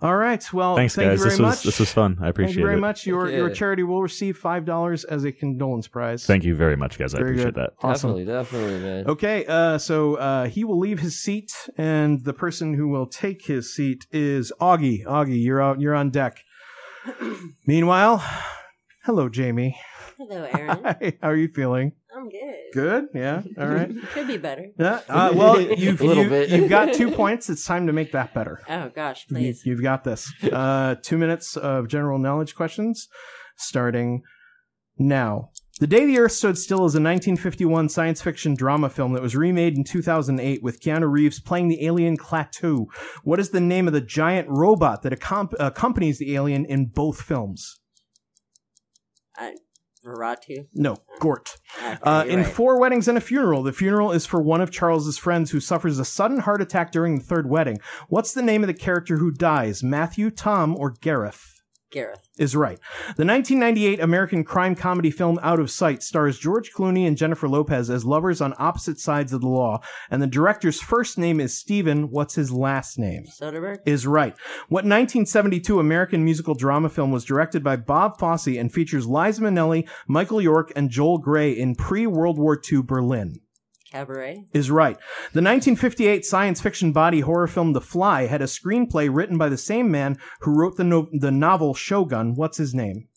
All 0.00 0.16
right, 0.16 0.44
well, 0.52 0.74
Thanks, 0.74 0.96
thank 0.96 1.10
guys. 1.10 1.18
you 1.20 1.24
very 1.26 1.30
This 1.30 1.38
was 1.38 1.56
much. 1.58 1.62
this 1.62 1.78
was 1.78 1.92
fun. 1.92 2.18
I 2.20 2.26
appreciate 2.28 2.50
it. 2.50 2.54
Thank 2.54 2.58
you 2.58 2.64
very 2.64 2.76
it. 2.78 2.80
much. 2.80 3.06
Your 3.06 3.30
your 3.30 3.48
Yeah. 3.48 3.54
charity 3.54 3.84
will 3.84 4.02
receive 4.02 4.36
five 4.36 4.64
dollars 4.64 5.04
as 5.04 5.22
a 5.24 5.30
condolence 5.30 5.86
prize. 5.86 6.26
Thank 6.26 6.42
you 6.42 6.56
very 6.56 6.74
much, 6.76 6.98
guys. 6.98 7.14
I 7.14 7.18
Very 7.18 7.30
appreciate 7.30 7.54
good. 7.54 7.62
that. 7.62 7.70
Awesome. 7.84 8.10
Definitely, 8.16 8.24
definitely, 8.24 8.78
man. 8.80 9.06
Okay, 9.06 9.44
uh, 9.46 9.78
so 9.78 10.16
uh, 10.16 10.46
he 10.46 10.64
will 10.64 10.78
leave 10.80 10.98
his 10.98 11.22
seat, 11.22 11.52
and 11.78 12.24
the 12.24 12.32
person 12.32 12.74
who 12.74 12.88
will 12.88 13.06
take 13.06 13.46
his 13.46 13.72
seat 13.72 14.06
is 14.10 14.52
Augie. 14.60 15.04
Augie, 15.04 15.40
you're 15.40 15.62
out. 15.62 15.80
You're 15.80 15.94
on 15.94 16.10
deck. 16.10 16.40
Meanwhile, 17.66 18.24
hello, 19.04 19.28
Jamie. 19.28 19.76
Hello, 20.18 20.44
Aaron. 20.52 20.84
Hi, 20.84 21.18
how 21.22 21.28
are 21.30 21.36
you 21.36 21.48
feeling? 21.48 21.92
I'm 22.14 22.28
good. 22.28 22.54
Good. 22.72 23.04
Yeah. 23.14 23.42
All 23.58 23.66
right. 23.68 23.90
Could 24.12 24.26
be 24.28 24.36
better. 24.36 24.66
Yeah. 24.78 25.00
Uh, 25.08 25.32
well, 25.34 25.60
you've 25.60 26.00
A 26.00 26.04
little 26.04 26.24
you, 26.24 26.28
bit. 26.30 26.50
you've 26.50 26.68
got 26.70 26.92
two 26.94 27.10
points. 27.10 27.48
It's 27.50 27.64
time 27.64 27.86
to 27.86 27.92
make 27.92 28.12
that 28.12 28.34
better. 28.34 28.60
Oh 28.68 28.90
gosh, 28.94 29.26
You, 29.28 29.36
please. 29.36 29.62
you've 29.64 29.82
got 29.82 30.04
this. 30.04 30.32
Uh, 30.44 30.96
two 31.02 31.18
minutes 31.18 31.56
of 31.56 31.88
general 31.88 32.18
knowledge 32.18 32.54
questions, 32.54 33.08
starting 33.56 34.22
now. 34.98 35.50
The 35.80 35.86
Day 35.86 36.04
the 36.04 36.18
Earth 36.18 36.32
Stood 36.32 36.58
Still 36.58 36.84
is 36.84 36.94
a 36.94 37.00
1951 37.00 37.88
science 37.88 38.20
fiction 38.20 38.54
drama 38.54 38.90
film 38.90 39.14
that 39.14 39.22
was 39.22 39.34
remade 39.34 39.74
in 39.76 39.84
2008 39.84 40.62
with 40.62 40.80
Keanu 40.82 41.10
Reeves 41.10 41.40
playing 41.40 41.68
the 41.68 41.84
alien 41.86 42.16
Klaatu. 42.18 42.84
What 43.24 43.40
is 43.40 43.50
the 43.50 43.60
name 43.60 43.86
of 43.88 43.94
the 43.94 44.02
giant 44.02 44.48
robot 44.50 45.02
that 45.02 45.18
accom- 45.18 45.54
accompanies 45.58 46.18
the 46.18 46.34
alien 46.36 46.66
in 46.66 46.86
both 46.86 47.22
films? 47.22 47.80
I, 49.34 49.54
No, 50.74 50.96
Gort. 51.20 51.56
Okay, 51.78 51.98
Uh, 52.02 52.24
in 52.26 52.40
right. 52.40 52.46
Four 52.48 52.78
Weddings 52.80 53.08
and 53.08 53.16
a 53.16 53.20
Funeral, 53.20 53.62
the 53.62 53.72
funeral 53.72 54.12
is 54.12 54.26
for 54.26 54.40
one 54.42 54.60
of 54.60 54.70
Charles's 54.70 55.18
friends 55.18 55.50
who 55.50 55.60
suffers 55.60 55.98
a 55.98 56.04
sudden 56.04 56.40
heart 56.40 56.60
attack 56.60 56.90
during 56.92 57.18
the 57.18 57.24
third 57.24 57.48
wedding. 57.48 57.78
What's 58.08 58.34
the 58.34 58.42
name 58.42 58.62
of 58.62 58.66
the 58.66 58.74
character 58.74 59.18
who 59.18 59.30
dies? 59.30 59.82
Matthew, 59.82 60.30
Tom, 60.30 60.76
or 60.76 60.90
Gareth? 60.90 61.61
Gareth. 61.92 62.28
Is 62.38 62.56
right. 62.56 62.78
The 63.16 63.26
1998 63.26 64.00
American 64.00 64.42
crime 64.42 64.74
comedy 64.74 65.10
film 65.10 65.38
Out 65.42 65.60
of 65.60 65.70
Sight 65.70 66.02
stars 66.02 66.38
George 66.38 66.72
Clooney 66.72 67.06
and 67.06 67.16
Jennifer 67.16 67.48
Lopez 67.48 67.90
as 67.90 68.04
lovers 68.04 68.40
on 68.40 68.54
opposite 68.58 68.98
sides 68.98 69.32
of 69.32 69.42
the 69.42 69.48
law, 69.48 69.80
and 70.10 70.20
the 70.20 70.26
director's 70.26 70.80
first 70.80 71.18
name 71.18 71.38
is 71.38 71.56
Steven. 71.56 72.10
What's 72.10 72.34
his 72.34 72.50
last 72.50 72.98
name? 72.98 73.24
Soderbergh. 73.26 73.78
is 73.86 74.06
right. 74.06 74.34
What 74.68 74.84
1972 74.84 75.78
American 75.78 76.24
musical 76.24 76.54
drama 76.54 76.88
film 76.88 77.12
was 77.12 77.24
directed 77.24 77.62
by 77.62 77.76
Bob 77.76 78.18
Fosse 78.18 78.58
and 78.58 78.72
features 78.72 79.06
Liza 79.06 79.42
Minnelli, 79.42 79.88
Michael 80.08 80.40
York, 80.40 80.72
and 80.74 80.90
Joel 80.90 81.18
Grey 81.18 81.52
in 81.52 81.74
pre-World 81.74 82.38
War 82.38 82.60
II 82.72 82.82
Berlin? 82.82 83.36
Cabaret. 83.92 84.46
Is 84.54 84.70
right. 84.70 84.96
The 85.34 85.42
1958 85.42 86.24
science 86.24 86.60
fiction 86.62 86.92
body 86.92 87.20
horror 87.20 87.46
film 87.46 87.74
The 87.74 87.80
Fly 87.80 88.26
had 88.26 88.40
a 88.40 88.46
screenplay 88.46 89.08
written 89.12 89.36
by 89.36 89.50
the 89.50 89.58
same 89.58 89.90
man 89.90 90.16
who 90.40 90.52
wrote 90.58 90.76
the, 90.78 90.84
no- 90.84 91.08
the 91.12 91.30
novel 91.30 91.74
Shogun. 91.74 92.34
What's 92.34 92.56
his 92.56 92.74
name? 92.74 93.08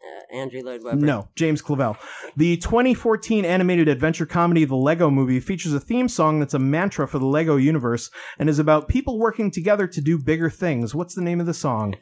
Uh, 0.00 0.36
Andrew 0.36 0.62
Lloyd 0.62 0.84
Webber. 0.84 0.96
No, 1.04 1.28
James 1.34 1.60
Clavell. 1.60 1.96
The 2.36 2.56
2014 2.58 3.44
animated 3.44 3.88
adventure 3.88 4.24
comedy 4.26 4.64
The 4.64 4.76
Lego 4.76 5.10
Movie 5.10 5.40
features 5.40 5.72
a 5.72 5.80
theme 5.80 6.08
song 6.08 6.38
that's 6.38 6.54
a 6.54 6.58
mantra 6.60 7.08
for 7.08 7.18
the 7.18 7.26
Lego 7.26 7.56
universe 7.56 8.08
and 8.38 8.48
is 8.48 8.60
about 8.60 8.86
people 8.88 9.18
working 9.18 9.50
together 9.50 9.88
to 9.88 10.00
do 10.00 10.16
bigger 10.16 10.48
things. 10.48 10.94
What's 10.94 11.14
the 11.16 11.22
name 11.22 11.40
of 11.40 11.46
the 11.46 11.54
song? 11.54 11.96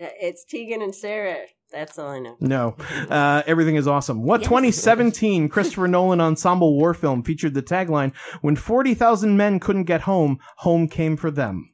Uh, 0.00 0.06
It's 0.20 0.44
Tegan 0.44 0.80
and 0.80 0.94
Sara. 0.94 1.46
That's 1.72 1.98
all 1.98 2.08
I 2.08 2.20
know. 2.20 2.36
No. 2.40 2.76
Uh, 3.10 3.42
everything 3.46 3.76
is 3.76 3.88
awesome. 3.88 4.22
What 4.22 4.42
2017 4.42 5.48
Christopher 5.50 5.88
Nolan 5.88 6.20
ensemble 6.20 6.76
war 6.76 6.94
film 6.94 7.22
featured 7.22 7.54
the 7.54 7.62
tagline, 7.62 8.14
When 8.40 8.56
40,000 8.56 9.36
men 9.36 9.58
couldn't 9.58 9.84
get 9.84 10.02
home, 10.02 10.38
home 10.58 10.88
came 10.88 11.16
for 11.16 11.30
them? 11.30 11.72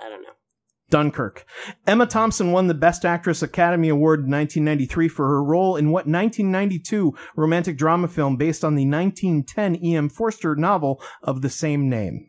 I 0.00 0.08
don't 0.08 0.22
know. 0.22 0.28
Dunkirk. 0.90 1.44
Emma 1.86 2.06
Thompson 2.06 2.50
won 2.50 2.66
the 2.66 2.74
Best 2.74 3.04
Actress 3.04 3.42
Academy 3.42 3.90
Award 3.90 4.20
in 4.20 4.30
1993 4.30 5.08
for 5.08 5.28
her 5.28 5.44
role 5.44 5.76
in 5.76 5.90
what 5.90 6.06
1992 6.06 7.14
romantic 7.36 7.76
drama 7.76 8.08
film 8.08 8.36
based 8.36 8.64
on 8.64 8.74
the 8.74 8.86
1910 8.86 9.84
E.M. 9.84 10.08
Forster 10.08 10.56
novel 10.56 11.02
of 11.22 11.42
the 11.42 11.50
same 11.50 11.90
name? 11.90 12.27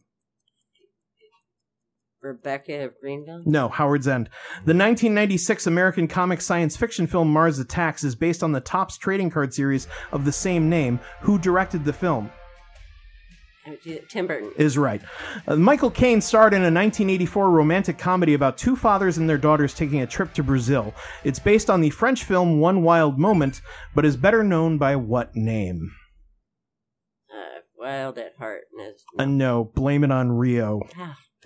Rebecca 2.21 2.83
of 2.85 2.99
Greenville. 2.99 3.43
No, 3.45 3.69
Howard's 3.69 4.07
End. 4.07 4.27
The 4.65 4.73
1996 4.73 5.67
American 5.67 6.07
comic 6.07 6.41
science 6.41 6.75
fiction 6.75 7.07
film 7.07 7.31
Mars 7.31 7.59
Attacks 7.59 8.03
is 8.03 8.15
based 8.15 8.43
on 8.43 8.51
the 8.51 8.59
Topps 8.61 8.97
trading 8.97 9.29
card 9.29 9.53
series 9.53 9.87
of 10.11 10.25
the 10.25 10.31
same 10.31 10.69
name. 10.69 10.99
Who 11.21 11.39
directed 11.39 11.85
the 11.85 11.93
film? 11.93 12.29
Uh, 13.67 13.71
Tim 14.09 14.25
Burton. 14.27 14.51
Is 14.57 14.77
right. 14.77 15.01
Uh, 15.47 15.55
Michael 15.55 15.91
Caine 15.91 16.21
starred 16.21 16.53
in 16.53 16.61
a 16.61 16.71
1984 16.71 17.51
romantic 17.51 17.97
comedy 17.97 18.33
about 18.33 18.57
two 18.57 18.75
fathers 18.75 19.17
and 19.17 19.29
their 19.29 19.37
daughters 19.37 19.73
taking 19.73 20.01
a 20.01 20.07
trip 20.07 20.33
to 20.33 20.43
Brazil. 20.43 20.93
It's 21.23 21.39
based 21.39 21.69
on 21.69 21.81
the 21.81 21.89
French 21.89 22.23
film 22.23 22.59
One 22.59 22.83
Wild 22.83 23.19
Moment, 23.19 23.61
but 23.95 24.05
is 24.05 24.17
better 24.17 24.43
known 24.43 24.77
by 24.77 24.95
what 24.95 25.35
name? 25.35 25.91
Uh, 27.31 27.59
Wild 27.77 28.17
at 28.17 28.33
Heart. 28.39 28.61
Is- 28.81 29.03
Uh, 29.17 29.25
no, 29.25 29.65
blame 29.75 30.03
it 30.03 30.11
on 30.11 30.31
Rio. 30.31 30.81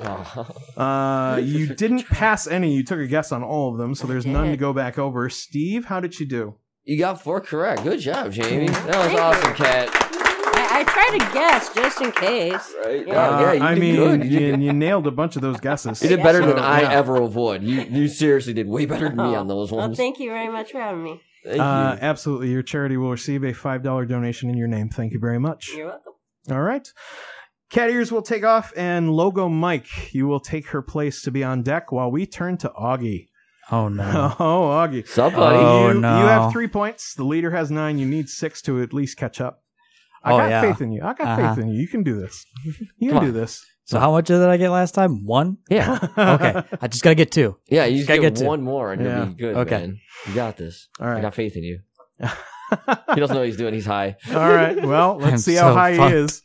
Ah. 0.02 1.36
Uh, 1.36 1.38
you 1.44 1.68
didn't 1.76 2.06
pass 2.08 2.48
any. 2.48 2.74
You 2.74 2.84
took 2.84 3.00
a 3.00 3.08
guess 3.08 3.32
on 3.32 3.44
all 3.44 3.72
of 3.72 3.78
them, 3.78 3.94
so 3.96 4.08
there's 4.08 4.26
none 4.26 4.50
to 4.52 4.58
go 4.58 4.74
back 4.74 4.98
over. 4.98 5.30
Steve, 5.30 5.86
how 5.86 6.00
did 6.00 6.20
you 6.20 6.26
do? 6.26 6.56
You 6.84 6.98
got 6.98 7.22
four 7.22 7.40
correct. 7.40 7.84
Good 7.84 8.00
job, 8.00 8.32
Jamie. 8.32 8.68
That 8.68 9.12
was 9.12 9.20
awesome, 9.20 9.54
Cat. 9.54 9.90
I, 10.56 10.80
I 10.80 10.84
try 10.84 11.18
to 11.18 11.34
guess 11.34 11.74
just 11.74 12.02
in 12.02 12.12
case. 12.12 12.74
Right? 12.84 13.08
Yeah. 13.08 13.14
Uh, 13.30 13.40
yeah, 13.42 13.54
you 13.54 13.64
I 13.64 13.74
did 13.76 13.80
mean, 13.82 13.96
good. 13.96 14.24
You 14.26 14.30
you, 14.32 14.40
did 14.52 14.62
you 14.64 14.74
nailed 14.74 15.08
a 15.08 15.12
bunch 15.12 15.36
of 15.36 15.42
those 15.42 15.60
guesses. 15.60 16.02
You 16.02 16.10
did 16.10 16.24
better 16.24 16.42
So, 16.42 16.48
than 16.48 16.60
I 16.60 16.82
yeah. 16.82 16.92
ever 16.92 17.22
would. 17.22 17.64
You 17.64 17.82
you 17.84 18.08
seriously 18.08 18.54
did 18.54 18.68
way 18.68 18.86
better 18.86 19.08
than 19.10 19.18
me 19.18 19.36
on 19.36 19.48
those 19.48 19.72
Well, 19.72 19.82
ones. 19.82 19.98
thank 19.98 20.20
you 20.20 20.30
very 20.30 20.50
much 20.52 20.72
for 20.72 20.80
having 20.80 21.04
me. 21.04 21.22
Thank 21.46 21.60
Uh, 21.62 21.98
you. 22.02 22.06
absolutely. 22.08 22.50
Your 22.52 22.64
charity 22.64 22.98
will 22.98 23.12
receive 23.12 23.44
a 23.44 23.54
$5 23.54 24.08
donation 24.08 24.50
in 24.50 24.58
your 24.58 24.68
name. 24.68 24.90
Thank 24.90 25.14
you 25.14 25.20
very 25.20 25.40
much. 25.40 25.72
You're 25.76 25.88
welcome. 25.88 26.14
All 26.52 26.62
right. 26.62 26.88
Cat 27.70 27.90
ears 27.90 28.12
will 28.12 28.22
take 28.22 28.44
off, 28.44 28.72
and 28.78 29.12
Logo 29.12 29.50
Mike, 29.50 30.14
you 30.14 30.28
will 30.28 30.40
take 30.40 30.68
her 30.68 30.82
place 30.82 31.22
to 31.24 31.32
be 31.32 31.44
on 31.44 31.64
deck 31.64 31.92
while 31.92 32.12
we 32.12 32.26
turn 32.26 32.58
to 32.58 32.70
Augie. 32.70 33.30
Oh 33.72 33.88
no. 33.88 34.36
Oh, 34.40 34.68
Augie. 34.70 35.08
Sup, 35.08 35.34
buddy? 35.34 35.58
Oh, 35.58 35.92
you, 35.92 36.00
no. 36.00 36.20
you 36.20 36.26
have 36.28 36.52
three 36.52 36.68
points. 36.68 37.16
The 37.16 37.24
leader 37.24 37.50
has 37.52 37.72
nine. 37.72 37.98
You 37.98 38.06
need 38.06 38.30
six 38.30 38.62
to 38.64 38.82
at 38.82 38.94
least 38.94 39.18
catch 39.18 39.42
up. 39.42 39.64
I 40.24 40.34
Oh, 40.34 40.38
got 40.38 40.50
yeah. 40.50 40.62
faith 40.62 40.82
in 40.82 40.92
you. 40.92 41.02
I 41.04 41.14
got 41.14 41.28
Uh-huh. 41.40 41.56
faith 41.56 41.64
in 41.64 41.70
you. 41.72 41.80
You 41.82 41.88
can 41.88 42.04
do 42.04 42.20
this. 42.20 42.46
You 42.98 43.12
can 43.12 43.24
do 43.24 43.32
this. 43.32 43.66
So 43.86 44.00
how 44.00 44.12
much 44.12 44.28
did 44.28 44.42
I 44.42 44.56
get 44.58 44.70
last 44.70 44.94
time? 44.94 45.26
One. 45.26 45.58
Yeah. 45.70 46.00
Okay. 46.18 46.64
I 46.82 46.88
just 46.88 47.04
gotta 47.04 47.16
get 47.16 47.32
two. 47.32 47.58
Yeah, 47.68 47.86
you 47.86 47.98
just 47.98 48.08
Gotta 48.08 48.22
get, 48.22 48.36
get 48.36 48.42
two. 48.42 48.48
one 48.48 48.62
more 48.62 48.94
and 48.94 49.04
Yeah. 49.04 49.18
you'll 49.18 49.26
be 49.28 49.34
good, 49.34 49.56
Okay. 49.58 49.78
man. 49.80 50.00
You 50.28 50.36
got 50.36 50.56
this. 50.58 50.88
All 51.00 51.08
right. 51.08 51.18
I 51.18 51.22
got 51.22 51.34
faith 51.34 51.56
in 51.58 51.64
you. 51.64 51.80
he 52.20 53.20
doesn't 53.20 53.34
know 53.34 53.42
what 53.42 53.48
he's 53.48 53.58
doing. 53.58 53.74
He's 53.74 53.86
high. 53.86 54.16
All 54.30 54.36
right. 54.54 54.82
Well, 54.86 55.18
let's 55.18 55.32
I'm 55.34 55.38
see 55.40 55.56
how 55.56 55.70
so 55.72 55.74
high 55.74 55.98
fucked. 55.98 56.12
he 56.14 56.18
is. 56.20 56.42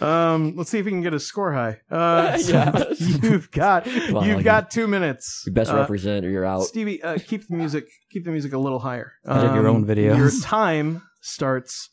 Um, 0.00 0.54
let's 0.56 0.70
see 0.70 0.78
if 0.78 0.86
he 0.86 0.90
can 0.90 1.02
get 1.02 1.14
a 1.14 1.20
score 1.20 1.52
high. 1.52 1.80
Uh, 1.90 2.36
so 2.38 2.52
Yes. 2.52 3.00
you've 3.22 3.50
got 3.50 3.84
Come 3.84 4.24
you've 4.24 4.44
got 4.44 4.70
two 4.70 4.86
minutes. 4.86 5.42
You 5.46 5.52
best 5.52 5.70
Uh, 5.70 5.76
represent 5.76 6.24
or 6.24 6.30
you're 6.30 6.44
out. 6.44 6.62
Stevie, 6.62 7.02
uh, 7.02 7.18
keep 7.24 7.46
the 7.48 7.56
music 7.56 7.86
keep 8.10 8.24
the 8.24 8.30
music 8.30 8.52
a 8.52 8.58
little 8.58 8.78
higher. 8.78 9.12
Um, 9.26 9.38
Edit 9.38 9.54
your 9.54 9.68
own 9.68 9.84
videos. 9.84 10.16
Your 10.16 10.30
time 10.42 11.02
starts 11.20 11.90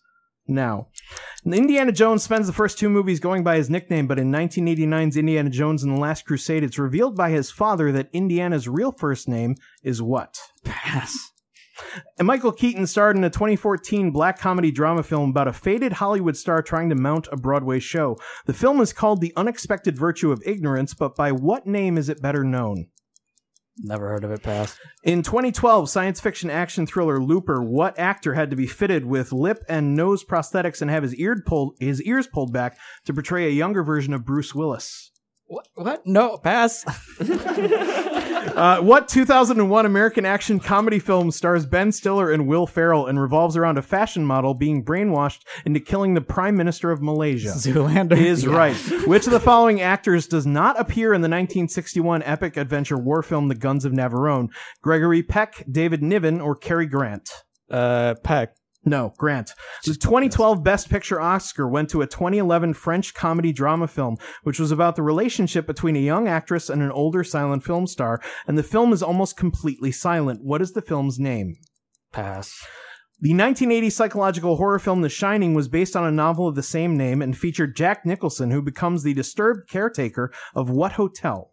now. 0.48 0.88
Indiana 1.46 1.92
Jones 1.92 2.24
spends 2.24 2.48
the 2.48 2.54
first 2.54 2.80
two 2.80 2.90
movies 2.90 3.20
going 3.20 3.44
by 3.44 3.58
his 3.58 3.70
nickname, 3.70 4.08
but 4.08 4.18
in 4.18 4.32
1989's 4.32 5.16
Indiana 5.16 5.50
Jones 5.50 5.84
and 5.84 5.96
the 5.96 6.00
Last 6.00 6.26
Crusade, 6.26 6.64
it's 6.64 6.80
revealed 6.80 7.16
by 7.16 7.30
his 7.30 7.52
father 7.52 7.92
that 7.92 8.10
Indiana's 8.14 8.68
real 8.68 8.92
first 8.92 9.28
name 9.28 9.56
is 9.84 10.02
what? 10.02 10.40
Pass. 10.66 11.16
And 12.18 12.28
Michael 12.28 12.52
Keaton 12.52 12.88
starred 12.88 13.18
in 13.18 13.24
a 13.24 13.30
2014 13.30 14.12
black 14.12 14.40
comedy 14.40 14.72
drama 14.72 15.04
film 15.04 15.30
about 15.30 15.48
a 15.48 15.54
faded 15.54 15.94
Hollywood 15.94 16.38
star 16.38 16.62
trying 16.62 16.90
to 16.90 16.96
mount 16.96 17.28
a 17.32 17.38
Broadway 17.38 17.80
show. 17.80 18.18
The 18.46 18.54
film 18.54 18.82
is 18.82 18.94
called 18.94 19.22
The 19.22 19.34
Unexpected 19.36 19.98
Virtue 19.98 20.32
of 20.32 20.42
Ignorance, 20.46 20.94
but 20.94 21.16
by 21.16 21.32
what 21.32 21.68
name 21.68 21.98
is 21.98 22.10
it 22.10 22.22
better 22.22 22.44
known? 22.44 22.88
Never 23.82 24.10
heard 24.10 24.24
of 24.24 24.32
it. 24.32 24.44
Pass. 24.44 24.78
In 25.04 25.24
2012 25.24 25.90
science 25.90 26.20
fiction 26.20 26.50
action 26.50 26.86
thriller 26.86 27.22
Looper, 27.22 27.64
what 27.64 27.98
actor 27.98 28.34
had 28.34 28.50
to 28.50 28.56
be 28.56 28.68
fitted 28.68 29.06
with 29.06 29.32
lip 29.32 29.64
and 29.70 29.96
nose 29.96 30.24
prosthetics 30.26 30.82
and 30.82 30.92
have 30.92 31.04
his 31.04 31.16
ear 31.16 31.42
pulled 31.46 31.76
his 31.80 32.02
ears 32.04 32.28
pulled 32.28 32.52
back 32.52 32.78
to 33.06 33.14
portray 33.14 33.48
a 33.48 33.52
younger 33.52 33.84
version 33.84 34.14
of 34.14 34.26
Bruce 34.26 34.54
Willis? 34.54 35.12
What? 35.48 35.68
What? 35.76 36.06
No. 36.06 36.38
Pass. 36.38 36.84
Uh, 38.40 38.80
what 38.82 39.08
2001 39.08 39.86
American 39.86 40.26
action 40.26 40.60
comedy 40.60 41.00
film 41.00 41.32
stars 41.32 41.66
Ben 41.66 41.92
Stiller 41.92 42.32
and 42.32 42.48
Will 42.48 42.66
Ferrell 42.68 43.08
and 43.08 43.20
revolves 43.20 43.56
around 43.58 43.78
a 43.78 43.82
fashion 43.82 44.26
model 44.26 44.54
being 44.54 44.84
brainwashed 44.84 45.42
into 45.66 45.80
killing 45.80 46.14
the 46.14 46.22
Prime 46.22 46.56
Minister 46.56 46.92
of 46.92 47.02
Malaysia? 47.02 47.50
Zoolander 47.50 48.18
is 48.18 48.44
Yeah. 48.46 48.56
right. 48.56 48.76
Which 49.08 49.26
of 49.28 49.32
the 49.34 49.40
following 49.40 49.82
actors 49.82 50.28
does 50.28 50.46
not 50.46 50.80
appear 50.80 51.14
in 51.14 51.22
the 51.22 51.28
1961 51.30 52.24
epic 52.24 52.58
adventure 52.58 52.98
war 52.98 53.22
film 53.22 53.48
The 53.48 53.56
Guns 53.56 53.86
of 53.86 53.92
Navarone? 53.94 54.50
Gregory 54.82 55.24
Peck, 55.24 55.64
David 55.70 56.02
Niven, 56.02 56.40
or 56.42 56.56
Cary 56.56 56.86
Grant? 56.86 57.30
Uh, 57.70 58.16
Peck. 58.24 58.56
No, 58.86 59.14
Grant. 59.18 59.52
The 59.84 59.94
2012 59.94 60.64
Best 60.64 60.90
Picture 60.90 61.20
Oscar 61.20 61.68
went 61.68 61.90
to 61.90 62.02
a 62.02 62.08
2011 62.08 62.74
French 62.74 63.14
comedy 63.14 63.52
drama 63.52 63.88
film, 63.88 64.18
which 64.44 64.60
was 64.60 64.72
about 64.72 64.96
the 64.96 65.04
relationship 65.04 65.68
between 65.68 65.98
a 65.98 66.00
young 66.00 66.28
actress 66.28 66.70
and 66.70 66.82
an 66.82 66.92
older 66.92 67.24
silent 67.24 67.64
film 67.64 67.88
star, 67.88 68.22
and 68.48 68.58
the 68.58 68.64
film 68.64 68.94
is 68.94 69.04
almost 69.04 69.36
completely 69.36 69.92
silent. 69.92 70.42
What 70.44 70.62
is 70.62 70.72
the 70.72 70.82
film's 70.82 71.20
name? 71.20 71.58
Pass. 72.14 72.54
The 73.22 73.32
1980 73.32 73.90
psychological 73.90 74.56
horror 74.56 74.80
film 74.80 75.02
The 75.02 75.10
Shining 75.10 75.54
was 75.54 75.68
based 75.68 75.98
on 75.98 76.06
a 76.06 76.12
novel 76.12 76.48
of 76.48 76.56
the 76.56 76.64
same 76.64 76.96
name 76.96 77.22
and 77.22 77.38
featured 77.38 77.76
Jack 77.76 78.06
Nicholson, 78.06 78.50
who 78.50 78.62
becomes 78.62 79.04
the 79.04 79.14
disturbed 79.14 79.70
caretaker 79.70 80.32
of 80.56 80.70
what 80.70 80.94
hotel? 80.94 81.52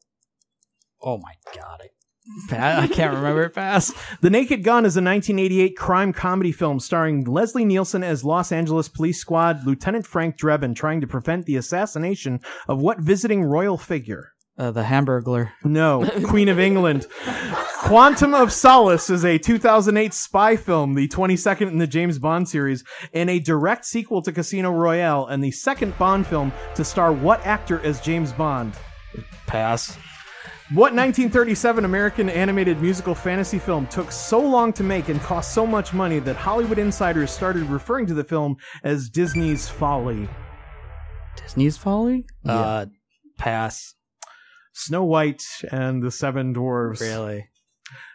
Oh 1.03 1.19
my 1.19 1.32
god. 1.53 1.81
I, 1.82 1.89
I 2.51 2.89
can't 2.89 3.15
remember 3.15 3.44
it. 3.44 3.55
Pass. 3.55 3.93
The 4.20 4.31
Naked 4.31 4.62
Gun 4.65 4.85
is 4.85 4.97
a 4.97 5.03
1988 5.03 5.77
crime 5.77 6.12
comedy 6.12 6.53
film 6.53 6.81
starring 6.81 7.24
Leslie 7.24 7.65
Nielsen 7.65 8.03
as 8.03 8.24
Los 8.24 8.53
Angeles 8.53 8.89
Police 8.89 9.20
Squad 9.20 9.66
Lieutenant 9.66 10.07
Frank 10.07 10.36
Drebin 10.36 10.74
trying 10.74 11.01
to 11.01 11.07
prevent 11.07 11.47
the 11.47 11.57
assassination 11.57 12.40
of 12.69 12.81
what 12.81 12.98
visiting 12.98 13.43
royal 13.43 13.78
figure? 13.78 14.32
Uh, 14.59 14.70
the 14.70 14.82
Hamburglar. 14.82 15.51
No, 15.65 16.09
Queen 16.24 16.48
of 16.48 16.59
England. 16.59 17.07
Quantum 17.81 18.35
of 18.35 18.53
Solace 18.53 19.11
is 19.11 19.24
a 19.24 19.39
2008 19.39 20.15
spy 20.15 20.57
film, 20.57 20.94
the 20.94 21.07
22nd 21.09 21.69
in 21.69 21.78
the 21.78 21.86
James 21.86 22.19
Bond 22.19 22.48
series, 22.48 22.82
and 23.12 23.28
a 23.28 23.39
direct 23.39 23.85
sequel 23.85 24.23
to 24.23 24.32
Casino 24.32 24.73
Royale, 24.73 25.27
and 25.27 25.44
the 25.44 25.51
second 25.51 25.97
Bond 25.98 26.27
film 26.27 26.53
to 26.74 26.85
star 26.85 27.12
what 27.12 27.44
actor 27.47 27.81
as 27.81 28.01
James 28.01 28.32
Bond? 28.32 28.74
Pass. 29.47 29.97
What 30.70 30.94
1937 30.94 31.84
American 31.84 32.28
animated 32.28 32.82
musical 32.82 33.14
fantasy 33.14 33.60
film 33.60 33.86
took 33.86 34.10
so 34.10 34.40
long 34.40 34.72
to 34.72 34.82
make 34.82 35.09
and 35.09 35.20
cost 35.20 35.55
so 35.55 35.64
much 35.64 35.93
money 35.93 36.18
that 36.18 36.34
Hollywood 36.34 36.78
insiders 36.78 37.30
started 37.30 37.62
referring 37.66 38.05
to 38.06 38.14
the 38.14 38.24
film 38.24 38.56
as 38.82 39.09
Disney's 39.09 39.68
Folly? 39.68 40.28
Disney's 41.36 41.76
Folly. 41.76 42.26
Yeah. 42.43 42.52
Uh, 42.52 42.86
pass. 43.38 43.94
Snow 44.72 45.05
White 45.05 45.44
and 45.70 46.02
the 46.02 46.10
Seven 46.10 46.52
Dwarves. 46.52 47.01
Really? 47.01 47.47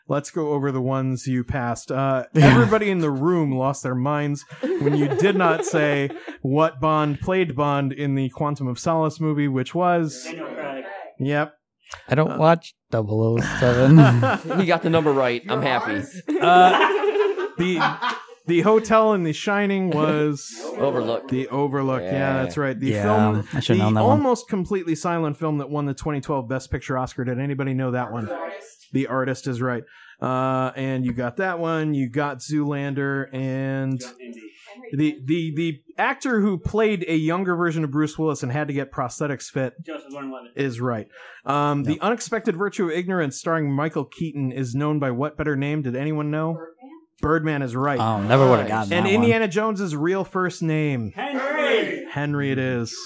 Let's 0.09 0.29
go 0.29 0.49
over 0.49 0.73
the 0.73 0.81
ones 0.81 1.25
you 1.27 1.45
passed. 1.45 1.89
Uh, 1.89 2.25
everybody 2.35 2.91
in 2.91 2.99
the 2.99 3.11
room 3.11 3.53
lost 3.53 3.81
their 3.81 3.95
minds 3.95 4.43
when 4.61 4.97
you 4.97 5.07
did 5.07 5.37
not 5.37 5.65
say 5.65 6.09
what 6.41 6.81
Bond 6.81 7.21
played 7.21 7.55
Bond 7.55 7.93
in 7.93 8.15
the 8.15 8.27
Quantum 8.27 8.67
of 8.67 8.77
Solace 8.77 9.21
movie, 9.21 9.47
which 9.47 9.73
was. 9.73 10.27
Yep. 11.17 11.53
I 12.09 12.15
don't 12.15 12.37
watch 12.37 12.73
007. 12.91 13.97
he 14.59 14.65
got 14.65 14.81
the 14.83 14.89
number 14.89 15.11
right. 15.11 15.41
I'm 15.49 15.61
happy. 15.61 16.03
Uh, 16.39 16.77
the 17.57 18.07
the 18.47 18.61
hotel 18.61 19.13
in 19.13 19.23
The 19.23 19.33
Shining 19.33 19.91
was 19.91 20.51
Overlook. 20.77 21.29
The 21.29 21.47
Overlook. 21.49 22.01
Yeah, 22.01 22.11
Yeah. 22.11 22.43
that's 22.43 22.57
right. 22.57 22.77
The 22.77 22.87
Yeah, 22.87 23.03
film, 23.03 23.47
I 23.53 23.59
should've 23.59 23.77
the 23.77 23.83
known 23.83 23.93
that 23.93 24.03
one. 24.03 24.11
almost 24.11 24.49
completely 24.49 24.95
silent 24.95 25.37
film 25.37 25.59
that 25.59 25.69
won 25.69 25.85
the 25.85 25.93
2012 25.93 26.47
Best 26.49 26.71
Picture 26.71 26.97
Oscar. 26.97 27.23
Did 27.23 27.39
anybody 27.39 27.73
know 27.73 27.91
that 27.91 28.11
one? 28.11 28.29
The 28.93 29.07
artist 29.07 29.47
is 29.47 29.61
right. 29.61 29.83
Uh, 30.21 30.71
and 30.75 31.05
you 31.05 31.13
got 31.13 31.37
that 31.37 31.59
one. 31.59 31.93
You 31.93 32.09
got 32.09 32.39
Zoolander 32.39 33.33
and 33.33 33.99
the 34.93 35.19
the 35.25 35.53
the 35.55 35.81
actor 36.01 36.41
who 36.41 36.57
played 36.57 37.05
a 37.07 37.15
younger 37.15 37.55
version 37.55 37.83
of 37.83 37.91
Bruce 37.91 38.17
Willis 38.17 38.41
and 38.41 38.51
had 38.51 38.67
to 38.67 38.73
get 38.73 38.91
prosthetics 38.91 39.49
fit 39.49 39.73
is 40.55 40.81
right. 40.81 41.07
Um, 41.45 41.83
The 41.83 41.99
Unexpected 42.01 42.57
Virtue 42.57 42.85
of 42.85 42.91
Ignorance, 42.91 43.37
starring 43.37 43.71
Michael 43.71 44.05
Keaton, 44.05 44.51
is 44.51 44.73
known 44.73 44.99
by 44.99 45.11
what 45.11 45.37
better 45.37 45.55
name? 45.55 45.83
Did 45.83 45.95
anyone 45.95 46.31
know? 46.31 46.57
Birdman, 47.21 47.61
is 47.61 47.75
right. 47.75 47.99
Oh, 47.99 48.23
never 48.23 48.49
would've 48.49 48.67
gotten 48.67 48.91
And 48.91 49.05
that 49.05 49.09
one. 49.09 49.23
Indiana 49.23 49.47
Jones's 49.47 49.95
real 49.95 50.23
first 50.23 50.63
name, 50.63 51.11
Henry. 51.15 52.05
Henry. 52.09 52.51
It 52.51 52.57
is. 52.57 52.97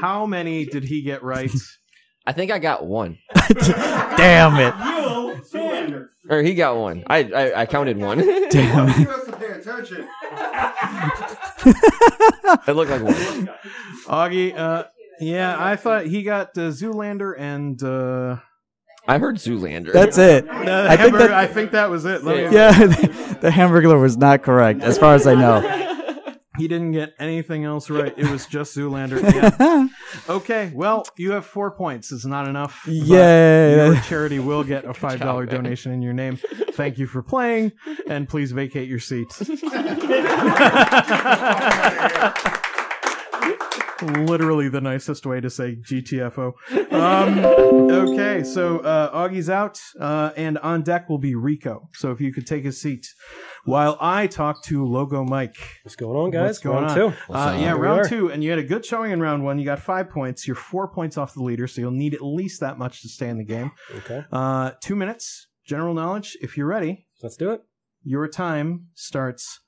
How 0.00 0.24
many 0.24 0.64
did 0.64 0.84
he 0.84 1.02
get 1.02 1.22
right? 1.22 1.52
I 2.26 2.32
think 2.32 2.50
I 2.50 2.58
got 2.58 2.86
one. 2.86 3.18
Damn 3.58 4.56
it. 4.58 4.74
Or 6.30 6.40
he 6.40 6.54
got 6.54 6.78
one. 6.78 7.04
I 7.08 7.18
I, 7.24 7.60
I 7.62 7.66
counted 7.66 7.98
one. 7.98 8.18
Damn 8.48 8.88
it. 8.88 9.08
it 11.66 12.72
looked 12.74 12.90
like 12.90 13.02
one. 13.02 13.50
Augie, 14.06 14.56
uh, 14.56 14.84
yeah, 15.20 15.56
I 15.58 15.76
thought 15.76 16.06
he 16.06 16.22
got 16.22 16.56
uh, 16.58 16.70
Zoolander 16.70 17.34
and. 17.38 17.82
Uh, 17.82 18.36
I 19.06 19.18
heard 19.18 19.36
Zoolander. 19.36 19.92
That's 19.92 20.16
it. 20.18 20.48
Uh, 20.48 20.86
I 20.88 20.96
think 20.96 21.16
that- 21.18 21.32
I 21.32 21.46
think 21.46 21.72
that 21.72 21.90
was 21.90 22.04
it. 22.04 22.22
Let 22.24 22.36
me- 22.36 22.56
Yeah, 22.56 22.70
the, 22.86 23.38
the 23.42 23.50
Hamburglar 23.50 24.00
was 24.00 24.16
not 24.16 24.42
correct, 24.42 24.82
as 24.82 24.96
far 24.98 25.14
as 25.14 25.26
I 25.26 25.34
know. 25.34 25.60
He 26.58 26.68
didn't 26.68 26.92
get 26.92 27.14
anything 27.18 27.64
else 27.64 27.88
right. 27.88 28.12
It 28.16 28.28
was 28.30 28.46
just 28.46 28.76
Zoolander. 28.76 29.20
Yeah. 29.32 29.88
okay, 30.28 30.70
well, 30.74 31.04
you 31.16 31.32
have 31.32 31.46
four 31.46 31.70
points. 31.70 32.12
It's 32.12 32.26
not 32.26 32.46
enough. 32.46 32.82
but 32.84 32.92
Yay. 32.92 33.76
Your 33.76 33.96
charity 34.02 34.38
will 34.38 34.62
get 34.64 34.84
a 34.84 34.92
five 35.04 35.20
dollar 35.20 35.46
man. 35.46 35.54
donation 35.54 35.92
in 35.92 36.02
your 36.02 36.12
name. 36.12 36.36
Thank 36.72 36.98
you 36.98 37.06
for 37.06 37.22
playing, 37.22 37.72
and 38.06 38.28
please 38.28 38.52
vacate 38.52 38.88
your 38.88 38.98
seat. 39.00 39.28
Literally 44.02 44.68
the 44.68 44.80
nicest 44.80 45.26
way 45.26 45.40
to 45.40 45.48
say 45.50 45.76
GTFO. 45.76 46.52
Um, 46.92 47.38
okay, 47.90 48.42
so 48.44 48.80
uh, 48.80 49.10
Augie's 49.16 49.48
out, 49.48 49.80
uh, 50.00 50.30
and 50.36 50.58
on 50.58 50.82
deck 50.82 51.08
will 51.08 51.18
be 51.18 51.34
Rico. 51.34 51.88
So 51.94 52.10
if 52.10 52.20
you 52.20 52.32
could 52.32 52.46
take 52.46 52.64
a 52.64 52.72
seat. 52.72 53.06
while 53.64 53.96
I 54.00 54.26
talk 54.26 54.62
to 54.64 54.84
Logo 54.84 55.24
Mike. 55.24 55.56
What's 55.84 55.96
going 55.96 56.16
on, 56.16 56.30
guys? 56.30 56.42
What's 56.42 56.58
going 56.58 56.84
Round 56.84 56.90
on? 56.90 56.96
two. 56.96 57.06
Uh, 57.06 57.12
What's 57.28 57.60
yeah, 57.60 57.72
round 57.72 58.08
two, 58.08 58.30
and 58.30 58.42
you 58.42 58.50
had 58.50 58.58
a 58.58 58.64
good 58.64 58.84
showing 58.84 59.12
in 59.12 59.20
round 59.20 59.44
one. 59.44 59.58
You 59.58 59.64
got 59.64 59.78
five 59.78 60.10
points. 60.10 60.46
You're 60.46 60.56
four 60.56 60.88
points 60.88 61.16
off 61.16 61.34
the 61.34 61.42
leader, 61.42 61.66
so 61.66 61.80
you'll 61.80 61.90
need 61.92 62.14
at 62.14 62.22
least 62.22 62.60
that 62.60 62.78
much 62.78 63.02
to 63.02 63.08
stay 63.08 63.28
in 63.28 63.38
the 63.38 63.44
game. 63.44 63.70
Okay. 63.98 64.24
Uh, 64.32 64.72
two 64.82 64.96
minutes, 64.96 65.48
general 65.64 65.94
knowledge. 65.94 66.36
If 66.40 66.56
you're 66.56 66.66
ready, 66.66 67.06
let's 67.22 67.36
do 67.36 67.52
it. 67.52 67.62
Your 68.02 68.26
time 68.28 68.88
starts 68.94 69.60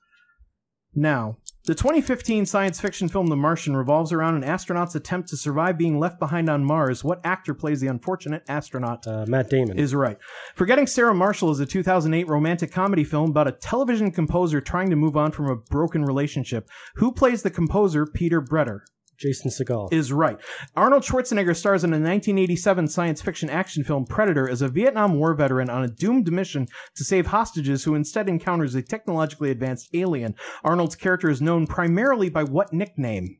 now. 0.93 1.37
The 1.65 1.73
2015 1.73 2.45
science 2.45 2.79
fiction 2.79 3.09
film 3.09 3.25
The 3.25 3.35
Martian 3.35 3.75
revolves 3.75 4.11
around 4.11 4.35
an 4.35 4.43
astronaut's 4.43 4.93
attempt 4.93 5.29
to 5.29 5.37
survive 5.37 5.79
being 5.79 5.97
left 5.97 6.19
behind 6.19 6.47
on 6.47 6.63
Mars. 6.63 7.03
What 7.03 7.21
actor 7.23 7.55
plays 7.55 7.81
the 7.81 7.87
unfortunate 7.87 8.43
astronaut? 8.47 9.07
Uh, 9.07 9.25
Matt 9.27 9.49
Damon. 9.49 9.79
Is 9.79 9.95
right. 9.95 10.19
Forgetting 10.53 10.85
Sarah 10.85 11.15
Marshall 11.15 11.49
is 11.49 11.59
a 11.59 11.65
2008 11.65 12.27
romantic 12.27 12.71
comedy 12.71 13.03
film 13.03 13.31
about 13.31 13.47
a 13.47 13.51
television 13.51 14.11
composer 14.11 14.61
trying 14.61 14.91
to 14.91 14.95
move 14.95 15.17
on 15.17 15.31
from 15.31 15.49
a 15.49 15.55
broken 15.55 16.05
relationship. 16.05 16.69
Who 16.97 17.11
plays 17.11 17.41
the 17.41 17.49
composer 17.49 18.05
Peter 18.05 18.43
Bretter? 18.43 18.81
Jason 19.17 19.51
Segel. 19.51 19.91
Is 19.91 20.11
right. 20.11 20.37
Arnold 20.75 21.03
Schwarzenegger 21.03 21.55
stars 21.55 21.83
in 21.83 21.91
a 21.91 21.97
1987 21.97 22.87
science 22.87 23.21
fiction 23.21 23.49
action 23.49 23.83
film 23.83 24.05
Predator 24.05 24.49
as 24.49 24.61
a 24.61 24.69
Vietnam 24.69 25.15
War 25.19 25.33
veteran 25.33 25.69
on 25.69 25.83
a 25.83 25.87
doomed 25.87 26.31
mission 26.31 26.67
to 26.95 27.03
save 27.03 27.27
hostages 27.27 27.83
who 27.83 27.95
instead 27.95 28.29
encounters 28.29 28.75
a 28.75 28.81
technologically 28.81 29.51
advanced 29.51 29.89
alien. 29.93 30.35
Arnold's 30.63 30.95
character 30.95 31.29
is 31.29 31.41
known 31.41 31.67
primarily 31.67 32.29
by 32.29 32.43
what 32.43 32.73
nickname? 32.73 33.37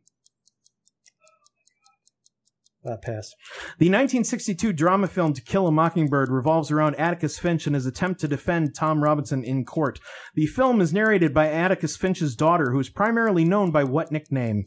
Uh, 2.85 2.97
pass. 2.97 3.33
The 3.79 3.89
1962 3.89 4.71
drama 4.71 5.07
film 5.07 5.33
To 5.33 5.41
Kill 5.41 5.65
a 5.65 5.71
Mockingbird 5.71 6.29
revolves 6.29 6.69
around 6.69 6.95
Atticus 6.97 7.39
Finch 7.39 7.65
and 7.65 7.73
his 7.73 7.87
attempt 7.87 8.19
to 8.19 8.27
defend 8.27 8.75
Tom 8.75 9.03
Robinson 9.03 9.43
in 9.43 9.65
court. 9.65 9.99
The 10.35 10.45
film 10.45 10.81
is 10.81 10.93
narrated 10.93 11.33
by 11.33 11.49
Atticus 11.49 11.97
Finch's 11.97 12.35
daughter, 12.35 12.71
who 12.71 12.79
is 12.79 12.89
primarily 12.89 13.43
known 13.43 13.71
by 13.71 13.83
what 13.83 14.11
nickname? 14.11 14.65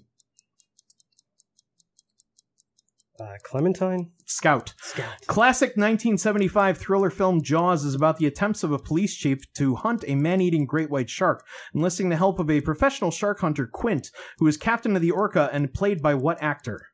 Uh, 3.20 3.36
Clementine. 3.42 4.12
Scout. 4.26 4.74
Scout. 4.80 5.26
Classic 5.26 5.70
1975 5.70 6.78
thriller 6.78 7.10
film 7.10 7.42
Jaws 7.42 7.84
is 7.84 7.94
about 7.94 8.18
the 8.18 8.26
attempts 8.26 8.62
of 8.62 8.70
a 8.70 8.78
police 8.78 9.16
chief 9.16 9.40
to 9.54 9.74
hunt 9.74 10.04
a 10.06 10.14
man-eating 10.14 10.66
great 10.66 10.88
white 10.88 11.10
shark, 11.10 11.44
enlisting 11.74 12.10
the 12.10 12.16
help 12.16 12.38
of 12.38 12.48
a 12.48 12.60
professional 12.60 13.10
shark 13.10 13.40
hunter, 13.40 13.66
Quint, 13.66 14.10
who 14.38 14.46
is 14.46 14.56
captain 14.56 14.94
of 14.94 15.02
the 15.02 15.10
Orca 15.10 15.50
and 15.52 15.74
played 15.74 16.00
by 16.00 16.14
what 16.14 16.40
actor? 16.40 16.86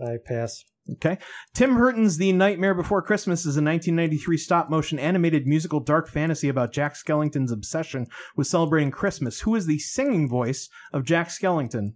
I 0.00 0.18
pass. 0.24 0.62
Okay. 0.92 1.18
Tim 1.54 1.74
Burton's 1.74 2.18
The 2.18 2.32
Nightmare 2.32 2.74
Before 2.74 3.02
Christmas 3.02 3.40
is 3.40 3.56
a 3.56 3.62
1993 3.62 4.36
stop 4.36 4.70
motion 4.70 5.00
animated 5.00 5.46
musical 5.46 5.80
dark 5.80 6.08
fantasy 6.08 6.48
about 6.48 6.72
Jack 6.72 6.94
Skellington's 6.94 7.50
obsession 7.50 8.06
with 8.36 8.46
celebrating 8.46 8.92
Christmas. 8.92 9.40
Who 9.40 9.56
is 9.56 9.66
the 9.66 9.80
singing 9.80 10.28
voice 10.28 10.68
of 10.92 11.04
Jack 11.04 11.28
Skellington? 11.28 11.94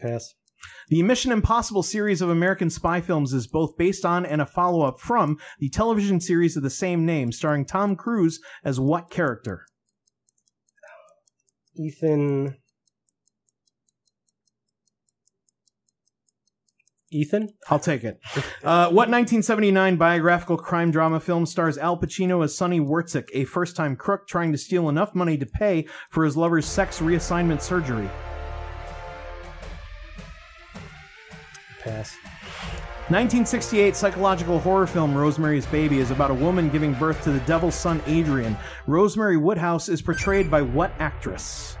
Pass. 0.00 0.34
The 0.88 1.02
Mission 1.02 1.32
Impossible 1.32 1.82
series 1.82 2.20
of 2.20 2.30
American 2.30 2.70
spy 2.70 3.00
films 3.00 3.32
is 3.32 3.46
both 3.46 3.76
based 3.76 4.04
on 4.04 4.26
and 4.26 4.40
a 4.40 4.46
follow 4.46 4.82
up 4.82 5.00
from 5.00 5.38
the 5.60 5.68
television 5.68 6.20
series 6.20 6.56
of 6.56 6.62
the 6.62 6.70
same 6.70 7.06
name, 7.06 7.30
starring 7.30 7.64
Tom 7.64 7.94
Cruise 7.94 8.40
as 8.64 8.80
what 8.80 9.10
character? 9.10 9.66
Ethan. 11.76 12.56
Ethan? 17.10 17.48
I'll 17.70 17.78
take 17.78 18.04
it. 18.04 18.20
Uh, 18.62 18.86
what 18.88 19.08
1979 19.08 19.96
biographical 19.96 20.58
crime 20.58 20.90
drama 20.90 21.20
film 21.20 21.46
stars 21.46 21.78
Al 21.78 21.96
Pacino 21.96 22.44
as 22.44 22.56
Sonny 22.56 22.80
Wortzik, 22.80 23.28
a 23.32 23.44
first 23.44 23.76
time 23.76 23.96
crook 23.96 24.26
trying 24.26 24.52
to 24.52 24.58
steal 24.58 24.88
enough 24.88 25.14
money 25.14 25.38
to 25.38 25.46
pay 25.46 25.86
for 26.10 26.24
his 26.24 26.36
lover's 26.36 26.66
sex 26.66 26.98
reassignment 26.98 27.62
surgery? 27.62 28.10
Pass. 31.82 32.16
1968 33.08 33.96
psychological 33.96 34.58
horror 34.58 34.86
film 34.86 35.16
Rosemary's 35.16 35.64
Baby 35.66 35.98
is 35.98 36.10
about 36.10 36.30
a 36.30 36.34
woman 36.34 36.68
giving 36.68 36.92
birth 36.94 37.22
to 37.24 37.30
the 37.30 37.40
devil's 37.40 37.74
son 37.74 38.02
Adrian. 38.06 38.56
Rosemary 38.86 39.38
Woodhouse 39.38 39.88
is 39.88 40.02
portrayed 40.02 40.50
by 40.50 40.60
what 40.60 40.92
actress? 40.98 41.78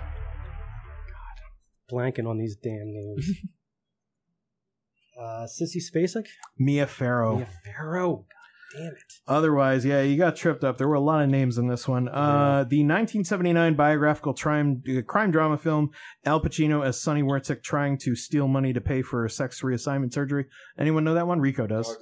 Blanking 1.92 2.26
on 2.26 2.38
these 2.38 2.56
damn 2.56 2.92
names. 2.92 3.30
uh, 5.20 5.46
Sissy 5.46 5.82
Spacek? 5.82 6.26
Mia 6.58 6.86
Farrow. 6.86 7.36
Mia 7.36 7.48
Farrow. 7.64 8.26
God 8.72 8.78
damn 8.82 8.92
it. 8.92 9.12
Otherwise, 9.26 9.84
yeah, 9.84 10.02
you 10.02 10.16
got 10.18 10.36
tripped 10.36 10.64
up. 10.64 10.78
There 10.78 10.88
were 10.88 10.94
a 10.94 11.00
lot 11.00 11.22
of 11.22 11.30
names 11.30 11.58
in 11.58 11.68
this 11.68 11.88
one. 11.88 12.08
Uh, 12.08 12.64
the 12.68 12.78
1979 12.84 13.74
biographical 13.74 14.34
crime, 14.34 14.82
uh, 14.88 15.02
crime 15.02 15.30
drama 15.30 15.56
film 15.58 15.90
Al 16.24 16.40
Pacino 16.40 16.84
as 16.84 17.00
Sonny 17.00 17.22
Wortzik 17.22 17.62
trying 17.62 17.98
to 17.98 18.14
steal 18.14 18.48
money 18.48 18.72
to 18.72 18.80
pay 18.80 19.02
for 19.02 19.24
a 19.24 19.30
sex 19.30 19.62
reassignment 19.62 20.12
surgery. 20.12 20.46
Anyone 20.78 21.04
know 21.04 21.14
that 21.14 21.26
one? 21.26 21.40
Rico 21.40 21.66
does. 21.66 21.96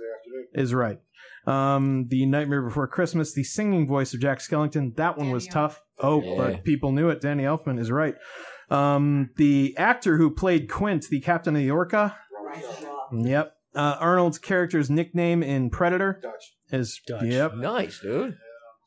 Is 0.55 0.75
right. 0.75 0.99
Um, 1.47 2.07
the 2.09 2.27
Nightmare 2.27 2.63
Before 2.63 2.89
Christmas, 2.89 3.33
the 3.33 3.45
singing 3.45 3.87
voice 3.87 4.13
of 4.15 4.21
Jack 4.21 4.41
Skellington. 4.41 4.97
That 4.97 5.17
one 5.17 5.31
was 5.31 5.47
tough. 5.47 5.81
Oh, 6.01 6.21
Yeah. 6.23 6.37
but 6.37 6.65
people 6.65 6.91
knew 6.93 7.09
it. 7.11 7.21
Danny 7.21 7.45
Elfman 7.45 7.79
is 7.79 7.91
right. 7.93 8.17
Um, 8.69 9.31
the 9.37 9.77
actor 9.79 10.17
who 10.17 10.31
played 10.31 10.69
Quint, 10.69 11.07
the 11.09 11.21
captain 11.21 11.55
of 11.55 11.63
the 11.63 11.71
Orca. 11.71 12.17
Yep. 13.13 13.56
Uh, 13.77 13.97
Arnold's 14.01 14.39
character's 14.39 14.89
nickname 14.91 15.43
in 15.43 15.71
Predator 15.71 16.21
is 16.73 17.01
Dutch. 17.07 17.25
Yep. 17.25 17.55
Nice, 17.57 18.01
dude. 18.01 18.37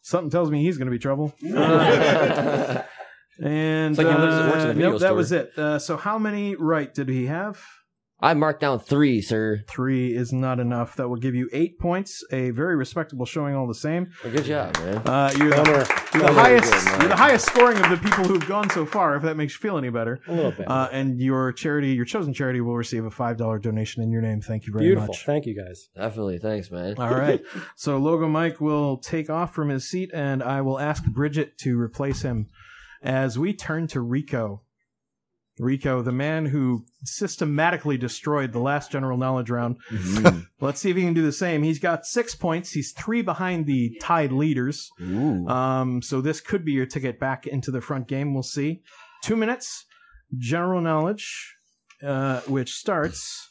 Something 0.01 0.29
tells 0.31 0.49
me 0.49 0.63
he's 0.63 0.77
going 0.77 0.87
to 0.87 0.91
be 0.91 0.97
trouble. 0.99 1.33
Uh, 1.45 2.81
and 3.43 3.91
It's 3.91 3.97
like 3.97 4.07
he 4.07 4.13
lives 4.21 4.51
works 4.51 4.55
in 4.55 4.67
a 4.67 4.69
uh, 4.69 4.73
video 4.73 4.89
nope, 4.91 4.99
that 5.01 5.07
store. 5.07 5.15
was 5.15 5.31
it. 5.31 5.57
Uh, 5.57 5.77
so 5.79 5.95
how 5.97 6.17
many 6.17 6.55
right 6.55 6.91
did 6.93 7.07
he 7.09 7.27
have? 7.27 7.63
I 8.21 8.33
marked 8.33 8.59
down 8.59 8.79
three, 8.79 9.21
sir. 9.21 9.63
Three 9.67 10.13
is 10.13 10.33
not 10.33 10.59
enough. 10.59 10.95
That 10.97 11.07
will 11.07 11.15
give 11.17 11.35
you 11.35 11.49
eight 11.53 11.79
points. 11.79 12.21
A 12.31 12.49
very 12.49 12.75
respectable 12.75 13.25
showing, 13.25 13.55
all 13.55 13.65
the 13.67 13.73
same. 13.73 14.11
Well, 14.23 14.33
good 14.33 14.43
job, 14.43 14.75
man. 14.79 14.97
Uh, 15.05 15.31
you're 15.37 15.49
the, 15.51 16.09
you're 16.13 16.23
the 16.23 16.33
highest. 16.33 16.73
Good, 16.73 16.85
man. 16.85 16.99
you're 16.99 17.09
the 17.09 17.15
highest 17.15 17.45
scoring 17.45 17.77
of 17.77 17.89
the 17.89 17.97
people 17.97 18.25
who've 18.25 18.45
gone 18.45 18.69
so 18.71 18.85
far. 18.85 19.15
If 19.15 19.23
that 19.23 19.37
makes 19.37 19.53
you 19.53 19.59
feel 19.59 19.77
any 19.77 19.89
better, 19.89 20.19
A 20.27 20.33
little 20.33 20.51
bit. 20.51 20.69
Uh, 20.69 20.89
and 20.91 21.17
your 21.19 21.53
charity, 21.53 21.93
your 21.93 22.03
chosen 22.05 22.33
charity, 22.33 22.59
will 22.59 22.75
receive 22.75 23.05
a 23.05 23.11
five 23.11 23.37
dollar 23.37 23.57
donation 23.57 24.03
in 24.03 24.11
your 24.11 24.21
name. 24.21 24.41
Thank 24.41 24.65
you 24.67 24.73
very 24.73 24.83
much. 24.83 24.87
Beautiful. 24.89 25.07
much. 25.13 25.25
Thank 25.25 25.45
you, 25.45 25.55
guys. 25.55 25.87
Definitely. 25.95 26.39
Thanks, 26.39 26.69
man. 26.71 26.95
All 26.97 27.09
right. 27.13 27.41
So 27.75 27.97
Logo 27.97 28.27
Mike 28.27 28.59
will 28.59 28.97
take 28.97 29.29
off 29.29 29.53
from 29.53 29.69
his 29.69 29.89
seat, 29.89 30.11
and 30.13 30.43
I 30.43 30.61
will 30.61 30.79
ask 30.79 31.03
Bridget 31.05 31.57
to 31.59 31.79
replace 31.79 32.21
him 32.21 32.47
as 33.01 33.39
we 33.39 33.53
turn 33.53 33.87
to 33.87 34.01
Rico. 34.01 34.63
Rico, 35.59 36.01
the 36.01 36.11
man 36.11 36.45
who 36.45 36.85
systematically 37.03 37.97
destroyed 37.97 38.53
the 38.53 38.59
last 38.59 38.91
general 38.91 39.17
knowledge 39.17 39.49
round. 39.49 39.77
Let's 40.61 40.79
see 40.79 40.89
if 40.89 40.95
he 40.95 41.03
can 41.03 41.13
do 41.13 41.21
the 41.21 41.31
same. 41.31 41.63
He's 41.63 41.79
got 41.79 42.05
six 42.05 42.33
points. 42.33 42.71
He's 42.71 42.93
three 42.93 43.21
behind 43.21 43.65
the 43.65 43.97
tied 44.01 44.31
leaders. 44.31 44.89
Um, 45.49 46.01
so 46.01 46.21
this 46.21 46.39
could 46.41 46.63
be 46.63 46.71
your 46.71 46.85
ticket 46.85 47.19
back 47.19 47.45
into 47.45 47.71
the 47.71 47.81
front 47.81 48.07
game. 48.07 48.33
We'll 48.33 48.43
see. 48.43 48.81
Two 49.23 49.35
minutes. 49.35 49.85
General 50.37 50.79
knowledge, 50.79 51.55
uh, 52.03 52.41
which 52.41 52.73
starts 52.73 53.48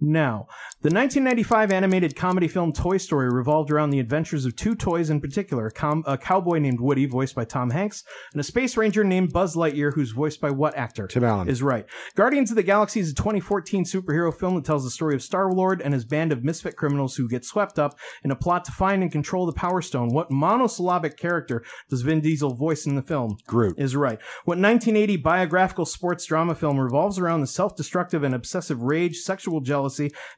now. 0.00 0.46
The 0.82 0.92
1995 0.92 1.72
animated 1.72 2.14
comedy 2.14 2.48
film 2.48 2.72
Toy 2.72 2.96
Story 2.98 3.30
revolved 3.30 3.70
around 3.70 3.90
the 3.90 4.00
adventures 4.00 4.44
of 4.44 4.54
two 4.54 4.74
toys 4.74 5.10
in 5.10 5.20
particular: 5.20 5.66
a, 5.66 5.70
com- 5.70 6.04
a 6.06 6.18
cowboy 6.18 6.58
named 6.58 6.80
Woody, 6.80 7.06
voiced 7.06 7.34
by 7.34 7.44
Tom 7.44 7.70
Hanks, 7.70 8.04
and 8.32 8.40
a 8.40 8.44
space 8.44 8.76
ranger 8.76 9.02
named 9.02 9.32
Buzz 9.32 9.56
Lightyear, 9.56 9.92
who's 9.92 10.12
voiced 10.12 10.40
by 10.40 10.50
what 10.50 10.76
actor? 10.76 11.06
Tim 11.06 11.24
Allen. 11.24 11.48
Is 11.48 11.62
right. 11.62 11.86
Guardians 12.14 12.50
of 12.50 12.56
the 12.56 12.62
Galaxy 12.62 13.00
is 13.00 13.10
a 13.10 13.14
2014 13.14 13.84
superhero 13.84 14.32
film 14.36 14.54
that 14.56 14.64
tells 14.64 14.84
the 14.84 14.90
story 14.90 15.14
of 15.14 15.22
Star 15.22 15.50
Lord 15.50 15.80
and 15.80 15.94
his 15.94 16.04
band 16.04 16.32
of 16.32 16.44
misfit 16.44 16.76
criminals 16.76 17.16
who 17.16 17.28
get 17.28 17.44
swept 17.44 17.78
up 17.78 17.98
in 18.22 18.30
a 18.30 18.36
plot 18.36 18.64
to 18.66 18.72
find 18.72 19.02
and 19.02 19.10
control 19.10 19.46
the 19.46 19.52
Power 19.52 19.80
Stone. 19.80 20.08
What 20.08 20.30
monosyllabic 20.30 21.16
character 21.16 21.64
does 21.88 22.02
Vin 22.02 22.20
Diesel 22.20 22.54
voice 22.54 22.86
in 22.86 22.94
the 22.94 23.02
film? 23.02 23.38
Groot. 23.46 23.78
Is 23.78 23.96
right. 23.96 24.18
What 24.44 24.58
1980 24.58 25.16
biographical 25.16 25.86
sports 25.86 26.24
drama 26.26 26.54
film 26.54 26.78
revolves 26.78 27.18
around 27.18 27.40
the 27.40 27.46
self-destructive 27.46 28.22
and 28.22 28.34
obsessive 28.34 28.82
rage, 28.82 29.16
sexual 29.16 29.60
jealousy, 29.60 29.85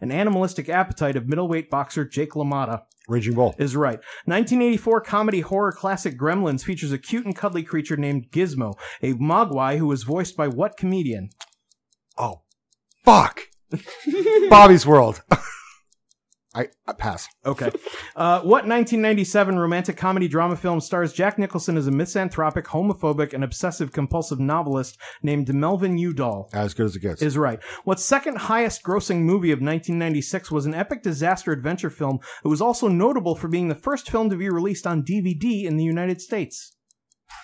and 0.00 0.12
animalistic 0.12 0.68
appetite 0.68 1.16
of 1.16 1.26
middleweight 1.26 1.70
boxer 1.70 2.04
Jake 2.04 2.32
LaMotta? 2.32 2.82
Raging 3.08 3.34
Bull. 3.34 3.54
Is 3.58 3.74
right. 3.74 3.98
1984 4.26 5.00
comedy 5.00 5.40
horror 5.40 5.72
classic 5.72 6.18
Gremlins 6.18 6.62
features 6.62 6.92
a 6.92 6.98
cute 6.98 7.24
and 7.24 7.34
cuddly 7.34 7.62
creature 7.62 7.96
named 7.96 8.30
Gizmo, 8.30 8.74
a 9.02 9.14
mogwai 9.14 9.78
who 9.78 9.86
was 9.86 10.02
voiced 10.02 10.36
by 10.36 10.46
what 10.48 10.76
comedian? 10.76 11.30
Oh, 12.18 12.42
fuck. 13.04 13.48
Bobby's 14.50 14.86
World. 14.86 15.22
I, 16.58 16.66
I 16.88 16.92
pass. 16.92 17.28
Okay. 17.46 17.70
Uh, 18.16 18.40
what 18.40 18.66
1997 18.66 19.56
romantic 19.56 19.96
comedy 19.96 20.26
drama 20.26 20.56
film 20.56 20.80
stars 20.80 21.12
Jack 21.12 21.38
Nicholson 21.38 21.76
as 21.76 21.86
a 21.86 21.92
misanthropic, 21.92 22.64
homophobic, 22.64 23.32
and 23.32 23.44
obsessive 23.44 23.92
compulsive 23.92 24.40
novelist 24.40 24.98
named 25.22 25.54
Melvin 25.54 25.96
Udall? 25.98 26.50
As 26.52 26.74
good 26.74 26.86
as 26.86 26.96
it 26.96 27.00
gets. 27.00 27.22
Is 27.22 27.38
right. 27.38 27.62
What 27.84 28.00
second 28.00 28.38
highest 28.38 28.82
grossing 28.82 29.20
movie 29.20 29.52
of 29.52 29.58
1996 29.58 30.50
was 30.50 30.66
an 30.66 30.74
epic 30.74 31.04
disaster 31.04 31.52
adventure 31.52 31.90
film 31.90 32.18
that 32.42 32.48
was 32.48 32.60
also 32.60 32.88
notable 32.88 33.36
for 33.36 33.46
being 33.46 33.68
the 33.68 33.76
first 33.76 34.10
film 34.10 34.28
to 34.30 34.36
be 34.36 34.50
released 34.50 34.84
on 34.84 35.04
DVD 35.04 35.62
in 35.64 35.76
the 35.76 35.84
United 35.84 36.20
States? 36.20 36.77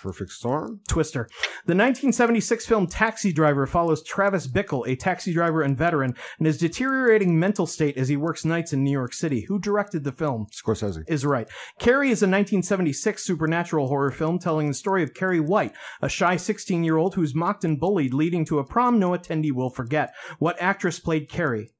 Perfect 0.05 0.33
Storm. 0.33 0.81
Twister. 0.87 1.27
The 1.65 1.73
1976 1.73 2.67
film 2.67 2.85
Taxi 2.85 3.33
Driver 3.33 3.65
follows 3.65 4.03
Travis 4.03 4.45
Bickle, 4.45 4.87
a 4.87 4.95
taxi 4.95 5.33
driver 5.33 5.63
and 5.63 5.75
veteran, 5.75 6.13
and 6.37 6.45
his 6.45 6.59
deteriorating 6.59 7.39
mental 7.39 7.65
state 7.65 7.97
as 7.97 8.07
he 8.07 8.15
works 8.15 8.45
nights 8.45 8.71
in 8.71 8.83
New 8.83 8.91
York 8.91 9.13
City. 9.13 9.41
Who 9.47 9.57
directed 9.57 10.03
the 10.03 10.11
film? 10.11 10.45
Scorsese. 10.51 11.03
Is 11.07 11.25
right. 11.25 11.49
Carrie 11.79 12.11
is 12.11 12.21
a 12.21 12.29
1976 12.29 13.23
supernatural 13.23 13.87
horror 13.87 14.11
film 14.11 14.37
telling 14.37 14.67
the 14.67 14.75
story 14.75 15.01
of 15.01 15.15
Carrie 15.15 15.39
White, 15.39 15.73
a 16.03 16.07
shy 16.07 16.37
16 16.37 16.83
year 16.83 16.97
old 16.97 17.15
who's 17.15 17.33
mocked 17.33 17.65
and 17.65 17.79
bullied, 17.79 18.13
leading 18.13 18.45
to 18.45 18.59
a 18.59 18.63
prom 18.63 18.99
no 18.99 19.09
attendee 19.09 19.51
will 19.51 19.71
forget. 19.71 20.13
What 20.37 20.61
actress 20.61 20.99
played 20.99 21.29
Carrie? 21.29 21.71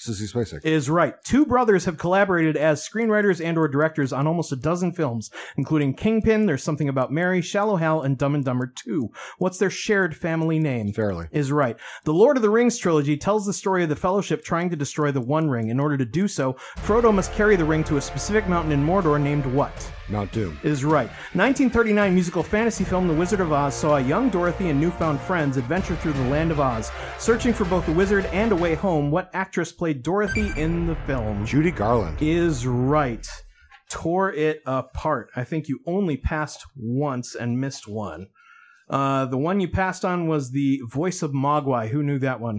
Sissy 0.00 0.32
Spacek. 0.32 0.64
is 0.64 0.88
right. 0.88 1.14
Two 1.24 1.44
brothers 1.44 1.84
have 1.84 1.98
collaborated 1.98 2.56
as 2.56 2.86
screenwriters 2.86 3.44
and 3.44 3.58
or 3.58 3.68
directors 3.68 4.12
on 4.12 4.26
almost 4.26 4.50
a 4.50 4.56
dozen 4.56 4.92
films, 4.92 5.30
including 5.56 5.92
Kingpin, 5.94 6.46
There's 6.46 6.62
Something 6.62 6.88
About 6.88 7.12
Mary, 7.12 7.42
Shallow 7.42 7.76
Hal, 7.76 8.00
and 8.02 8.16
Dumb 8.16 8.34
and 8.34 8.44
Dumber 8.44 8.72
2. 8.74 9.10
What's 9.38 9.58
their 9.58 9.68
shared 9.68 10.16
family 10.16 10.58
name? 10.58 10.92
Farrelly. 10.92 11.28
Is 11.32 11.52
right. 11.52 11.76
The 12.04 12.14
Lord 12.14 12.36
of 12.36 12.42
the 12.42 12.50
Rings 12.50 12.78
trilogy 12.78 13.18
tells 13.18 13.44
the 13.44 13.52
story 13.52 13.82
of 13.82 13.90
the 13.90 13.96
Fellowship 13.96 14.42
trying 14.42 14.70
to 14.70 14.76
destroy 14.76 15.12
the 15.12 15.20
One 15.20 15.50
Ring. 15.50 15.68
In 15.68 15.78
order 15.78 15.98
to 15.98 16.06
do 16.06 16.26
so, 16.26 16.54
Frodo 16.78 17.12
must 17.12 17.34
carry 17.34 17.56
the 17.56 17.64
ring 17.64 17.84
to 17.84 17.98
a 17.98 18.00
specific 18.00 18.48
mountain 18.48 18.72
in 18.72 18.84
Mordor 18.84 19.20
named 19.20 19.44
what? 19.46 19.92
Mount 20.10 20.32
Doom. 20.32 20.58
Is 20.62 20.84
right. 20.84 21.08
1939 21.34 22.14
musical 22.14 22.42
fantasy 22.42 22.84
film 22.84 23.08
The 23.08 23.14
Wizard 23.14 23.40
of 23.40 23.52
Oz 23.52 23.74
saw 23.74 23.96
a 23.96 24.00
young 24.00 24.30
Dorothy 24.30 24.68
and 24.68 24.80
newfound 24.80 25.20
friends 25.20 25.56
adventure 25.56 25.96
through 25.96 26.12
the 26.12 26.24
land 26.24 26.50
of 26.50 26.60
Oz. 26.60 26.90
Searching 27.18 27.52
for 27.52 27.64
both 27.64 27.86
the 27.86 27.92
wizard 27.92 28.26
and 28.26 28.52
a 28.52 28.56
way 28.56 28.74
home, 28.74 29.10
what 29.10 29.30
actress 29.32 29.72
played 29.72 30.02
Dorothy 30.02 30.52
in 30.56 30.86
the 30.86 30.96
film? 31.06 31.44
Judy 31.46 31.70
Garland. 31.70 32.18
Is 32.20 32.66
right. 32.66 33.26
Tore 33.88 34.32
it 34.32 34.62
apart. 34.66 35.30
I 35.34 35.44
think 35.44 35.68
you 35.68 35.80
only 35.86 36.16
passed 36.16 36.64
once 36.76 37.34
and 37.34 37.60
missed 37.60 37.88
one. 37.88 38.28
Uh, 38.88 39.24
the 39.26 39.38
one 39.38 39.60
you 39.60 39.68
passed 39.68 40.04
on 40.04 40.26
was 40.26 40.50
the 40.50 40.80
voice 40.88 41.22
of 41.22 41.30
Mogwai. 41.30 41.88
Who 41.88 42.02
knew 42.02 42.18
that 42.18 42.40
one? 42.40 42.58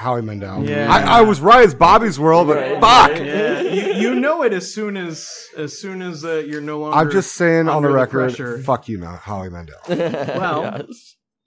Howie 0.00 0.22
Mandel. 0.22 0.64
Yeah. 0.64 0.90
I, 0.90 1.18
I 1.18 1.20
was 1.20 1.40
right 1.42 1.62
as 1.62 1.74
Bobby's 1.74 2.18
World, 2.18 2.48
but 2.48 2.80
fuck. 2.80 3.18
Yeah, 3.18 3.60
you, 3.60 3.92
you 3.94 4.14
know 4.14 4.42
it 4.42 4.54
as 4.54 4.72
soon 4.72 4.96
as 4.96 5.30
as 5.58 5.78
soon 5.78 6.00
as 6.00 6.24
uh, 6.24 6.36
you're 6.46 6.62
no 6.62 6.78
longer. 6.80 6.96
I'm 6.96 7.10
just 7.10 7.32
saying 7.34 7.68
on 7.68 7.82
the 7.82 7.88
under 7.88 7.92
record, 7.92 8.28
pressure. 8.34 8.58
fuck 8.62 8.88
you, 8.88 8.96
now, 8.98 9.16
Howie 9.16 9.50
Mandel. 9.50 9.76
Well, 9.88 10.86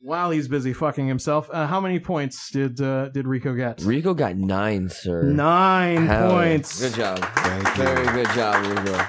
while 0.02 0.30
he's 0.32 0.48
busy 0.48 0.72
fucking 0.74 1.08
himself, 1.08 1.50
uh, 1.52 1.66
how 1.66 1.80
many 1.82 2.00
points 2.00 2.52
did 2.52 2.80
uh, 2.80 3.10
did 3.10 3.26
Rico 3.28 3.56
get? 3.56 3.82
Rico 3.82 4.14
got 4.14 4.36
nine, 4.36 4.88
sir. 4.90 5.24
Nine 5.24 6.06
Hell 6.06 6.28
yeah. 6.30 6.36
points. 6.36 6.80
Good 6.80 6.94
job. 6.94 7.20
Thank 7.20 7.68
Very 7.70 8.06
good 8.24 8.30
job, 8.36 8.66
Rico. 8.68 9.04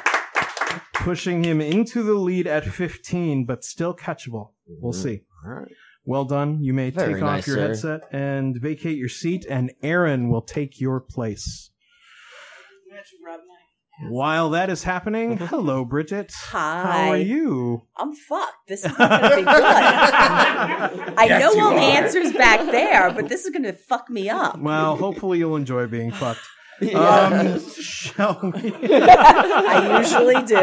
pushing 0.94 1.44
him 1.44 1.60
into 1.60 2.02
the 2.02 2.14
lead 2.14 2.46
at 2.46 2.64
15, 2.64 3.44
but 3.44 3.62
still 3.64 3.94
catchable. 3.94 4.50
We'll 4.66 4.92
Mhm. 4.92 5.02
see. 5.02 5.20
All 5.44 5.52
right. 5.52 5.68
Well 6.06 6.24
done. 6.24 6.62
You 6.62 6.74
may 6.74 6.90
Very 6.90 7.14
take 7.14 7.22
off 7.22 7.46
your 7.46 7.56
sir. 7.56 7.66
headset 7.68 8.00
and 8.12 8.56
vacate 8.60 8.98
your 8.98 9.08
seat, 9.08 9.46
and 9.48 9.72
Aaron 9.82 10.28
will 10.28 10.42
take 10.42 10.80
your 10.80 11.00
place. 11.00 11.70
While 14.08 14.50
that 14.50 14.70
is 14.70 14.82
happening, 14.82 15.36
hello, 15.38 15.84
Bridget. 15.84 16.32
Hi. 16.50 16.82
How 16.82 17.10
are 17.12 17.16
you? 17.16 17.82
I'm 17.96 18.12
fucked. 18.12 18.66
This 18.68 18.84
is 18.84 18.98
not 18.98 19.20
going 19.20 19.30
to 19.30 19.36
be 19.36 19.42
good. 19.44 19.48
I 21.16 21.26
Yes, 21.28 21.40
know 21.40 21.52
you 21.52 21.62
all 21.64 21.70
the 21.70 21.76
are. 21.76 22.02
answers 22.02 22.32
back 22.32 22.60
there, 22.72 23.12
but 23.12 23.28
this 23.28 23.44
is 23.44 23.50
going 23.50 23.62
to 23.62 23.72
fuck 23.72 24.10
me 24.10 24.28
up. 24.28 24.58
Well, 24.58 24.96
hopefully 24.96 25.38
you'll 25.38 25.54
enjoy 25.56 25.86
being 25.86 26.10
fucked. 26.10 26.40
Yeah. 26.80 26.98
Um, 26.98 27.70
shall 27.80 28.40
we? 28.42 28.72
I 28.74 29.98
usually 29.98 30.42
do. 30.44 30.54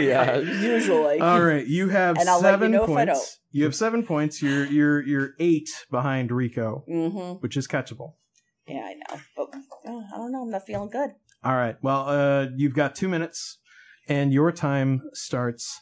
Yeah. 0.00 0.38
Usually. 0.38 1.20
All 1.20 1.40
right, 1.42 1.66
you 1.66 1.88
have 1.88 2.18
And 2.18 2.28
I'll 2.28 2.40
let 2.40 2.50
you 2.50 2.54
seven 2.54 2.72
know 2.72 2.84
if 2.84 2.90
I 2.90 3.04
points. 3.06 3.12
don't. 3.20 3.38
You 3.52 3.64
have 3.64 3.74
seven 3.74 4.04
points. 4.04 4.42
You're 4.42 4.66
you're 4.66 5.02
you're 5.02 5.30
eight 5.38 5.68
behind 5.90 6.30
Rico, 6.32 6.84
hmm 6.86 7.32
which 7.40 7.56
is 7.56 7.66
catchable. 7.68 8.14
Yeah, 8.66 8.80
I 8.84 8.94
know. 8.94 9.20
But 9.36 9.48
uh, 9.88 10.02
I 10.14 10.16
don't 10.16 10.32
know. 10.32 10.42
I'm 10.42 10.50
not 10.50 10.66
feeling 10.66 10.90
good. 10.90 11.10
All 11.44 11.54
right. 11.54 11.76
Well, 11.82 12.08
uh, 12.08 12.46
you've 12.56 12.74
got 12.74 12.94
two 12.94 13.08
minutes, 13.08 13.58
and 14.08 14.32
your 14.32 14.52
time 14.52 15.02
starts 15.14 15.78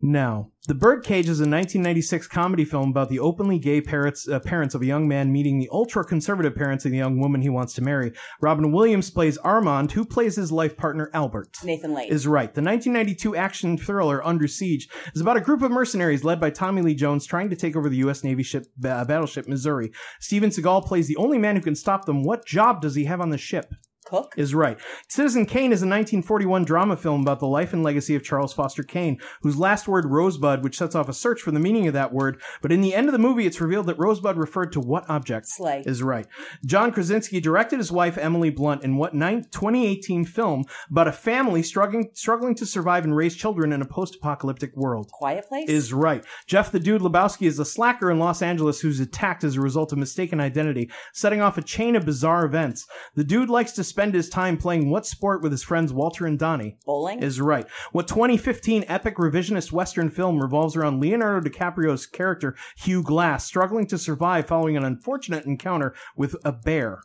now. 0.00 0.50
The 0.66 0.74
Birdcage 0.74 1.28
is 1.28 1.40
a 1.40 1.44
1996 1.44 2.26
comedy 2.26 2.64
film 2.64 2.88
about 2.88 3.10
the 3.10 3.18
openly 3.18 3.58
gay 3.58 3.82
parents, 3.82 4.26
uh, 4.26 4.40
parents 4.40 4.74
of 4.74 4.80
a 4.80 4.86
young 4.86 5.06
man 5.06 5.30
meeting 5.30 5.58
the 5.58 5.68
ultra 5.70 6.04
conservative 6.04 6.54
parents 6.54 6.86
of 6.86 6.90
the 6.90 6.96
young 6.96 7.20
woman 7.20 7.42
he 7.42 7.50
wants 7.50 7.74
to 7.74 7.82
marry. 7.82 8.12
Robin 8.40 8.72
Williams 8.72 9.10
plays 9.10 9.36
Armand, 9.38 9.92
who 9.92 10.06
plays 10.06 10.36
his 10.36 10.50
life 10.50 10.74
partner 10.76 11.10
Albert. 11.12 11.58
Nathan 11.62 11.92
Lane. 11.92 12.10
Is 12.10 12.26
right. 12.26 12.54
The 12.54 12.62
1992 12.62 13.36
action 13.36 13.76
thriller 13.76 14.24
Under 14.24 14.48
Siege 14.48 14.88
is 15.14 15.20
about 15.20 15.36
a 15.36 15.42
group 15.42 15.60
of 15.60 15.70
mercenaries 15.70 16.24
led 16.24 16.40
by 16.40 16.48
Tommy 16.48 16.80
Lee 16.80 16.94
Jones 16.94 17.26
trying 17.26 17.50
to 17.50 17.56
take 17.56 17.76
over 17.76 17.90
the 17.90 17.98
U.S. 17.98 18.24
Navy 18.24 18.42
ship 18.42 18.64
uh, 18.84 19.04
battleship 19.04 19.46
Missouri. 19.46 19.92
Steven 20.20 20.48
Seagal 20.48 20.86
plays 20.86 21.08
the 21.08 21.16
only 21.16 21.36
man 21.36 21.56
who 21.56 21.62
can 21.62 21.74
stop 21.74 22.06
them. 22.06 22.22
What 22.22 22.46
job 22.46 22.80
does 22.80 22.94
he 22.94 23.04
have 23.04 23.20
on 23.20 23.28
the 23.28 23.38
ship? 23.38 23.74
Cook 24.04 24.34
is 24.36 24.54
right. 24.54 24.78
Citizen 25.08 25.46
Kane 25.46 25.72
is 25.72 25.82
a 25.82 25.86
1941 25.86 26.64
drama 26.64 26.96
film 26.96 27.22
about 27.22 27.40
the 27.40 27.46
life 27.46 27.72
and 27.72 27.82
legacy 27.82 28.14
of 28.14 28.22
Charles 28.22 28.52
Foster 28.52 28.82
Kane, 28.82 29.18
whose 29.42 29.56
last 29.56 29.88
word 29.88 30.04
Rosebud, 30.06 30.62
which 30.62 30.76
sets 30.76 30.94
off 30.94 31.08
a 31.08 31.14
search 31.14 31.40
for 31.40 31.50
the 31.50 31.60
meaning 31.60 31.86
of 31.86 31.94
that 31.94 32.12
word. 32.12 32.40
But 32.60 32.72
in 32.72 32.80
the 32.80 32.94
end 32.94 33.08
of 33.08 33.12
the 33.12 33.18
movie, 33.18 33.46
it's 33.46 33.60
revealed 33.60 33.86
that 33.86 33.98
Rosebud 33.98 34.36
referred 34.36 34.72
to 34.72 34.80
what 34.80 35.08
object? 35.08 35.46
Sleigh. 35.48 35.82
Is 35.86 36.02
right. 36.02 36.26
John 36.64 36.92
Krasinski 36.92 37.40
directed 37.40 37.78
his 37.78 37.92
wife 37.92 38.18
Emily 38.18 38.50
Blunt 38.50 38.82
in 38.82 38.96
what 38.96 39.14
nine, 39.14 39.44
2018 39.50 40.24
film 40.24 40.64
about 40.90 41.08
a 41.08 41.12
family 41.12 41.62
struggling 41.62 42.10
struggling 42.14 42.54
to 42.56 42.66
survive 42.66 43.04
and 43.04 43.16
raise 43.16 43.34
children 43.34 43.72
in 43.72 43.82
a 43.82 43.86
post-apocalyptic 43.86 44.76
world? 44.76 45.10
Quiet 45.10 45.48
Place. 45.48 45.68
Is 45.68 45.92
right. 45.92 46.24
Jeff 46.46 46.70
the 46.70 46.80
Dude 46.80 47.02
Lebowski 47.02 47.46
is 47.46 47.58
a 47.58 47.64
slacker 47.64 48.10
in 48.10 48.18
Los 48.18 48.42
Angeles 48.42 48.80
who's 48.80 49.00
attacked 49.00 49.44
as 49.44 49.56
a 49.56 49.60
result 49.60 49.92
of 49.92 49.98
mistaken 49.98 50.40
identity, 50.40 50.90
setting 51.12 51.40
off 51.40 51.58
a 51.58 51.62
chain 51.62 51.96
of 51.96 52.04
bizarre 52.04 52.44
events. 52.44 52.86
The 53.14 53.24
dude 53.24 53.48
likes 53.48 53.72
to 53.72 53.84
spend 53.94 54.12
his 54.12 54.28
time 54.28 54.56
playing 54.56 54.90
what 54.90 55.06
sport 55.06 55.40
with 55.40 55.52
his 55.52 55.62
friends 55.62 55.92
Walter 55.92 56.26
and 56.26 56.36
Donnie? 56.36 56.76
Bowling. 56.84 57.22
Is 57.22 57.40
right. 57.40 57.64
What 57.92 58.08
2015 58.08 58.84
epic 58.88 59.18
revisionist 59.18 59.70
Western 59.70 60.10
film 60.10 60.40
revolves 60.40 60.74
around 60.74 60.98
Leonardo 60.98 61.48
DiCaprio's 61.48 62.04
character 62.04 62.56
Hugh 62.76 63.04
Glass 63.04 63.44
struggling 63.46 63.86
to 63.86 63.96
survive 63.96 64.48
following 64.48 64.76
an 64.76 64.84
unfortunate 64.84 65.44
encounter 65.44 65.94
with 66.16 66.34
a 66.44 66.50
bear? 66.50 67.02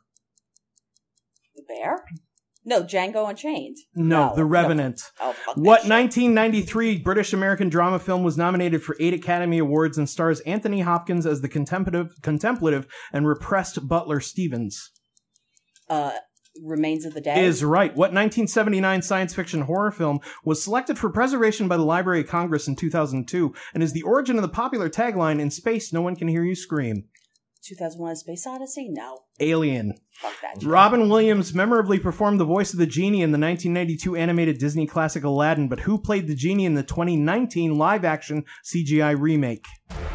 the 1.56 1.61
Bear. 1.68 2.03
No, 2.66 2.82
Django 2.84 3.30
Unchained. 3.30 3.78
No, 3.95 4.34
The 4.36 4.45
Revenant. 4.45 4.99
Oh, 5.22 5.34
fuck 5.34 5.57
What 5.57 5.86
1993 5.86 6.98
British 6.98 7.34
American 7.34 7.70
drama 7.70 7.99
film 7.99 8.24
was 8.24 8.36
nominated 8.36 8.84
for 8.84 8.95
eight 8.99 9.14
Academy 9.14 9.60
Awards 9.60 9.99
and 9.99 10.10
stars 10.10 10.40
Anthony 10.41 10.82
Hopkins 10.82 11.28
as 11.28 11.41
the 11.41 11.49
contemplative, 11.49 12.14
contemplative 12.24 12.88
and 13.14 13.28
repressed 13.28 13.88
Butler 13.88 14.20
Stevens? 14.20 14.91
Uh, 15.90 16.11
Remains 16.64 17.06
of 17.06 17.14
the 17.14 17.22
Day. 17.22 17.44
Is 17.44 17.64
right. 17.64 17.91
What 17.91 18.11
1979 18.11 19.02
science 19.02 19.34
fiction 19.34 19.61
horror 19.61 19.91
film 19.91 20.19
was 20.44 20.64
selected 20.64 20.98
for 20.98 21.10
preservation 21.10 21.68
by 21.68 21.77
the 21.77 21.84
Library 21.84 22.22
of 22.22 22.27
Congress 22.27 22.68
in 22.68 22.76
2002 22.76 23.53
and 23.73 23.84
is 23.84 23.94
the 23.94 24.03
origin 24.03 24.36
of 24.36 24.41
the 24.41 24.49
popular 24.49 24.90
tagline 24.90 25.40
"In 25.40 25.52
space, 25.52 25.94
no 25.94 26.02
one 26.02 26.15
can 26.15 26.27
hear 26.27 26.44
you 26.44 26.56
scream." 26.56 27.06
2001: 27.64 28.11
A 28.11 28.15
Space 28.15 28.48
Odyssey. 28.48 28.90
No, 28.90 29.19
Alien. 29.40 29.94
fuck 30.11 30.34
that. 30.41 30.61
Shit. 30.61 30.70
Robin 30.70 31.10
Williams 31.10 31.53
memorably 31.53 31.99
performed 31.99 32.40
the 32.40 32.45
voice 32.45 32.74
of 32.74 32.80
the 32.80 32.86
genie 32.86 33.22
in 33.22 33.32
the 33.32 33.38
1992 33.40 34.16
animated 34.16 34.57
Disney 34.57 34.86
classic 34.88 35.24
Aladdin, 35.24 35.68
but 35.68 35.80
who 35.80 35.98
played 35.98 36.28
the 36.28 36.36
genie 36.36 36.66
in 36.66 36.74
the 36.74 36.84
2019 36.84 37.78
live-action 37.78 38.44
CGI 38.66 39.20
remake? 39.20 39.66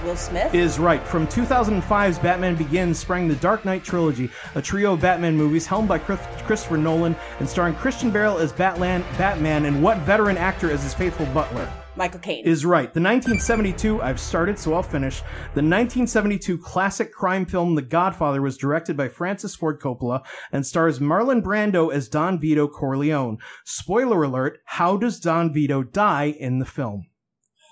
Will 0.05 0.17
Smith. 0.17 0.55
Is 0.55 0.79
right. 0.79 1.05
From 1.07 1.27
2005's 1.27 2.19
Batman 2.19 2.55
Begins 2.57 2.99
sprang 2.99 3.27
the 3.27 3.35
Dark 3.37 3.65
Knight 3.65 3.83
trilogy, 3.83 4.31
a 4.55 4.63
trio 4.63 4.93
of 4.93 5.01
Batman 5.01 5.37
movies 5.37 5.67
helmed 5.67 5.89
by 5.89 5.99
Chris- 5.99 6.21
Christopher 6.45 6.77
Nolan 6.77 7.17
and 7.41 7.49
starring 7.49 7.75
Christian 7.75 8.11
Bale 8.11 8.37
as 8.39 8.53
Batman, 8.53 9.03
Batman, 9.17 9.65
and 9.65 9.83
what 9.83 9.99
veteran 9.99 10.37
actor 10.37 10.71
as 10.71 10.83
his 10.83 10.95
faithful 10.95 11.27
butler? 11.27 11.69
Michael 11.97 12.21
Caine. 12.21 12.45
Is 12.45 12.65
right. 12.67 12.93
The 12.93 13.01
1972, 13.01 14.03
I've 14.03 14.19
started, 14.19 14.59
so 14.59 14.75
I'll 14.75 14.83
finish. 14.83 15.21
The 15.55 15.63
1972 15.63 16.59
classic 16.59 17.13
crime 17.13 17.47
film 17.47 17.77
The 17.77 17.83
Godfather 17.83 18.43
was 18.43 18.57
directed 18.57 18.97
by 18.97 19.09
Francis 19.15 19.55
Ford 19.55 19.81
Coppola 19.81 20.25
and 20.53 20.67
stars 20.67 20.99
Marlon 20.99 21.43
Brando 21.43 21.93
as 21.93 22.09
Don 22.09 22.39
Vito 22.41 22.67
Corleone. 22.69 23.39
Spoiler 23.65 24.23
alert, 24.25 24.59
how 24.65 24.97
does 24.97 25.21
Don 25.21 25.53
Vito 25.53 25.83
die 25.83 26.35
in 26.39 26.59
the 26.59 26.65
film? 26.67 27.07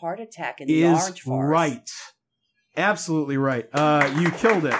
Heart 0.01 0.21
attack 0.21 0.61
in 0.61 0.69
the 0.69 0.83
Is 0.83 1.01
Orange 1.03 1.21
Forest. 1.23 1.51
right. 1.51 1.91
Absolutely 2.77 3.37
right. 3.37 3.69
Uh, 3.73 4.11
you 4.19 4.31
killed 4.31 4.65
it. 4.65 4.75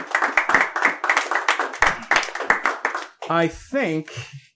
I 3.31 3.49
think 3.49 4.11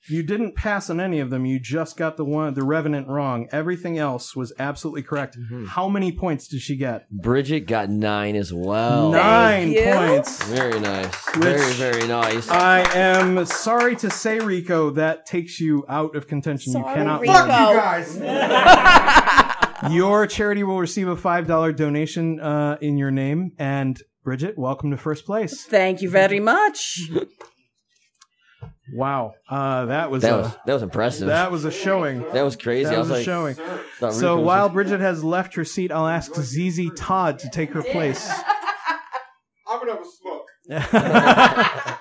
You 0.08 0.22
didn't 0.22 0.54
pass 0.54 0.88
on 0.90 1.00
any 1.00 1.18
of 1.20 1.30
them. 1.30 1.44
You 1.46 1.58
just 1.58 1.96
got 1.96 2.16
the 2.16 2.24
one, 2.24 2.54
the 2.54 2.62
Revenant 2.64 3.08
wrong. 3.08 3.48
Everything 3.52 3.98
else 3.98 4.36
was 4.36 4.52
absolutely 4.58 5.02
correct. 5.02 5.36
How 5.68 5.88
many 5.88 6.12
points 6.12 6.46
did 6.48 6.60
she 6.60 6.76
get? 6.76 7.10
Bridget 7.10 7.66
got 7.66 7.90
nine 7.90 8.36
as 8.36 8.52
well. 8.52 9.10
Nine 9.10 9.72
Thank 9.72 9.76
you. 9.76 9.92
points. 9.92 10.42
Very 10.44 10.78
nice. 10.80 11.26
Which- 11.34 11.42
very, 11.44 11.72
very 11.72 12.06
nice. 12.06 12.48
I 12.48 12.80
am 12.96 13.44
sorry 13.46 13.96
to 13.96 14.10
say, 14.10 14.38
Rico, 14.38 14.90
that 14.90 15.26
takes 15.26 15.58
you 15.60 15.84
out 15.88 16.14
of 16.14 16.26
contention. 16.28 16.72
you 16.74 16.84
cannot. 16.84 17.20
Rico. 17.20 17.32
win. 17.32 17.48
Fuck 17.48 17.70
you 17.70 18.20
guys. 18.22 19.92
Your 19.92 20.26
charity 20.26 20.62
will 20.62 20.78
receive 20.80 21.08
a 21.08 21.16
five 21.16 21.46
dollar 21.46 21.72
donation 21.72 22.40
uh, 22.40 22.78
in 22.80 22.96
your 22.96 23.10
name. 23.10 23.52
And 23.58 24.00
Bridget, 24.24 24.56
welcome 24.58 24.90
to 24.90 24.96
first 24.96 25.26
place. 25.26 25.64
Thank 25.64 26.00
you 26.02 26.10
very 26.10 26.40
much. 26.40 27.00
Wow, 28.94 29.34
uh, 29.50 29.86
that 29.86 30.10
was 30.10 30.22
That 30.22 30.32
a, 30.34 30.36
was- 30.42 30.56
that 30.66 30.72
was 30.74 30.82
impressive. 30.82 31.26
That 31.28 31.50
was 31.50 31.64
a 31.64 31.70
showing. 31.72 32.20
That 32.32 32.42
was 32.42 32.54
crazy. 32.56 32.84
That 32.84 32.94
I 32.94 32.98
was, 32.98 33.08
was 33.08 33.10
a 33.10 33.14
like, 33.14 33.24
showing. 33.24 33.54
thought 33.98 34.14
So 34.14 34.38
while 34.40 34.66
just- 34.66 34.74
Bridget 34.74 35.00
has 35.00 35.24
left 35.24 35.54
her 35.54 35.64
seat, 35.64 35.90
I'll 35.90 36.06
ask 36.06 36.32
ZZ 36.34 36.90
Todd 36.94 37.38
to 37.40 37.48
take 37.50 37.70
her 37.72 37.82
place. 37.82 38.28
I'm 39.68 39.80
gonna 39.80 39.92
have 39.92 40.00
a 40.00 40.04
smoke. 40.04 40.46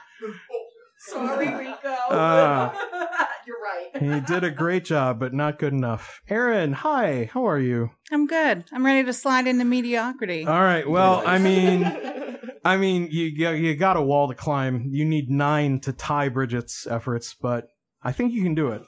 Sorry, 1.07 1.47
Rico. 1.55 1.75
Ah. 1.83 3.04
You're 3.47 3.57
right. 3.61 4.19
he 4.19 4.33
did 4.33 4.43
a 4.43 4.51
great 4.51 4.85
job, 4.85 5.19
but 5.19 5.33
not 5.33 5.59
good 5.59 5.73
enough. 5.73 6.21
Aaron, 6.29 6.73
hi, 6.73 7.29
how 7.31 7.47
are 7.47 7.59
you? 7.59 7.91
I'm 8.11 8.27
good. 8.27 8.65
I'm 8.71 8.85
ready 8.85 9.05
to 9.05 9.13
slide 9.13 9.47
into 9.47 9.65
mediocrity. 9.65 10.45
All 10.45 10.61
right. 10.61 10.87
Well, 10.87 11.21
I 11.25 11.37
mean, 11.37 11.83
I 12.65 12.77
mean, 12.77 13.09
you 13.11 13.25
you 13.25 13.49
you 13.51 13.75
got 13.75 13.97
a 13.97 14.01
wall 14.01 14.27
to 14.27 14.35
climb. 14.35 14.89
You 14.91 15.05
need 15.05 15.29
nine 15.29 15.79
to 15.81 15.93
tie 15.93 16.29
Bridget's 16.29 16.87
efforts, 16.87 17.35
but 17.39 17.67
I 18.03 18.11
think 18.11 18.33
you 18.33 18.43
can 18.43 18.55
do 18.55 18.69
it. 18.69 18.81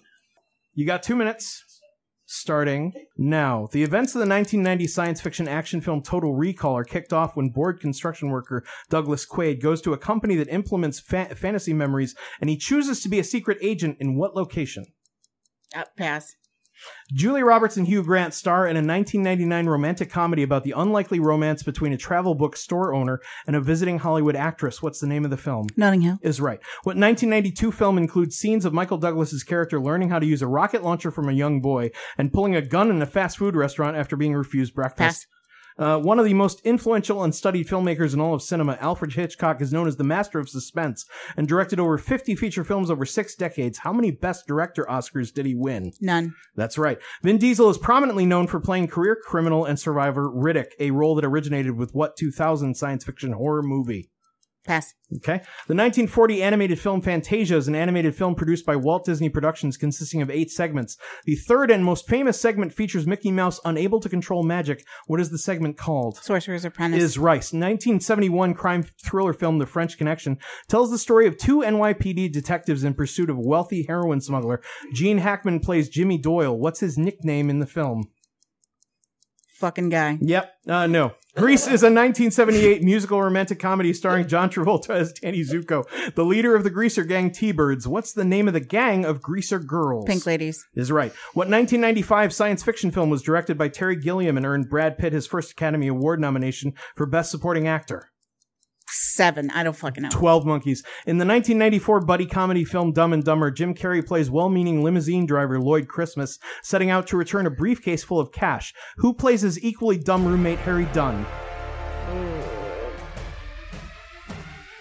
You 0.73 0.85
got 0.85 1.03
two 1.03 1.15
minutes. 1.15 1.63
Starting 2.29 2.93
now. 3.17 3.69
The 3.71 3.83
events 3.83 4.13
of 4.13 4.19
the 4.19 4.27
1990 4.27 4.85
science 4.87 5.21
fiction 5.21 5.47
action 5.47 5.79
film 5.79 6.01
Total 6.01 6.35
Recall 6.35 6.75
are 6.77 6.83
kicked 6.83 7.13
off 7.13 7.37
when 7.37 7.47
bored 7.47 7.79
construction 7.79 8.29
worker 8.29 8.65
Douglas 8.89 9.25
Quaid 9.25 9.61
goes 9.61 9.81
to 9.83 9.93
a 9.93 9.97
company 9.97 10.35
that 10.35 10.49
implements 10.49 10.99
fa- 10.99 11.33
fantasy 11.35 11.71
memories 11.71 12.15
and 12.41 12.49
he 12.49 12.57
chooses 12.57 13.01
to 13.01 13.07
be 13.07 13.19
a 13.19 13.23
secret 13.23 13.57
agent 13.61 13.95
in 14.01 14.17
what 14.17 14.35
location? 14.35 14.85
Pass. 15.95 16.35
Julia 17.13 17.45
Roberts 17.45 17.77
and 17.77 17.87
Hugh 17.87 18.03
Grant 18.03 18.33
star 18.33 18.65
in 18.65 18.75
a 18.75 18.85
1999 18.85 19.65
romantic 19.67 20.09
comedy 20.09 20.43
about 20.43 20.63
the 20.63 20.73
unlikely 20.75 21.19
romance 21.19 21.63
between 21.63 21.93
a 21.93 21.97
travel 21.97 22.35
book 22.35 22.55
store 22.55 22.93
owner 22.93 23.21
and 23.45 23.55
a 23.55 23.61
visiting 23.61 23.99
Hollywood 23.99 24.35
actress. 24.35 24.81
What's 24.81 24.99
the 24.99 25.07
name 25.07 25.25
of 25.25 25.31
the 25.31 25.37
film? 25.37 25.67
Notting 25.75 26.01
Hill. 26.01 26.17
Is 26.21 26.41
right. 26.41 26.59
What 26.83 26.97
1992 26.97 27.71
film 27.71 27.97
includes 27.97 28.35
scenes 28.35 28.65
of 28.65 28.73
Michael 28.73 28.97
Douglas's 28.97 29.43
character 29.43 29.79
learning 29.79 30.09
how 30.09 30.19
to 30.19 30.25
use 30.25 30.41
a 30.41 30.47
rocket 30.47 30.83
launcher 30.83 31.11
from 31.11 31.29
a 31.29 31.33
young 31.33 31.61
boy 31.61 31.91
and 32.17 32.33
pulling 32.33 32.55
a 32.55 32.61
gun 32.61 32.89
in 32.89 33.01
a 33.01 33.05
fast 33.05 33.37
food 33.37 33.55
restaurant 33.55 33.97
after 33.97 34.15
being 34.15 34.35
refused 34.35 34.73
breakfast? 34.73 35.27
Uh, 35.77 35.99
one 35.99 36.19
of 36.19 36.25
the 36.25 36.33
most 36.33 36.61
influential 36.61 37.23
and 37.23 37.33
studied 37.33 37.67
filmmakers 37.67 38.13
in 38.13 38.19
all 38.19 38.33
of 38.33 38.41
cinema, 38.41 38.77
Alfred 38.81 39.13
Hitchcock 39.13 39.61
is 39.61 39.71
known 39.71 39.87
as 39.87 39.97
the 39.97 40.03
master 40.03 40.39
of 40.39 40.49
suspense 40.49 41.05
and 41.35 41.47
directed 41.47 41.79
over 41.79 41.97
50 41.97 42.35
feature 42.35 42.63
films 42.63 42.89
over 42.89 43.05
six 43.05 43.35
decades. 43.35 43.79
How 43.79 43.93
many 43.93 44.11
Best 44.11 44.47
Director 44.47 44.85
Oscars 44.89 45.33
did 45.33 45.45
he 45.45 45.55
win? 45.55 45.91
None. 46.01 46.33
That's 46.55 46.77
right. 46.77 46.99
Vin 47.21 47.37
Diesel 47.37 47.69
is 47.69 47.77
prominently 47.77 48.25
known 48.25 48.47
for 48.47 48.59
playing 48.59 48.87
career 48.87 49.15
criminal 49.15 49.65
and 49.65 49.79
survivor 49.79 50.29
Riddick, 50.29 50.71
a 50.79 50.91
role 50.91 51.15
that 51.15 51.25
originated 51.25 51.77
with 51.77 51.93
what 51.93 52.15
2000 52.15 52.75
science 52.75 53.03
fiction 53.03 53.33
horror 53.33 53.63
movie? 53.63 54.09
Pass. 54.67 54.93
Okay. 55.15 55.37
The 55.67 55.75
1940 55.75 56.43
animated 56.43 56.79
film 56.79 57.01
Fantasia 57.01 57.55
is 57.55 57.69
an 57.69 57.75
animated 57.75 58.13
film 58.13 58.35
produced 58.35 58.65
by 58.65 58.75
Walt 58.75 59.05
Disney 59.05 59.29
Productions 59.29 59.77
consisting 59.77 60.21
of 60.21 60.29
eight 60.29 60.51
segments. 60.51 60.97
The 61.25 61.35
third 61.35 61.71
and 61.71 61.83
most 61.83 62.07
famous 62.07 62.39
segment 62.39 62.73
features 62.73 63.07
Mickey 63.07 63.31
Mouse 63.31 63.61
unable 63.63 64.01
to 64.01 64.09
control 64.09 64.43
magic. 64.43 64.85
What 65.07 65.21
is 65.21 65.29
the 65.29 65.37
segment 65.37 65.77
called? 65.77 66.17
Sorcerer's 66.17 66.65
Apprentice. 66.65 67.01
Is 67.01 67.17
Rice. 67.17 67.53
1971 67.53 68.53
crime 68.53 68.83
thriller 69.03 69.33
film 69.33 69.57
The 69.57 69.65
French 69.65 69.97
Connection 69.97 70.37
tells 70.67 70.91
the 70.91 70.97
story 70.97 71.25
of 71.25 71.37
two 71.37 71.59
NYPD 71.59 72.33
detectives 72.33 72.83
in 72.83 72.93
pursuit 72.93 73.29
of 73.29 73.37
a 73.37 73.41
wealthy 73.41 73.85
heroin 73.87 74.19
smuggler. 74.19 74.61
Gene 74.93 75.19
Hackman 75.19 75.61
plays 75.61 75.87
Jimmy 75.87 76.17
Doyle. 76.17 76.57
What's 76.57 76.81
his 76.81 76.97
nickname 76.97 77.49
in 77.49 77.59
the 77.59 77.65
film? 77.65 78.09
Fucking 79.57 79.89
guy. 79.89 80.19
Yep. 80.21 80.53
Uh, 80.67 80.85
no. 80.85 81.13
Grease 81.37 81.67
is 81.67 81.83
a 81.83 81.93
1978 81.93 82.81
musical 82.81 83.21
romantic 83.21 83.59
comedy 83.59 83.93
starring 83.93 84.27
John 84.27 84.49
Travolta 84.49 84.89
as 84.89 85.13
Danny 85.13 85.41
Zuko, 85.41 85.85
the 86.15 86.25
leader 86.25 86.55
of 86.55 86.63
the 86.63 86.71
Greaser 86.71 87.03
gang 87.03 87.29
T-Birds. 87.29 87.87
What's 87.87 88.13
the 88.13 88.25
name 88.25 88.47
of 88.47 88.55
the 88.55 88.59
gang 88.59 89.05
of 89.05 89.21
Greaser 89.21 89.59
girls? 89.59 90.05
Pink 90.07 90.25
Ladies. 90.25 90.65
Is 90.73 90.91
right. 90.91 91.11
What 91.35 91.47
1995 91.47 92.33
science 92.33 92.63
fiction 92.63 92.89
film 92.89 93.11
was 93.11 93.21
directed 93.21 93.55
by 93.55 93.69
Terry 93.69 93.97
Gilliam 93.97 94.35
and 94.35 94.47
earned 94.47 94.67
Brad 94.67 94.97
Pitt 94.97 95.13
his 95.13 95.27
first 95.27 95.51
Academy 95.51 95.87
Award 95.87 96.19
nomination 96.19 96.73
for 96.95 97.05
Best 97.05 97.29
Supporting 97.29 97.67
Actor? 97.67 98.09
Seven. 98.89 99.49
I 99.51 99.63
don't 99.63 99.75
fucking 99.75 100.03
know. 100.03 100.09
12 100.09 100.45
Monkeys. 100.45 100.81
In 101.05 101.17
the 101.17 101.25
1994 101.25 102.01
buddy 102.01 102.25
comedy 102.25 102.63
film 102.63 102.93
Dumb 102.93 103.13
and 103.13 103.23
Dumber, 103.23 103.51
Jim 103.51 103.73
Carrey 103.73 104.05
plays 104.05 104.31
well-meaning 104.31 104.81
limousine 104.83 105.25
driver 105.25 105.59
Lloyd 105.59 105.87
Christmas, 105.87 106.39
setting 106.63 106.89
out 106.89 107.07
to 107.07 107.17
return 107.17 107.45
a 107.45 107.49
briefcase 107.49 108.03
full 108.03 108.19
of 108.19 108.31
cash. 108.31 108.73
Who 108.97 109.13
plays 109.13 109.41
his 109.41 109.61
equally 109.63 109.97
dumb 109.97 110.25
roommate 110.25 110.59
Harry 110.59 110.85
Dunn? 110.93 111.25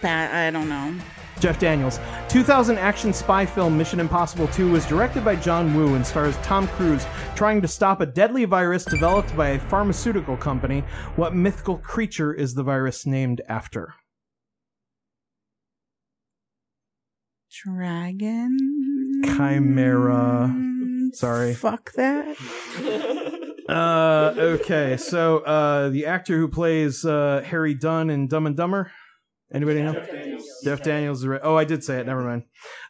Pa- 0.01 0.29
I 0.31 0.51
don't 0.51 0.69
know. 0.69 0.95
Jeff 1.39 1.59
Daniels. 1.59 1.99
2000 2.29 2.77
action 2.77 3.13
spy 3.13 3.45
film 3.45 3.77
Mission 3.77 3.99
Impossible 3.99 4.47
2 4.47 4.71
was 4.71 4.85
directed 4.85 5.23
by 5.23 5.35
John 5.35 5.73
Woo 5.73 5.95
and 5.95 6.05
stars 6.05 6.35
Tom 6.37 6.67
Cruise 6.67 7.05
trying 7.35 7.61
to 7.61 7.67
stop 7.67 8.01
a 8.01 8.05
deadly 8.05 8.45
virus 8.45 8.85
developed 8.85 9.35
by 9.35 9.49
a 9.49 9.59
pharmaceutical 9.59 10.37
company. 10.37 10.81
What 11.15 11.35
mythical 11.35 11.77
creature 11.77 12.33
is 12.33 12.53
the 12.53 12.63
virus 12.63 13.05
named 13.05 13.41
after? 13.47 13.95
Dragon. 17.63 18.57
Chimera. 19.25 20.55
Sorry. 21.13 21.53
Fuck 21.53 21.93
that. 21.93 22.35
Uh, 23.67 24.33
okay, 24.37 24.95
so 24.95 25.39
uh, 25.39 25.89
the 25.89 26.05
actor 26.05 26.37
who 26.37 26.47
plays 26.47 27.03
uh, 27.03 27.43
Harry 27.45 27.73
Dunn 27.73 28.09
in 28.09 28.27
Dumb 28.27 28.47
and 28.47 28.55
Dumber. 28.55 28.91
Anybody 29.53 29.81
know? 29.81 29.93
Jeff 29.93 30.11
Daniels. 30.11 30.45
Jeff 30.63 30.81
Daniels. 30.83 31.19
is 31.19 31.27
right. 31.27 31.39
Oh, 31.41 31.55
I 31.55 31.63
did 31.63 31.81
say 31.83 31.99
it. 31.99 32.05
Never 32.05 32.21
mind. 32.21 32.43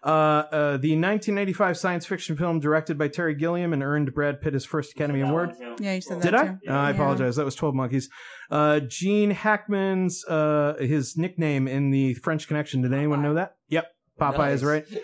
Uh, 0.04 0.08
uh, 0.10 0.72
the 0.78 0.94
1995 0.96 1.78
science 1.78 2.06
fiction 2.08 2.36
film 2.36 2.60
directed 2.60 2.98
by 2.98 3.08
Terry 3.10 3.36
Gilliam 3.36 3.74
and 3.74 3.84
earned 3.84 4.12
Brad 4.14 4.42
Pitt 4.42 4.54
his 4.54 4.66
first 4.66 4.94
Academy 4.94 5.22
Award. 5.22 5.54
Yeah, 5.80 5.94
you 5.94 6.02
said 6.02 6.20
that 6.20 6.24
Did 6.24 6.34
I? 6.34 6.46
too. 6.48 6.58
Uh, 6.68 6.72
I 6.74 6.90
Yeah. 6.90 6.96
apologize. 6.96 7.36
That 7.36 7.46
was 7.46 7.54
12 7.54 7.76
Monkeys. 7.76 8.10
Uh, 8.50 8.80
Gene 8.80 9.30
Hackman's 9.32 10.26
uh, 10.26 10.76
his 10.80 11.16
nickname 11.16 11.68
in 11.68 11.92
the 11.92 12.16
French 12.16 12.48
Connection. 12.48 12.82
Did 12.82 12.92
anyone 12.94 13.22
know 13.22 13.36
that? 13.36 13.58
Yep, 13.70 13.86
Popeye 14.20 14.54
is 14.54 14.64
right. 14.64 14.86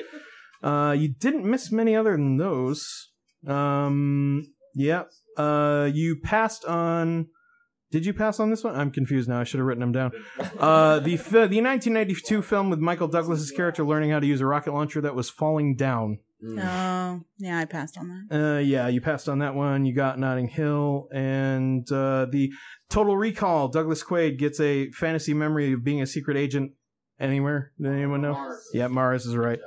Uh, 0.63 0.93
you 0.93 1.09
didn't 1.09 1.43
miss 1.43 1.73
many 1.73 1.93
other 1.93 2.13
than 2.13 2.37
those. 2.37 3.09
Um, 3.45 4.47
yep. 4.73 5.11
Uh, 5.35 5.89
you 5.93 6.15
passed 6.23 6.63
on. 6.63 7.27
Did 7.93 8.07
you 8.07 8.13
pass 8.13 8.39
on 8.39 8.49
this 8.49 8.63
one? 8.63 8.75
I'm 8.75 8.89
confused 8.89 9.29
now. 9.29 9.39
I 9.39 9.43
should 9.43 9.59
have 9.59 9.67
written 9.67 9.81
them 9.81 9.91
down. 9.91 10.13
Uh, 10.57 10.97
the 10.99 11.15
fi- 11.15 11.45
the 11.45 11.61
1992 11.61 12.41
film 12.41 12.71
with 12.71 12.79
Michael 12.79 13.07
Douglas's 13.07 13.51
character 13.51 13.83
learning 13.83 14.09
how 14.09 14.19
to 14.19 14.25
use 14.25 14.41
a 14.41 14.47
rocket 14.47 14.73
launcher 14.73 14.99
that 15.01 15.13
was 15.13 15.29
falling 15.29 15.75
down. 15.75 16.17
Oh, 16.43 17.21
yeah, 17.37 17.59
I 17.59 17.65
passed 17.65 17.99
on 17.99 18.27
that. 18.29 18.55
Uh, 18.55 18.57
yeah, 18.57 18.87
you 18.87 18.99
passed 18.99 19.29
on 19.29 19.37
that 19.39 19.53
one. 19.53 19.85
You 19.85 19.93
got 19.93 20.17
Notting 20.17 20.47
Hill 20.47 21.07
and 21.13 21.89
uh, 21.91 22.25
the 22.31 22.51
Total 22.89 23.15
Recall. 23.15 23.67
Douglas 23.67 24.03
Quaid 24.03 24.39
gets 24.39 24.59
a 24.59 24.89
fantasy 24.89 25.35
memory 25.35 25.73
of 25.73 25.83
being 25.83 26.01
a 26.01 26.07
secret 26.07 26.35
agent 26.35 26.71
anywhere. 27.19 27.73
Did 27.79 27.91
anyone 27.91 28.23
know? 28.23 28.55
Yeah, 28.73 28.87
Mars 28.87 29.27
is 29.27 29.37
right. 29.37 29.59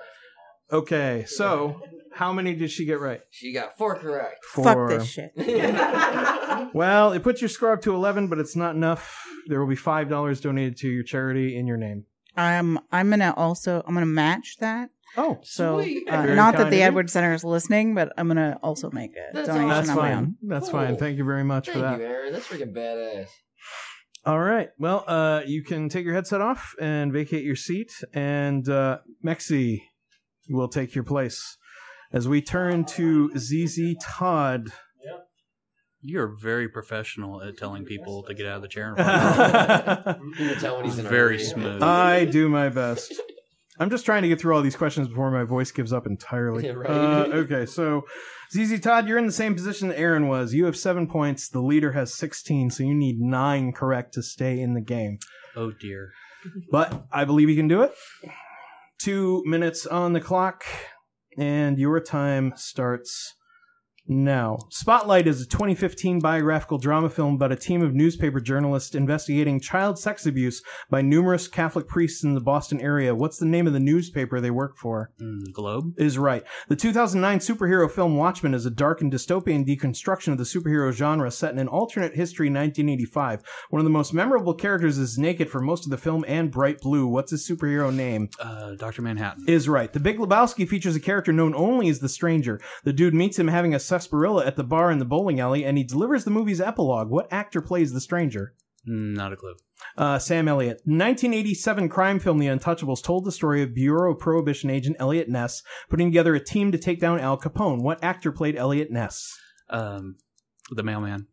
Okay, 0.72 1.24
so 1.28 1.80
how 2.16 2.32
many 2.32 2.54
did 2.54 2.70
she 2.70 2.84
get 2.86 2.98
right? 3.00 3.20
She 3.30 3.52
got 3.52 3.76
four 3.78 3.96
correct. 3.98 4.44
Four. 4.44 4.88
this 4.88 5.06
shit. 5.06 5.32
Well, 6.72 7.12
it 7.12 7.22
puts 7.22 7.40
your 7.40 7.48
score 7.48 7.72
up 7.72 7.82
to 7.82 7.94
eleven, 7.94 8.28
but 8.28 8.38
it's 8.38 8.56
not 8.56 8.74
enough. 8.74 9.24
There 9.46 9.60
will 9.60 9.68
be 9.68 9.76
five 9.76 10.08
dollars 10.08 10.40
donated 10.40 10.76
to 10.78 10.88
your 10.88 11.02
charity 11.04 11.56
in 11.56 11.66
your 11.66 11.76
name. 11.76 12.04
I'm 12.36 12.78
I'm 12.90 13.10
gonna 13.10 13.32
also 13.36 13.82
I'm 13.86 13.94
gonna 13.94 14.06
match 14.06 14.56
that. 14.60 14.90
Oh, 15.18 15.38
so 15.42 15.80
sweet. 15.80 16.08
uh, 16.08 16.22
Very 16.22 16.34
not 16.34 16.54
kind 16.54 16.64
that 16.66 16.70
the 16.70 16.76
of 16.76 16.80
you. 16.80 16.86
Edward 16.86 17.10
Center 17.10 17.32
is 17.34 17.44
listening, 17.44 17.94
but 17.94 18.12
I'm 18.18 18.28
gonna 18.28 18.58
also 18.62 18.90
make 18.90 19.12
a 19.16 19.32
That's 19.34 19.48
donation 19.48 19.68
That's 19.68 19.88
on 19.90 19.96
my 19.96 20.12
own. 20.14 20.24
fine. 20.24 20.36
That's 20.42 20.68
fine. 20.70 20.96
Thank 20.96 21.18
you 21.18 21.24
very 21.24 21.44
much 21.44 21.66
Thank 21.66 21.76
for 21.76 21.82
that. 21.82 21.98
you, 22.00 22.04
Aaron. 22.06 22.32
That's 22.32 22.46
freaking 22.48 22.74
badass. 22.74 23.28
All 24.24 24.40
right. 24.40 24.70
Well, 24.78 25.04
uh, 25.06 25.42
you 25.46 25.62
can 25.62 25.88
take 25.88 26.04
your 26.04 26.14
headset 26.14 26.40
off 26.40 26.74
and 26.80 27.12
vacate 27.12 27.44
your 27.44 27.56
seat, 27.56 27.92
and 28.12 28.68
uh, 28.68 28.98
Mexi 29.24 29.82
will 30.48 30.68
take 30.68 30.94
your 30.94 31.04
place 31.04 31.56
as 32.12 32.28
we 32.28 32.40
turn 32.42 32.84
to 32.84 33.30
ZZ 33.36 33.94
Todd. 34.02 34.68
You're 36.02 36.28
very 36.40 36.68
professional 36.68 37.42
at 37.42 37.56
telling 37.58 37.84
people 37.84 38.22
to 38.24 38.34
get 38.34 38.46
out 38.46 38.56
of 38.56 38.62
the 38.62 38.68
chair. 38.68 38.94
And 38.96 38.98
You 38.98 39.04
fuck 39.04 40.06
off. 40.06 40.36
can 40.36 40.60
tell 40.60 40.82
he's 40.82 40.98
very 41.00 41.38
smooth. 41.38 41.82
I 41.82 42.24
do 42.26 42.48
my 42.48 42.68
best. 42.68 43.12
I'm 43.80 43.90
just 43.90 44.06
trying 44.06 44.22
to 44.22 44.28
get 44.28 44.40
through 44.40 44.54
all 44.54 44.62
these 44.62 44.76
questions 44.76 45.08
before 45.08 45.30
my 45.30 45.42
voice 45.42 45.70
gives 45.72 45.92
up 45.92 46.06
entirely. 46.06 46.64
Yeah, 46.64 46.72
right. 46.72 46.88
Uh, 46.90 47.24
okay, 47.38 47.66
so 47.66 48.04
ZZ 48.52 48.78
Todd, 48.80 49.08
you're 49.08 49.18
in 49.18 49.26
the 49.26 49.32
same 49.32 49.54
position 49.54 49.88
that 49.88 49.98
Aaron 49.98 50.28
was. 50.28 50.54
You 50.54 50.66
have 50.66 50.76
seven 50.76 51.08
points. 51.08 51.48
The 51.48 51.60
leader 51.60 51.92
has 51.92 52.14
16, 52.14 52.70
so 52.70 52.84
you 52.84 52.94
need 52.94 53.18
nine 53.18 53.72
correct 53.72 54.14
to 54.14 54.22
stay 54.22 54.60
in 54.60 54.74
the 54.74 54.80
game. 54.80 55.18
Oh 55.56 55.72
dear. 55.72 56.12
But 56.70 57.06
I 57.10 57.24
believe 57.24 57.50
you 57.50 57.56
can 57.56 57.68
do 57.68 57.82
it. 57.82 57.92
Two 58.98 59.42
minutes 59.44 59.86
on 59.86 60.12
the 60.12 60.20
clock, 60.20 60.64
and 61.36 61.78
your 61.78 62.00
time 62.00 62.52
starts 62.56 63.35
now. 64.08 64.58
Spotlight 64.70 65.26
is 65.26 65.40
a 65.40 65.46
2015 65.46 66.20
biographical 66.20 66.78
drama 66.78 67.08
film 67.10 67.34
about 67.34 67.52
a 67.52 67.56
team 67.56 67.82
of 67.82 67.94
newspaper 67.94 68.40
journalists 68.40 68.94
investigating 68.94 69.60
child 69.60 69.98
sex 69.98 70.26
abuse 70.26 70.62
by 70.90 71.02
numerous 71.02 71.48
Catholic 71.48 71.88
priests 71.88 72.24
in 72.24 72.34
the 72.34 72.40
Boston 72.40 72.80
area. 72.80 73.14
What's 73.14 73.38
the 73.38 73.46
name 73.46 73.66
of 73.66 73.72
the 73.72 73.80
newspaper 73.80 74.40
they 74.40 74.50
work 74.50 74.76
for? 74.76 75.10
Mm, 75.20 75.52
Globe. 75.52 75.94
Is 75.98 76.18
right. 76.18 76.44
The 76.68 76.76
2009 76.76 77.38
superhero 77.38 77.90
film 77.90 78.16
Watchmen 78.16 78.54
is 78.54 78.66
a 78.66 78.70
dark 78.70 79.00
and 79.00 79.12
dystopian 79.12 79.66
deconstruction 79.66 80.32
of 80.32 80.38
the 80.38 80.44
superhero 80.44 80.92
genre 80.92 81.30
set 81.30 81.52
in 81.52 81.58
an 81.58 81.68
alternate 81.68 82.14
history 82.14 82.46
1985. 82.46 83.42
One 83.70 83.80
of 83.80 83.84
the 83.84 83.90
most 83.90 84.12
memorable 84.12 84.54
characters 84.54 84.98
is 84.98 85.18
naked 85.18 85.50
for 85.50 85.60
most 85.60 85.84
of 85.84 85.90
the 85.90 85.98
film 85.98 86.24
and 86.28 86.50
bright 86.50 86.80
blue. 86.80 87.06
What's 87.06 87.30
his 87.30 87.48
superhero 87.48 87.94
name? 87.94 88.30
Uh, 88.38 88.72
Doctor 88.74 89.02
Manhattan. 89.02 89.44
is 89.48 89.68
right. 89.68 89.92
The 89.92 90.00
Big 90.00 90.18
Lebowski 90.18 90.68
features 90.68 90.96
a 90.96 91.00
character 91.00 91.32
known 91.32 91.54
only 91.54 91.88
as 91.88 92.00
the 92.00 92.08
Stranger. 92.08 92.60
The 92.84 92.92
dude 92.92 93.14
meets 93.14 93.38
him 93.38 93.48
having 93.48 93.74
a 93.74 93.78
sarsaparilla 93.96 94.44
at 94.44 94.56
the 94.56 94.64
bar 94.64 94.90
in 94.90 94.98
the 94.98 95.04
bowling 95.04 95.40
alley, 95.40 95.64
and 95.64 95.78
he 95.78 95.84
delivers 95.84 96.24
the 96.24 96.30
movie's 96.30 96.60
epilogue. 96.60 97.08
What 97.08 97.32
actor 97.32 97.62
plays 97.62 97.92
the 97.92 98.00
Stranger? 98.00 98.54
Mm, 98.86 99.16
Not 99.16 99.32
a 99.32 99.36
clue. 99.36 99.54
Uh, 99.96 100.18
Sam 100.18 100.48
Elliott. 100.48 100.80
1987 100.84 101.88
crime 101.88 102.18
film 102.18 102.38
The 102.38 102.46
Untouchables 102.46 103.02
told 103.02 103.24
the 103.24 103.32
story 103.32 103.62
of 103.62 103.74
Bureau 103.74 104.12
of 104.12 104.18
Prohibition 104.18 104.70
agent 104.70 104.96
Eliot 104.98 105.28
Ness 105.28 105.62
putting 105.88 106.08
together 106.08 106.34
a 106.34 106.44
team 106.44 106.72
to 106.72 106.78
take 106.78 107.00
down 107.00 107.20
Al 107.20 107.38
Capone. 107.38 107.82
What 107.82 108.02
actor 108.04 108.32
played 108.32 108.56
Eliot 108.56 108.90
Ness? 108.90 109.34
Um, 109.70 110.16
the 110.70 110.82
mailman. 110.82 111.26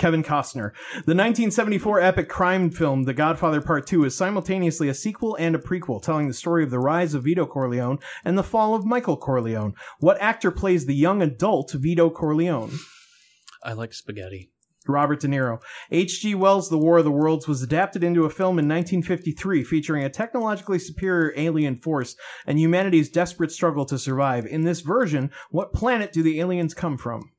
Kevin 0.00 0.22
Costner. 0.22 0.72
The 0.92 1.14
1974 1.14 2.00
epic 2.00 2.26
crime 2.30 2.70
film 2.70 3.02
The 3.02 3.12
Godfather 3.12 3.60
Part 3.60 3.86
2 3.86 4.04
is 4.04 4.16
simultaneously 4.16 4.88
a 4.88 4.94
sequel 4.94 5.36
and 5.38 5.54
a 5.54 5.58
prequel, 5.58 6.02
telling 6.02 6.26
the 6.26 6.32
story 6.32 6.64
of 6.64 6.70
the 6.70 6.78
rise 6.78 7.12
of 7.12 7.24
Vito 7.24 7.44
Corleone 7.44 7.98
and 8.24 8.38
the 8.38 8.42
fall 8.42 8.74
of 8.74 8.86
Michael 8.86 9.18
Corleone. 9.18 9.74
What 9.98 10.18
actor 10.18 10.50
plays 10.50 10.86
the 10.86 10.94
young 10.94 11.20
adult 11.20 11.72
Vito 11.72 12.08
Corleone? 12.08 12.78
I 13.62 13.74
like 13.74 13.92
spaghetti. 13.92 14.50
Robert 14.88 15.20
De 15.20 15.28
Niro. 15.28 15.60
H.G. 15.90 16.34
Wells' 16.34 16.70
The 16.70 16.78
War 16.78 16.96
of 16.96 17.04
the 17.04 17.10
Worlds 17.10 17.46
was 17.46 17.62
adapted 17.62 18.02
into 18.02 18.24
a 18.24 18.30
film 18.30 18.58
in 18.58 18.66
1953 18.66 19.62
featuring 19.64 20.02
a 20.02 20.08
technologically 20.08 20.78
superior 20.78 21.34
alien 21.36 21.76
force 21.76 22.16
and 22.46 22.58
humanity's 22.58 23.10
desperate 23.10 23.52
struggle 23.52 23.84
to 23.84 23.98
survive. 23.98 24.46
In 24.46 24.62
this 24.62 24.80
version, 24.80 25.30
what 25.50 25.74
planet 25.74 26.10
do 26.10 26.22
the 26.22 26.40
aliens 26.40 26.72
come 26.72 26.96
from? 26.96 27.32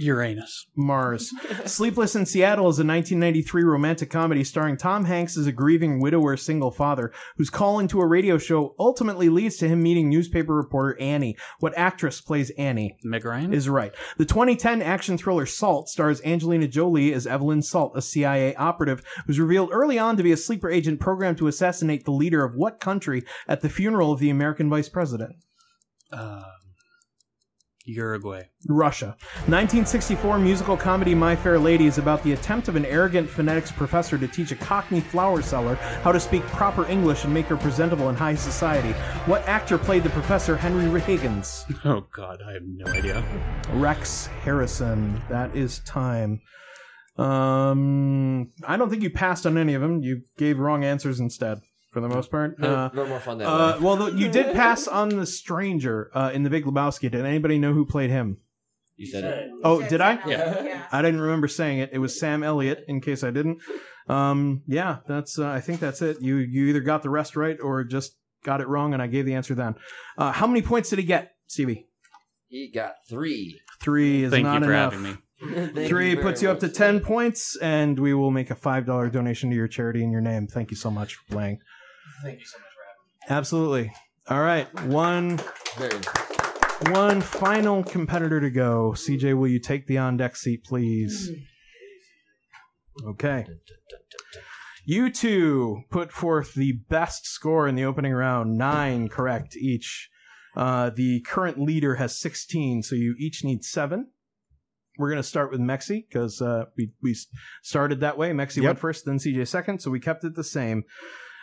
Uranus. 0.00 0.66
Mars. 0.76 1.32
Sleepless 1.66 2.16
in 2.16 2.26
Seattle 2.26 2.68
is 2.68 2.78
a 2.78 2.84
1993 2.84 3.62
romantic 3.62 4.10
comedy 4.10 4.44
starring 4.44 4.76
Tom 4.76 5.04
Hanks 5.04 5.36
as 5.36 5.46
a 5.46 5.52
grieving 5.52 6.00
widower 6.00 6.36
single 6.36 6.70
father 6.70 7.12
whose 7.36 7.50
call 7.50 7.78
into 7.78 8.00
a 8.00 8.06
radio 8.06 8.38
show 8.38 8.74
ultimately 8.78 9.28
leads 9.28 9.56
to 9.58 9.68
him 9.68 9.82
meeting 9.82 10.08
newspaper 10.08 10.54
reporter 10.54 10.98
Annie. 11.00 11.36
What 11.60 11.76
actress 11.76 12.20
plays 12.20 12.50
Annie? 12.50 12.96
Meg 13.04 13.24
Ryan. 13.24 13.52
Is 13.52 13.68
right. 13.68 13.94
The 14.16 14.24
2010 14.24 14.82
action 14.82 15.18
thriller 15.18 15.46
Salt 15.46 15.88
stars 15.88 16.20
Angelina 16.24 16.68
Jolie 16.68 17.12
as 17.12 17.26
Evelyn 17.26 17.62
Salt, 17.62 17.92
a 17.96 18.02
CIA 18.02 18.54
operative 18.54 19.02
who's 19.26 19.40
revealed 19.40 19.70
early 19.72 19.98
on 19.98 20.16
to 20.16 20.22
be 20.22 20.32
a 20.32 20.36
sleeper 20.36 20.70
agent 20.70 21.00
programmed 21.00 21.38
to 21.38 21.48
assassinate 21.48 22.04
the 22.04 22.10
leader 22.10 22.44
of 22.44 22.54
what 22.54 22.80
country 22.80 23.22
at 23.46 23.60
the 23.60 23.68
funeral 23.68 24.12
of 24.12 24.20
the 24.20 24.30
American 24.30 24.68
vice 24.70 24.88
president? 24.88 25.36
Um, 26.12 26.44
Uruguay. 27.90 28.42
Russia. 28.68 29.16
1964 29.46 30.38
musical 30.38 30.76
comedy 30.76 31.14
My 31.14 31.34
Fair 31.34 31.58
Lady 31.58 31.86
is 31.86 31.98
about 31.98 32.22
the 32.22 32.32
attempt 32.32 32.68
of 32.68 32.76
an 32.76 32.84
arrogant 32.86 33.28
phonetics 33.28 33.72
professor 33.72 34.16
to 34.18 34.28
teach 34.28 34.52
a 34.52 34.56
cockney 34.56 35.00
flower 35.00 35.42
seller 35.42 35.74
how 36.02 36.12
to 36.12 36.20
speak 36.20 36.42
proper 36.44 36.86
English 36.86 37.24
and 37.24 37.34
make 37.34 37.46
her 37.46 37.56
presentable 37.56 38.08
in 38.08 38.16
high 38.16 38.34
society. 38.34 38.92
What 39.26 39.46
actor 39.48 39.78
played 39.78 40.02
the 40.02 40.10
professor 40.10 40.56
Henry 40.56 41.00
Higgins? 41.00 41.64
Oh 41.84 42.06
God, 42.14 42.40
I 42.46 42.52
have 42.52 42.62
no 42.64 42.86
idea. 42.92 43.24
Rex 43.72 44.26
Harrison. 44.26 45.22
That 45.28 45.56
is 45.56 45.80
time. 45.80 46.40
Um, 47.16 48.50
I 48.66 48.76
don't 48.76 48.90
think 48.90 49.02
you 49.02 49.10
passed 49.10 49.46
on 49.46 49.58
any 49.58 49.74
of 49.74 49.82
them. 49.82 50.02
You 50.02 50.22
gave 50.38 50.58
wrong 50.58 50.84
answers 50.84 51.20
instead, 51.20 51.60
for 51.90 52.00
the 52.00 52.08
most 52.08 52.30
part. 52.30 52.58
No, 52.58 52.74
Uh, 52.74 52.90
no 52.94 53.06
more 53.06 53.20
fun 53.20 53.38
that 53.38 53.46
uh, 53.48 53.76
way. 53.78 53.84
well, 53.84 53.96
the, 53.96 54.12
you 54.12 54.30
did 54.30 54.54
pass 54.54 54.86
on 54.88 55.08
the 55.10 55.26
stranger 55.26 56.10
uh, 56.14 56.30
in 56.32 56.42
the 56.42 56.50
Big 56.50 56.64
Lebowski. 56.64 57.10
Did 57.10 57.24
anybody 57.24 57.58
know 57.58 57.72
who 57.72 57.84
played 57.84 58.10
him? 58.10 58.38
You 58.96 59.06
said 59.06 59.24
it. 59.24 59.50
Oh, 59.64 59.80
did 59.88 60.00
I? 60.00 60.18
Yeah. 60.26 60.86
I 60.92 61.00
didn't 61.02 61.20
remember 61.20 61.48
saying 61.48 61.78
it. 61.78 61.90
It 61.92 61.98
was 61.98 62.18
Sam 62.20 62.42
Elliott. 62.42 62.84
In 62.86 63.00
case 63.00 63.24
I 63.24 63.30
didn't. 63.30 63.58
Um, 64.08 64.62
yeah, 64.66 64.98
that's. 65.08 65.38
Uh, 65.38 65.48
I 65.48 65.60
think 65.60 65.80
that's 65.80 66.02
it. 66.02 66.20
You 66.20 66.36
you 66.36 66.66
either 66.66 66.80
got 66.80 67.02
the 67.02 67.08
rest 67.10 67.34
right 67.36 67.56
or 67.62 67.82
just 67.84 68.12
got 68.44 68.60
it 68.60 68.68
wrong, 68.68 68.92
and 68.92 69.00
I 69.02 69.06
gave 69.06 69.24
the 69.24 69.34
answer 69.34 69.54
then. 69.54 69.74
Uh, 70.18 70.32
how 70.32 70.46
many 70.46 70.60
points 70.62 70.90
did 70.90 70.98
he 70.98 71.04
get, 71.06 71.32
Stevie? 71.46 71.86
He 72.48 72.70
got 72.74 72.94
three. 73.08 73.60
Three 73.80 74.24
is 74.24 74.30
Thank 74.32 74.44
you 74.44 74.50
not 74.50 74.62
for 74.64 74.72
enough. 74.72 74.92
having 74.92 75.12
me. 75.12 75.86
Three 75.88 76.10
you 76.10 76.16
puts 76.20 76.42
you 76.42 76.50
up 76.50 76.60
to 76.60 76.66
much. 76.66 76.76
ten 76.76 77.00
points, 77.00 77.56
and 77.62 77.98
we 77.98 78.12
will 78.12 78.30
make 78.30 78.50
a 78.50 78.54
five 78.54 78.84
dollar 78.84 79.08
donation 79.08 79.48
to 79.48 79.56
your 79.56 79.68
charity 79.68 80.02
in 80.02 80.10
your 80.12 80.20
name. 80.20 80.46
Thank 80.46 80.70
you 80.70 80.76
so 80.76 80.90
much 80.90 81.14
for 81.14 81.32
playing. 81.32 81.60
Thank 82.22 82.40
you 82.40 82.46
so 82.46 82.58
much 82.58 82.68
for 82.74 82.82
having 82.86 83.30
me. 83.30 83.36
Absolutely. 83.38 83.92
All 84.28 84.40
right, 84.40 84.72
one 84.84 85.40
one 86.92 87.20
final 87.20 87.82
competitor 87.82 88.40
to 88.40 88.50
go. 88.50 88.92
CJ, 88.96 89.36
will 89.36 89.48
you 89.48 89.58
take 89.58 89.86
the 89.86 89.98
on 89.98 90.16
deck 90.16 90.36
seat, 90.36 90.64
please? 90.64 91.30
Okay. 93.06 93.46
You 94.86 95.10
two 95.10 95.82
put 95.90 96.10
forth 96.12 96.54
the 96.54 96.72
best 96.88 97.26
score 97.26 97.68
in 97.68 97.74
the 97.74 97.84
opening 97.84 98.12
round, 98.12 98.56
nine 98.56 99.08
correct 99.08 99.56
each. 99.56 100.08
Uh, 100.56 100.90
the 100.90 101.20
current 101.20 101.60
leader 101.60 101.94
has 101.96 102.18
16, 102.18 102.82
so 102.82 102.96
you 102.96 103.14
each 103.18 103.44
need 103.44 103.62
seven. 103.64 104.08
We're 104.98 105.10
going 105.10 105.22
to 105.22 105.28
start 105.28 105.50
with 105.52 105.60
Mexi 105.60 106.04
because 106.08 106.42
uh, 106.42 106.64
we, 106.76 106.92
we 107.02 107.16
started 107.62 108.00
that 108.00 108.18
way. 108.18 108.32
Mexi 108.32 108.56
Yep. 108.56 108.64
went 108.64 108.78
first, 108.80 109.04
then 109.04 109.18
CJ 109.18 109.46
second, 109.48 109.80
so 109.80 109.90
we 109.90 110.00
kept 110.00 110.24
it 110.24 110.34
the 110.34 110.44
same. 110.44 110.82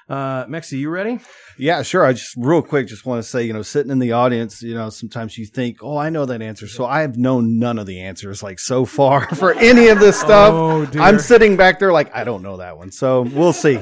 Uh, 0.10 0.46
Mexi, 0.46 0.78
you 0.78 0.90
ready? 0.90 1.20
Yeah, 1.58 1.82
sure. 1.82 2.06
I 2.06 2.14
just 2.14 2.34
real 2.38 2.62
quick 2.62 2.88
just 2.88 3.06
want 3.06 3.22
to 3.22 3.30
say, 3.30 3.44
you 3.44 3.52
know, 3.52 3.62
sitting 3.62 3.92
in 3.92 4.00
the 4.00 4.14
audience, 4.14 4.62
you 4.62 4.74
know, 4.74 4.90
sometimes 4.90 5.38
you 5.38 5.46
think, 5.46 5.78
"Oh, 5.82 5.98
I 5.98 6.10
know 6.10 6.26
that 6.26 6.42
answer." 6.42 6.68
So 6.68 6.86
I 6.86 7.02
have 7.02 7.18
known 7.18 7.60
none 7.60 7.78
of 7.78 7.88
the 7.88 8.00
answers 8.00 8.42
like 8.42 8.60
so 8.60 8.86
far 8.86 9.28
for 9.36 9.54
any 9.54 9.90
of 9.90 10.00
this 10.00 10.18
stuff. 10.18 10.54
Oh. 10.54 10.88
I'm 11.00 11.20
sitting 11.20 11.58
back 11.58 11.80
there 11.80 11.92
like 11.92 12.16
I 12.16 12.24
don't 12.24 12.42
know 12.42 12.58
that 12.58 12.78
one. 12.78 12.92
So 12.92 13.22
we'll 13.22 13.54
see. 13.54 13.80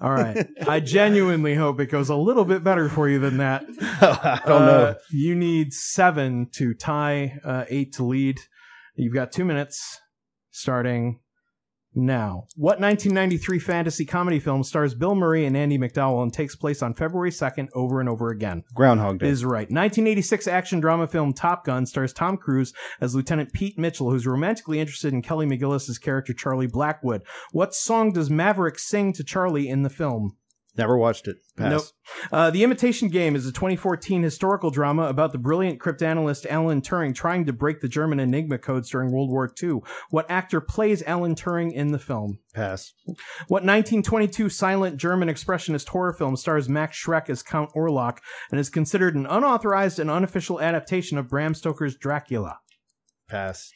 All 0.00 0.12
right. 0.12 0.46
I 0.68 0.80
genuinely 0.80 1.54
hope 1.54 1.80
it 1.80 1.86
goes 1.86 2.10
a 2.10 2.16
little 2.16 2.44
bit 2.44 2.62
better 2.62 2.90
for 2.90 3.08
you 3.08 3.18
than 3.18 3.38
that. 3.38 3.64
I 3.80 4.40
don't 4.44 4.66
know. 4.66 4.84
Uh, 4.84 4.94
you 5.10 5.34
need 5.34 5.72
seven 5.72 6.48
to 6.56 6.74
tie, 6.74 7.38
uh, 7.42 7.64
eight 7.70 7.94
to 7.94 8.04
lead. 8.04 8.38
You've 8.96 9.14
got 9.14 9.32
two 9.32 9.46
minutes 9.46 10.00
starting 10.50 11.20
now. 11.94 12.46
What 12.56 12.80
1993 12.80 13.58
fantasy 13.58 14.04
comedy 14.04 14.38
film 14.38 14.62
stars 14.62 14.94
Bill 14.94 15.14
Murray 15.14 15.46
and 15.46 15.56
Andie 15.56 15.78
MacDowell 15.78 16.22
and 16.22 16.32
takes 16.32 16.56
place 16.56 16.82
on 16.82 16.94
February 16.94 17.30
2nd 17.30 17.68
over 17.74 18.00
and 18.00 18.08
over 18.08 18.30
again? 18.30 18.62
Groundhog 18.74 19.20
Day. 19.20 19.28
Is 19.28 19.44
right. 19.44 19.70
1986 19.70 20.46
action 20.46 20.80
drama 20.80 21.06
film 21.06 21.32
Top 21.32 21.64
Gun 21.64 21.86
stars 21.86 22.12
Tom 22.12 22.36
Cruise 22.36 22.72
as 23.00 23.14
Lieutenant 23.14 23.52
Pete 23.52 23.78
Mitchell, 23.78 24.10
who's 24.10 24.26
romantically 24.26 24.80
interested 24.80 25.12
in 25.12 25.22
Kelly 25.22 25.46
McGillis' 25.46 26.00
character 26.00 26.32
Charlie 26.32 26.66
Blackwood. 26.66 27.22
What 27.52 27.74
song 27.74 28.12
does 28.12 28.30
Maverick 28.30 28.78
sing 28.78 29.12
to 29.14 29.24
Charlie 29.24 29.68
in 29.68 29.82
the 29.82 29.90
film? 29.90 30.36
Never 30.76 30.98
watched 30.98 31.28
it. 31.28 31.36
Pass. 31.56 31.70
Nope. 31.70 32.32
Uh, 32.32 32.50
the 32.50 32.64
Imitation 32.64 33.08
Game 33.08 33.36
is 33.36 33.46
a 33.46 33.52
2014 33.52 34.22
historical 34.24 34.70
drama 34.70 35.04
about 35.04 35.30
the 35.30 35.38
brilliant 35.38 35.78
cryptanalyst 35.78 36.46
Alan 36.46 36.82
Turing 36.82 37.14
trying 37.14 37.44
to 37.46 37.52
break 37.52 37.80
the 37.80 37.88
German 37.88 38.18
Enigma 38.18 38.58
codes 38.58 38.90
during 38.90 39.12
World 39.12 39.30
War 39.30 39.52
II. 39.62 39.80
What 40.10 40.28
actor 40.28 40.60
plays 40.60 41.02
Alan 41.04 41.36
Turing 41.36 41.72
in 41.72 41.92
the 41.92 41.98
film? 41.98 42.40
Pass. 42.54 42.92
What 43.46 43.62
1922 43.62 44.48
silent 44.48 44.96
German 44.96 45.28
expressionist 45.28 45.88
horror 45.88 46.12
film 46.12 46.36
stars 46.36 46.68
Max 46.68 47.00
Schreck 47.00 47.30
as 47.30 47.42
Count 47.42 47.70
Orlok 47.76 48.18
and 48.50 48.58
is 48.58 48.68
considered 48.68 49.14
an 49.14 49.26
unauthorized 49.26 50.00
and 50.00 50.10
unofficial 50.10 50.60
adaptation 50.60 51.18
of 51.18 51.28
Bram 51.28 51.54
Stoker's 51.54 51.96
Dracula? 51.96 52.58
Pass. 53.28 53.72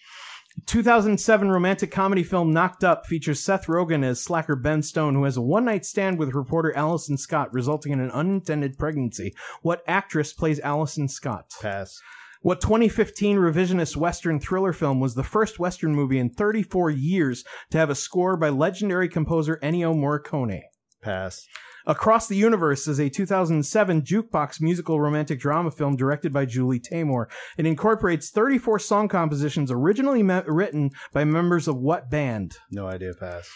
2007 0.67 1.51
romantic 1.51 1.91
comedy 1.91 2.23
film 2.23 2.53
Knocked 2.53 2.83
Up 2.83 3.07
features 3.07 3.41
Seth 3.41 3.67
Rogen 3.67 4.05
as 4.05 4.21
slacker 4.21 4.57
Ben 4.57 4.83
Stone, 4.83 5.15
who 5.15 5.25
has 5.25 5.37
a 5.37 5.43
one 5.43 5.65
night 5.65 5.85
stand 5.85 6.19
with 6.19 6.35
reporter 6.35 6.75
Allison 6.77 7.17
Scott, 7.17 7.53
resulting 7.53 7.93
in 7.93 8.01
an 8.01 8.11
unintended 8.11 8.79
pregnancy. 8.79 9.35
What 9.63 9.83
actress 9.87 10.33
plays 10.33 10.61
Allison 10.61 11.09
Scott? 11.09 11.55
Pass. 11.61 12.01
What 12.41 12.61
2015 12.61 13.37
revisionist 13.37 13.97
Western 13.97 14.39
thriller 14.39 14.73
film 14.73 15.01
was 15.01 15.15
the 15.15 15.25
first 15.25 15.59
Western 15.59 15.95
movie 15.95 16.19
in 16.19 16.31
34 16.31 16.91
years 16.91 17.45
to 17.71 17.79
have 17.79 17.91
a 17.91 17.95
score 17.95 18.37
by 18.37 18.49
legendary 18.49 19.09
composer 19.09 19.59
Ennio 19.63 19.95
Morricone? 19.95 20.63
Pass. 21.03 21.47
Across 21.89 22.29
the 22.29 22.37
Universe 22.37 22.87
is 22.87 23.01
a 23.01 23.09
2007 23.09 24.03
jukebox 24.03 24.61
musical 24.61 25.01
romantic 25.01 25.41
drama 25.41 25.71
film 25.71 25.97
directed 25.97 26.35
by 26.35 26.45
Julie 26.45 26.79
Taymor. 26.79 27.31
It 27.57 27.65
incorporates 27.65 28.29
34 28.29 28.79
song 28.79 29.09
compositions 29.09 29.71
originally 29.71 30.23
me- 30.23 30.43
written 30.47 30.91
by 31.15 31.25
members 31.25 31.67
of 31.67 31.79
what 31.79 32.11
band? 32.11 32.59
No 32.71 32.87
idea. 32.87 33.15
Pass. 33.15 33.49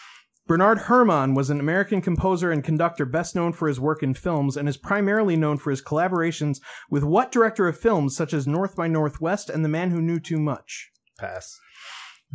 Bernard 0.46 0.78
Herrmann 0.78 1.34
was 1.34 1.50
an 1.50 1.60
American 1.60 2.00
composer 2.00 2.50
and 2.50 2.64
conductor 2.64 3.04
best 3.04 3.36
known 3.36 3.52
for 3.52 3.68
his 3.68 3.78
work 3.78 4.02
in 4.02 4.14
films 4.14 4.56
and 4.56 4.66
is 4.66 4.78
primarily 4.78 5.36
known 5.36 5.58
for 5.58 5.70
his 5.70 5.82
collaborations 5.82 6.56
with 6.88 7.04
what 7.04 7.32
director 7.32 7.68
of 7.68 7.78
films 7.78 8.16
such 8.16 8.32
as 8.32 8.46
North 8.46 8.74
by 8.74 8.88
Northwest 8.88 9.50
and 9.50 9.62
The 9.62 9.68
Man 9.68 9.90
Who 9.90 10.00
Knew 10.00 10.18
Too 10.18 10.40
Much? 10.40 10.90
Pass. 11.18 11.54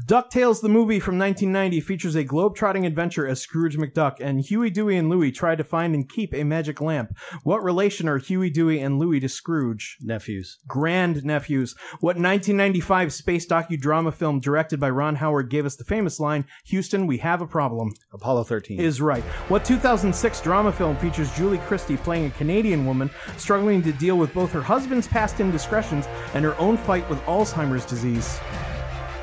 DuckTales 0.06 0.62
the 0.62 0.70
movie 0.70 1.00
from 1.00 1.18
1990 1.18 1.82
features 1.82 2.14
a 2.14 2.24
globe-trotting 2.24 2.86
adventure 2.86 3.26
as 3.28 3.42
Scrooge 3.42 3.78
McDuck 3.78 4.18
and 4.20 4.40
Huey, 4.40 4.70
Dewey, 4.70 4.96
and 4.96 5.10
Louie 5.10 5.32
try 5.32 5.56
to 5.56 5.64
find 5.64 5.96
and 5.96 6.08
keep 6.08 6.36
a 6.36 6.44
magic 6.44 6.80
lamp. 6.80 7.18
What 7.42 7.64
relation 7.64 8.08
are 8.08 8.20
Huey, 8.20 8.52
Dewey, 8.52 8.80
and 8.80 9.00
Louie 9.00 9.20
to 9.20 9.28
Scrooge? 9.28 9.98
Nephews. 10.00 10.60
Grand 10.68 11.26
nephews. 11.26 11.74
What 12.00 12.16
1995 12.16 13.12
space 13.12 13.48
docudrama 13.48 14.14
film 14.14 14.40
directed 14.40 14.80
by 14.80 14.92
Ron 14.92 15.16
Howard 15.16 15.50
gave 15.50 15.66
us 15.66 15.76
the 15.76 15.84
famous 15.84 16.20
line, 16.20 16.46
Houston, 16.66 17.08
we 17.08 17.18
have 17.18 17.42
a 17.42 17.48
problem? 17.48 17.92
Apollo 18.14 18.44
13. 18.44 18.80
Is 18.80 19.02
right. 19.02 19.24
What 19.50 19.66
2006 19.66 20.42
drama 20.42 20.72
film 20.72 20.96
features 20.98 21.36
Julie 21.36 21.58
Christie 21.58 21.98
playing 21.98 22.28
a 22.28 22.32
Canadian 22.32 22.86
woman 22.86 23.10
struggling 23.38 23.82
to 23.82 23.92
deal 23.94 24.18
with 24.20 24.32
both 24.32 24.52
her 24.52 24.62
husband's 24.62 25.08
past 25.08 25.40
indiscretions 25.40 26.06
and 26.36 26.46
her 26.46 26.58
own 26.60 26.78
fight 26.78 27.10
with 27.10 27.20
Alzheimer's 27.22 27.86
disease? 27.86 28.40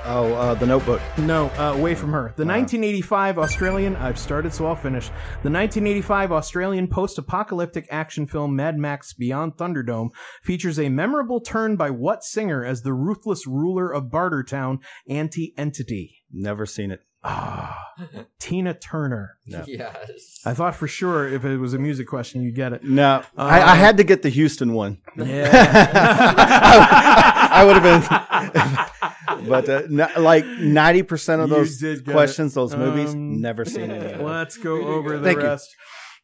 Oh, 0.07 0.35
uh, 0.35 0.55
The 0.55 0.67
Notebook. 0.67 1.01
No, 1.17 1.47
uh, 1.59 1.73
away 1.75 1.95
from 1.95 2.13
her. 2.13 2.35
The 2.37 2.45
1985 2.45 3.39
Australian, 3.39 3.97
I've 3.97 4.19
started 4.19 4.53
so 4.53 4.67
I'll 4.67 4.77
finish. 4.77 5.07
The 5.43 5.51
1985 5.51 6.31
Australian 6.31 6.89
post 6.89 7.17
apocalyptic 7.17 7.87
action 7.91 8.27
film 8.27 8.55
Mad 8.55 8.77
Max 8.77 9.15
Beyond 9.15 9.57
Thunderdome 9.57 10.11
features 10.43 10.79
a 10.79 10.91
memorable 10.91 11.41
turn 11.41 11.77
by 11.77 11.89
what 11.89 12.23
singer 12.23 12.63
as 12.63 12.83
the 12.83 12.93
ruthless 12.93 13.47
ruler 13.47 13.91
of 13.91 14.11
Bartertown, 14.11 14.81
Aunty 15.09 15.55
Entity? 15.57 16.23
Never 16.31 16.67
seen 16.67 16.91
it. 16.91 17.01
Ah, 17.27 17.79
Tina 18.39 18.75
Turner. 18.75 19.39
No. 19.47 19.65
Yes. 19.67 20.41
I 20.45 20.53
thought 20.53 20.75
for 20.75 20.87
sure 20.87 21.27
if 21.27 21.45
it 21.45 21.57
was 21.57 21.73
a 21.73 21.79
music 21.79 22.07
question, 22.07 22.43
you'd 22.43 22.55
get 22.55 22.73
it. 22.75 22.85
No, 22.85 23.17
Um, 23.37 23.49
I, 23.49 23.63
I 23.63 23.75
had 23.77 23.97
to 23.97 24.05
get 24.05 24.21
the 24.23 24.29
Houston 24.29 24.75
one. 24.75 24.99
Yeah. 25.17 25.51
I, 26.45 27.49
I 27.53 27.65
would 27.65 27.77
have 27.77 29.39
been, 29.39 29.49
but 29.49 29.69
uh, 29.69 29.83
no- 29.89 30.09
like 30.21 30.45
ninety 30.47 31.03
percent 31.03 31.41
of 31.43 31.49
You 31.51 31.57
those 31.57 32.03
questions, 32.03 32.53
it. 32.53 32.55
those 32.57 32.77
movies, 32.77 33.15
Um, 33.15 33.41
never 33.41 33.65
seen 33.65 33.91
any. 33.91 34.23
Let's 34.23 34.57
go 34.57 34.83
over 34.87 35.19
the 35.19 35.25
Thank 35.25 35.39
you. 35.41 35.45
rest. 35.47 35.75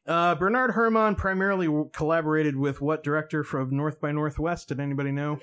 Uh, 0.07 0.35
Bernard 0.35 0.73
Herrmann 0.75 1.15
primarily 1.15 1.69
collaborated 1.93 2.57
with 2.57 2.81
what 2.81 3.05
director 3.05 3.45
from 3.45 3.77
North 3.77 4.01
by 4.01 4.13
Northwest? 4.13 4.69
Did 4.69 4.81
anybody 4.81 5.13
know? 5.13 5.39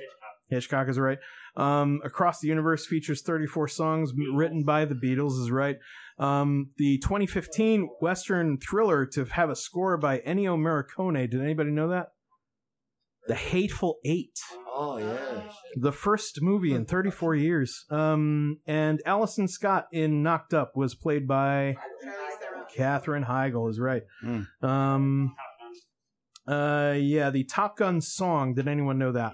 Hitchcock, 0.49 0.87
is 0.89 0.97
right. 0.99 1.19
Um, 1.57 2.01
Across 2.05 2.39
the 2.39 2.47
Universe 2.47 2.85
features 2.85 3.23
34 3.23 3.67
songs 3.67 4.11
written 4.33 4.63
by 4.63 4.85
the 4.85 4.95
Beatles 4.95 5.41
is 5.41 5.49
right. 5.51 5.77
Um, 6.19 6.69
the 6.77 6.99
2015 6.99 7.89
Western 7.99 8.59
thriller 8.59 9.05
to 9.07 9.25
have 9.25 9.49
a 9.49 9.55
score 9.55 9.97
by 9.97 10.19
Ennio 10.19 10.55
Morricone. 10.57 11.29
Did 11.29 11.41
anybody 11.41 11.71
know 11.71 11.89
that? 11.89 12.09
The 13.27 13.35
Hateful 13.35 13.97
Eight. 14.05 14.37
Oh 14.73 14.97
yeah. 14.97 15.41
The 15.75 15.91
first 15.91 16.41
movie 16.41 16.73
in 16.73 16.85
34 16.85 17.35
years. 17.35 17.85
Um, 17.89 18.59
and 18.67 19.01
Allison 19.05 19.47
Scott 19.47 19.87
in 19.91 20.23
Knocked 20.23 20.53
Up 20.53 20.73
was 20.75 20.95
played 20.95 21.27
by 21.27 21.75
Katherine 22.75 23.25
Heigl, 23.25 23.69
is 23.69 23.79
right. 23.79 24.03
Um, 24.61 25.35
uh, 26.47 26.93
yeah, 26.97 27.29
the 27.31 27.43
Top 27.43 27.77
Gun 27.77 27.99
song. 27.99 28.53
Did 28.53 28.67
anyone 28.67 28.97
know 28.97 29.11
that? 29.11 29.33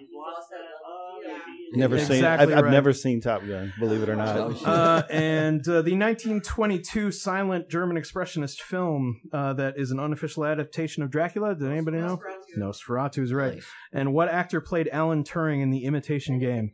Never 1.76 2.00
seen. 2.00 2.24
I've, 2.24 2.42
I've 2.52 2.64
right. 2.66 2.72
never 2.72 2.94
seen 2.94 3.22
Top 3.22 3.46
Gun. 3.46 3.74
Believe 3.80 4.04
it 4.04 4.10
or 4.10 4.16
not. 4.16 4.66
Uh, 4.66 5.04
and 5.10 5.62
uh, 5.68 5.82
the 5.82 5.96
1922 5.96 7.12
silent 7.12 7.70
German 7.70 7.98
expressionist 7.98 8.62
film 8.62 9.22
uh, 9.32 9.54
that 9.54 9.76
is 9.78 9.92
an 9.92 10.00
unofficial 10.00 10.46
adaptation 10.46 11.04
of 11.04 11.10
Dracula. 11.10 11.56
Did 11.56 11.72
anybody 11.72 11.98
know? 11.98 12.20
Nosferatu 12.58 13.24
is 13.24 13.34
right. 13.34 13.62
And 13.92 14.14
what 14.14 14.30
actor 14.30 14.62
played 14.62 14.90
Alan 14.92 15.24
Turing 15.24 15.62
in 15.62 15.72
The 15.72 15.86
Imitation 15.86 16.40
Game? 16.40 16.72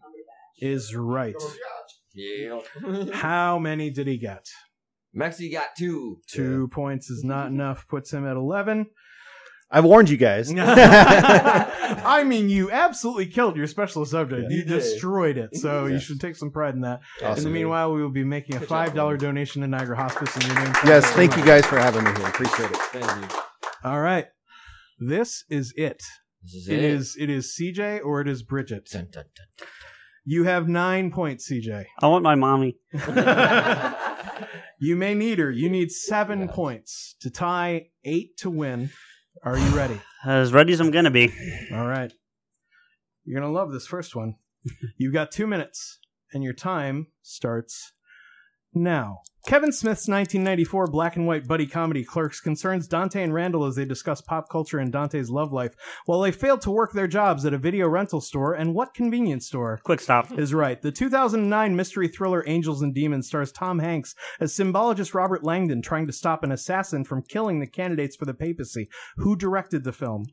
Is 0.61 0.93
right. 0.93 1.35
Yeah. 2.13 2.59
How 3.13 3.59
many 3.59 3.89
did 3.91 4.07
he 4.07 4.17
get? 4.17 4.45
Maxie 5.13 5.49
got 5.51 5.69
two. 5.77 6.17
Two 6.27 6.67
points 6.69 7.09
is 7.09 7.23
not 7.23 7.47
enough. 7.51 7.87
Puts 7.87 8.11
him 8.11 8.27
at 8.27 8.35
11. 8.35 8.87
I've 9.71 9.85
warned 9.85 10.09
you 10.09 10.17
guys. 10.17 10.51
I 10.57 12.23
mean, 12.25 12.49
you 12.49 12.71
absolutely 12.71 13.27
killed 13.27 13.55
your 13.55 13.67
special 13.67 14.03
subject. 14.05 14.43
Yeah. 14.49 14.57
you 14.57 14.63
You 14.63 14.65
destroyed 14.65 15.37
it. 15.37 15.55
So 15.55 15.85
you 15.85 15.99
should 15.99 16.19
take 16.19 16.35
some 16.35 16.51
pride 16.51 16.73
in 16.73 16.81
that. 16.81 17.01
In 17.19 17.25
the 17.25 17.31
Awesome. 17.31 17.53
meanwhile, 17.53 17.93
we 17.93 18.01
will 18.01 18.09
be 18.09 18.23
making 18.23 18.55
a 18.55 18.59
$5 18.59 19.19
donation 19.19 19.61
to 19.61 19.67
Niagara 19.67 19.95
Hospice 19.95 20.35
in 20.37 20.47
your 20.47 20.55
name. 20.63 20.73
yes, 20.85 21.05
thank 21.11 21.37
you 21.37 21.45
guys 21.45 21.65
for 21.65 21.77
having 21.77 22.03
me 22.03 22.11
here. 22.17 22.27
Appreciate 22.27 22.71
it. 22.71 22.77
Thank 22.77 23.31
you. 23.31 23.37
All 23.83 24.01
right. 24.01 24.25
This 24.99 25.43
is 25.49 25.73
it. 25.77 26.01
This 26.43 26.53
is 26.53 26.69
it 26.69 26.79
it. 26.79 26.83
is 26.83 27.15
it 27.19 27.29
is 27.29 27.55
CJ 27.59 28.03
or 28.03 28.21
it 28.21 28.27
is 28.27 28.43
Bridget. 28.43 28.89
You 30.25 30.43
have 30.45 30.67
nine 30.67 31.11
points, 31.11 31.49
CJ. 31.49 31.85
I 32.01 32.07
want 32.07 32.23
my 32.23 32.35
mommy. 32.35 32.77
You 34.81 34.95
may 34.95 35.13
need 35.13 35.39
her. 35.39 35.51
You 35.51 35.69
need 35.69 35.91
seven 35.91 36.47
points 36.47 37.15
to 37.19 37.29
tie 37.29 37.87
eight 38.05 38.37
to 38.37 38.49
win. 38.49 38.91
Are 39.43 39.57
you 39.57 39.69
ready? 39.69 40.01
As 40.25 40.51
ready 40.51 40.73
as 40.73 40.81
I'm 40.81 40.91
gonna 40.91 41.11
be. 41.11 41.31
All 41.71 41.87
right. 41.87 42.11
You're 43.23 43.39
gonna 43.39 43.53
love 43.53 43.71
this 43.71 43.87
first 43.87 44.13
one. 44.13 44.35
You've 44.97 45.13
got 45.13 45.31
two 45.31 45.47
minutes, 45.47 45.99
and 46.33 46.43
your 46.43 46.51
time 46.53 47.07
starts 47.21 47.93
now. 48.83 49.21
Kevin 49.47 49.71
Smith's 49.71 50.07
1994 50.07 50.87
black 50.87 51.15
and 51.15 51.25
white 51.25 51.47
buddy 51.47 51.65
comedy 51.65 52.03
Clerks 52.03 52.39
concerns 52.39 52.87
Dante 52.87 53.23
and 53.23 53.33
Randall 53.33 53.65
as 53.65 53.75
they 53.75 53.85
discuss 53.85 54.21
pop 54.21 54.47
culture 54.47 54.77
and 54.77 54.91
Dante's 54.91 55.31
love 55.31 55.51
life, 55.51 55.73
while 56.05 56.19
they 56.19 56.31
fail 56.31 56.57
to 56.59 56.69
work 56.69 56.91
their 56.91 57.07
jobs 57.07 57.45
at 57.45 57.53
a 57.53 57.57
video 57.57 57.87
rental 57.87 58.21
store 58.21 58.53
and 58.53 58.75
what 58.75 58.93
convenience 58.93 59.47
store? 59.47 59.79
Quick 59.83 60.01
stop. 60.01 60.31
Is 60.37 60.53
right. 60.53 60.79
The 60.79 60.91
2009 60.91 61.75
mystery 61.75 62.09
thriller 62.09 62.43
Angels 62.47 62.83
and 62.83 62.93
Demons 62.93 63.27
stars 63.27 63.51
Tom 63.51 63.79
Hanks 63.79 64.13
as 64.39 64.53
symbologist 64.53 65.15
Robert 65.15 65.43
Langdon 65.43 65.81
trying 65.81 66.05
to 66.05 66.13
stop 66.13 66.43
an 66.43 66.51
assassin 66.51 67.03
from 67.03 67.23
killing 67.23 67.59
the 67.59 67.67
candidates 67.67 68.15
for 68.15 68.25
the 68.25 68.35
papacy. 68.35 68.87
Who 69.17 69.35
directed 69.35 69.83
the 69.83 69.93
film? 69.93 70.25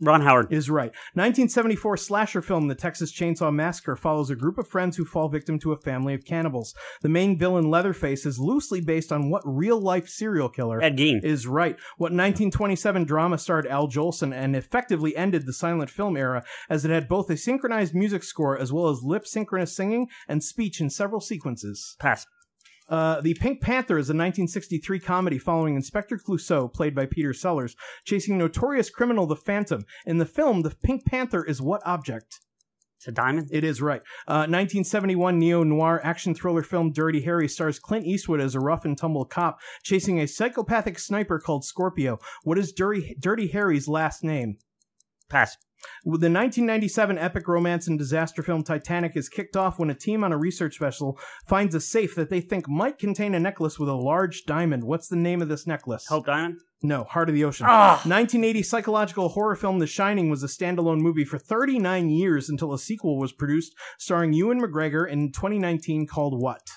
Ron 0.00 0.20
Howard. 0.20 0.52
Is 0.52 0.68
right. 0.68 0.92
1974 1.14 1.96
slasher 1.96 2.42
film 2.42 2.68
The 2.68 2.74
Texas 2.74 3.12
Chainsaw 3.12 3.52
Massacre 3.52 3.96
follows 3.96 4.28
a 4.28 4.36
group 4.36 4.58
of 4.58 4.68
friends 4.68 4.96
who 4.96 5.04
fall 5.04 5.28
victim 5.28 5.58
to 5.60 5.72
a 5.72 5.76
family 5.76 6.12
of 6.12 6.24
cannibals. 6.24 6.74
The 7.00 7.08
main 7.08 7.38
villain 7.38 7.70
Leatherface 7.70 8.26
is 8.26 8.38
loosely 8.38 8.80
based 8.80 9.10
on 9.10 9.30
what 9.30 9.42
real 9.44 9.80
life 9.80 10.08
serial 10.08 10.48
killer? 10.48 10.82
Ed 10.82 10.98
Gein. 10.98 11.24
Is 11.24 11.46
right. 11.46 11.76
What 11.96 12.12
1927 12.12 13.04
drama 13.04 13.38
starred 13.38 13.66
Al 13.66 13.88
Jolson 13.88 14.34
and 14.34 14.54
effectively 14.54 15.16
ended 15.16 15.46
the 15.46 15.52
silent 15.52 15.90
film 15.90 16.16
era 16.16 16.44
as 16.68 16.84
it 16.84 16.90
had 16.90 17.08
both 17.08 17.30
a 17.30 17.36
synchronized 17.36 17.94
music 17.94 18.22
score 18.22 18.58
as 18.58 18.72
well 18.72 18.88
as 18.88 19.02
lip 19.02 19.26
synchronous 19.26 19.74
singing 19.74 20.08
and 20.28 20.44
speech 20.44 20.80
in 20.80 20.90
several 20.90 21.20
sequences. 21.20 21.96
Pass. 21.98 22.26
Uh, 22.88 23.20
the 23.20 23.34
Pink 23.34 23.60
Panther 23.60 23.98
is 23.98 24.08
a 24.08 24.14
1963 24.14 25.00
comedy 25.00 25.38
following 25.38 25.74
Inspector 25.74 26.16
Clouseau, 26.18 26.72
played 26.72 26.94
by 26.94 27.06
Peter 27.06 27.32
Sellers, 27.32 27.74
chasing 28.04 28.38
notorious 28.38 28.90
criminal 28.90 29.26
the 29.26 29.36
Phantom. 29.36 29.84
In 30.04 30.18
the 30.18 30.26
film, 30.26 30.62
the 30.62 30.70
Pink 30.70 31.04
Panther 31.04 31.44
is 31.44 31.60
what 31.60 31.82
object? 31.84 32.40
It's 32.98 33.08
a 33.08 33.12
diamond. 33.12 33.48
It 33.52 33.62
is 33.62 33.82
right. 33.82 34.00
Uh, 34.26 34.48
1971 34.48 35.38
neo 35.38 35.62
noir 35.62 36.00
action 36.02 36.34
thriller 36.34 36.62
film 36.62 36.92
Dirty 36.92 37.20
Harry 37.22 37.48
stars 37.48 37.78
Clint 37.78 38.06
Eastwood 38.06 38.40
as 38.40 38.54
a 38.54 38.60
rough 38.60 38.84
and 38.84 38.96
tumble 38.96 39.24
cop 39.26 39.60
chasing 39.82 40.18
a 40.18 40.26
psychopathic 40.26 40.98
sniper 40.98 41.38
called 41.38 41.64
Scorpio. 41.64 42.18
What 42.44 42.58
is 42.58 42.72
Dirty, 42.72 43.14
Dirty 43.18 43.48
Harry's 43.48 43.86
last 43.86 44.24
name? 44.24 44.58
Pass. 45.28 45.56
The 46.04 46.10
1997 46.10 47.18
epic 47.18 47.48
romance 47.48 47.86
and 47.86 47.98
disaster 47.98 48.42
film 48.42 48.62
Titanic 48.62 49.16
is 49.16 49.28
kicked 49.28 49.56
off 49.56 49.78
when 49.78 49.90
a 49.90 49.94
team 49.94 50.24
on 50.24 50.32
a 50.32 50.38
research 50.38 50.78
vessel 50.78 51.18
finds 51.46 51.74
a 51.74 51.80
safe 51.80 52.14
that 52.14 52.30
they 52.30 52.40
think 52.40 52.68
might 52.68 52.98
contain 52.98 53.34
a 53.34 53.40
necklace 53.40 53.78
with 53.78 53.88
a 53.88 53.94
large 53.94 54.44
diamond. 54.44 54.84
What's 54.84 55.08
the 55.08 55.16
name 55.16 55.42
of 55.42 55.48
this 55.48 55.66
necklace? 55.66 56.06
Hope 56.06 56.26
Diamond. 56.26 56.60
No, 56.82 57.04
Heart 57.04 57.30
of 57.30 57.34
the 57.34 57.44
Ocean. 57.44 57.66
Ah! 57.68 57.94
1980 58.04 58.62
psychological 58.62 59.30
horror 59.30 59.56
film 59.56 59.78
The 59.78 59.86
Shining 59.86 60.28
was 60.28 60.42
a 60.42 60.46
standalone 60.46 61.00
movie 61.00 61.24
for 61.24 61.38
39 61.38 62.10
years 62.10 62.48
until 62.48 62.72
a 62.72 62.78
sequel 62.78 63.18
was 63.18 63.32
produced 63.32 63.74
starring 63.98 64.32
Ewan 64.32 64.60
McGregor 64.60 65.08
in 65.08 65.32
2019 65.32 66.06
called 66.06 66.40
what? 66.40 66.68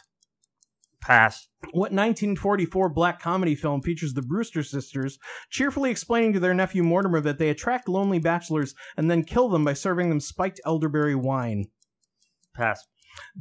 Pass. 1.01 1.47
What 1.71 1.91
1944 1.91 2.89
black 2.89 3.21
comedy 3.21 3.55
film 3.55 3.81
features 3.81 4.13
the 4.13 4.21
Brewster 4.21 4.63
sisters 4.63 5.17
cheerfully 5.49 5.91
explaining 5.91 6.34
to 6.34 6.39
their 6.39 6.53
nephew 6.53 6.84
Mortimer 6.84 7.21
that 7.21 7.38
they 7.38 7.49
attract 7.49 7.88
lonely 7.88 8.19
bachelors 8.19 8.76
and 8.97 9.09
then 9.09 9.23
kill 9.23 9.49
them 9.49 9.63
by 9.63 9.73
serving 9.73 10.09
them 10.09 10.19
spiked 10.19 10.59
elderberry 10.65 11.15
wine? 11.15 11.65
Pass. 12.53 12.85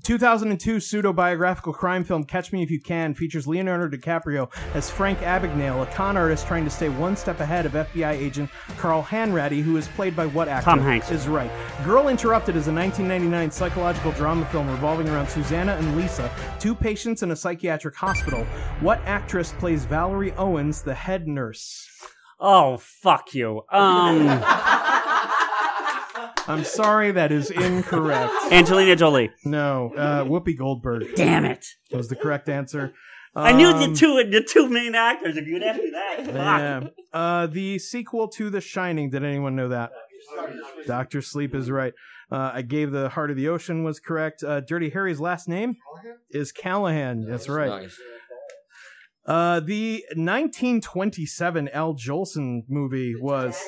2002 0.03 0.81
pseudo 0.81 1.13
biographical 1.13 1.73
crime 1.73 2.05
film 2.05 2.25
Catch 2.25 2.53
Me 2.53 2.63
If 2.63 2.71
You 2.71 2.81
Can 2.81 3.15
features 3.15 3.47
Leonardo 3.47 3.97
DiCaprio 3.97 4.51
as 4.75 4.91
Frank 4.91 5.19
Abagnale, 5.21 5.83
a 5.83 5.87
con 5.87 6.17
artist 6.17 6.47
trying 6.47 6.65
to 6.65 6.71
stay 6.71 6.89
one 6.89 7.17
step 7.17 7.41
ahead 7.41 7.67
of 7.67 7.73
FBI 7.73 8.13
agent 8.13 8.51
Carl 8.77 9.03
Hanratty, 9.03 9.63
who 9.63 9.77
is 9.77 9.89
played 9.89 10.15
by 10.15 10.27
what 10.27 10.49
actor? 10.49 10.71
Tom 10.71 10.81
Hanks. 10.81 11.11
Is 11.11 11.27
right. 11.27 11.51
Girl 11.85 12.09
Interrupted 12.09 12.57
is 12.57 12.69
a 12.69 12.73
1999 12.73 13.51
psychological 13.51 14.13
drama 14.13 14.47
film 14.47 14.69
revolving 14.69 15.09
around 15.09 15.29
Susanna 15.29 15.73
and 15.73 15.97
Lisa, 15.97 16.31
two 16.59 16.75
patients 16.75 17.23
in 17.23 17.31
a 17.31 17.37
psychiatric 17.37 17.95
hospital. 17.95 18.45
What 18.81 19.01
actress 19.05 19.53
plays 19.59 19.85
Valerie 19.85 20.33
Owens, 20.33 20.83
the 20.83 20.95
head 20.95 21.27
nurse? 21.27 21.89
Oh, 22.41 22.77
fuck 22.77 23.35
you. 23.35 23.63
Um, 23.71 24.27
I'm 26.49 26.65
sorry, 26.65 27.13
that 27.13 27.31
is 27.31 27.51
incorrect. 27.51 28.33
Angelina 28.51 28.97
Jolie. 28.97 29.31
No, 29.45 29.93
uh, 29.97 30.25
Whoopi 30.25 30.57
Goldberg. 30.57 31.15
Damn 31.15 31.45
it. 31.45 31.65
Was 31.93 32.09
the 32.09 32.17
correct 32.17 32.49
answer. 32.49 32.95
I 33.37 33.53
knew 33.53 33.69
the 33.73 33.85
Um, 33.85 33.95
two 33.95 34.25
the 34.31 34.43
two 34.43 34.69
main 34.69 34.95
actors. 34.95 35.37
If 35.37 35.47
you'd 35.47 35.63
asked 35.63 35.83
me 35.83 35.91
that, 35.91 36.17
fuck. 36.27 36.35
Yeah. 36.35 36.81
Uh, 37.13 37.47
the 37.47 37.79
sequel 37.79 38.29
to 38.29 38.51
The 38.51 38.61
Shining. 38.61 39.11
Did 39.11 39.23
anyone 39.23 39.55
know 39.55 39.69
that? 39.69 39.91
Doctor 40.87 41.23
Sleep 41.23 41.55
is 41.55 41.71
right. 41.71 41.93
Uh, 42.33 42.51
I 42.55 42.63
gave 42.63 42.91
the 42.91 43.11
Heart 43.11 43.31
of 43.31 43.37
the 43.37 43.49
Ocean 43.49 43.85
was 43.85 44.01
correct. 44.01 44.43
Uh, 44.43 44.61
Dirty 44.61 44.91
Harry's 44.91 45.21
last 45.21 45.49
name 45.49 45.77
is 46.31 46.51
Callahan. 46.53 47.27
That's 47.29 47.49
right. 47.49 47.91
Uh, 49.29 49.61
the 49.61 50.03
1927 50.17 51.69
Al 51.75 51.93
Jolson 51.95 52.63
movie 52.69 53.15
was 53.21 53.61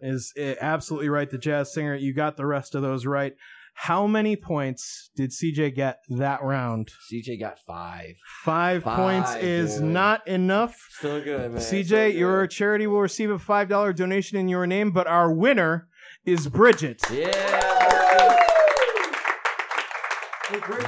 is 0.00 0.32
uh, 0.38 0.54
absolutely 0.60 1.08
right. 1.08 1.28
The 1.28 1.36
jazz 1.38 1.74
singer. 1.74 1.96
You 1.96 2.14
got 2.14 2.36
the 2.36 2.46
rest 2.46 2.74
of 2.76 2.82
those 2.82 3.04
right. 3.04 3.34
How 3.76 4.06
many 4.06 4.36
points 4.36 5.10
did 5.16 5.30
CJ 5.30 5.74
get 5.74 5.98
that 6.10 6.44
round? 6.44 6.92
CJ 7.12 7.40
got 7.40 7.58
five. 7.66 8.14
Five, 8.44 8.84
Five, 8.84 8.96
points 8.96 9.34
is 9.42 9.78
dude. 9.78 9.84
not 9.86 10.28
enough. 10.28 10.76
Still 10.90 11.20
good, 11.24 11.50
man. 11.50 11.60
CJ, 11.60 11.84
Still 11.86 11.98
good. 12.12 12.14
your 12.14 12.46
charity 12.46 12.86
will 12.86 13.00
receive 13.00 13.30
a 13.32 13.38
five 13.40 13.68
dollar 13.68 13.92
donation 13.92 14.38
in 14.38 14.46
your 14.48 14.64
name, 14.64 14.92
but 14.92 15.08
our 15.08 15.32
winner 15.34 15.88
is 16.24 16.46
Bridget. 16.48 17.02
Yeah. 17.10 17.32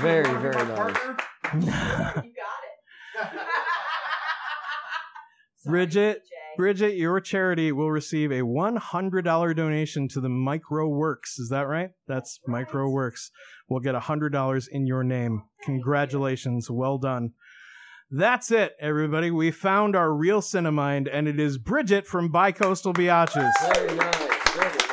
Very, 0.00 0.22
very 0.40 0.64
nice. 0.68 0.96
Bridget, 5.66 6.22
Bridget, 6.56 6.94
your 6.94 7.20
charity 7.20 7.72
will 7.72 7.90
receive 7.90 8.30
a 8.32 8.42
one 8.42 8.76
hundred 8.76 9.22
dollar 9.22 9.52
donation 9.52 10.08
to 10.08 10.20
the 10.20 10.28
mikeroweWORKS. 10.28 11.38
Is 11.38 11.48
that 11.50 11.66
right? 11.66 11.90
That's 12.06 12.38
mikeroweWORKS. 12.48 13.30
We'll 13.68 13.80
get 13.80 13.96
a 13.96 14.00
hundred 14.00 14.30
dollars 14.30 14.68
in 14.68 14.86
your 14.86 15.02
name. 15.02 15.42
Congratulations, 15.64 16.70
well 16.70 16.98
done. 16.98 17.32
That's 18.10 18.52
it, 18.52 18.76
everybody. 18.80 19.32
We 19.32 19.50
found 19.50 19.96
our 19.96 20.12
real 20.14 20.40
Cinemind, 20.40 21.08
and 21.12 21.26
it 21.26 21.40
is 21.40 21.58
Bridget 21.58 22.06
from 22.06 22.32
Bicoastal 22.32 22.94
Biatches. 22.94 23.50
Very 23.74 23.96
nice. 23.96 24.16
Very 24.54 24.72
nice. 24.72 24.86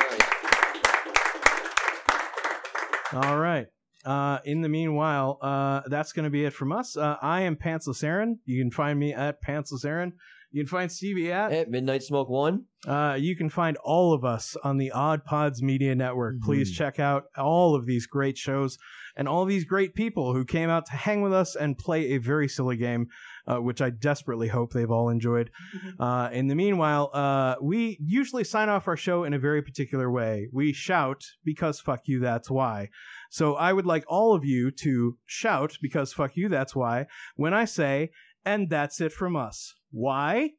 All 3.12 3.38
right. 3.38 3.68
Uh, 4.04 4.38
in 4.44 4.60
the 4.60 4.68
meanwhile, 4.68 5.38
uh, 5.40 5.82
that's 5.86 6.12
going 6.12 6.24
to 6.24 6.30
be 6.30 6.44
it 6.44 6.52
from 6.52 6.72
us. 6.72 6.96
Uh, 6.96 7.16
I 7.22 7.42
am 7.42 7.54
Pantsless 7.54 8.02
Aaron. 8.02 8.40
You 8.44 8.60
can 8.60 8.72
find 8.72 8.98
me 8.98 9.14
at 9.14 9.40
Pantsless 9.40 9.84
Aaron. 9.84 10.14
You 10.54 10.62
can 10.62 10.68
find 10.68 10.92
Stevie 10.92 11.32
at 11.32 11.50
At 11.52 11.68
Midnight 11.68 12.04
Smoke 12.04 12.28
One. 12.28 12.66
Uh, 12.86 13.16
you 13.18 13.34
can 13.34 13.50
find 13.50 13.76
all 13.78 14.12
of 14.12 14.24
us 14.24 14.56
on 14.62 14.76
the 14.76 14.92
Odd 14.92 15.24
Pods 15.24 15.60
Media 15.60 15.96
Network. 15.96 16.36
Please 16.42 16.70
Mhm. 16.70 16.76
check 16.76 17.00
out 17.00 17.24
all 17.36 17.74
of 17.74 17.86
these 17.86 18.06
great 18.06 18.38
shows 18.38 18.78
and 19.16 19.26
all 19.26 19.46
these 19.46 19.64
great 19.64 19.94
people 19.96 20.32
who 20.32 20.44
came 20.44 20.70
out 20.70 20.86
to 20.86 20.92
hang 20.92 21.22
with 21.22 21.32
us 21.32 21.56
and 21.56 21.76
play 21.76 22.12
a 22.12 22.18
very 22.18 22.46
silly 22.46 22.76
game, 22.76 23.08
uh, 23.48 23.56
which 23.56 23.82
I 23.82 23.90
desperately 23.90 24.46
hope 24.46 24.72
they've 24.72 24.90
all 24.92 25.08
enjoyed. 25.08 25.50
Uh, 25.98 26.28
in 26.32 26.46
the 26.46 26.54
meanwhile, 26.54 27.10
uh, 27.12 27.56
we 27.60 27.98
usually 28.00 28.44
sign 28.44 28.68
off 28.68 28.86
our 28.86 28.96
show 28.96 29.24
in 29.24 29.34
a 29.34 29.40
very 29.40 29.60
particular 29.60 30.08
way. 30.08 30.48
We 30.52 30.72
shout 30.72 31.24
because 31.44 31.80
fuck 31.80 32.02
you, 32.06 32.20
that's 32.20 32.48
why. 32.48 32.90
So 33.28 33.54
I 33.56 33.72
would 33.72 33.86
like 33.86 34.04
all 34.06 34.36
of 34.36 34.44
you 34.44 34.70
to 34.82 35.18
shout 35.26 35.78
because 35.82 36.12
fuck 36.12 36.36
you, 36.36 36.48
that's 36.48 36.76
why 36.76 37.06
when 37.34 37.52
I 37.54 37.64
say, 37.64 38.10
and 38.44 38.68
that's 38.70 39.00
it 39.00 39.12
from 39.12 39.36
us. 39.36 39.74
Why? 39.90 40.50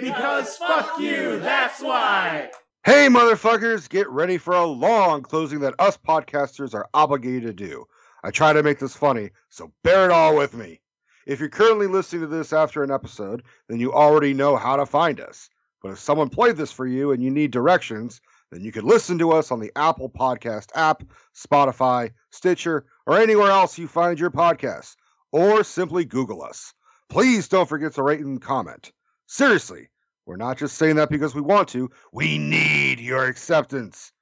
Because 0.00 0.56
fuck 0.56 0.98
you, 0.98 1.38
that's 1.40 1.80
why. 1.80 2.50
Hey, 2.84 3.08
motherfuckers, 3.08 3.88
get 3.88 4.08
ready 4.10 4.36
for 4.38 4.54
a 4.54 4.66
long 4.66 5.22
closing 5.22 5.60
that 5.60 5.74
us 5.78 5.96
podcasters 5.96 6.74
are 6.74 6.88
obligated 6.92 7.44
to 7.44 7.52
do. 7.52 7.84
I 8.22 8.30
try 8.30 8.52
to 8.52 8.62
make 8.62 8.78
this 8.78 8.96
funny, 8.96 9.30
so 9.48 9.72
bear 9.82 10.06
it 10.06 10.10
all 10.10 10.36
with 10.36 10.54
me. 10.54 10.80
If 11.26 11.40
you're 11.40 11.48
currently 11.48 11.86
listening 11.86 12.22
to 12.22 12.26
this 12.26 12.52
after 12.52 12.82
an 12.82 12.90
episode, 12.90 13.42
then 13.68 13.80
you 13.80 13.92
already 13.92 14.34
know 14.34 14.56
how 14.56 14.76
to 14.76 14.84
find 14.84 15.20
us. 15.20 15.48
But 15.82 15.92
if 15.92 15.98
someone 15.98 16.28
played 16.28 16.56
this 16.56 16.72
for 16.72 16.86
you 16.86 17.12
and 17.12 17.22
you 17.22 17.30
need 17.30 17.50
directions, 17.50 18.20
then 18.50 18.62
you 18.62 18.72
can 18.72 18.84
listen 18.84 19.18
to 19.18 19.32
us 19.32 19.50
on 19.50 19.60
the 19.60 19.72
Apple 19.76 20.10
Podcast 20.10 20.68
app, 20.74 21.02
Spotify, 21.34 22.10
Stitcher, 22.30 22.86
or 23.06 23.18
anywhere 23.18 23.50
else 23.50 23.78
you 23.78 23.88
find 23.88 24.18
your 24.18 24.30
podcasts, 24.30 24.96
or 25.32 25.64
simply 25.64 26.04
Google 26.04 26.42
us. 26.42 26.74
Please 27.08 27.48
don't 27.48 27.68
forget 27.68 27.94
to 27.94 28.02
rate 28.02 28.20
and 28.20 28.40
comment. 28.40 28.92
Seriously, 29.26 29.88
we're 30.26 30.36
not 30.36 30.58
just 30.58 30.76
saying 30.76 30.96
that 30.96 31.10
because 31.10 31.34
we 31.34 31.40
want 31.40 31.68
to, 31.68 31.90
we 32.12 32.38
need 32.38 33.00
your 33.00 33.24
acceptance. 33.26 34.12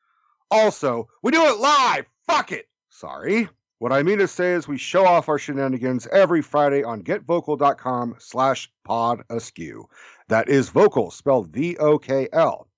Also, 0.51 1.09
we 1.23 1.33
do 1.33 1.43
it 1.43 1.59
live! 1.59 2.07
Fuck 2.27 2.53
it! 2.53 2.69
Sorry. 2.91 3.49
What 3.79 3.93
I 3.93 4.03
mean 4.03 4.19
to 4.19 4.29
say 4.29 4.53
is 4.53 4.69
we 4.69 4.79
show 4.79 5.05
off 5.05 5.29
our 5.29 5.39
shenanigans 5.39 6.07
every 6.07 6.41
Friday 6.41 6.85
on 6.85 7.03
getvokl.com 7.03 8.17
slash 8.19 8.71
pod 8.85 9.25
askew. 9.29 9.89
That 10.29 10.49
is 10.49 10.71
Vokl, 10.71 11.13
spelled 11.13 11.49
V-O-K-L. 11.49 12.69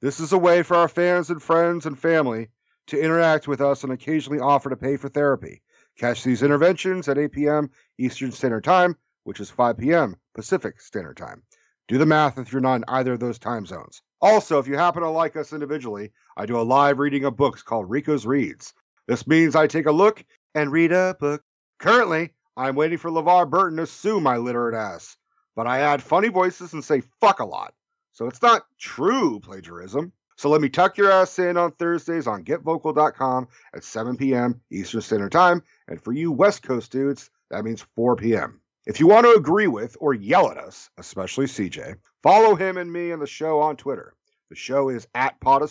This 0.00 0.18
is 0.18 0.32
a 0.32 0.38
way 0.38 0.62
for 0.62 0.76
our 0.76 0.88
fans 0.88 1.30
and 1.30 1.42
friends 1.42 1.86
and 1.86 1.98
family 1.98 2.48
to 2.88 3.00
interact 3.00 3.46
with 3.46 3.60
us 3.60 3.84
and 3.84 3.92
occasionally 3.92 4.40
offer 4.40 4.70
to 4.70 4.76
pay 4.76 4.96
for 4.96 5.08
therapy. 5.08 5.62
Catch 5.98 6.24
these 6.24 6.42
interventions 6.42 7.08
at 7.08 7.18
8 7.18 7.30
p.m. 7.30 7.70
Eastern 7.98 8.32
Standard 8.32 8.64
Time, 8.64 8.96
which 9.24 9.40
is 9.40 9.50
5 9.50 9.78
p.m. 9.78 10.16
Pacific 10.34 10.80
Standard 10.80 11.16
Time. 11.16 11.42
Do 11.88 11.98
the 11.98 12.06
math 12.06 12.38
if 12.38 12.52
you're 12.52 12.60
not 12.60 12.76
in 12.76 12.84
either 12.88 13.14
of 13.14 13.20
those 13.20 13.38
time 13.38 13.66
zones. 13.66 14.02
Also, 14.20 14.58
if 14.58 14.68
you 14.68 14.76
happen 14.76 15.02
to 15.02 15.10
like 15.10 15.34
us 15.36 15.52
individually, 15.52 16.12
I 16.36 16.46
do 16.46 16.60
a 16.60 16.62
live 16.62 16.98
reading 16.98 17.24
of 17.24 17.36
books 17.36 17.62
called 17.62 17.90
Rico's 17.90 18.26
Reads. 18.26 18.74
This 19.08 19.26
means 19.26 19.56
I 19.56 19.66
take 19.66 19.86
a 19.86 19.92
look 19.92 20.24
and 20.54 20.70
read 20.70 20.92
a 20.92 21.16
book. 21.18 21.42
Currently, 21.78 22.32
I'm 22.56 22.76
waiting 22.76 22.98
for 22.98 23.10
LeVar 23.10 23.48
Burton 23.50 23.78
to 23.78 23.86
sue 23.86 24.20
my 24.20 24.36
literate 24.36 24.74
ass, 24.74 25.16
but 25.56 25.66
I 25.66 25.80
add 25.80 26.02
funny 26.02 26.28
voices 26.28 26.72
and 26.72 26.84
say 26.84 27.02
fuck 27.20 27.40
a 27.40 27.44
lot. 27.44 27.74
So 28.12 28.26
it's 28.26 28.42
not 28.42 28.66
true 28.78 29.40
plagiarism. 29.40 30.12
So 30.36 30.48
let 30.48 30.60
me 30.60 30.68
tuck 30.68 30.96
your 30.96 31.10
ass 31.10 31.38
in 31.38 31.56
on 31.56 31.72
Thursdays 31.72 32.26
on 32.26 32.44
getvokl.com 32.44 33.48
at 33.74 33.84
7 33.84 34.16
p.m. 34.16 34.60
Eastern 34.70 35.00
Standard 35.00 35.32
Time. 35.32 35.62
And 35.88 36.00
for 36.02 36.12
you 36.12 36.32
West 36.32 36.62
Coast 36.62 36.92
dudes, 36.92 37.30
that 37.50 37.64
means 37.64 37.84
4 37.96 38.16
p.m. 38.16 38.59
If 38.86 38.98
you 38.98 39.06
want 39.06 39.26
to 39.26 39.34
agree 39.34 39.66
with 39.66 39.96
or 40.00 40.14
yell 40.14 40.50
at 40.50 40.56
us, 40.56 40.88
especially 40.96 41.44
CJ, 41.44 41.96
follow 42.22 42.54
him 42.54 42.78
and 42.78 42.90
me 42.90 43.10
and 43.10 43.20
the 43.20 43.26
show 43.26 43.60
on 43.60 43.76
Twitter. 43.76 44.14
The 44.48 44.56
show 44.56 44.88
is 44.88 45.06
at 45.14 45.38
Pod. 45.38 45.62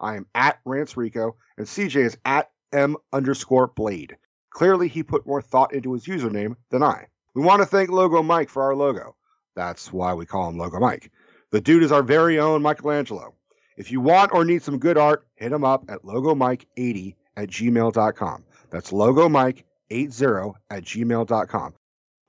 I 0.00 0.16
am 0.16 0.26
at 0.34 0.58
Rance 0.64 0.96
Rico, 0.96 1.36
and 1.58 1.66
CJ 1.66 1.96
is 1.96 2.18
at 2.24 2.50
M 2.72 2.96
underscore 3.12 3.66
Blade. 3.66 4.16
Clearly, 4.50 4.88
he 4.88 5.02
put 5.02 5.26
more 5.26 5.42
thought 5.42 5.74
into 5.74 5.92
his 5.92 6.06
username 6.06 6.56
than 6.70 6.82
I. 6.82 7.08
We 7.34 7.42
want 7.42 7.60
to 7.60 7.66
thank 7.66 7.90
Logo 7.90 8.22
Mike 8.22 8.48
for 8.48 8.62
our 8.62 8.74
logo. 8.74 9.14
That's 9.54 9.92
why 9.92 10.14
we 10.14 10.24
call 10.24 10.48
him 10.48 10.56
Logo 10.56 10.80
Mike. 10.80 11.12
The 11.50 11.60
dude 11.60 11.82
is 11.82 11.92
our 11.92 12.02
very 12.02 12.38
own 12.38 12.62
Michelangelo. 12.62 13.34
If 13.76 13.92
you 13.92 14.00
want 14.00 14.32
or 14.32 14.44
need 14.44 14.62
some 14.62 14.78
good 14.78 14.96
art, 14.96 15.26
hit 15.36 15.52
him 15.52 15.64
up 15.64 15.84
at 15.88 16.02
logomike80 16.02 17.14
at 17.36 17.50
gmail.com. 17.50 18.44
That's 18.70 18.90
logomike80 18.90 20.54
at 20.70 20.82
gmail.com. 20.82 21.74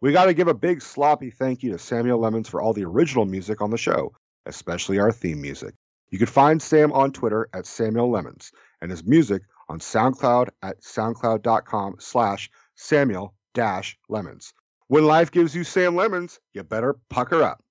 We 0.01 0.13
got 0.13 0.25
to 0.25 0.33
give 0.33 0.47
a 0.47 0.53
big 0.53 0.81
sloppy 0.81 1.29
thank 1.29 1.61
you 1.61 1.73
to 1.73 1.77
Samuel 1.77 2.19
Lemons 2.19 2.47
for 2.47 2.61
all 2.61 2.71
the 2.71 2.85
original 2.85 3.25
music 3.25 3.61
on 3.61 3.69
the 3.69 3.77
show, 3.77 4.13
especially 4.45 4.97
our 4.97 5.11
theme 5.11 5.41
music. 5.41 5.75
You 6.09 6.17
can 6.17 6.27
find 6.27 6.61
Sam 6.61 6.93
on 6.93 7.11
Twitter 7.11 7.49
at 7.53 7.65
Samuel 7.65 8.09
Lemons 8.09 8.53
and 8.81 8.89
his 8.89 9.03
music 9.03 9.43
on 9.67 9.79
SoundCloud 9.79 10.49
at 10.63 10.81
soundcloud.com 10.81 11.97
slash 11.99 12.49
Samuel 12.75 13.33
dash 13.53 13.97
Lemons. 14.07 14.53
When 14.87 15.05
life 15.05 15.31
gives 15.31 15.53
you 15.53 15.65
Sam 15.65 15.97
Lemons, 15.97 16.39
you 16.53 16.63
better 16.63 16.95
pucker 17.09 17.43
up. 17.43 17.61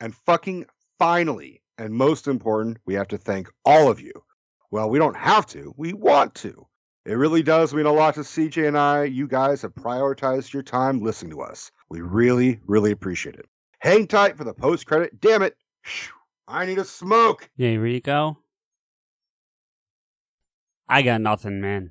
And 0.00 0.14
fucking 0.14 0.64
finally, 0.98 1.62
and 1.76 1.92
most 1.92 2.26
important, 2.26 2.78
we 2.86 2.94
have 2.94 3.08
to 3.08 3.18
thank 3.18 3.48
all 3.66 3.90
of 3.90 4.00
you. 4.00 4.12
Well, 4.70 4.88
we 4.88 4.98
don't 4.98 5.16
have 5.16 5.44
to, 5.48 5.74
we 5.76 5.92
want 5.92 6.34
to. 6.36 6.66
It 7.06 7.14
really 7.14 7.44
does 7.44 7.72
mean 7.72 7.86
a 7.86 7.92
lot 7.92 8.14
to 8.14 8.20
CJ 8.22 8.66
and 8.66 8.76
I. 8.76 9.04
You 9.04 9.28
guys 9.28 9.62
have 9.62 9.72
prioritized 9.76 10.52
your 10.52 10.64
time 10.64 11.00
listening 11.00 11.30
to 11.30 11.40
us. 11.40 11.70
We 11.88 12.00
really, 12.00 12.58
really 12.66 12.90
appreciate 12.90 13.36
it. 13.36 13.46
Hang 13.78 14.08
tight 14.08 14.36
for 14.36 14.42
the 14.42 14.52
post 14.52 14.86
credit. 14.86 15.20
Damn 15.20 15.42
it. 15.42 15.56
I 16.48 16.66
need 16.66 16.78
a 16.78 16.84
smoke. 16.84 17.48
Hey, 17.56 17.76
Rico. 17.76 18.38
I 20.88 21.02
got 21.02 21.20
nothing, 21.20 21.60
man. 21.60 21.90